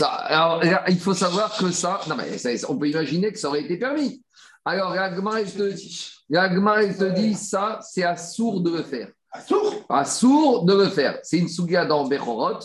Non, 0.00 0.06
alors, 0.06 0.64
là, 0.64 0.84
il 0.88 0.98
faut 0.98 1.14
savoir 1.14 1.56
que 1.56 1.70
ça, 1.70 2.00
non, 2.08 2.16
mais 2.16 2.38
ça- 2.38 2.50
on 2.68 2.76
peut 2.76 2.88
imaginer 2.88 3.32
que 3.32 3.38
ça 3.38 3.48
aurait 3.48 3.62
été 3.62 3.76
permis. 3.78 4.22
Alors, 4.64 4.94
la 4.94 5.14
Gemara, 5.14 5.40
elle 5.40 5.52
te 5.52 5.70
dit, 5.72 6.12
elle 6.30 6.96
te 6.96 7.04
dit 7.14 7.34
ça, 7.34 7.78
c'est 7.82 8.02
à 8.04 8.16
sourd 8.16 8.60
de 8.60 8.70
le 8.70 8.82
faire. 8.82 9.08
À 9.90 10.04
sourd 10.06 10.64
de 10.64 10.74
le 10.74 10.88
faire. 10.88 11.18
C'est 11.22 11.38
une 11.38 11.48
souga 11.48 11.84
dans 11.84 12.06
Bechorot. 12.06 12.60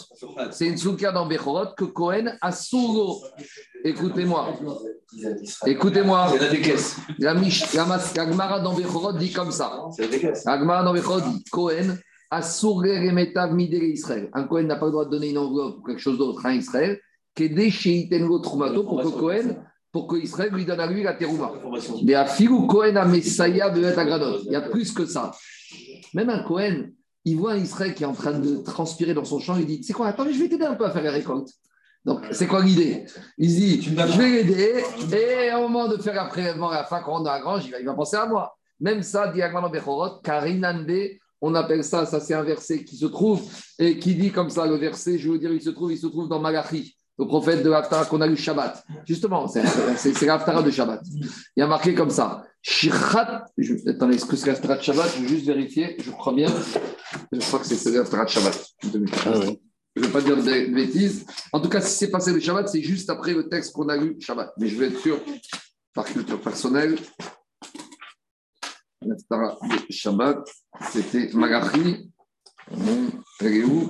C'est 0.51 0.67
une 0.67 0.77
souga 0.77 1.11
dans 1.11 1.25
Bechorot 1.25 1.73
que 1.77 1.83
Cohen 1.85 2.35
a 2.41 2.51
sourd. 2.53 3.25
Écoutez-moi. 3.83 4.49
Écoutez-moi. 5.65 6.27
La. 7.19 7.33
La, 7.33 7.33
la, 7.33 7.99
la 8.15 8.31
Gemara 8.31 8.59
dans 8.61 8.73
Bechorot 8.73 9.13
dit 9.13 9.31
comme 9.33 9.51
ça. 9.51 9.83
C'est 9.95 10.07
la. 10.45 10.53
Agmara 10.53 10.83
dans 10.83 10.93
Bechorot 10.93 11.21
dit 11.21 11.43
Cohen 11.51 11.97
Israël. 12.39 14.29
Un 14.33 14.43
Cohen 14.45 14.63
n'a 14.63 14.75
pas 14.75 14.85
le 14.85 14.91
droit 14.91 15.05
de 15.05 15.11
donner 15.11 15.29
une 15.29 15.37
enveloppe 15.37 15.79
ou 15.79 15.83
quelque 15.83 16.01
chose 16.01 16.17
d'autre 16.17 16.45
à 16.45 16.53
Israël. 16.53 16.99
Qu'aider 17.35 17.71
chez 17.71 18.07
Trumato 18.43 18.83
pour 18.83 19.01
que 19.01 19.07
Cohen, 19.07 19.55
pour 19.91 20.07
que 20.07 20.15
Israël 20.15 20.51
lui 20.53 20.65
donne 20.65 20.79
à 20.79 20.87
lui 20.87 21.03
la 21.03 21.13
terouma. 21.13 21.51
Mais 22.03 22.13
à 22.13 22.25
Filou 22.25 22.67
Cohen 22.67 22.95
a 22.95 23.05
Messiah 23.05 23.69
de 23.69 23.83
Agradot. 23.85 24.39
Il 24.45 24.51
y 24.51 24.55
a 24.55 24.61
plus 24.61 24.91
que 24.91 25.05
ça. 25.05 25.31
Même 26.13 26.29
un 26.29 26.43
Cohen, 26.43 26.89
il 27.25 27.37
voit 27.37 27.53
un 27.53 27.57
Israël 27.57 27.93
qui 27.93 28.03
est 28.03 28.07
en 28.07 28.13
train 28.13 28.37
de 28.37 28.57
transpirer 28.57 29.13
dans 29.13 29.23
son 29.23 29.39
champ, 29.39 29.55
il 29.57 29.65
dit 29.65 29.83
C'est 29.83 29.93
quoi? 29.93 30.07
Attends, 30.07 30.25
mais 30.25 30.33
je 30.33 30.39
vais 30.39 30.49
t'aider 30.49 30.65
un 30.65 30.75
peu 30.75 30.85
à 30.85 30.91
faire 30.91 31.03
la 31.03 31.11
récolte. 31.11 31.49
Donc, 32.05 32.21
c'est 32.31 32.47
quoi 32.47 32.61
l'idée? 32.61 33.05
Il 33.37 33.49
se 33.49 33.55
dit 33.55 33.81
Je 33.81 34.17
vais 34.17 34.43
l'aider, 34.43 34.83
et 35.15 35.53
au 35.55 35.69
moment 35.69 35.87
de 35.87 35.97
faire 35.97 36.21
un 36.21 36.27
prélèvement 36.27 36.69
à 36.69 36.77
la 36.77 36.83
fin, 36.83 37.01
quand 37.01 37.15
on 37.15 37.21
est 37.21 37.25
dans 37.25 37.31
la 37.31 37.39
grange, 37.39 37.65
il 37.65 37.71
va, 37.71 37.79
il 37.79 37.85
va 37.85 37.93
penser 37.93 38.17
à 38.17 38.25
moi. 38.25 38.55
Même 38.79 39.01
ça, 39.03 39.29
Diagman 39.29 39.71
Bechorot, 39.71 40.19
Karinande, 40.21 40.91
On 41.45 41.55
appelle 41.55 41.83
ça, 41.83 42.05
ça 42.05 42.21
c'est 42.21 42.33
un 42.33 42.41
verset 42.41 42.85
qui 42.85 42.95
se 42.95 43.05
trouve 43.05 43.41
et 43.77 43.99
qui 43.99 44.15
dit 44.15 44.31
comme 44.31 44.49
ça, 44.49 44.65
le 44.65 44.75
verset, 44.75 45.17
je 45.17 45.29
veux 45.29 45.37
dire, 45.37 45.51
il 45.51 45.61
se 45.61 45.71
trouve, 45.71 45.91
il 45.91 45.97
se 45.97 46.07
trouve 46.07 46.29
dans 46.29 46.39
Malachi, 46.39 46.95
le 47.19 47.27
prophète 47.27 47.63
de 47.63 47.69
l'Aftara 47.69 48.05
qu'on 48.05 48.21
a 48.21 48.27
lu 48.27 48.37
Shabbat. 48.37 48.81
Justement, 49.05 49.49
c'est 49.49 49.61
l'Aftara 50.25 50.63
de 50.63 50.71
Shabbat. 50.71 51.01
Il 51.13 51.59
y 51.59 51.61
a 51.61 51.67
marqué 51.67 51.93
comme 51.93 52.11
ça. 52.11 52.45
Shichat, 52.61 53.43
je, 53.57 53.73
attendez, 53.89 54.15
est-ce 54.15 54.25
que 54.25 54.37
c'est 54.37 54.47
l'Aftara 54.47 54.77
de 54.77 54.83
Shabbat? 54.83 55.11
Je 55.17 55.21
vais 55.21 55.27
juste 55.27 55.45
vérifier, 55.45 55.97
je 55.99 56.11
crois 56.11 56.31
bien. 56.33 56.47
Je 57.33 57.39
crois 57.39 57.59
que 57.59 57.65
c'est 57.65 57.91
l'Aftara 57.91 58.23
de 58.23 58.29
Shabbat. 58.29 58.65
Ah 59.25 59.33
oui. 59.41 59.61
Je 59.97 60.01
ne 60.01 60.07
vais 60.07 60.13
pas 60.13 60.21
dire 60.21 60.37
de 60.37 60.41
de 60.41 60.73
bêtises. 60.73 61.25
En 61.51 61.59
tout 61.59 61.67
cas, 61.67 61.81
si 61.81 61.93
c'est 61.97 62.09
passé 62.09 62.31
le 62.31 62.39
Shabbat, 62.39 62.69
c'est 62.69 62.81
juste 62.81 63.09
après 63.09 63.33
le 63.33 63.49
texte 63.49 63.73
qu'on 63.73 63.89
a 63.89 63.97
lu 63.97 64.15
Shabbat. 64.17 64.53
Mais 64.57 64.69
je 64.69 64.79
vais 64.79 64.87
être 64.87 64.99
sûr, 65.01 65.19
par 65.93 66.05
culture 66.05 66.39
personnelle, 66.39 66.97
l'Aftara 69.05 69.57
de 69.61 69.91
Shabbat, 69.91 70.49
c'était 70.91 71.29
Magachi. 71.33 72.09
Hum, 72.71 73.11
Elle 73.41 73.65
où 73.65 73.89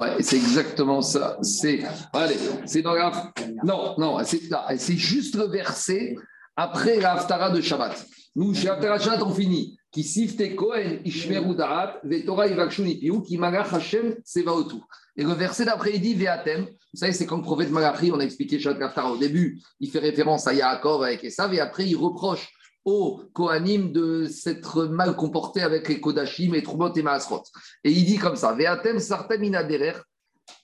Ouais, 0.00 0.22
c'est 0.22 0.36
exactement 0.36 1.02
ça. 1.02 1.36
C'est, 1.42 1.82
allez, 2.14 2.36
c'est 2.64 2.80
dans 2.80 2.94
la. 2.94 3.32
Non, 3.62 3.94
non, 3.98 4.18
c'est 4.24 4.48
là. 4.48 4.66
C'est 4.78 4.96
juste 4.96 5.34
le 5.34 5.44
verset 5.44 6.16
après 6.56 6.98
la 7.00 7.12
Haftara 7.14 7.50
de 7.50 7.60
Shabbat. 7.60 8.06
Nous, 8.34 8.54
chez 8.54 8.70
Haftara 8.70 8.96
de 8.96 9.02
Shabbat, 9.02 9.22
on 9.22 9.34
finit. 9.34 9.76
Qui 9.90 10.04
sifte 10.04 10.54
Kohen, 10.54 11.00
Ishmeru 11.04 11.54
Darat, 11.56 11.96
Vetora 12.04 12.46
Ivakshuni 12.46 12.98
Piu, 13.00 13.22
qui 13.22 13.36
Magach 13.36 13.74
Hashem, 13.74 14.14
Sevaotu. 14.24 14.76
Et 15.16 15.24
le 15.24 15.32
verset 15.32 15.64
d'après, 15.64 15.94
il 15.94 16.00
dit 16.00 16.14
Veatem. 16.14 16.64
Vous 16.64 16.98
savez, 16.98 17.12
c'est 17.12 17.26
quand 17.26 17.38
le 17.38 17.42
prophète 17.42 17.70
Malachi, 17.70 18.10
on 18.12 18.20
a 18.20 18.24
expliqué 18.24 18.58
Shabbat 18.58 18.82
Haftara 18.82 19.12
au 19.12 19.18
début, 19.18 19.60
il 19.80 19.90
fait 19.90 19.98
référence 19.98 20.46
à 20.46 20.54
Yaakov 20.54 21.02
avec 21.02 21.24
Esav, 21.24 21.52
et 21.52 21.60
après, 21.60 21.86
il 21.86 21.96
reproche 21.96 22.48
aux 22.84 23.22
Kohanim 23.32 23.92
de 23.92 24.26
s'être 24.26 24.84
mal 24.84 25.14
comporté 25.16 25.60
avec 25.60 25.88
les 25.88 26.00
Kodashim, 26.00 26.54
et 26.54 26.62
Trumot 26.62 26.92
et 26.94 27.02
Maasrot. 27.02 27.42
Et 27.84 27.90
il 27.90 28.04
dit 28.04 28.18
comme 28.18 28.36
ça 28.36 28.52
Veatem 28.52 28.98
sartem 28.98 29.44
inaderer, 29.44 29.96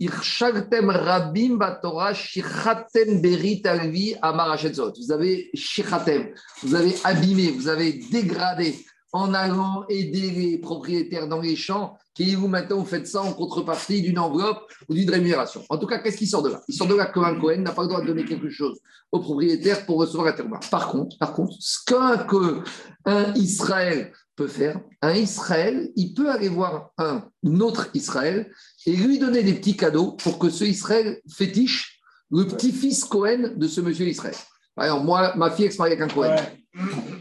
irshagtem 0.00 0.90
rabim 0.90 1.56
batorah, 1.56 2.14
shichatem 2.14 3.20
berit 3.20 3.62
alvi 3.64 4.14
amar 4.22 4.52
Hashem 4.52 4.72
Vous 4.72 5.12
avez 5.12 5.50
shichatem, 5.54 6.32
vous 6.62 6.74
avez 6.74 6.94
abîmé, 7.04 7.50
vous 7.50 7.68
avez 7.68 7.92
dégradé 8.10 8.74
en 9.12 9.32
allant 9.34 9.84
aider 9.88 10.30
les 10.30 10.58
propriétaires 10.58 11.28
dans 11.28 11.40
les 11.40 11.56
champs, 11.56 11.96
qui 12.16 12.34
vous 12.34 12.48
maintenant 12.48 12.78
vous 12.78 12.86
faites 12.86 13.06
ça 13.06 13.20
en 13.20 13.34
contrepartie 13.34 14.00
d'une 14.00 14.18
enveloppe 14.18 14.72
ou 14.88 14.94
d'une 14.94 15.10
rémunération? 15.10 15.62
En 15.68 15.76
tout 15.76 15.86
cas, 15.86 15.98
qu'est-ce 15.98 16.16
qui 16.16 16.26
sort 16.26 16.42
de 16.42 16.48
là? 16.48 16.62
Il 16.66 16.74
sort 16.74 16.88
de 16.88 16.94
là 16.94 17.06
qu'un 17.06 17.38
Cohen 17.38 17.58
n'a 17.58 17.72
pas 17.72 17.82
le 17.82 17.88
droit 17.88 18.00
de 18.00 18.06
donner 18.06 18.24
quelque 18.24 18.48
chose 18.48 18.80
au 19.12 19.20
propriétaire 19.20 19.84
pour 19.84 19.98
recevoir 19.98 20.24
la 20.24 20.32
terre. 20.32 20.46
Par 20.70 20.88
contre, 20.88 21.18
par 21.18 21.34
contre, 21.34 21.54
ce 21.60 21.78
qu'un 21.84 22.16
que 22.16 22.62
un 23.04 23.34
Israël 23.34 24.12
peut 24.34 24.48
faire, 24.48 24.80
un 25.02 25.12
Israël, 25.12 25.90
il 25.94 26.14
peut 26.14 26.30
aller 26.30 26.48
voir 26.48 26.90
un 26.96 27.22
autre 27.60 27.88
Israël 27.92 28.50
et 28.86 28.96
lui 28.96 29.18
donner 29.18 29.42
des 29.42 29.54
petits 29.54 29.76
cadeaux 29.76 30.12
pour 30.12 30.38
que 30.38 30.48
ce 30.48 30.64
Israël 30.64 31.20
fétiche 31.30 32.00
le 32.30 32.46
petit-fils 32.46 33.04
Cohen 33.04 33.52
de 33.56 33.68
ce 33.68 33.80
monsieur 33.82 34.08
Israël. 34.08 34.34
Exemple, 34.80 35.04
moi, 35.04 35.34
ma 35.36 35.50
fille 35.50 35.66
est 35.66 35.78
mariée 35.78 35.96
avec 35.96 36.10
un 36.10 36.14
Cohen. 36.14 36.36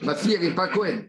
Ma 0.02 0.16
fille, 0.16 0.34
elle 0.34 0.42
n'est 0.42 0.56
pas 0.56 0.68
Cohen. 0.68 1.04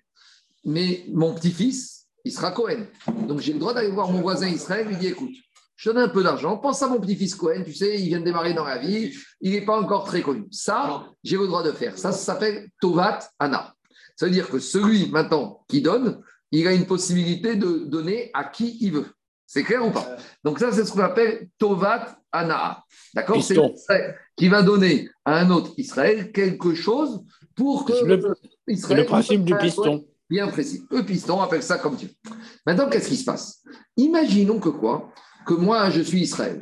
Mais 0.64 1.04
mon 1.12 1.34
petit-fils, 1.34 1.95
il 2.26 2.32
sera 2.32 2.50
Cohen. 2.50 2.86
Donc 3.28 3.40
j'ai 3.40 3.52
le 3.52 3.58
droit 3.60 3.72
d'aller 3.72 3.90
voir 3.90 4.10
mon 4.10 4.20
voisin 4.20 4.48
Israël 4.48 4.86
et 4.86 4.90
lui 4.90 4.96
dire 4.96 5.12
écoute, 5.12 5.30
je 5.76 5.90
te 5.90 5.94
donne 5.94 6.04
un 6.04 6.08
peu 6.08 6.22
d'argent, 6.22 6.56
pense 6.56 6.82
à 6.82 6.88
mon 6.88 6.98
petit-fils 7.00 7.34
Cohen, 7.36 7.62
tu 7.64 7.72
sais, 7.72 8.00
il 8.00 8.08
vient 8.08 8.18
de 8.20 8.24
démarrer 8.24 8.52
dans 8.52 8.64
la 8.64 8.78
vie, 8.78 9.14
il 9.40 9.52
n'est 9.52 9.64
pas 9.64 9.78
encore 9.80 10.04
très 10.04 10.22
connu. 10.22 10.44
Ça, 10.50 11.04
j'ai 11.22 11.36
le 11.36 11.46
droit 11.46 11.62
de 11.62 11.70
faire. 11.70 11.96
Ça, 11.96 12.10
ça 12.12 12.18
s'appelle 12.18 12.68
Tovat 12.80 13.20
Anna. 13.38 13.74
Ça 14.16 14.26
veut 14.26 14.32
dire 14.32 14.48
que 14.48 14.58
celui 14.58 15.10
maintenant 15.10 15.64
qui 15.68 15.82
donne, 15.82 16.20
il 16.50 16.66
a 16.66 16.72
une 16.72 16.86
possibilité 16.86 17.54
de 17.56 17.84
donner 17.84 18.30
à 18.34 18.44
qui 18.44 18.78
il 18.80 18.92
veut. 18.92 19.06
C'est 19.46 19.62
clair 19.62 19.86
ou 19.86 19.90
pas? 19.92 20.16
Donc 20.42 20.58
ça, 20.58 20.72
c'est 20.72 20.84
ce 20.84 20.90
qu'on 20.92 21.00
appelle 21.00 21.48
Tovat 21.58 22.18
Anna. 22.32 22.82
D'accord? 23.14 23.36
C'est 23.42 23.54
Piston. 23.54 23.68
l'Israël 23.68 24.16
qui 24.36 24.48
va 24.48 24.62
donner 24.62 25.08
à 25.24 25.36
un 25.38 25.50
autre 25.50 25.72
Israël 25.76 26.32
quelque 26.32 26.74
chose 26.74 27.22
pour 27.54 27.84
que 27.84 27.92
Le- 28.04 28.34
C'est 28.66 28.74
Israël 28.74 29.00
le 29.00 29.06
principe 29.06 29.44
du 29.44 29.56
piston. 29.56 30.04
Bien 30.28 30.48
précis. 30.48 30.82
Le 30.90 31.04
piston, 31.04 31.40
appelle 31.40 31.62
ça 31.62 31.78
comme 31.78 31.96
tu 31.96 32.06
veux. 32.06 32.32
Maintenant, 32.66 32.88
qu'est-ce 32.88 33.08
qui 33.08 33.16
se 33.16 33.24
passe? 33.24 33.62
Imaginons 33.96 34.58
que 34.58 34.68
quoi? 34.68 35.12
Que 35.46 35.54
moi, 35.54 35.90
je 35.90 36.00
suis 36.00 36.22
Israël. 36.22 36.58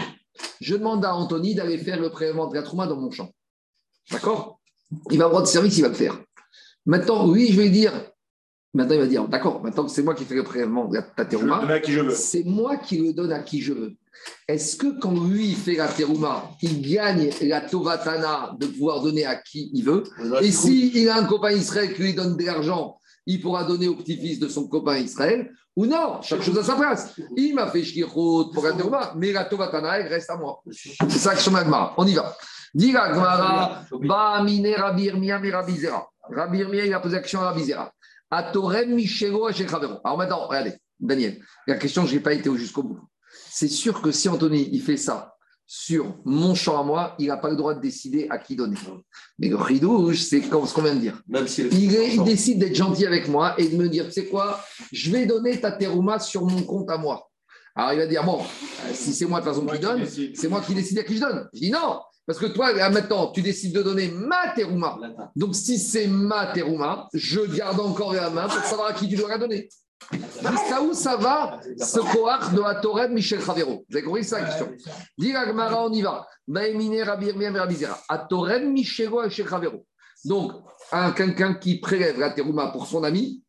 Je 0.60 0.76
demande 0.76 1.04
à 1.04 1.14
Anthony 1.14 1.54
d'aller 1.54 1.78
faire 1.78 2.00
le 2.00 2.10
prélèvement 2.10 2.46
de 2.48 2.54
la 2.54 2.62
trouma 2.62 2.86
dans 2.86 2.96
mon 2.96 3.10
champ. 3.10 3.30
D'accord? 4.10 4.60
Il 5.10 5.18
va 5.18 5.28
me 5.28 5.34
rendre 5.34 5.46
service, 5.46 5.78
il 5.78 5.82
va 5.82 5.88
le 5.88 5.94
faire. 5.94 6.20
Maintenant, 6.84 7.26
oui, 7.28 7.48
je 7.50 7.56
vais 7.56 7.64
lui 7.64 7.70
dire. 7.70 7.92
Maintenant, 8.74 8.96
il 8.96 9.00
va 9.00 9.06
dire 9.06 9.28
d'accord, 9.28 9.62
maintenant 9.62 9.84
que 9.84 9.90
c'est 9.90 10.02
moi 10.02 10.14
qui 10.14 10.24
fais 10.24 10.34
le 10.34 10.42
prélèvement 10.42 10.86
de 10.86 10.96
la 10.96 11.02
ta 11.02 11.24
terouma, 11.24 11.62
c'est 12.10 12.42
moi 12.42 12.76
qui 12.76 12.98
le 12.98 13.12
donne 13.12 13.32
à 13.32 13.38
qui 13.38 13.60
je 13.60 13.72
veux. 13.72 13.94
Est-ce 14.48 14.76
que 14.76 14.98
quand 14.98 15.14
lui 15.28 15.52
fait 15.52 15.76
la 15.76 15.86
terouma, 15.86 16.50
il 16.60 16.82
gagne 16.82 17.30
la 17.42 17.60
tovatana 17.60 18.56
de 18.58 18.66
pouvoir 18.66 19.00
donner 19.00 19.24
à 19.26 19.36
qui 19.36 19.70
il 19.72 19.84
veut? 19.84 20.02
Et 20.42 20.50
s'il 20.50 21.08
a 21.08 21.18
un 21.18 21.24
copain 21.24 21.52
Israël 21.52 21.94
qui 21.94 22.02
lui 22.02 22.14
donne 22.14 22.36
de 22.36 22.44
l'argent, 22.44 22.98
il 23.26 23.40
pourra 23.40 23.64
donner 23.64 23.88
au 23.88 23.96
petit-fils 23.96 24.38
de 24.38 24.48
son 24.48 24.68
copain 24.68 24.98
Israël 24.98 25.50
ou 25.76 25.86
non, 25.86 26.22
chaque 26.22 26.42
chose 26.42 26.58
à 26.58 26.62
sa 26.62 26.76
place. 26.76 27.14
Il 27.36 27.54
m'a 27.54 27.66
fait 27.68 27.82
shkirot 27.82 28.50
pour 28.50 28.64
la 28.64 28.72
terouma, 28.72 29.12
mais 29.16 29.32
la 29.32 29.44
tovatana, 29.44 29.98
elle 29.98 30.06
reste 30.06 30.30
à 30.30 30.36
moi. 30.36 30.62
C'est 30.70 31.10
ça 31.10 31.34
que 31.34 31.40
je. 31.40 31.50
On 31.96 32.06
y 32.06 32.14
va. 32.14 32.36
Dis 32.72 32.92
la 32.92 33.12
Gemara, 33.12 33.82
Ba 33.90 34.42
mine 34.44 34.74
Rabbi 34.76 35.04
Irmia 35.04 35.38
mi 35.38 35.50
Rabbi 35.50 35.76
Zera. 35.76 36.06
Rabbi 36.30 36.58
Irmia, 36.58 36.86
il 36.86 36.94
a 36.94 37.00
posé 37.00 37.16
la 37.16 37.22
question 37.22 37.40
à 37.40 37.50
Rabbi 37.50 37.64
Zera. 37.64 37.92
Atorem 38.30 38.94
Michelo 38.94 39.50
chez 39.52 39.66
Chavero. 39.66 39.98
Alors 40.04 40.18
maintenant, 40.18 40.46
regardez, 40.46 40.74
Daniel, 40.98 41.40
la 41.66 41.76
question, 41.76 42.06
je 42.06 42.14
n'ai 42.14 42.20
pas 42.20 42.32
été 42.32 42.54
jusqu'au 42.56 42.82
bout. 42.82 43.00
C'est 43.50 43.68
sûr 43.68 44.00
que 44.00 44.12
si 44.12 44.28
Anthony, 44.28 44.68
il 44.72 44.80
fait 44.80 44.96
ça 44.96 45.33
sur 45.66 46.16
mon 46.24 46.54
champ 46.54 46.78
à 46.80 46.82
moi, 46.84 47.14
il 47.18 47.28
n'a 47.28 47.36
pas 47.36 47.48
le 47.50 47.56
droit 47.56 47.74
de 47.74 47.80
décider 47.80 48.26
à 48.30 48.38
qui 48.38 48.54
donner. 48.56 48.76
Mais 49.38 49.48
le 49.48 49.56
ridouche, 49.56 50.20
c'est 50.22 50.42
comme 50.42 50.66
ce 50.66 50.74
qu'on 50.74 50.82
vient 50.82 50.94
de 50.94 51.00
dire. 51.00 51.20
Même 51.28 51.48
si 51.48 51.62
Il, 51.62 51.94
est- 51.94 52.14
il 52.14 52.22
décide 52.24 52.58
d'être 52.58 52.74
gentil 52.74 53.06
avec 53.06 53.28
moi 53.28 53.54
et 53.58 53.68
de 53.68 53.76
me 53.76 53.88
dire, 53.88 54.06
tu 54.06 54.12
sais 54.12 54.26
quoi, 54.26 54.60
je 54.92 55.10
vais 55.10 55.26
donner 55.26 55.60
ta 55.60 55.72
terouma 55.72 56.18
sur 56.18 56.44
mon 56.44 56.62
compte 56.62 56.90
à 56.90 56.98
moi. 56.98 57.28
Alors 57.74 57.92
il 57.94 57.98
va 57.98 58.06
dire, 58.06 58.22
bon, 58.24 58.40
euh, 58.40 58.90
si 58.92 59.12
c'est 59.12 59.26
moi 59.26 59.40
de 59.40 59.46
toute 59.46 59.54
façon 59.54 59.66
qui 59.66 59.78
donne, 59.80 60.04
c'est 60.34 60.48
moi 60.48 60.60
qui 60.60 60.74
décide 60.74 60.98
à 60.98 61.02
qui 61.02 61.16
je 61.16 61.20
donne. 61.20 61.48
Je 61.54 61.58
dis 61.60 61.70
non, 61.70 61.98
parce 62.26 62.38
que 62.38 62.46
toi, 62.46 62.72
là, 62.72 62.88
maintenant, 62.90 63.32
tu 63.32 63.42
décides 63.42 63.74
de 63.74 63.82
donner 63.82 64.08
ma 64.08 64.50
terouma. 64.54 64.96
Donc 65.34 65.56
si 65.56 65.78
c'est 65.78 66.06
ma 66.06 66.46
terouma, 66.52 67.08
je 67.14 67.40
garde 67.40 67.80
encore 67.80 68.12
la 68.12 68.30
main 68.30 68.46
pour 68.48 68.62
savoir 68.62 68.88
à 68.90 68.92
qui 68.92 69.08
tu 69.08 69.16
dois 69.16 69.28
la 69.30 69.38
donner. 69.38 69.68
Jusqu'à 70.12 70.82
où 70.82 70.92
ça 70.92 71.16
va? 71.16 71.60
Ce 71.78 71.98
coach 71.98 72.52
de 72.52 72.60
la 72.60 72.76
Torah 72.76 73.08
de 73.08 73.14
Michel 73.14 73.40
Chavero 73.40 73.84
Vous 73.88 73.96
avez 73.96 74.04
compris 74.04 74.24
ça 74.24 74.40
la 74.40 74.46
question 74.46 74.70
Gemara, 75.18 75.86
on 75.86 75.92
y 75.92 76.02
va. 76.02 76.26
Zera. 76.48 77.98
À 78.08 78.18
Torah 78.18 78.58
Michel. 78.58 79.10
Donc, 80.24 80.52
un 80.92 81.12
quelqu'un 81.12 81.54
qui 81.54 81.80
prélève 81.80 82.18
la 82.18 82.30
terouma 82.30 82.68
pour 82.68 82.86
son 82.86 83.04
ami 83.04 83.42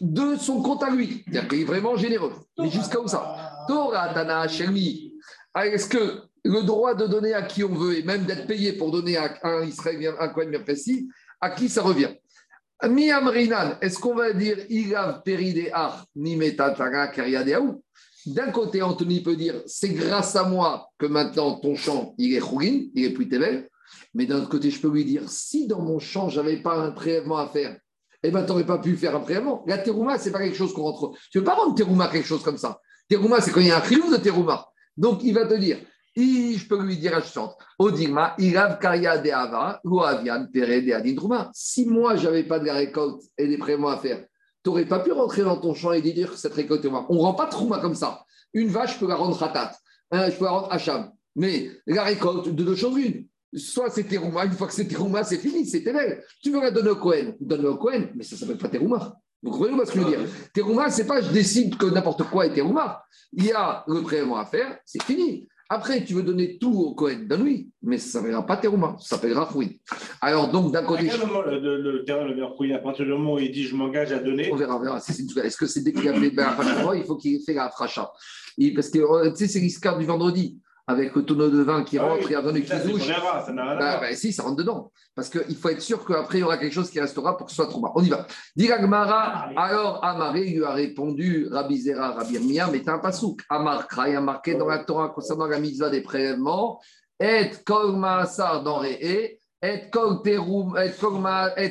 de 0.00 0.36
son 0.36 0.62
compte 0.62 0.82
à 0.82 0.90
lui. 0.90 1.22
C'est-à-dire 1.26 1.48
qu'il 1.48 1.60
est 1.60 1.64
vraiment 1.64 1.96
généreux. 1.96 2.32
Mais 2.58 2.70
jusqu'à 2.70 3.00
où 3.00 3.08
ça? 3.08 3.64
Torah 3.68 4.12
Tana 4.14 4.48
Shelmi. 4.48 5.14
Ah, 5.54 5.66
Est-ce 5.66 5.88
que 5.88 6.22
le 6.44 6.62
droit 6.62 6.94
de 6.94 7.06
donner 7.06 7.34
à 7.34 7.42
qui 7.42 7.64
on 7.64 7.74
veut 7.74 7.98
et 7.98 8.02
même 8.02 8.24
d'être 8.24 8.46
payé 8.46 8.72
pour 8.72 8.90
donner 8.90 9.16
à 9.16 9.34
un 9.42 9.62
Israélien, 9.64 10.14
un 10.18 10.28
Kohen 10.28 10.50
bien 10.50 10.60
précis, 10.60 11.08
à 11.40 11.50
qui 11.50 11.68
ça 11.68 11.82
revient? 11.82 12.14
Mi 12.88 13.10
Amrinan, 13.10 13.76
est-ce 13.82 13.98
qu'on 13.98 14.14
va 14.14 14.32
dire 14.32 14.56
Ilav 14.70 15.22
Peridehar 15.22 16.06
Nimetatara 16.16 17.08
Kariadeaou 17.08 17.82
D'un 18.26 18.50
côté, 18.50 18.80
Anthony 18.80 19.22
peut 19.22 19.36
dire 19.36 19.62
c'est 19.66 19.90
grâce 19.90 20.34
à 20.34 20.44
moi 20.44 20.88
que 20.98 21.06
maintenant 21.06 21.60
ton 21.60 21.74
champ 21.74 22.14
il 22.16 22.34
est 22.34 22.40
Chougin, 22.40 22.86
il 22.94 23.04
est 23.04 23.10
plus 23.10 23.28
Tevel. 23.28 23.68
Mais 24.14 24.24
d'un 24.24 24.38
autre 24.38 24.48
côté, 24.48 24.70
je 24.70 24.80
peux 24.80 24.90
lui 24.90 25.04
dire 25.04 25.28
si 25.28 25.66
dans 25.66 25.82
mon 25.82 25.98
champ, 25.98 26.30
je 26.30 26.40
n'avais 26.40 26.56
pas 26.56 26.76
un 26.76 26.92
prélèvement 26.92 27.36
à 27.36 27.48
faire, 27.48 27.76
eh 28.22 28.30
ben, 28.30 28.42
tu 28.44 28.48
n'aurais 28.48 28.66
pas 28.66 28.78
pu 28.78 28.96
faire 28.96 29.14
un 29.14 29.20
prélèvement. 29.20 29.62
La 29.66 29.78
terouma, 29.78 30.18
ce 30.18 30.26
n'est 30.26 30.32
pas 30.32 30.40
quelque 30.40 30.56
chose 30.56 30.72
qu'on 30.72 30.82
rentre. 30.82 31.12
Tu 31.30 31.38
ne 31.38 31.42
peux 31.42 31.50
pas 31.50 31.56
rendre 31.56 31.74
terouma 31.74 32.08
quelque 32.08 32.26
chose 32.26 32.42
comme 32.42 32.58
ça. 32.58 32.80
Terouma, 33.08 33.40
c'est 33.40 33.50
quand 33.50 33.60
il 33.60 33.66
y 33.66 33.70
a 33.70 33.76
un 33.76 33.80
trio 33.80 34.10
de 34.10 34.16
terouma. 34.16 34.66
Donc, 34.96 35.20
il 35.22 35.34
va 35.34 35.46
te 35.46 35.54
dire 35.54 35.78
je 36.16 36.66
peux 36.66 36.82
lui 36.82 36.96
dire 36.96 37.16
à 37.16 37.22
chante 37.22 37.56
Odigma, 37.78 38.36
Karia 38.80 39.18
de 39.18 39.30
Ava, 39.30 39.80
ou 39.84 40.00
Avian 40.02 40.46
Pere 40.52 40.82
de. 40.82 41.50
Si 41.52 41.86
moi, 41.86 42.16
je 42.16 42.24
n'avais 42.24 42.44
pas 42.44 42.58
de 42.58 42.66
la 42.66 42.74
récolte 42.74 43.22
et 43.38 43.46
des 43.46 43.58
prélèvements 43.58 43.88
à 43.88 43.98
faire, 43.98 44.24
tu 44.62 44.70
n'aurais 44.70 44.84
pas 44.84 45.00
pu 45.00 45.12
rentrer 45.12 45.42
dans 45.42 45.56
ton 45.56 45.74
champ 45.74 45.92
et 45.92 46.02
dire 46.02 46.30
que 46.30 46.36
cette 46.36 46.54
récolte 46.54 46.84
est 46.84 46.90
moi. 46.90 47.06
On 47.08 47.14
ne 47.14 47.20
rend 47.20 47.34
pas 47.34 47.46
Trouma 47.46 47.78
comme 47.78 47.94
ça. 47.94 48.24
Une 48.52 48.68
vache, 48.68 48.94
je 48.94 48.98
peux 48.98 49.08
la 49.08 49.14
rendre 49.14 49.36
Ratat. 49.36 49.72
Un, 50.10 50.28
je 50.30 50.36
peux 50.36 50.44
la 50.44 50.50
rendre 50.50 50.72
Hacham. 50.72 51.10
Mais 51.36 51.70
la 51.86 52.04
récolte, 52.04 52.48
de 52.48 52.64
deux 52.64 52.74
choses 52.74 52.96
l'une. 52.96 53.26
Soit 53.54 53.90
c'est 53.90 54.04
Terouma, 54.04 54.44
une 54.44 54.52
fois 54.52 54.68
que 54.68 54.72
c'est 54.72 54.86
Terouma, 54.86 55.24
c'est 55.24 55.38
fini, 55.38 55.66
c'est 55.66 55.82
Tevel. 55.82 56.22
Tu 56.42 56.52
veux 56.52 56.60
la 56.60 56.70
donner 56.70 56.90
au 56.90 56.96
Cohen, 56.96 57.34
donne-le 57.40 57.70
au 57.70 57.76
Cohen, 57.76 58.08
mais 58.14 58.22
ça 58.22 58.36
ne 58.36 58.40
s'appelle 58.40 58.58
pas 58.58 58.68
Terouma. 58.68 59.16
Vous 59.42 59.50
comprenez 59.50 59.86
ce 59.86 59.92
que 59.92 59.98
je 59.98 60.04
veux 60.04 60.10
dire? 60.10 60.20
Terouma, 60.52 60.90
c'est 60.90 61.06
pas 61.06 61.20
je 61.20 61.30
décide 61.30 61.76
que 61.76 61.86
n'importe 61.86 62.24
quoi 62.24 62.46
est 62.46 62.54
Terouma. 62.54 63.02
Il 63.32 63.46
y 63.46 63.52
a 63.52 63.84
le 63.88 64.02
prélèvement 64.02 64.36
à 64.36 64.44
faire, 64.44 64.78
c'est 64.84 65.02
fini. 65.02 65.48
Après, 65.72 66.04
tu 66.04 66.14
veux 66.14 66.24
donner 66.24 66.58
tout 66.58 66.72
au 66.72 66.94
Cohen, 66.94 67.26
donne-lui, 67.28 67.70
mais 67.80 67.96
ça 67.96 68.06
ne 68.06 68.10
s'appellera 68.24 68.44
pas 68.44 68.56
Terouma, 68.56 68.96
ça 68.98 69.14
s'appellera 69.14 69.46
Fouine. 69.46 69.74
Alors, 70.20 70.50
donc, 70.50 70.72
d'un 70.72 70.80
À 70.80 70.82
côté, 70.82 71.06
quel 71.08 71.20
moment 71.20 71.42
le, 71.42 71.60
le, 71.60 71.80
le 71.80 72.04
terrain 72.04 72.26
fruit? 72.56 72.72
À 72.74 72.80
partir 72.80 73.04
du 73.04 73.12
moment 73.12 73.34
où 73.34 73.38
il 73.38 73.52
dit 73.52 73.62
je 73.62 73.76
m'engage 73.76 74.10
à 74.10 74.18
donner, 74.18 74.50
on 74.52 74.56
verra, 74.56 74.76
on 74.76 74.80
verra. 74.80 74.98
Est-ce 74.98 75.56
que 75.56 75.66
c'est 75.66 75.82
dès 75.82 75.92
qu'il 75.92 76.08
a 76.08 76.14
fait 76.14 76.32
il 76.96 77.04
faut 77.04 77.14
qu'il 77.14 77.40
fait 77.46 77.54
la 77.54 77.70
fracha 77.70 78.10
Parce 78.74 78.90
que, 78.90 78.98
euh, 78.98 79.30
tu 79.30 79.36
sais, 79.36 79.46
c'est 79.46 79.60
l'histoire 79.60 79.96
du 79.96 80.04
vendredi, 80.04 80.58
avec 80.86 81.14
le 81.14 81.24
tonneau 81.24 81.48
de 81.50 81.62
vin 81.62 81.84
qui 81.84 81.98
Ah 81.98 82.02
rentre 82.04 82.26
oui, 82.28 82.34
et 82.34 82.62
de 82.62 82.66
ça, 82.66 82.80
qui 82.80 82.88
douche. 82.88 83.08
Brera, 83.08 83.44
ça 83.44 83.52
n'a 83.52 83.62
rien 83.62 83.72
à 83.72 83.76
Bah, 83.76 83.88
voir. 83.90 84.00
bah, 84.00 84.14
si, 84.14 84.32
ça 84.32 84.42
rentre 84.42 84.56
dedans. 84.56 84.90
Parce 85.14 85.28
qu'il 85.28 85.56
faut 85.56 85.68
être 85.68 85.80
sûr 85.82 86.04
qu'après, 86.04 86.38
il 86.38 86.40
y 86.40 86.44
aura 86.44 86.58
quelque 86.58 86.72
chose 86.72 86.90
qui 86.90 86.98
restera 87.00 87.36
pour 87.36 87.46
que 87.46 87.50
ce 87.52 87.56
soit 87.56 87.68
trop 87.68 87.80
bas. 87.80 87.92
On 87.94 88.02
y 88.02 88.08
va. 88.08 88.26
Dit 88.56 88.70
Agmara, 88.72 89.50
alors 89.56 90.04
Amaré 90.04 90.46
lui 90.46 90.64
a 90.64 90.72
répondu, 90.72 91.48
Rabbi 91.50 91.78
Zera, 91.80 92.12
Rabbi 92.12 92.34
Irmia, 92.34 92.68
mais 92.72 92.82
t'as 92.82 92.94
un 92.94 92.98
pasouk. 92.98 93.42
Amar 93.48 93.86
Kra, 93.88 94.08
il 94.08 94.12
y 94.12 94.16
a 94.16 94.20
marqué 94.20 94.54
dans 94.54 94.66
la 94.66 94.84
Torah 94.84 95.08
concernant 95.10 95.46
la 95.46 95.58
mitzvah 95.58 95.90
des 95.90 96.00
prélèvements, 96.02 96.80
et 97.18 97.50
kol 97.66 97.96
maasar 97.96 98.62
dans 98.62 98.78
Re'e, 98.78 98.88
et 98.92 99.38
et 99.62 99.90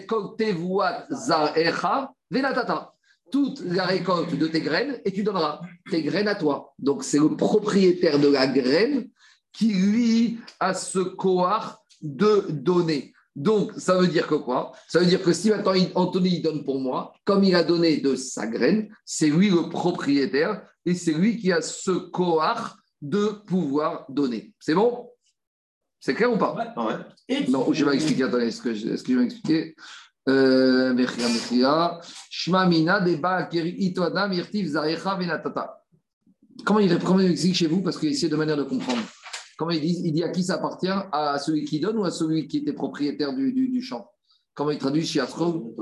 kol 0.06 0.36
tevuat 0.38 1.08
zar 1.12 1.58
echa, 1.58 2.12
venatata. 2.30 2.94
Toute 3.32 3.62
la 3.62 3.86
récolte 3.86 4.36
de 4.36 4.48
tes 4.48 4.62
graines, 4.62 5.00
et 5.06 5.12
tu 5.12 5.24
donneras 5.24 5.62
tes 5.90 6.02
graines 6.04 6.28
à 6.28 6.36
toi. 6.36 6.74
Donc, 6.80 7.04
c'est 7.04 7.20
le 7.20 7.36
propriétaire 7.36 8.20
de 8.20 8.28
la 8.28 8.48
graine 8.48 9.10
qui, 9.54 9.74
lui, 9.74 10.40
a 10.60 10.74
ce 10.74 11.00
coar 11.00 11.82
de 12.02 12.46
donner. 12.50 13.14
Donc, 13.36 13.72
ça 13.78 13.98
veut 13.98 14.08
dire 14.08 14.28
que 14.28 14.36
quoi? 14.36 14.72
Ça 14.88 15.00
veut 15.00 15.06
dire 15.06 15.22
que 15.22 15.32
si 15.34 15.50
maintenant 15.50 15.74
Anthony 15.96 16.38
il 16.38 16.42
donne 16.42 16.64
pour 16.64 16.80
moi, 16.80 17.14
comme 17.24 17.44
il 17.44 17.56
a 17.56 17.64
donné 17.64 17.98
de 17.98 18.16
sa 18.16 18.48
graine, 18.48 18.90
c'est 19.06 19.30
lui 19.30 19.50
le 19.50 19.70
propriétaire 19.70 20.62
et 20.86 20.94
c'est 20.94 21.14
lui 21.14 21.38
qui 21.38 21.52
a 21.52 21.62
ce 21.62 21.92
coar 21.92 22.78
de 23.02 23.28
pouvoir 23.46 24.06
donner. 24.10 24.54
C'est 24.60 24.74
bon? 24.76 25.10
C'est 26.02 26.16
clair 26.16 26.34
ou 26.34 26.38
pas? 26.38 26.74
Ouais. 26.78 26.96
Non, 27.50 27.72
je 27.72 27.86
vais 27.86 27.94
expliquer. 27.96 28.24
Attendez, 28.24 28.48
est-ce 28.48 28.62
que, 28.62 28.74
je- 28.74 28.88
est-ce 28.90 29.04
que 29.04 29.14
je 29.14 29.18
vais 29.20 29.26
expliquer 29.26 29.76
Comment 36.66 36.80
il, 36.80 37.00
comment 37.00 37.20
il 37.20 37.32
explique 37.32 37.56
chez 37.56 37.68
vous 37.68 37.82
Parce 37.82 37.98
qu'il 37.98 38.10
essaie 38.10 38.30
de 38.30 38.36
manière 38.36 38.58
de 38.58 38.64
comprendre. 38.64 39.02
Comment 39.58 39.72
il 39.72 39.82
dit 39.82 40.02
Il 40.04 40.14
dit 40.14 40.24
à 40.24 40.30
qui 40.30 40.44
ça 40.44 40.56
appartient? 40.56 40.88
À 41.12 41.38
celui 41.40 41.66
qui 41.66 41.80
donne 41.80 41.98
ou 41.98 42.06
à 42.06 42.12
celui 42.12 42.48
qui 42.48 42.58
était 42.58 42.74
propriétaire 42.74 43.34
du, 43.34 43.54
du, 43.54 43.70
du 43.70 43.82
champ? 43.82 44.10
Comment 44.54 44.72
il 44.72 44.78
traduit 44.78 45.06
chez 45.06 45.20
Astro 45.20 45.74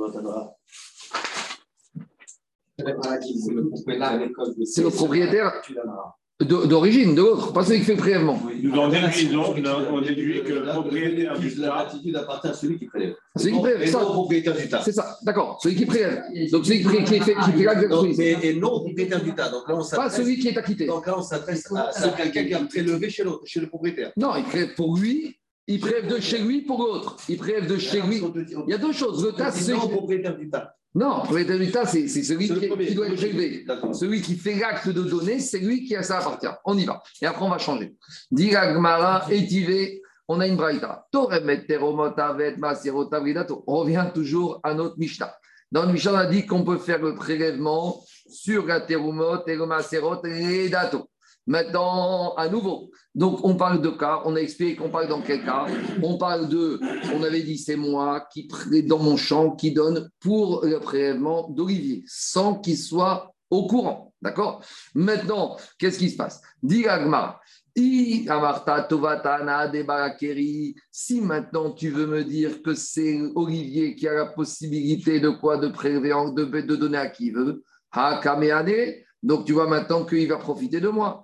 C'est 4.66 4.84
le 4.84 4.90
propriétaire 4.90 5.52
d'origine, 6.46 7.16
de 7.16 7.22
l'autre, 7.22 7.52
pas 7.52 7.64
celui 7.66 7.80
qui 7.80 7.86
fait 7.86 7.94
le 7.94 7.98
prélèvement. 7.98 8.40
Nous 8.62 8.72
en 8.78 8.90
déduisons, 8.90 9.56
on 9.92 10.02
déduit 10.02 10.44
que 10.44 10.54
le 10.54 10.66
propriétaire 10.68 11.40
du 11.40 11.50
La 11.56 11.68
tas, 11.70 11.76
latitude 11.86 12.16
appartient 12.16 12.48
à 12.48 12.54
celui 12.54 12.78
qui 12.78 12.86
prélève. 12.86 13.16
Celui 13.36 13.54
qui 13.54 13.60
prélève, 13.60 13.90
ça. 13.90 14.00
non 14.02 14.08
au 14.10 14.14
propriétaire 14.14 14.56
du 14.56 14.70
tas. 14.70 14.82
C'est 14.84 14.92
ça, 14.92 15.18
d'accord, 15.24 15.60
celui 15.64 15.76
qui 15.76 15.86
prélève. 15.88 16.22
Donc 16.52 16.66
celui 16.66 16.84
qui, 16.84 17.04
qui 17.06 17.20
fait, 17.22 17.36
qui 17.36 17.52
fait 17.54 17.64
l'acte 17.64 17.90
Donc, 17.90 18.04
prise. 18.06 18.18
mais- 18.20 18.38
et 18.44 18.54
non 18.54 18.70
propriétaire 18.82 19.24
du 19.24 19.34
tas. 19.34 19.50
Donc 19.50 19.68
là, 19.68 19.76
on 19.76 19.78
Pas 19.80 19.84
s'adresse. 19.84 20.16
celui 20.16 20.38
qui 20.38 20.50
est 20.50 20.58
acquitté. 20.58 20.86
Donc 20.86 21.08
là, 21.08 21.16
on 21.18 21.24
s'adresse 21.24 21.72
à 21.76 21.92
ce 21.92 22.08
quelqu'un 22.16 22.44
qui 22.46 22.54
a 22.54 22.60
prélevé 22.60 23.10
chez 23.10 23.24
le, 23.24 23.32
chez 23.46 23.60
le 23.60 23.68
propriétaire. 23.68 24.12
Non, 24.16 24.36
il 24.38 24.44
prélève 24.44 24.76
pour 24.76 24.96
lui, 24.96 25.40
il 25.66 25.80
prélève 25.80 26.08
de 26.08 26.20
chez 26.20 26.38
lui 26.38 26.62
pour 26.62 26.80
l'autre. 26.84 27.18
Il 27.30 27.38
prélève 27.38 27.68
de 27.68 27.78
chez 27.80 28.02
lui. 28.02 28.22
Il 28.68 28.72
y 28.72 28.74
a 28.74 28.78
deux 28.78 28.94
choses. 28.94 29.26
Le 29.26 29.32
tas, 29.32 29.52
c'est. 29.52 29.74
non 29.74 29.88
propriétaire 29.90 30.38
du 30.38 30.50
tas. 30.52 30.76
Non, 30.96 31.24
tas, 31.72 31.86
c'est 31.86 32.08
celui 32.08 32.48
qui, 32.48 32.68
premier. 32.68 32.88
qui 32.88 32.96
doit 32.96 33.08
être. 33.08 33.66
D'accord. 33.68 33.94
Celui 33.94 34.22
qui 34.22 34.36
fait 34.36 34.56
l'acte 34.56 34.90
de 34.90 35.04
donner, 35.04 35.40
c'est 35.40 35.60
lui 35.60 35.86
qui 35.86 35.96
a 35.96 36.02
ça 36.02 36.20
appartient. 36.20 36.48
On 36.66 36.78
y 36.78 36.86
va. 36.86 37.04
Et 37.22 37.26
après, 37.26 37.46
on 37.46 37.50
va 37.50 37.60
changer. 37.60 37.96
Dira 38.32 38.74
Gmara, 38.74 39.28
étivé, 39.30 40.02
on 40.28 40.40
a 40.40 40.48
une 40.48 40.56
braïta. 40.56 41.08
On 41.14 41.26
revient 43.78 44.06
toujours 44.14 44.60
à 44.64 44.74
notre 44.74 44.98
Mishnah. 44.98 45.36
Dans 45.72 45.86
le 45.86 45.94
Mishnah, 45.94 46.14
on 46.14 46.16
a 46.16 46.26
dit 46.26 46.46
qu'on 46.46 46.64
peut 46.64 46.78
faire 46.78 47.02
le 47.02 47.14
prélèvement 47.16 48.04
sur 48.30 48.66
la 48.66 48.82
terumot 48.82 49.46
et 49.46 49.56
le 49.56 49.66
maserot 49.66 50.26
et 50.26 50.70
dato. 50.70 51.10
Maintenant, 51.48 52.36
à 52.36 52.50
nouveau. 52.50 52.92
Donc, 53.16 53.40
on 53.44 53.56
parle 53.56 53.82
de 53.82 53.90
cas, 53.90 54.22
on 54.26 54.36
a 54.36 54.40
expliqué 54.40 54.76
qu'on 54.76 54.90
parle 54.90 55.08
dans 55.08 55.22
quel 55.22 55.44
cas. 55.44 55.66
On 56.04 56.18
parle 56.18 56.50
de, 56.50 56.80
on 57.16 57.24
avait 57.24 57.42
dit, 57.42 57.58
c'est 57.58 57.78
moi 57.78 58.28
qui, 58.32 58.48
dans 58.84 59.00
mon 59.00 59.16
champ, 59.16 59.56
qui 59.56 59.72
donne 59.72 60.10
pour 60.20 60.66
le 60.66 60.80
prélèvement 60.80 61.50
d'olivier, 61.50 62.04
sans 62.06 62.56
qu'il 62.56 62.78
soit 62.78 63.34
au 63.50 63.66
courant. 63.66 64.14
D'accord? 64.22 64.62
Maintenant, 64.94 65.58
qu'est-ce 65.80 66.00
qui 66.00 66.10
se 66.10 66.18
passe? 66.18 66.42
Dit 66.62 66.86
I 67.80 68.26
tovatana. 68.90 69.72
Si 70.90 71.22
maintenant 71.22 71.72
tu 71.72 71.90
veux 71.90 72.08
me 72.08 72.24
dire 72.24 72.64
que 72.64 72.74
c'est 72.74 73.20
Olivier 73.36 73.96
qui 73.96 74.08
a 74.08 74.14
la 74.16 74.26
possibilité 74.26 75.20
de 75.20 75.30
quoi? 75.30 75.58
De 75.58 75.68
prélever, 75.68 76.10
de, 76.10 76.76
donner 76.76 76.98
à 76.98 77.10
qui 77.10 77.30
veut, 77.30 77.64
ha 77.92 78.20
kameane. 78.24 78.96
Donc 79.22 79.46
tu 79.46 79.54
vois 79.54 79.68
maintenant 79.68 80.06
qu'il 80.06 80.28
va 80.28 80.38
profiter 80.38 80.80
de 80.80 80.90
moi. 80.90 81.22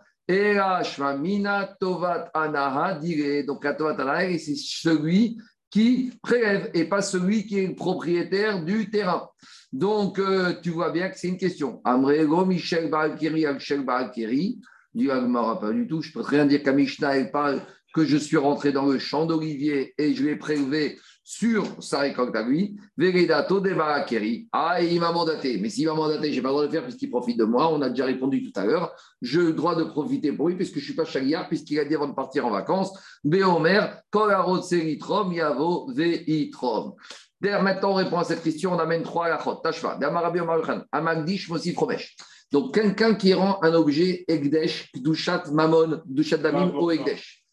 Tovat 1.80 2.30
Anaha. 2.34 2.99
Donc 3.45 3.63
la 3.63 3.74
Tovat 3.74 3.99
Anaha, 3.99 4.38
c'est 4.38 4.55
celui 4.55 5.38
qui 5.69 6.11
prélève 6.21 6.69
et 6.74 6.86
pas 6.86 7.01
celui 7.01 7.47
qui 7.47 7.59
est 7.59 7.67
le 7.67 7.76
propriétaire 7.76 8.63
du 8.63 8.91
terrain. 8.91 9.30
Donc 9.71 10.19
euh, 10.19 10.53
tu 10.61 10.69
vois 10.69 10.91
bien 10.91 11.09
que 11.09 11.17
c'est 11.17 11.30
une 11.30 11.38
question. 11.38 11.82
Amrego 11.84 12.45
Michel 12.45 12.91
Balkiri, 12.91 13.45
Michel 13.51 13.84
Balkiri, 13.84 14.61
dit 14.93 15.09
Agmara, 15.09 15.59
pas 15.59 15.71
du 15.71 15.88
tout. 15.88 16.01
Je 16.03 16.11
peux 16.11 16.21
très 16.21 16.38
bien 16.38 16.45
dire 16.45 16.61
qu'à 16.61 16.74
Mishnah, 16.74 17.17
elle 17.17 17.32
parle 17.32 17.61
que 17.93 18.05
je 18.05 18.17
suis 18.17 18.38
rentré 18.38 18.71
dans 18.71 18.86
le 18.86 18.99
champ 18.99 19.26
d'olivier 19.26 19.93
et 19.97 20.13
je 20.13 20.24
l'ai 20.24 20.36
prélevé 20.36 20.99
sur 21.34 21.66
sa 21.84 22.00
récolte 22.00 22.36
à 22.36 22.44
lui, 22.44 22.76
Veredato 22.96 23.60
de 23.60 23.74
Barakeri. 23.74 24.48
Ah, 24.52 24.82
et 24.82 24.94
il 24.94 25.00
m'a 25.00 25.12
mandaté. 25.12 25.58
Mais 25.58 25.70
s'il 25.70 25.88
m'a 25.88 25.96
mandaté, 25.96 26.32
je 26.32 26.36
n'ai 26.36 26.42
pas 26.44 26.50
le 26.50 26.54
droit 26.54 26.62
de 26.62 26.68
le 26.68 26.72
faire 26.72 26.84
puisqu'il 26.84 27.10
profite 27.10 27.40
de 27.40 27.44
moi. 27.44 27.74
On 27.74 27.82
a 27.82 27.90
déjà 27.90 28.06
répondu 28.06 28.44
tout 28.44 28.60
à 28.60 28.66
l'heure. 28.66 28.94
J'ai 29.20 29.40
le 29.40 29.54
droit 29.54 29.76
de 29.76 29.84
profiter 29.84 30.32
pour 30.32 30.50
lui 30.50 30.56
puisque 30.56 30.76
je 30.76 30.80
ne 30.80 30.84
suis 30.84 30.94
pas 30.94 31.06
chagriard, 31.06 31.48
puisqu'il 31.48 31.80
a 31.80 31.86
dit 31.86 31.96
avant 31.96 32.08
de 32.08 32.14
partir 32.14 32.46
en 32.46 32.52
vacances. 32.52 32.94
Béomer, 33.24 33.82
Kolarot 34.12 34.62
Seritrom, 34.62 35.34
Yavo 35.34 35.92
Veitrom. 35.92 36.94
D'ailleurs, 37.42 37.64
maintenant, 37.64 37.92
on 37.92 37.96
répond 37.96 38.20
à 38.20 38.24
cette 38.24 38.44
question. 38.44 38.74
On 38.74 38.80
amène 38.80 39.02
trois 39.02 39.26
à 39.26 39.30
la 39.30 39.40
chot. 39.40 39.56
Tashva, 39.56 39.96
Damarabi 39.96 40.40
Omarchan, 40.40 40.84
Amagdish, 40.92 41.50
Mosi 41.50 41.74
Fromesh. 41.74 42.16
Donc, 42.52 42.76
quelqu'un 42.76 43.16
qui 43.16 43.34
rend 43.34 43.58
un 43.64 43.74
objet 43.74 44.24
Egdesh, 44.28 44.92
Kdushat 44.94 45.46
Mamon, 45.52 46.04
Kdushat 46.08 46.38
Damim 46.38 46.76
au 46.76 46.92
Egdesh. 46.92 47.44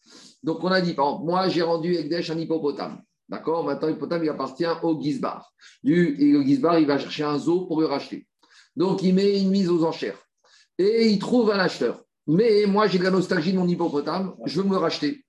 Donc, 0.43 0.63
on 0.63 0.67
a 0.67 0.81
dit, 0.81 0.93
par 0.93 1.07
exemple, 1.07 1.25
moi, 1.25 1.49
j'ai 1.49 1.63
rendu 1.63 1.95
Egdesh 1.95 2.29
un 2.29 2.37
hippopotame. 2.37 3.01
D'accord? 3.31 3.63
Maintenant, 3.63 3.87
l'hippopotame, 3.87 4.25
il 4.25 4.29
appartient 4.29 4.65
au 4.83 5.01
Gizbar. 5.01 5.53
Et 5.85 5.89
le 5.89 6.43
Gizbar, 6.43 6.77
il 6.79 6.85
va 6.85 6.99
chercher 6.99 7.23
un 7.23 7.39
zoo 7.39 7.65
pour 7.65 7.79
le 7.79 7.87
racheter. 7.87 8.27
Donc, 8.75 9.03
il 9.03 9.15
met 9.15 9.39
une 9.39 9.49
mise 9.49 9.69
aux 9.69 9.85
enchères. 9.85 10.19
Et 10.77 11.07
il 11.07 11.17
trouve 11.17 11.49
un 11.49 11.59
acheteur. 11.59 12.03
Mais 12.27 12.65
moi, 12.67 12.87
j'ai 12.87 12.99
de 12.99 13.03
la 13.05 13.09
nostalgie 13.09 13.53
de 13.53 13.57
mon 13.57 13.67
hippopotame, 13.67 14.35
je 14.45 14.61
veux 14.61 14.67
me 14.67 14.75
racheter. 14.75 15.23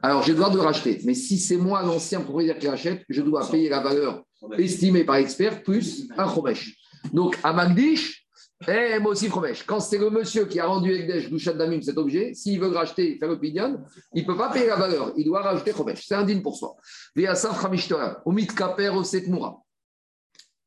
Alors, 0.00 0.22
j'ai 0.22 0.30
le 0.30 0.38
droit 0.38 0.50
de 0.50 0.56
le 0.56 0.62
racheter. 0.62 1.00
Mais 1.04 1.14
si 1.14 1.38
c'est 1.38 1.56
moi, 1.56 1.82
l'ancien 1.82 2.20
propriétaire 2.20 2.58
qui 2.58 2.66
l'achète, 2.66 3.02
je 3.08 3.20
dois 3.20 3.44
payer 3.50 3.68
la 3.68 3.80
valeur 3.80 4.22
estimée 4.56 5.02
par 5.02 5.16
expert 5.16 5.64
plus 5.64 6.08
un 6.16 6.32
chomesh. 6.32 6.76
Donc, 7.12 7.36
à 7.42 7.52
Magdish, 7.52 8.19
et 8.68 8.98
moi 8.98 9.12
aussi 9.12 9.30
chomesh. 9.30 9.64
Quand 9.64 9.80
c'est 9.80 9.98
le 9.98 10.10
monsieur 10.10 10.44
qui 10.44 10.60
a 10.60 10.66
rendu 10.66 10.92
Egdesh 10.92 11.30
Douchat 11.30 11.54
Damim 11.54 11.80
cet 11.82 11.96
objet, 11.96 12.34
s'il 12.34 12.60
veut 12.60 12.68
racheter, 12.68 13.16
faire 13.18 13.28
le 13.28 13.38
pidyon, 13.38 13.80
il 14.14 14.22
ne 14.22 14.26
peut 14.26 14.36
pas 14.36 14.50
payer 14.50 14.66
la 14.66 14.76
valeur. 14.76 15.12
Il 15.16 15.24
doit 15.24 15.42
rajouter 15.42 15.72
chomesh. 15.72 16.06
C'est 16.06 16.14
indigne 16.14 16.42
pour 16.42 16.56
soi. 16.56 16.76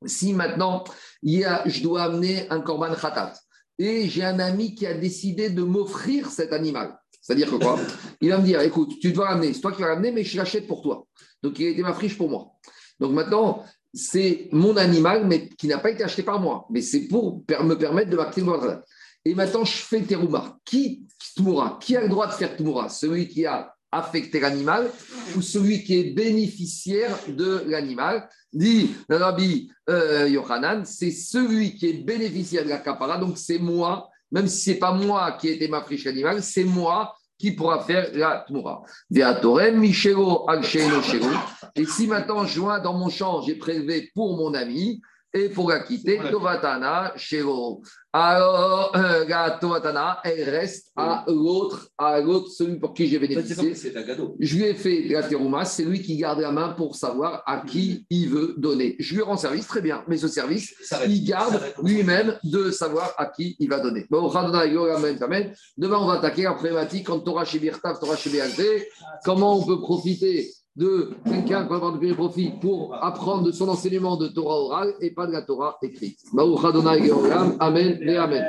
Si 0.06 0.34
maintenant, 0.34 0.84
il 1.22 1.40
y 1.40 1.46
a, 1.46 1.64
je 1.68 1.82
dois 1.84 2.04
amener 2.04 2.50
un 2.50 2.62
korban 2.62 2.94
khatat 2.96 3.34
et 3.78 4.08
j'ai 4.08 4.24
un 4.24 4.40
ami 4.40 4.76
qui 4.76 4.86
a 4.86 4.94
décidé 4.94 5.50
de 5.50 5.64
m'offrir 5.64 6.30
cet 6.30 6.52
animal. 6.52 6.98
C'est-à-dire 7.22 7.50
que 7.50 7.56
quoi? 7.56 7.80
Il 8.22 8.30
va 8.30 8.38
me 8.38 8.44
dire, 8.44 8.60
écoute, 8.62 9.00
tu 9.00 9.14
dois 9.14 9.30
ramener, 9.30 9.54
c'est 9.54 9.62
toi 9.62 9.72
qui 9.72 9.82
vas 9.82 9.90
ramener, 9.90 10.12
mais 10.12 10.24
je 10.24 10.36
l'achète 10.36 10.68
pour 10.68 10.82
toi. 10.82 11.06
Donc 11.42 11.58
il 11.60 11.68
a 11.68 11.70
été 11.70 11.82
ma 11.82 11.94
friche 11.94 12.18
pour 12.18 12.30
moi. 12.30 12.52
Donc 13.00 13.14
maintenant, 13.14 13.64
c'est 13.94 14.50
mon 14.52 14.76
animal, 14.78 15.28
mais 15.28 15.50
qui 15.50 15.68
n'a 15.68 15.78
pas 15.78 15.92
été 15.92 16.04
acheté 16.04 16.24
par 16.24 16.40
moi. 16.40 16.66
Mais 16.72 16.82
c'est 16.82 17.08
pour 17.08 17.44
me 17.48 17.76
permettre 17.76 18.10
de 18.10 18.16
marquer 18.16 18.42
le 18.42 18.48
droit 18.48 18.82
Et 19.24 19.36
maintenant, 19.36 19.64
je 19.64 19.78
fais 19.78 20.02
terouma. 20.02 20.58
Qui, 20.66 21.06
qui 21.80 21.96
a 21.96 22.02
le 22.02 22.10
droit 22.10 22.28
de 22.28 22.34
faire 22.34 22.56
Tmoura 22.58 22.90
Celui 22.90 23.28
qui 23.28 23.46
a 23.46 23.74
affecté 23.92 24.40
l'animal 24.40 24.90
ou 25.36 25.42
celui 25.42 25.84
qui 25.84 26.00
est 26.00 26.14
bénéficiaire 26.16 27.16
de 27.28 27.64
l'animal? 27.68 28.28
Dit 28.52 28.92
Rabbi 29.10 29.72
euh, 29.90 30.30
c'est 30.86 31.12
celui 31.12 31.76
qui 31.76 31.90
est 31.90 32.04
bénéficiaire 32.04 32.64
de 32.64 32.70
la 32.70 32.78
capara, 32.78 33.18
donc 33.18 33.38
c'est 33.38 33.60
moi, 33.60 34.10
même 34.32 34.48
si 34.48 34.62
ce 34.62 34.70
n'est 34.72 34.78
pas 34.78 34.94
moi 34.94 35.38
qui 35.40 35.50
ai 35.50 35.56
été 35.56 35.68
ma 35.68 35.82
friche 35.82 36.08
animale, 36.08 36.42
c'est 36.42 36.64
moi 36.64 37.16
qui 37.38 37.52
pourra 37.52 37.84
faire 37.84 38.10
la 38.14 38.46
Tmoura. 38.48 38.84
Michelo. 39.76 40.46
Et 41.76 41.86
si 41.86 42.08
maintenant, 42.08 42.46
je 42.46 42.60
vois 42.60 42.80
dans 42.80 42.94
mon 42.94 43.10
champ, 43.10 43.42
j'ai 43.42 43.56
prélevé 43.56 44.12
pour 44.14 44.38
mon 44.38 44.54
ami, 44.54 45.02
et 45.34 45.50
pour 45.50 45.70
la 45.70 45.80
quitter, 45.80 46.20
Tovatana, 46.30 47.14
Shiro. 47.16 47.82
Alors, 48.12 48.96
euh, 48.96 49.26
la 49.28 49.58
Tovatana, 49.60 50.20
elle 50.24 50.48
reste 50.48 50.92
à 50.96 51.26
l'autre, 51.28 51.90
à 51.98 52.20
l'autre, 52.22 52.52
celui 52.52 52.78
pour 52.78 52.94
qui 52.94 53.08
j'ai 53.08 53.18
bénéficié. 53.18 53.56
comme 53.56 53.74
c'est 53.74 53.98
un 53.98 54.04
cadeau. 54.04 54.36
Je 54.40 54.56
lui 54.56 54.66
ai 54.66 54.76
fait 54.76 55.02
la 55.10 55.24
terouma, 55.24 55.66
c'est 55.66 55.86
lui 55.86 56.04
qui 56.04 56.18
garde 56.18 56.40
la 56.40 56.52
main 56.52 56.70
pour 56.70 56.96
savoir 56.96 57.42
à 57.48 57.62
qui 57.66 58.06
il 58.12 58.30
veut 58.30 58.54
donner. 58.58 58.96
Je 59.00 59.16
lui 59.16 59.24
rends 59.24 59.38
service, 59.38 59.66
très 59.66 59.82
bien, 59.82 60.04
mais 60.08 60.18
ce 60.18 60.28
service, 60.28 60.76
il 61.08 61.26
garde 61.26 61.60
lui-même 61.82 62.38
de 62.44 62.70
savoir 62.70 63.16
à 63.18 63.26
qui 63.26 63.56
il 63.58 63.70
va 63.70 63.80
donner. 63.80 64.06
Bon. 64.12 64.28
Demain, 65.78 65.98
on 65.98 66.06
va 66.06 66.14
attaquer 66.14 66.44
la 66.44 66.54
problématique 66.54 67.08
quand 67.08 67.20
Torah 67.22 67.46
chez 67.46 67.58
Birtav, 67.58 68.00
Torah 68.00 68.16
chez 68.16 68.30
BLT. 68.30 68.88
Comment 69.26 69.58
on 69.58 69.66
peut 69.66 69.80
profiter 69.80 70.52
de 70.76 71.12
quelqu'un 71.26 71.64
qui 71.64 71.68
peut 71.70 71.76
avoir 71.76 71.98
de 71.98 72.14
profit 72.14 72.52
pour 72.60 72.96
apprendre 72.96 73.44
de 73.44 73.52
son 73.52 73.70
enseignement 73.70 74.18
de 74.18 74.28
Torah 74.28 74.56
orale 74.56 74.94
et 75.02 75.12
pas 75.12 75.28
de 75.28 75.32
la 75.32 75.44
Torah 75.44 75.78
écrite. 75.84 76.20
Amen 77.60 78.00
et 78.02 78.18
Amen. 78.18 78.46